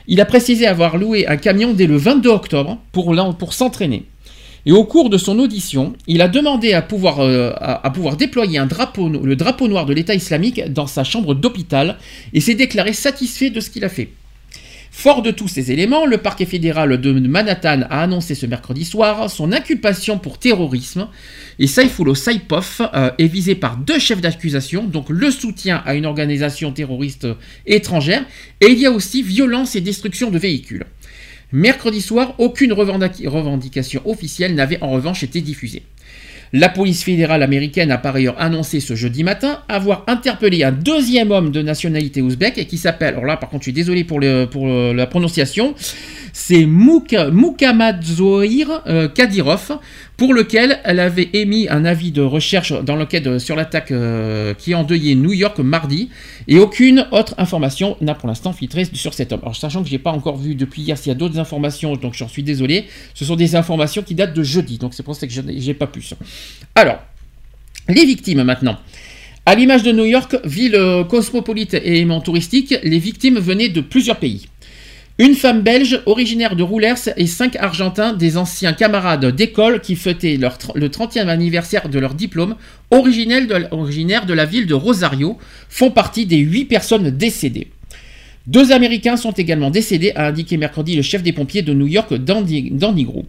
[0.08, 4.06] Il a précisé avoir loué un camion dès le 22 octobre pour s'entraîner.
[4.66, 7.52] Et au cours de son audition, il a demandé à pouvoir, euh,
[8.18, 11.96] déployer le drapeau noir de l'État islamique dans sa chambre d'hôpital
[12.32, 14.10] et s'est déclaré satisfait de ce qu'il a fait.
[14.92, 19.30] Fort de tous ces éléments, le parquet fédéral de Manhattan a annoncé ce mercredi soir
[19.30, 21.06] son inculpation pour terrorisme
[21.60, 26.06] et Saifullah Saipov euh, est visé par deux chefs d'accusation, donc le soutien à une
[26.06, 27.28] organisation terroriste
[27.66, 28.24] étrangère
[28.60, 30.84] et il y a aussi violence et destruction de véhicules.
[31.52, 35.82] Mercredi soir, aucune revendic- revendication officielle n'avait en revanche été diffusée.
[36.52, 41.30] La police fédérale américaine a par ailleurs annoncé ce jeudi matin avoir interpellé un deuxième
[41.30, 44.18] homme de nationalité ouzbek qui s'appelle, alors là par contre je suis désolé pour,
[44.50, 45.74] pour la prononciation,
[46.32, 49.78] c'est Mouk euh, Kadyrov,
[50.16, 54.54] pour lequel elle avait émis un avis de recherche dans l'enquête euh, sur l'attaque euh,
[54.54, 56.10] qui a endeuillé New York mardi,
[56.48, 59.40] et aucune autre information n'a pour l'instant filtré sur cet homme.
[59.42, 62.14] Alors sachant que j'ai pas encore vu depuis hier s'il y a d'autres informations, donc
[62.14, 62.86] j'en suis désolé.
[63.14, 65.60] Ce sont des informations qui datent de jeudi, donc c'est pour ça que je n'ai
[65.60, 66.14] j'ai pas plus.
[66.74, 66.98] Alors,
[67.88, 68.78] les victimes maintenant.
[69.46, 73.80] À l'image de New York, ville euh, cosmopolite et aimant touristique, les victimes venaient de
[73.80, 74.48] plusieurs pays.
[75.20, 80.38] Une femme belge originaire de Roulers et cinq Argentins, des anciens camarades d'école qui fêtaient
[80.38, 82.56] le 30e anniversaire de leur diplôme,
[82.90, 85.36] originels de- la ville de Rosario,
[85.68, 87.66] font partie des huit personnes décédées.
[88.46, 92.14] Deux Américains sont également décédés, a indiqué mercredi le chef des pompiers de New York,
[93.04, 93.26] Gros.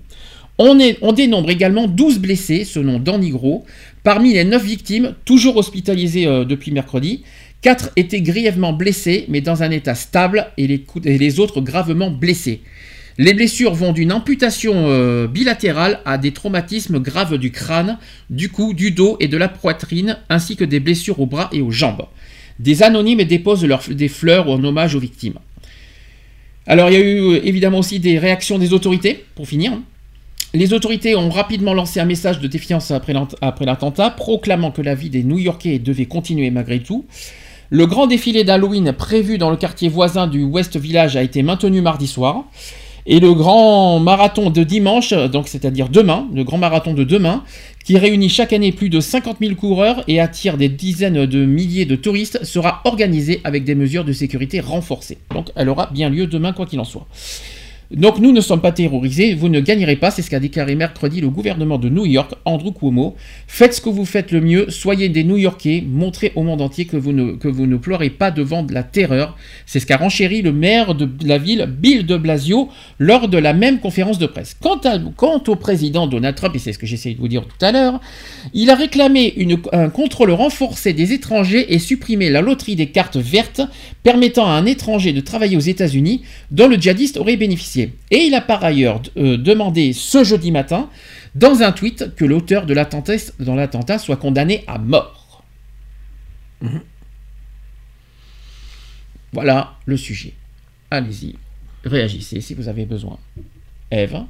[0.57, 3.65] On, dénombre également 12 blessés, selon Danny Gros.
[4.03, 7.23] Parmi les 9 victimes, toujours hospitalisées euh, depuis mercredi,
[7.61, 12.61] 4 étaient grièvement blessés, mais dans un état stable, et les, autres gravement blessés.
[13.17, 17.99] Les blessures vont d'une amputation euh, bilatérale à des traumatismes graves du crâne,
[18.29, 21.61] du cou, du dos et de la poitrine, ainsi que des blessures aux bras et
[21.61, 22.05] aux jambes.
[22.57, 25.37] Des anonymes déposent des fleurs en hommage aux victimes.
[26.65, 29.73] Alors il y a eu euh, évidemment aussi des réactions des autorités, pour finir.
[30.53, 35.09] Les autorités ont rapidement lancé un message de défiance après l'attentat, proclamant que la vie
[35.09, 37.05] des New-Yorkais devait continuer malgré tout.
[37.73, 41.79] Le grand défilé d'Halloween prévu dans le quartier voisin du West Village a été maintenu
[41.79, 42.43] mardi soir.
[43.05, 47.45] Et le grand marathon de dimanche, donc c'est-à-dire demain, le grand marathon de demain,
[47.85, 51.85] qui réunit chaque année plus de 50 000 coureurs et attire des dizaines de milliers
[51.85, 55.19] de touristes, sera organisé avec des mesures de sécurité renforcées.
[55.33, 57.07] Donc elle aura bien lieu demain, quoi qu'il en soit.
[57.93, 61.19] Donc nous ne sommes pas terrorisés, vous ne gagnerez pas, c'est ce qu'a déclaré mercredi
[61.19, 63.15] le gouvernement de New York, Andrew Cuomo.
[63.47, 66.95] Faites ce que vous faites le mieux, soyez des New-Yorkais, montrez au monde entier que
[66.95, 69.35] vous ne, pleurez pas devant de la terreur.
[69.65, 73.51] C'est ce qu'a renchéri le maire de la ville, Bill de Blasio, lors de la
[73.51, 74.55] même conférence de presse.
[74.61, 77.73] Quant, au président Donald Trump, et c'est ce que j'essayais de vous dire tout à
[77.73, 77.99] l'heure,
[78.53, 79.35] il a réclamé
[79.73, 83.61] un contrôle renforcé des étrangers et supprimé la loterie des cartes vertes
[84.03, 86.21] permettant à un étranger de travailler aux États-Unis
[86.51, 87.80] dont le djihadiste aurait bénéficié.
[88.11, 90.89] Et il a par ailleurs euh, demandé ce jeudi matin,
[91.35, 95.43] dans un tweet, que l'auteur de l'attentat dans l'attentat soit condamné à mort.
[99.33, 100.33] Voilà le sujet.
[100.89, 101.35] Allez-y,
[101.85, 103.17] réagissez si vous avez besoin.
[103.89, 104.25] Eve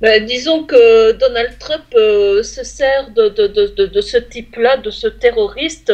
[0.00, 4.78] Ben, disons que Donald Trump euh, se sert de, de, de, de, de ce type-là,
[4.78, 5.92] de ce terroriste,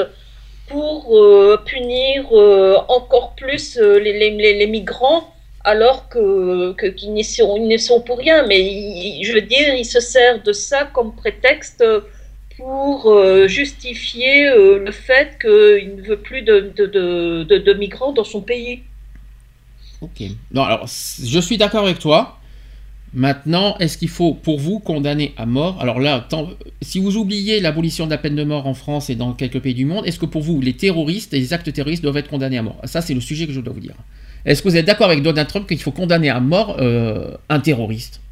[0.69, 5.34] pour euh, punir euh, encore plus euh, les, les, les, les migrants,
[5.65, 8.47] alors que, que, qu'ils n'y sont, ils sont pour rien.
[8.47, 11.83] Mais je veux dire, il se sert de ça comme prétexte
[12.57, 18.43] pour euh, justifier euh, le fait qu'il ne veut plus de, de, migrants dans son
[18.43, 18.83] pays.
[20.01, 20.23] Ok.
[20.53, 22.39] Non, alors, je suis d'accord avec toi.
[23.17, 25.81] Maintenant, est-ce qu'il faut, pour vous, condamner à mort?
[25.81, 26.29] Alors là,
[26.83, 29.75] si vous oubliez l'abolition de la peine de mort en France et dans quelques pays
[29.75, 32.59] du monde, est-ce que pour vous, les terroristes et les actes terroristes doivent être condamnés
[32.59, 32.81] à mort?
[32.85, 33.95] Ça, c'est le sujet que je dois vous dire.
[34.45, 37.61] Est-ce que vous êtes d'accord avec Donald Trump qu'il faut condamner à mort euh, un
[37.61, 38.23] terroriste?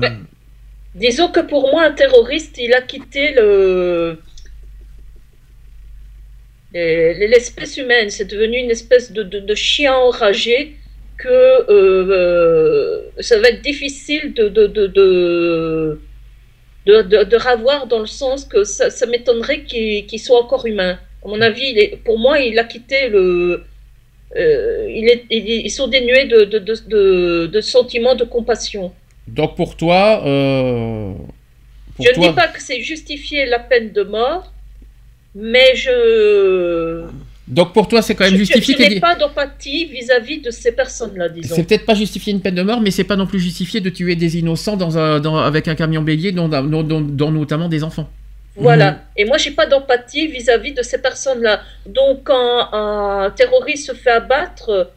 [0.00, 0.10] Bah,
[0.94, 4.22] Disons que pour moi, un terroriste, il a quitté le
[6.72, 8.10] les- l'espèce humaine.
[8.10, 10.76] C'est devenu une espèce de, de, de chien enragé
[11.16, 16.00] que euh, euh, ça va être difficile de de, de, de,
[16.86, 20.66] de, de- de ravoir dans le sens que ça, ça m'étonnerait qu'il qu'il soit encore
[20.66, 20.98] humain.
[21.24, 23.64] À mon avis, il est- pour moi, il a quitté le.
[24.36, 28.92] euh, il est, il- ils sont dénués de, de, de, de, sentiments de compassion.
[29.28, 31.12] Donc pour toi, euh,
[31.96, 34.52] pour je ne toi, dis pas que c'est justifier la peine de mort,
[35.34, 37.04] mais je,
[37.46, 38.74] donc pour toi, c'est quand même je, justifié.
[38.74, 41.54] je n'ai qu'il- pas d'empathie vis-à-vis de ces personnes-là, disons.
[41.54, 43.88] C'est peut-être pas justifié une peine de mort, mais c'est pas non plus justifié de
[43.90, 47.68] tuer des innocents dans un, dans- avec un camion bélier, dont, dont- dont- dont notamment
[47.68, 48.08] des enfants.
[48.56, 49.00] Voilà.
[49.16, 51.60] Et moi, j'ai pas d'empathie vis-à-vis de ces personnes-là.
[51.86, 54.90] Donc, quand un terroriste se fait abattre,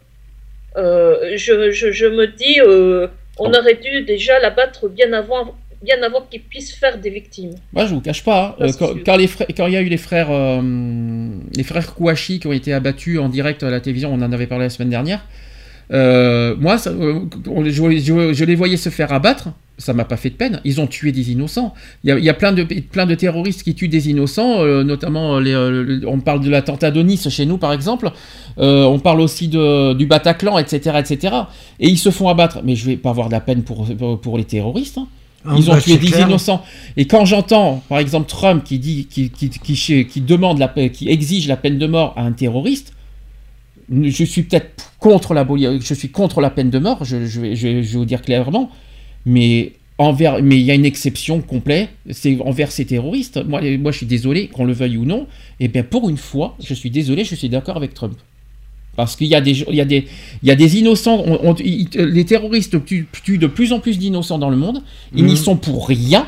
[0.77, 3.07] euh, je, je, je me dis, euh,
[3.39, 7.55] on aurait dû déjà l'abattre bien avant, bien avant qu'il puisse faire des victimes.
[7.73, 9.01] Moi, je vous cache pas, hein, euh, c'est quand, sûr.
[9.05, 10.61] quand les frères- quand il y a eu les frères, euh,
[11.55, 14.47] les frères Kouachi qui ont été abattus en direct à la télévision, on en avait
[14.47, 15.25] parlé la semaine dernière.
[15.91, 17.19] Euh, moi, ça, euh,
[17.65, 20.59] je, je- je les voyais se faire abattre, ça m'a pas fait de peine.
[20.65, 21.73] Ils ont tué des innocents.
[22.03, 24.61] Il y a, il y a plein, de, plein de terroristes qui tuent des innocents,
[24.61, 28.11] euh, notamment, les, euh, on parle de l'attentat de Nice chez nous, par exemple.
[28.57, 31.35] On parle aussi de, du Bataclan, etc., etc.
[31.79, 32.61] Et ils se font abattre.
[32.63, 34.97] Mais je vais pas avoir de la peine pour, pour, pour les terroristes.
[34.97, 35.07] hein.
[35.45, 36.27] Ah, Ils ont bah, tué des clair.
[36.27, 36.63] innocents.
[36.97, 41.07] Et quand j'entends, par exemple, Trump qui dit, qui, qui, qui, qui demande la, qui
[41.07, 42.93] exige la peine de mort à un terroriste,
[43.91, 45.47] je suis peut-être contre la,
[45.79, 48.69] je suis contre la peine de mort, je, je vais, je vous dire clairement,
[49.25, 53.39] mais envers, mais il y a une exception complète, c'est envers ces terroristes.
[53.47, 55.27] Moi, moi, je suis désolé, qu'on le veuille ou non,
[55.59, 58.17] et bien pour une fois, je suis désolé, je suis d'accord avec Trump.
[58.95, 60.07] Parce qu'il y a des, il y a des,
[60.41, 61.23] il y a des innocents.
[61.25, 64.81] on- on- ils- les terroristes tuent, tuent de plus en plus d'innocents dans le monde.
[65.15, 65.29] Ils Mhm.
[65.29, 66.27] n'y sont pour rien.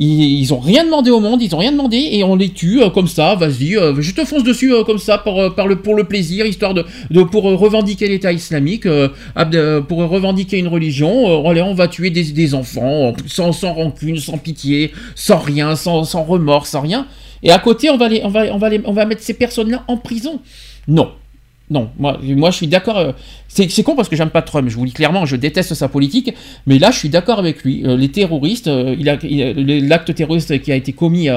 [0.00, 1.42] Ils, ils ont rien demandé au monde.
[1.42, 3.34] Ils ont rien demandé et on les tue euh, comme ça.
[3.34, 6.46] Vas-y, euh, je te fonce dessus euh, comme ça pour, par le, pour le plaisir,
[6.46, 6.84] histoire de,
[7.24, 8.88] pour revendiquer l'État islamique,
[9.88, 11.46] pour revendiquer une religion.
[11.48, 16.80] Allez, on va tuer des, enfants sans, rancune, sans pitié, sans rien, sans, remords, sans
[16.80, 17.06] rien.
[17.42, 19.98] Et à côté, on va on va, on va on va mettre ces personnes-là en
[19.98, 20.40] prison.
[20.88, 21.10] Non.
[21.70, 22.98] Non, moi, moi je suis d'accord.
[22.98, 23.12] euh,
[23.46, 25.88] c'est con parce que j'aime pas Trump, je vous le dis clairement, je déteste sa
[25.88, 26.34] politique,
[26.66, 27.82] mais là je suis d'accord avec lui.
[27.86, 29.18] Euh, les terroristes, euh, il a-
[29.88, 31.28] l'acte terroriste qui a été commis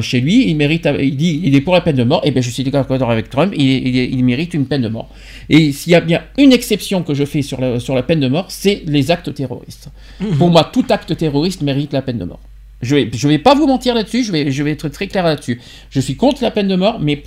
[0.00, 2.40] chez lui, il mérite, il dit, il est pour la peine de mort, et bien
[2.42, 5.08] je suis d'accord avec Trump, il, il- il mérite une peine de mort.
[5.48, 8.20] Et s'il y a bien une exception que je fais sur la, sur la peine
[8.20, 9.88] de mort, c'est les actes terroristes.
[10.38, 12.40] Pour moi, tout acte terroriste mérite la peine de mort.
[12.80, 15.24] Je vais, je vais pas vous mentir là-dessus, je vais, je vais être très clair
[15.24, 15.60] là-dessus.
[15.90, 17.22] Je suis contre la peine de mort, mais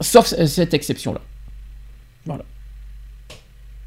[0.00, 1.20] sauf c- cette exception-là.
[2.26, 2.44] Voilà.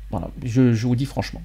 [0.09, 1.41] Voilà, je, je vous dis franchement.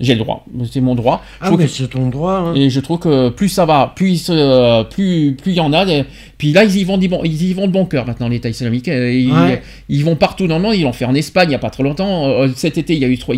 [0.00, 1.22] J'ai le droit, c'est mon droit.
[1.42, 2.32] Je Ah, mais que- c'est ton droit.
[2.34, 2.54] hein.
[2.54, 5.72] Et je trouve que plus ça va, plus il se- plus plus il y en
[5.72, 5.84] a.
[5.86, 6.04] et-
[6.38, 8.86] Puis là, ils y vont, bon, ils y vont de bon cœur maintenant, l'État islamique.
[8.86, 9.60] euh, Ils, Ouais.
[9.88, 10.74] ils vont partout dans le monde.
[10.76, 12.28] Ils l'ont fait en Espagne il n'y a pas très longtemps.
[12.28, 13.34] Euh, Cet été, il y a eu trois,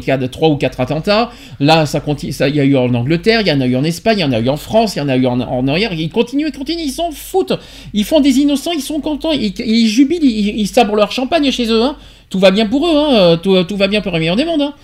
[0.51, 1.31] ou quatre attentats.
[1.61, 2.33] Là, ça continue.
[2.33, 4.23] Ça, il y a eu en Angleterre, il y en a eu en Espagne, il
[4.23, 5.95] y en a eu en France, il y en a eu en, en arrière.
[5.95, 6.83] Ils continuent, ils continuent.
[6.85, 7.59] Ils s'en foutent.
[7.95, 8.73] Ils font des innocents.
[8.73, 9.33] Ils sont contents.
[9.33, 10.23] Ils, ils jubilent.
[10.25, 11.83] Ils, ils sabrent leur champagne chez eux.
[11.83, 11.97] hein.
[12.29, 12.93] Tout va bien pour eux.
[12.95, 13.09] hein.
[13.15, 14.61] Euh, Tout, tout va bien pour le meilleur des mondes.
[14.63, 14.75] hein.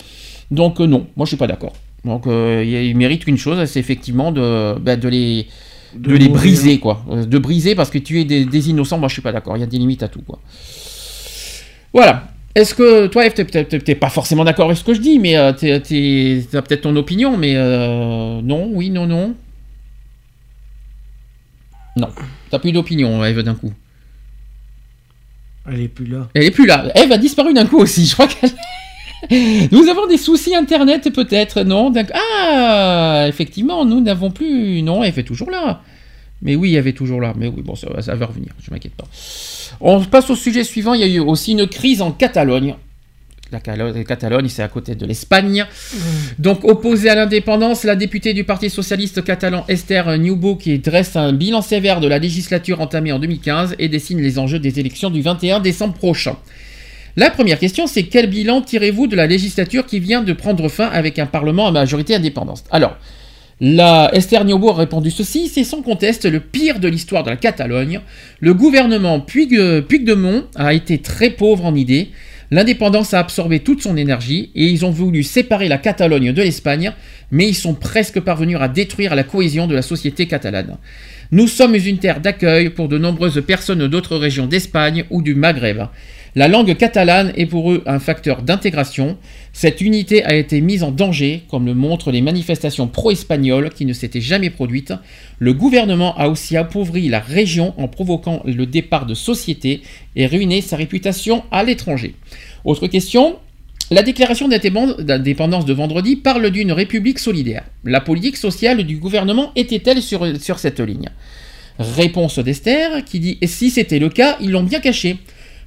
[0.51, 1.73] Donc euh, non, moi je suis pas d'accord.
[2.05, 5.47] Donc euh, il mérite qu'une chose, c'est effectivement de, bah, de les
[5.95, 6.41] de, De les mourir.
[6.41, 9.31] briser quoi, Euh, de briser parce que tuer des, des innocents, moi je suis pas
[9.31, 9.57] d'accord.
[9.57, 10.39] Il y a des limites à tout quoi.
[11.93, 12.29] Voilà.
[12.55, 15.51] Est-ce que toi, Eve, t'es- pas forcément d'accord avec ce que je dis, mais euh,
[15.53, 19.35] t'as peut-être ton opinion, mais euh, non, oui, non, non.
[21.95, 22.09] Non,
[22.49, 23.71] t'as plus d'opinion, Eve, d'un coup.
[25.69, 26.29] Elle est plus là.
[26.33, 26.85] Elle est plus là.
[26.95, 28.05] Eve a disparu d'un coup aussi.
[28.05, 28.49] Je crois qu'elle.
[29.71, 31.91] Nous avons des soucis internet peut-être, non?
[32.13, 34.81] Ah, effectivement, nous n'avons plus.
[34.83, 35.81] Non, elle est toujours là.
[36.41, 37.33] Mais oui, elle est toujours là.
[37.35, 39.05] Mais oui, bon, ça, va- ça va revenir, je m'inquiète pas.
[39.81, 40.93] On passe au sujet suivant.
[40.93, 42.75] Il y a eu aussi une crise en Catalogne.
[43.51, 45.65] La Catalogne, c'est à côté de l'Espagne.
[46.37, 51.31] Donc, opposée à l'indépendance, la députée du Parti socialiste catalan Esther Newbo qui dresse un
[51.31, 55.21] bilan sévère de la législature entamée en 2015 et dessine les enjeux des élections du
[55.21, 56.35] 21 décembre prochain.
[57.19, 60.85] La première question, c'est quel bilan tirez-vous de la législature qui vient de prendre fin
[60.85, 62.63] avec un Parlement à majorité indépendante?
[62.69, 62.95] Alors,
[63.59, 67.35] la Esther Niobo a répondu ceci, c'est sans conteste le pire de l'histoire de la
[67.35, 68.01] Catalogne.
[68.39, 72.09] Le gouvernement Puig- Puigdemont a été très pauvre en idées.
[72.51, 76.93] L'indépendance a absorbé toute son énergie et ils ont voulu séparer la Catalogne de l'Espagne,
[77.31, 80.77] mais ils sont presque parvenus à détruire la cohésion de la société catalane.
[81.31, 85.87] Nous sommes une terre d'accueil pour de nombreuses personnes d'autres régions d'Espagne ou du Maghreb.
[86.37, 89.17] La langue catalane est pour eux un facteur d'intégration.
[89.53, 93.93] Cette unité a été mise en danger, comme le montrent les manifestations pro-espagnoles qui ne
[93.93, 94.93] s'étaient jamais produites.
[95.39, 99.81] Le gouvernement a aussi appauvri la région en provoquant le départ de sociétés
[100.15, 102.13] et ruiné sa réputation à l'étranger.
[102.65, 103.37] Autre question,
[103.89, 107.63] la déclaration d'indépend- d'indépendance de vendredi parle d'une république solidaire.
[107.83, 111.09] La politique sociale du gouvernement était-elle sur, cette ligne?
[111.79, 115.17] Réponse d'Esther qui dit si c'était le cas, ils l'ont bien caché.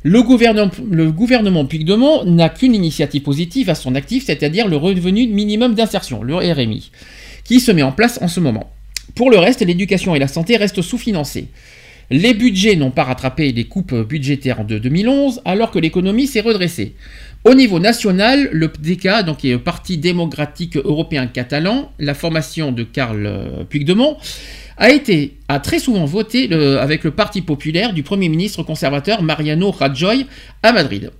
[0.02, 6.22] Le gouvernement, le n'a qu'une initiative positive à son actif, c'est-à-dire le revenu minimum d'insertion,
[6.22, 6.90] le RMI,
[7.44, 8.70] qui se met en place en ce moment.
[9.14, 11.48] Pour le reste, l'éducation et la santé restent sous-financées.
[12.10, 16.94] Les budgets n'ont pas rattrapé les coupes budgétaires de 2011, alors que l'économie s'est redressée.
[17.44, 23.24] Au niveau national, le PDK, donc le Parti démocratique européen catalan, la formation de Karl
[23.24, 24.18] euh, Puigdemont,
[24.76, 30.26] a été très souvent voté avec le Parti populaire du Premier ministre conservateur Mariano Rajoy
[30.62, 31.10] à Madrid.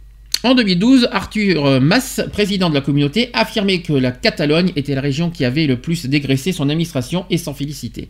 [0.42, 5.28] En 2012, Arthur Mas, président de la communauté, affirmait que la Catalogne était la région
[5.28, 8.08] qui avait le plus dégraissé son administration et s'en félicitait.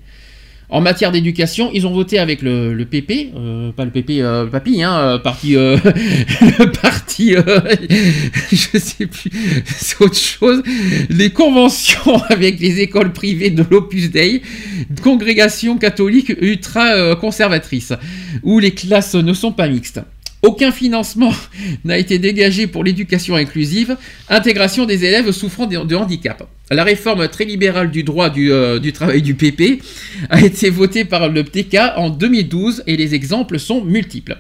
[0.72, 4.44] En matière d'éducation, ils ont voté avec le, le PP, euh, pas le PP, euh,
[4.44, 5.76] le papy, hein, euh, parti, euh,
[6.58, 7.42] le parti, euh,
[8.52, 9.30] je sais plus,
[9.66, 10.62] c'est autre chose,
[11.08, 14.42] les conventions avec les écoles privées de l'Opus Dei,
[15.02, 17.92] congrégation catholique ultra euh, conservatrice,
[18.44, 20.00] où les classes ne sont pas mixtes.
[20.42, 21.34] Aucun financement
[21.84, 26.48] n'a été dégagé pour l'éducation inclusive, intégration des élèves souffrant de, handicap.
[26.70, 29.82] La réforme très libérale du droit du, euh, travail du PP
[30.30, 34.38] a été votée par le PTK en 2012 et les exemples sont multiples.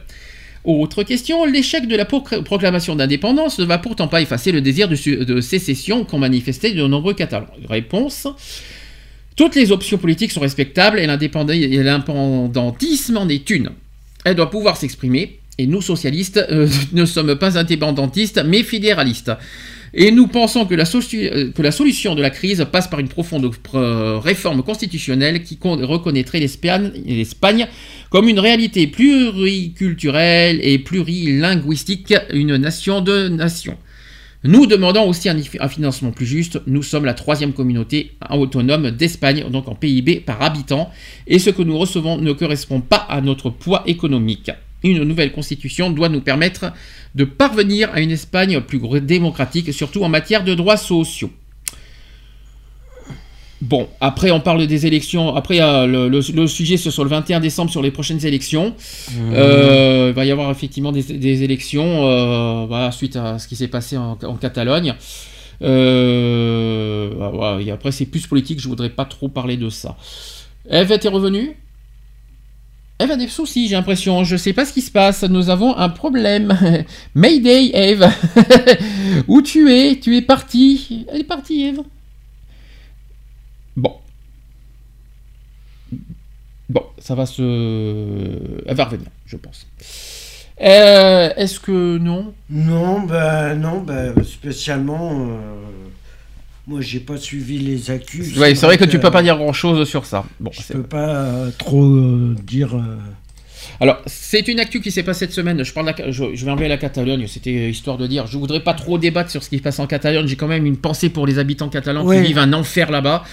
[0.64, 4.88] Autre question, l'échec de la procl- proclamation d'indépendance ne va pourtant pas effacer le désir
[4.88, 7.48] de, de sécession qu'ont manifesté de nombreux Catalans.
[7.68, 8.28] Réponse.
[9.36, 13.70] Toutes les options politiques sont respectables et l'indépendantisme en est une.
[14.24, 19.32] Elle doit pouvoir s'exprimer et nous socialistes euh, ne sommes pas indépendantistes mais fédéralistes.
[19.92, 24.18] Et nous pensons que la, euh, solution de la crise passe par une profonde euh,
[24.18, 27.66] réforme constitutionnelle qui con- reconnaîtrait l'Espagne
[28.08, 33.76] comme une réalité pluriculturelle et plurilinguistique, une nation de nations.
[34.42, 36.62] Nous demandons aussi un financement plus juste.
[36.66, 40.90] Nous sommes la troisième communauté autonome d'Espagne, donc en PIB par habitant,
[41.26, 44.50] et ce que nous recevons ne correspond pas à notre poids économique.
[44.82, 46.72] Une nouvelle constitution doit nous permettre
[47.14, 51.30] de parvenir à une Espagne plus démocratique, surtout en matière de droits sociaux.
[53.62, 55.36] Bon, après on parle des élections.
[55.36, 58.74] Après euh, le, le- le sujet c'est sur le 21 décembre sur les prochaines élections.
[59.34, 63.56] Euh, il va y avoir effectivement des, des élections euh, voilà, suite à ce qui
[63.56, 64.94] s'est passé en, en Catalogne.
[65.62, 69.96] Euh, bah, voilà, et après c'est plus politique, je voudrais pas trop parler de ça.
[70.70, 71.54] Eve, t'es revenue
[73.00, 74.24] Eve a des soucis, j'ai l'impression.
[74.24, 75.22] Je sais pas ce qui se passe.
[75.24, 76.56] Nous avons un problème.
[77.14, 78.06] Mayday, Eve.
[79.28, 79.98] Où tu es?
[79.98, 81.06] Tu es partie.
[81.12, 81.80] Elle est partie, Eve.
[83.76, 83.96] Bon.
[86.68, 88.62] Bon, ça va se.
[88.66, 89.66] Elle va revenir, je pense.
[90.60, 92.34] Euh, Est-ce que non?
[92.50, 95.10] Non, ben non, ben spécialement.
[95.30, 95.46] euh,
[96.66, 98.36] moi, j'ai pas suivi les accus.
[98.38, 100.24] Ouais, c'est vrai que tu peux pas dire grand chose sur ça.
[100.38, 102.76] Bon, Je peux pas euh, trop euh, dire.
[102.76, 102.96] euh,
[103.80, 105.64] Alors, c'est une actu qui s'est passée cette semaine.
[105.64, 107.26] Je, parle la- je, je vais enlever la Catalogne.
[107.26, 108.26] C'était histoire de dire.
[108.26, 110.26] Je voudrais pas trop débattre sur ce qui se passe en Catalogne.
[110.28, 112.20] J'ai quand même une pensée pour les habitants catalans Ouais.
[112.20, 113.24] qui vivent un enfer là-bas.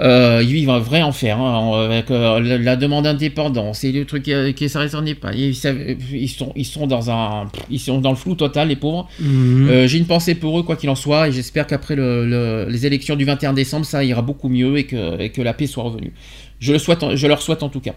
[0.00, 4.04] Euh, ils vivent un vrai enfer hein, avec euh, la, la demande d'indépendance et le
[4.04, 5.32] truc euh, qui s'arrête en pas.
[5.34, 8.76] Ils, savent- ils sont, ils sont dans un, ils sont dans le flou total, les
[8.76, 9.08] pauvres.
[9.18, 9.68] Mhm.
[9.68, 12.66] Euh, J'ai une pensée pour eux, quoi qu'il en soit, et j'espère qu'après le- le-
[12.70, 15.66] les élections du 21 décembre, ça ira beaucoup mieux et que, et que la paix
[15.66, 16.12] soit revenue.
[16.60, 17.94] Je, le souhaite, je leur souhaite en tout cas.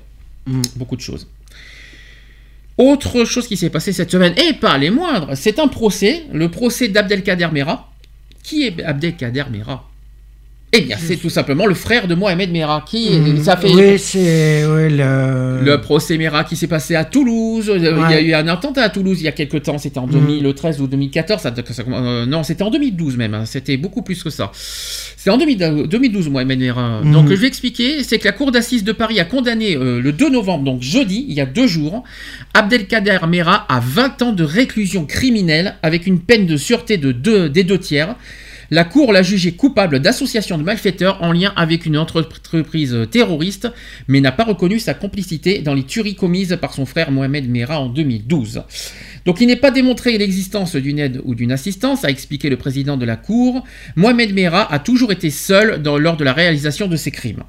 [0.47, 0.61] Mhm.
[0.77, 1.27] Beaucoup de choses.
[2.77, 6.49] Autre chose qui s'est passée cette semaine, et pas les moindres, c'est un procès, le
[6.49, 7.91] procès d'Abdelkader Mera.
[8.43, 9.87] Qui est Abdelkader Mera
[10.73, 12.85] Eh bien, c'est tout simplement le frère de Mohamed Mera.
[12.87, 13.43] Qui est- Mhm.
[13.43, 15.59] ça fait Oui, c'est ouais, le.
[15.65, 17.69] le procès Mera qui s'est passé à Toulouse.
[17.69, 17.75] Euh,
[18.09, 19.77] Il y a eu un attentat à Toulouse il y a quelques temps.
[19.77, 20.13] C'était en Mhm.
[20.13, 21.41] 2013 ou 2014.
[21.41, 23.33] Ça, ça- euh, non, c'était en 2012 même.
[23.33, 23.43] hein.
[23.45, 24.49] C'était beaucoup plus que ça.
[24.53, 25.57] C'est en 2000
[25.89, 27.01] 2012, Mohamed Mera.
[27.03, 27.11] Mhm.
[27.11, 28.03] Donc, je vais expliquer.
[28.03, 31.25] C'est que la Cour d'assises de Paris a condamné euh, le 2 novembre, donc jeudi,
[31.27, 32.03] il y a deux jours,
[32.53, 37.49] Abdelkader Mera à 20 ans de réclusion criminelle avec une peine de sûreté de deux,
[37.49, 38.15] des deux tiers.
[38.73, 43.67] La Cour l'a jugé coupable d'association de malfaiteurs en lien avec une entreprise terroriste,
[44.07, 47.81] mais n'a pas reconnu sa complicité dans les tueries commises par son frère Mohamed Mera
[47.81, 48.63] en 2012.
[49.25, 52.95] Donc il n'est pas démontré l'existence d'une aide ou d'une assistance, a expliqué le président
[52.95, 53.65] de la Cour.
[53.97, 57.43] Mohamed Mera a toujours été seul lors de la réalisation de ses crimes.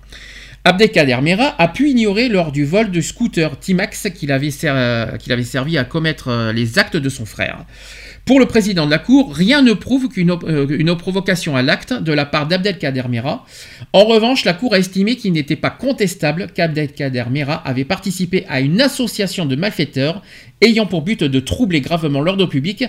[0.64, 5.32] Abdelkader Mera a pu ignorer lors du vol de scooter Timax qu'il avait, ser- qu'il
[5.32, 7.64] avait servi à commettre euh, les actes de son frère.
[8.24, 12.12] Pour le président de la Cour, rien ne prouve qu'une euh, provocation à l'acte de
[12.12, 13.44] la part d'Abdelkader Mera.
[13.92, 18.60] En revanche, la Cour a estimé qu'il n'était pas contestable qu'Abdelkader Mera avait participé à
[18.60, 20.22] une association de malfaiteurs
[20.60, 22.84] ayant pour but de troubler gravement l'ordre public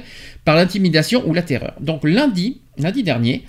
[0.45, 1.73] par l'intimidation ou la terreur.
[1.79, 3.43] Donc lundi, lundi dernier,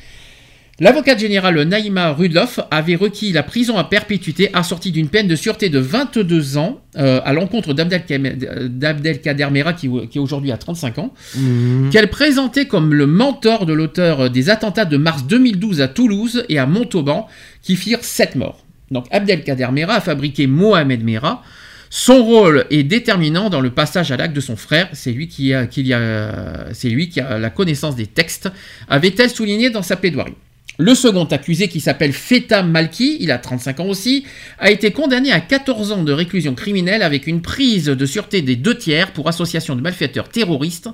[0.80, 5.68] L'avocate générale Naïma Rudloff avait requis la prison à perpétuité assortie d'une peine de sûreté
[5.68, 11.90] de 22 ans euh, à l'encontre d'Abdelkader Mera qui, qui aujourd'hui a 35 ans, Mhm.
[11.90, 16.58] qu'elle présentait comme le mentor de l'auteur des attentats de mars 2012 à Toulouse et
[16.58, 17.28] à Montauban
[17.62, 18.64] qui firent 7 morts.
[18.90, 21.42] Donc Abdelkader Mera a fabriqué Mohamed Mera.
[21.88, 24.88] Son rôle est déterminant dans le passage à l'acte de son frère.
[24.92, 28.50] C'est lui qui a, qui a- c'est lui qui a la connaissance des textes,
[28.88, 30.34] avait-elle souligné dans sa plaidoirie.
[30.76, 34.24] Le second accusé, qui s'appelle Feta Malki, il a 35 ans aussi,
[34.58, 38.56] a été condamné à 14 ans de réclusion criminelle avec une prise de sûreté des
[38.56, 40.88] deux tiers pour association de malfaiteurs terroristes.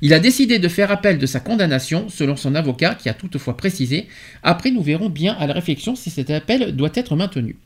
[0.00, 3.54] Il a décidé de faire appel de sa condamnation, selon son avocat, qui a toutefois
[3.54, 4.08] précisé
[4.42, 7.56] Après, nous verrons bien à la réflexion si cet appel doit être maintenu.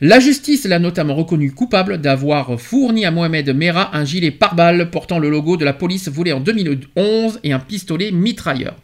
[0.00, 5.18] La justice l'a notamment reconnu coupable d'avoir fourni à Mohamed Mera un gilet pare-balles portant
[5.18, 8.76] le logo de la police volé en 2011 et un pistolet mitrailleur.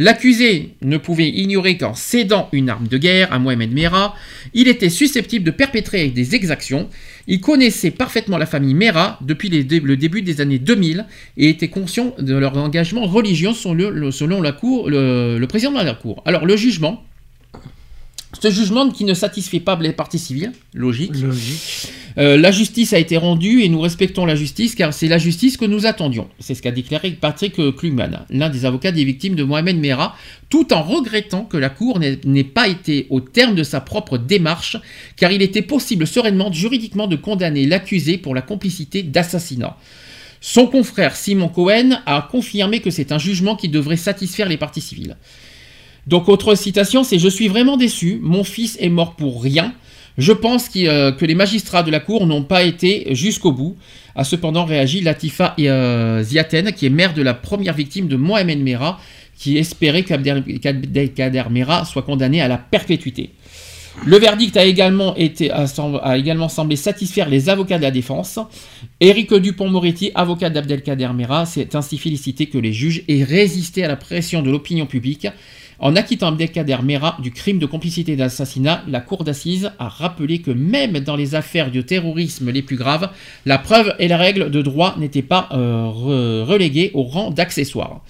[0.00, 4.14] L'accusé ne pouvait ignorer qu'en cédant une arme de guerre à Mohamed Mera,
[4.54, 6.88] il était susceptible de perpétrer des exactions.
[7.26, 11.04] Il connaissait parfaitement la famille Mera depuis le début des années 2000
[11.36, 16.22] et était conscient de leur engagement religieux selon, la cour, le président de la Cour.
[16.26, 17.02] Alors le jugement,
[18.40, 21.92] ce jugement qui ne satisfait pas les parties civiles, logique, Logique.
[22.18, 25.56] Euh, la justice a été rendue et nous respectons la justice car c'est la justice
[25.56, 26.28] que nous attendions.
[26.40, 30.16] C'est ce qu'a déclaré Patrick Klugman, l'un des avocats des victimes de Mohamed Merah,
[30.48, 34.18] tout en regrettant que la Cour n'ait n'ait pas été au terme de sa propre
[34.18, 34.76] démarche
[35.16, 39.76] car il était possible sereinement, juridiquement, de condamner l'accusé pour la complicité d'assassinat.
[40.40, 44.80] Son confrère Simon Cohen a confirmé que c'est un jugement qui devrait satisfaire les parties
[44.80, 45.16] civiles.
[46.08, 49.74] Donc autre citation, c'est Je suis vraiment déçu, mon fils est mort pour rien.
[50.16, 53.76] Je pense euh, que les magistrats de la Cour n'ont pas été jusqu'au bout.
[54.16, 58.58] A cependant réagi Latifa euh, Ziaten, qui est mère de la première victime de Mohamed
[58.58, 58.98] Merah,
[59.36, 63.30] qui espérait qu'Abdel- qu'Abdelkader Merah soit condamné à la perpétuité.
[64.06, 65.14] Le verdict a également
[66.48, 68.38] semblé satisfaire les avocats de la défense.
[69.00, 73.96] Éric Dupont-Moretti, avocat d'Abdelkader Merah, s'est ainsi félicité que les juges aient résisté à la
[73.96, 75.26] pression de l'opinion publique.
[75.80, 80.50] En acquittant Abdelkader Merah du crime de complicité d'assassinat, la cour d'assises a rappelé que
[80.50, 83.10] même dans les affaires de terrorisme les plus graves,
[83.46, 88.00] la preuve et la règle de droit n'étaient pas euh, re- reléguées au rang d'accessoires.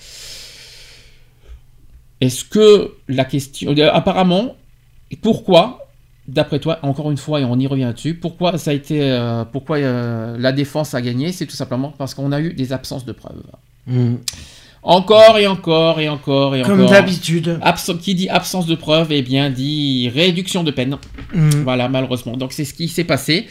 [2.22, 3.74] Est-ce que la question...
[3.76, 4.56] euh, Apparemment,
[5.20, 5.86] pourquoi,
[6.26, 11.02] d'après toi, encore une fois, et on y revient dessus, pourquoi euh, la défense a
[11.02, 11.32] gagné?
[11.32, 13.42] C'est tout simplement parce qu'on a eu des absences de preuves.
[13.86, 14.14] Mm.
[14.90, 16.92] Encore et encore et encore et Comme encore.
[16.92, 17.58] d'habitude.
[17.60, 20.96] Abs- qui dit absence de preuves, eh bien dit réduction de peine.
[21.34, 21.50] Mm.
[21.62, 22.38] Voilà, malheureusement.
[22.38, 23.46] Donc c'est ce qui s'est passé.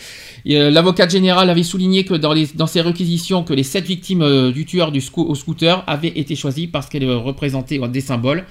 [0.50, 4.24] Euh, L'avocat général avait souligné que dans, les, dans ses réquisitions, que les sept victimes
[4.24, 8.02] euh, du tueur du sco- au scooter avaient été choisies parce qu'elles euh, représentaient des
[8.02, 8.44] symboles.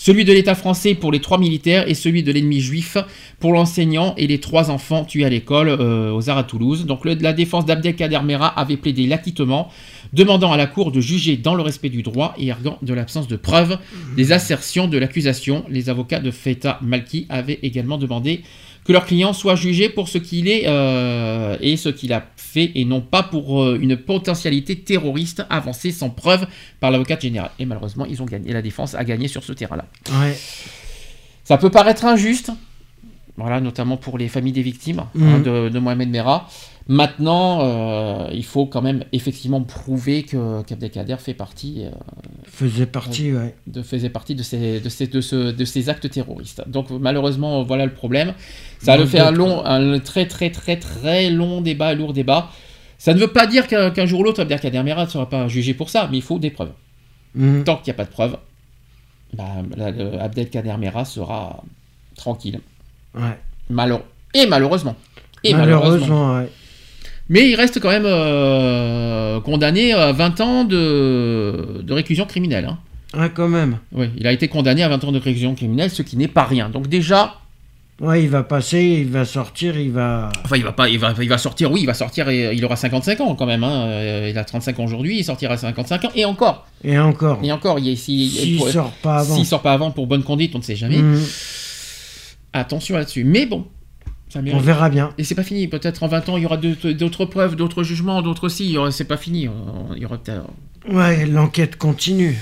[0.00, 2.98] Celui de l'État français pour les trois militaires et celui de l'ennemi juif
[3.40, 6.86] pour l'enseignant et les trois enfants tués à l'école euh, aux Arts à Toulouse.
[6.86, 9.70] Donc le- la défense d'Abdelkader Mera avait plaidé l'acquittement,
[10.12, 13.28] demandant à la Cour de juger dans le respect du droit et arguant de l'absence
[13.28, 13.78] de preuves
[14.16, 15.64] des assertions de l'accusation.
[15.68, 18.42] Les avocats de Feta Malki avaient également demandé
[18.84, 22.72] que leur client soit jugé pour ce qu'il est euh, et ce qu'il a fait
[22.74, 26.46] et non pas pour euh, une potentialité terroriste avancée sans preuve
[26.80, 27.50] par l'avocat général.
[27.58, 28.52] Et malheureusement, ils ont gagné.
[28.52, 29.84] La défense a gagné sur ce terrain-là.
[30.10, 30.34] Ouais.
[31.44, 32.50] Ça peut paraître injuste,
[33.38, 35.28] voilà, notamment pour les familles des victimes Mhm.
[35.28, 36.48] hein, de, de Mohamed Merah.
[36.90, 41.90] Maintenant, euh, il faut quand même effectivement prouver que qu'Abdelkader fait partie, euh,
[42.46, 43.54] Faisait partie, ouais.
[43.66, 46.62] de, faisait partie de ces, de, ces, de, ce- de ces actes terroristes.
[46.66, 48.32] Donc malheureusement, voilà le problème.
[48.80, 52.50] Ça va faire un long, un très très très très long débat, lourd débat.
[52.96, 55.74] Ça ne veut pas dire qu'un jour ou l'autre, Abdelkader Merah ne sera pas jugé
[55.74, 56.72] pour ça, mais il faut des preuves.
[57.34, 57.64] Mhm.
[57.64, 58.38] Tant qu'il n'y a pas de preuves,
[59.34, 59.44] bah,
[60.20, 61.62] Abdelkader Merah sera
[62.16, 62.60] tranquille.
[63.18, 63.36] Ouais.
[63.70, 64.02] Malheure-
[64.34, 64.96] Et malheureusement.
[65.44, 66.42] Et malheureusement.
[67.28, 72.64] Mais il reste quand même euh, condamné à 20 ans de, de réclusion criminelle.
[72.64, 72.78] hein.
[73.18, 73.78] Ouais, quand même.
[73.92, 76.44] Oui, il a été condamné à 20 ans de réclusion criminelle, ce qui n'est pas
[76.44, 76.68] rien.
[76.70, 77.34] Donc déjà,
[78.00, 80.30] Ouais, il va passer, il va sortir, il va.
[80.44, 82.64] enfin il va pas, il va, il va sortir, oui, il va sortir et il
[82.64, 83.64] aura 55 ans quand même.
[83.64, 83.86] hein.
[83.88, 86.66] Euh, Il a 35 ans aujourd'hui, il sortira à 55 ans et encore.
[86.84, 87.40] Et encore.
[87.42, 89.34] Et encore, il, si, S'il pour- sort pas avant.
[89.34, 90.98] S'il sort pas avant pour bonne conduite, on ne sait jamais.
[90.98, 91.20] Mhm.
[92.52, 93.24] Attention là-dessus.
[93.24, 93.66] Mais bon,
[94.28, 95.12] ça On verra bien.
[95.18, 95.68] Et c'est pas fini.
[95.68, 98.66] Peut-être en 20 ans, il y aura d'autres preuves, d'autres jugements, d'autres si.
[98.66, 99.48] Il y aura- C'est pas fini.
[99.96, 100.50] Il y aura peut-être-
[100.88, 102.36] Ouais, l'enquête continue.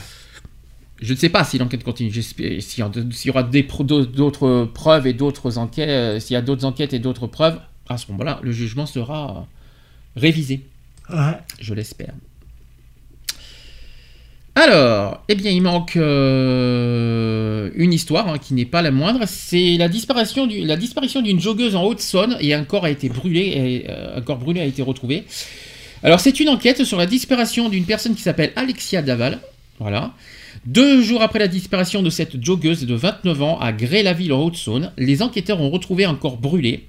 [1.00, 2.10] Je ne sais pas si l'enquête continue.
[2.10, 6.94] J'espère- S'il y, aura d'autres preuves et d'autres enquêtes, euh, s'il y a d'autres enquêtes
[6.94, 9.46] et d'autres preuves, à ce moment-là, le jugement sera
[10.16, 10.64] révisé.
[11.10, 11.36] Ouais.
[11.60, 12.14] Je l'espère.
[14.58, 19.20] Alors, eh bien, il manque euh, une histoire hein, qui n'est pas la moindre.
[19.26, 23.84] C'est la disparition d'une joggeuse en Haute-Saône et un corps a été brûlé.
[23.86, 25.24] Euh, un corps brûlé a été retrouvé.
[26.02, 29.40] Alors, c'est une enquête sur la disparition d'une personne qui s'appelle Alexia Daval.
[29.78, 30.14] Voilà.
[30.64, 34.90] Deux jours après la disparition de cette joggeuse de 29 ans à Gré-la-Ville en Haute-Saône,
[34.96, 36.86] les enquêteurs ont retrouvé un corps brûlé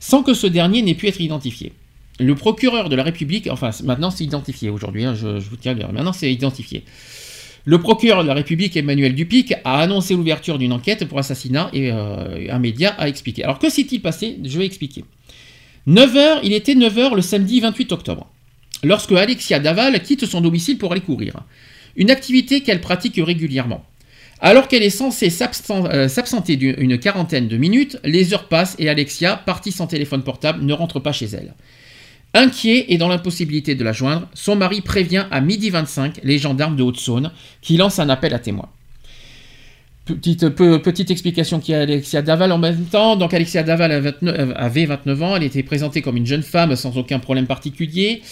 [0.00, 1.72] sans que ce dernier n'ait pu être identifié.
[2.18, 5.74] Le procureur de la République, enfin maintenant c'est identifié aujourd'hui, hein, je, vous tiens à
[5.74, 6.84] dire, maintenant c'est identifié.
[7.64, 11.90] Le procureur de la République, Emmanuel Dupic, a annoncé l'ouverture d'une enquête pour assassinat et
[11.90, 13.42] euh, un média a expliqué.
[13.42, 14.38] Alors que s'est-il passé?
[14.42, 15.04] Je vais expliquer.
[15.88, 18.28] 9h, il était 9h le samedi 28 octobre,
[18.82, 21.34] lorsque Alexia Daval quitte son domicile pour aller courir.
[21.96, 23.84] Une activité qu'elle pratique régulièrement.
[24.40, 25.32] Alors qu'elle est censée
[25.70, 30.22] euh, s'absenter d'une une quarantaine de minutes, les heures passent et Alexia, partie sans téléphone
[30.22, 31.54] portable, ne rentre pas chez elle.
[32.38, 36.76] Inquiet et dans l'impossibilité de la joindre, son mari prévient à midi 25 les gendarmes
[36.76, 37.32] de Haute-Saône
[37.62, 38.68] qui lancent un appel à témoins.
[40.06, 43.16] Petite, peu- petite explication qui est Alexia Daval en même temps.
[43.16, 46.76] Donc Alexia Daval a 29 avait 29 ans, elle était présentée comme une jeune femme
[46.76, 48.22] sans aucun problème particulier.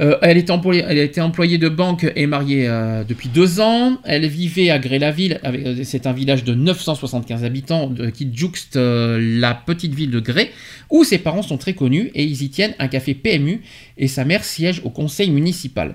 [0.00, 3.60] Euh, elle, est employée, elle a été employée de banque et mariée euh, depuis deux
[3.60, 3.98] ans.
[4.02, 9.54] Elle vivait à Gré-la-Ville, euh, c'est un village de 975 habitants qui jouxte euh, la
[9.54, 10.50] petite ville de Gré,
[10.90, 13.62] où ses parents sont très connus et ils y tiennent un café PMU
[13.98, 15.94] et sa mère siège au conseil municipal.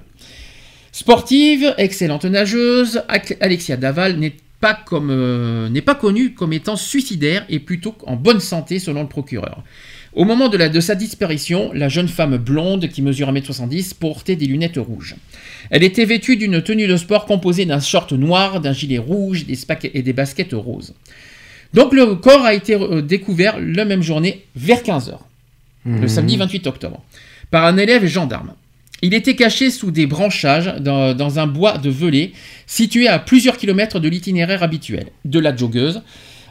[0.93, 3.01] Sportive, excellente nageuse,
[3.41, 4.31] Alexia Daval n'est
[4.61, 9.01] pas, comme, euh, n'est pas connue comme étant suicidaire et plutôt en bonne santé selon
[9.03, 9.64] le procureur.
[10.14, 14.38] Au moment de, la- de sa disparition, la jeune femme blonde qui mesure 1m70 portait
[14.38, 15.16] des lunettes rouges.
[15.69, 19.58] Elle était vêtue d'une tenue de sport composée d'un short noir, d'un gilet rouge des
[19.93, 20.93] et des baskets roses.
[21.74, 25.17] Donc le corps a été euh, découvert la même journée vers 15h,
[25.85, 26.08] le Mhm.
[26.08, 27.03] samedi 28 octobre,
[27.51, 28.53] par un élève gendarme.
[29.06, 32.32] Il était caché sous des branchages dans, un bois de velay
[32.66, 36.01] situé à plusieurs kilomètres de l'itinéraire habituel de la joggeuse,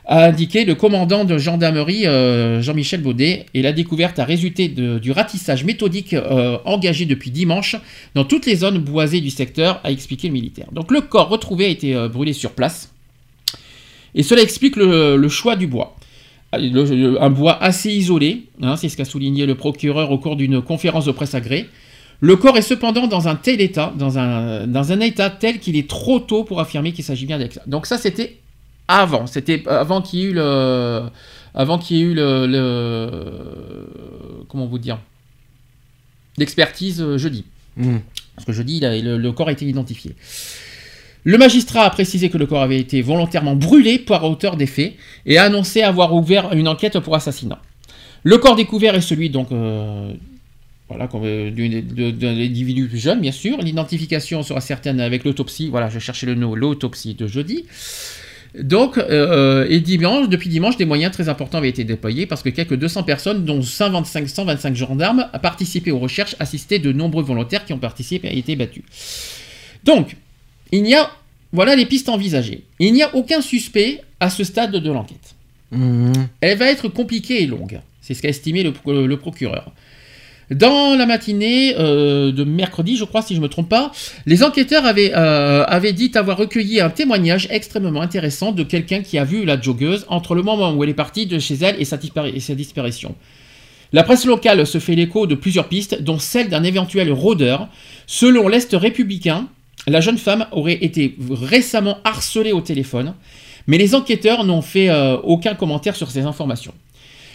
[0.07, 5.10] a indiqué le commandant de gendarmerie euh, Jean-Michel Baudet, et la découverte a résulté du
[5.10, 7.74] ratissage méthodique euh, engagé depuis dimanche
[8.15, 10.68] dans toutes les zones boisées du secteur, a expliqué le militaire.
[10.70, 12.94] Donc le corps retrouvé a été euh, brûlé sur place,
[14.15, 15.97] et cela explique le, choix du bois.
[16.52, 21.07] Un bois assez isolé, hein, c'est ce qu'a souligné le procureur au cours d'une conférence
[21.07, 21.66] de presse à Gré.
[22.24, 25.76] Le corps est cependant dans un tel état, dans un, dans un état tel qu'il
[25.76, 27.60] est trop tôt pour affirmer qu'il s'agit bien d'Alexa.
[27.66, 28.38] Donc ça, c'était
[28.88, 31.02] avant, c'était avant qu'il y ait eu le,
[31.54, 33.86] avant qu'il y ait eu le, le-
[34.48, 34.98] comment vous dire,
[36.38, 37.44] l'expertise euh, jeudi.
[37.76, 37.98] Mm.
[38.36, 40.14] Parce que jeudi, il a- le, le corps a été identifié.
[41.24, 44.94] Le magistrat a précisé que le corps avait été volontairement brûlé par auteur des faits
[45.26, 47.60] et a annoncé avoir ouvert une enquête pour assassinat.
[48.22, 50.10] Le corps découvert est celui donc euh,
[50.88, 53.58] voilà, comme, euh, d'un individu plus jeune, bien sûr.
[53.58, 55.68] L'identification sera certaine avec l'autopsie.
[55.68, 57.64] Voilà, je cherchais le nom, l'autopsie de jeudi.
[58.58, 62.50] Donc, euh, et dimanche, depuis dimanche, des moyens très importants avaient été déployés parce que
[62.50, 67.64] quelques 200 personnes, dont 125, 125 gendarmes, a participé aux recherches, assisté de nombreux volontaires
[67.64, 68.84] qui ont participé et été battus.
[69.82, 70.16] Donc,
[70.70, 71.10] il n'y a,
[71.52, 72.62] voilà les pistes envisagées.
[72.78, 75.34] Il n'y a aucun suspect à ce stade de l'enquête.
[75.72, 76.12] Mhm.
[76.40, 77.80] Elle va être compliquée et longue.
[78.02, 79.72] C'est ce qu'a estimé le procureur.
[80.50, 83.92] Dans la matinée euh, de mercredi, je crois, si je ne me trompe pas,
[84.26, 89.18] les enquêteurs avaient, euh, avaient dit avoir recueilli un témoignage extrêmement intéressant de quelqu'un qui
[89.18, 91.84] a vu la joggeuse entre le moment où elle est partie de chez elle et
[91.84, 93.14] sa, dispari- et sa disparition.
[93.92, 97.68] La presse locale se fait l'écho de plusieurs pistes, dont celle d'un éventuel rôdeur.
[98.06, 99.47] Selon l'Est républicain,
[99.86, 103.14] la jeune femme aurait été récemment harcelée au téléphone,
[103.66, 106.74] mais les enquêteurs n'ont fait euh, aucun commentaire sur ces informations.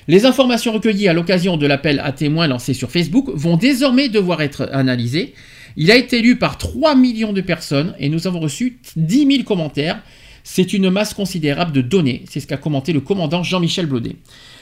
[0.10, 4.42] Les informations recueillies à l'occasion de l'appel à témoins lancé sur Facebook vont désormais devoir
[4.42, 5.36] être analysées.
[5.78, 9.44] Il a été lu par 3 millions de personnes et nous avons reçu 10 000
[9.44, 10.02] commentaires.
[10.44, 14.16] C'est une masse considérable de données, c'est ce qu'a commenté le commandant Jean-Michel Blodet.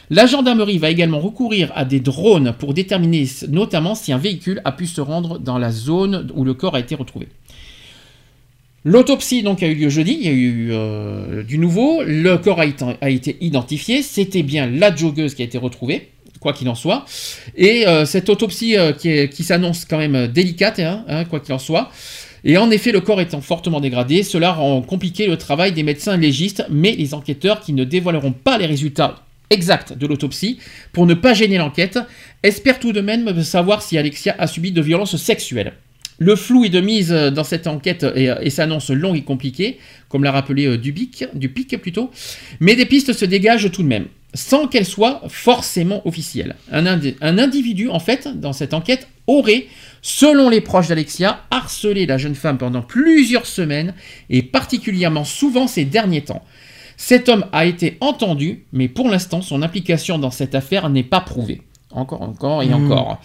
[0.09, 4.74] La gendarmerie va également recourir à des drones pour déterminer notamment si un véhicule a
[4.74, 7.30] pu se rendre dans la zone où le corps a été retrouvé.
[8.88, 12.61] L'autopsie donc a eu lieu jeudi, il y a eu euh, du nouveau, le corps
[12.61, 17.03] a été, identifié, c'était bien la joggeuse qui a été retrouvée, quoi qu'il en soit,
[17.57, 21.59] et euh, cette autopsie euh, qui, s'annonce quand même délicate, hein, hein, quoi qu'il en
[21.59, 21.91] soit,
[22.45, 26.16] et en effet le corps étant fortement dégradé, cela rend compliqué le travail des médecins
[26.16, 29.16] légistes, mais les enquêteurs qui ne dévoileront pas les résultats
[29.49, 30.59] exacts de l'autopsie,
[30.93, 31.99] pour ne pas gêner l'enquête,
[32.41, 35.74] espèrent tout de même savoir si Alexia a subi de violences sexuelles.
[36.20, 39.78] Le flou est de mise dans cette enquête et, et s'annonce long et compliqué,
[40.10, 42.10] comme l'a rappelé euh, Dubic, Dupic plutôt,
[42.60, 46.56] mais des pistes se dégagent tout de même, sans qu'elles soient forcément officielles.
[46.72, 49.68] Un, indi- un individu, en fait, dans cette enquête, aurait,
[50.02, 53.94] selon les proches d'Alexia, harcelé la jeune femme pendant plusieurs semaines,
[54.32, 56.44] et particulièrement souvent ces derniers temps.
[56.96, 61.22] Cet homme a été entendu, mais pour l'instant, son implication dans cette affaire n'est pas
[61.22, 61.62] prouvée.
[61.92, 63.18] Encore, encore et Mmh.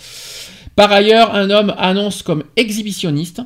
[0.77, 3.43] Par ailleurs, un homme annonce comme exhibitionniste.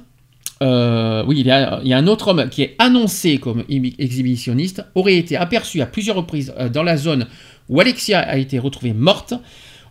[0.63, 3.65] euh, oui, il y, a, il y a un autre homme qui est annoncé comme
[3.69, 7.27] ibi- exhibitionniste, aurait été aperçu à plusieurs reprises euh, dans la zone
[7.69, 9.35] où Alexia a été retrouvée morte.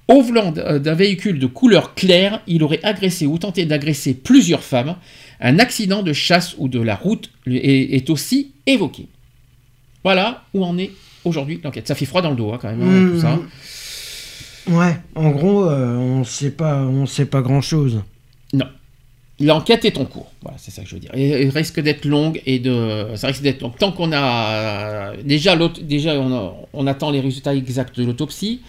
[0.07, 4.63] Au volant euh, d'un véhicule de couleur claire, il aurait agressé ou tenté d'agresser plusieurs
[4.63, 4.95] femmes.
[5.41, 9.07] Un accident de chasse ou de la route est, aussi évoqué.
[10.03, 10.91] Voilà où en est
[11.25, 11.87] aujourd'hui l'enquête.
[11.87, 13.39] Ça fait froid dans le dos hein, quand même, hein, tout ça.
[14.69, 18.01] Ouais, en gros, euh, on sait pas, on sait pas grand chose.
[18.53, 18.65] Non.
[19.39, 20.31] L'enquête est en cours.
[20.41, 21.11] Voilà, c'est ça que je veux dire.
[21.13, 23.07] Et elle risque d'être longue et de.
[23.15, 23.75] Ça risque d'être longue.
[23.77, 25.13] Tant qu'on a.
[25.23, 28.61] Déjà, déjà on, a- on attend les résultats exacts de l'autopsie.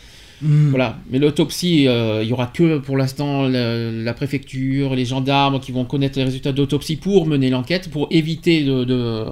[0.43, 0.71] Mm.
[0.71, 0.99] Voilà.
[1.11, 5.71] Mais l'autopsie, euh, il y aura que pour l'instant la, la préfecture, les gendarmes qui
[5.73, 8.85] vont connaître les résultats d'autopsie pour mener l'enquête, pour éviter de.
[8.85, 9.25] de-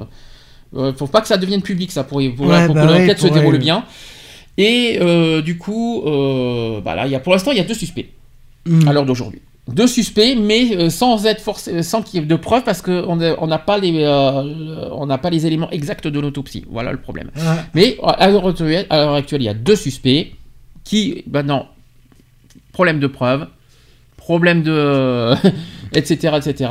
[0.76, 2.98] Euh, faut pas que ça devienne public, ça, pour, pour, Ouais, pour bah que ouais,
[3.00, 3.60] l'enquête se pour- déroule ouais.
[3.60, 3.84] bien.
[4.56, 7.74] Et euh, du coup, euh, bah là, y a, pour l'instant, il y a deux
[7.74, 8.08] suspects
[8.66, 8.88] Mm.
[8.88, 9.40] à l'heure d'aujourd'hui.
[9.68, 13.16] Deux suspects, mais euh, sans être forcé, sans qu'il y ait de preuves, parce qu'on
[13.16, 16.64] n'a on n'a pas les, euh, on n'a pas les éléments exacts de l'autopsie.
[16.68, 17.30] Voilà le problème.
[17.34, 17.42] Ouais.
[17.74, 18.86] Mais à l'heure actuelle,
[19.40, 20.32] il y a deux suspects
[20.82, 21.68] qui, maintenant,
[22.72, 23.46] problème de preuves,
[24.18, 25.32] problème de,
[25.94, 26.70] etc., etc.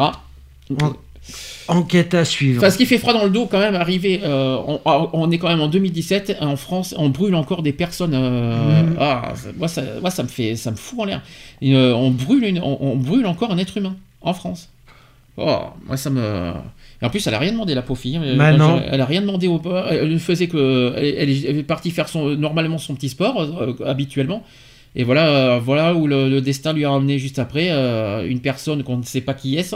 [1.67, 2.59] Enquête à suivre.
[2.61, 4.79] Parce qu'il fait froid dans le dos quand même, arriver, euh, on,
[5.13, 8.13] on est quand même en 2017, en France, on brûle encore des personnes.
[8.13, 8.95] euh, Mhm.
[8.99, 11.21] ah, moi, ça, moi, ça me fait, ça me fout en l'air.
[11.63, 14.69] Euh, on brûle, une- on, on brûle encore un être humain en France.
[15.35, 16.51] Oh, moi ça me.
[17.01, 18.17] Et en plus, elle a rien demandé la pauvre fille.
[18.17, 18.35] hein.
[18.37, 18.79] Bah non.
[18.91, 19.59] Elle a rien demandé au.
[19.89, 20.93] Elle ne faisait que.
[20.95, 21.15] Elle,
[21.49, 23.43] elle est- partie faire son normalement son petit sport
[23.83, 24.43] habituellement.
[24.95, 27.71] Et voilà, voilà où le, le destin lui a emmené juste après
[28.29, 29.73] une personne qu'on ne sait pas qui est.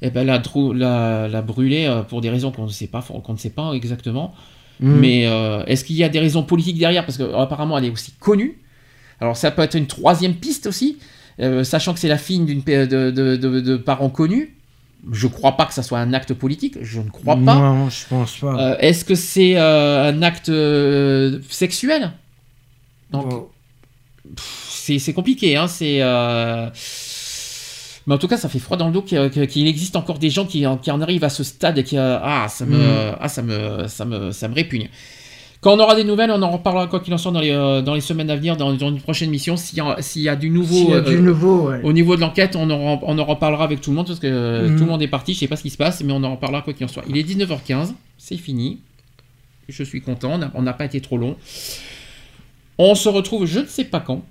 [0.00, 0.40] Et ben l'a
[0.74, 3.72] l'a l'a brûlé euh, pour des raisons qu'on ne sait pas, qu'on ne sait pas
[3.72, 4.34] exactement.
[4.80, 4.92] Mm.
[5.00, 7.04] Mais euh, est-ce qu'il y a des raisons politiques derrière?
[7.04, 8.60] Parce qu'apparemment, elle est aussi connue.
[9.20, 10.98] Alors, ça peut être une troisième piste aussi,
[11.40, 14.54] euh, sachant que c'est la fille d'une de, de- de- de parents connus.
[15.12, 17.54] Je crois pas que ça soit un acte politique, je ne crois pas.
[17.56, 18.72] Non, je pense pas.
[18.72, 22.12] Euh, Est-ce que c'est euh, un acte euh, sexuel?
[23.10, 23.32] Donc,
[24.36, 26.00] c'est c'est compliqué, hein, c'est.
[28.08, 30.30] Euh, Mais en tout cas, ça fait froid dans le dos qu'il existe encore des
[30.30, 31.96] gens qui, en- qui en arrivent à ce stade et qui.
[31.98, 33.16] euh, Ah, ça me, Mm.
[33.20, 34.88] ah, ça me, ça me, ça me répugne.
[35.60, 37.82] Quand on aura des nouvelles, on en reparlera quoi qu'il en soit dans les, euh,
[37.82, 39.56] dans les semaines à venir, dans, dans une prochaine mission.
[39.56, 41.80] S'il y, a- s'il y a du nouveau, S'il y a euh, du nouveau, ouais.
[41.82, 44.28] au niveau de l'enquête, on en, on en reparlera avec tout le monde parce que
[44.28, 44.76] euh, Mhm.
[44.78, 45.34] tout le monde est parti.
[45.34, 47.02] Je sais pas ce qui se passe, mais on en reparlera quoi qu'il en soit.
[47.08, 48.78] Il est 19h15, c'est fini.
[49.68, 51.36] Je suis content, on n'a pas été trop long.
[52.78, 54.22] On se retrouve, je ne sais pas quand,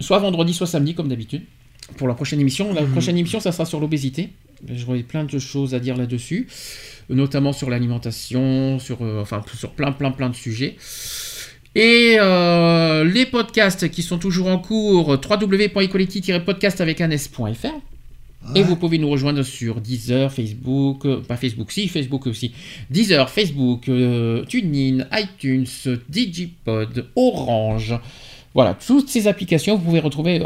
[0.00, 1.42] soit vendredi, soit samedi, comme d'habitude,
[1.96, 2.72] pour la prochaine émission.
[2.72, 2.92] La Mhm.
[2.92, 4.30] prochaine émission, ça sera sur l'obésité.
[4.74, 6.48] J'aurai plein de choses à dire là-dessus,
[7.10, 10.76] notamment sur l'alimentation, sur, euh, enfin, sur plein, plein, plein de sujets.
[11.74, 17.68] Et euh, les podcasts qui sont toujours en cours, www.equality-podcast avec un s.fr.
[18.54, 22.52] Et vous pouvez nous rejoindre sur Deezer, Facebook, euh, pas Facebook, si, Facebook aussi.
[22.90, 25.66] Deezer, Facebook, euh, TuneIn, iTunes,
[26.08, 27.94] Digipod, Orange.
[28.54, 30.40] Voilà, toutes ces applications, vous pouvez retrouver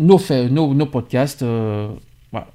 [0.00, 1.42] nos, faits- nos, nos podcasts.
[1.42, 1.88] euh,
[2.32, 2.46] voilà,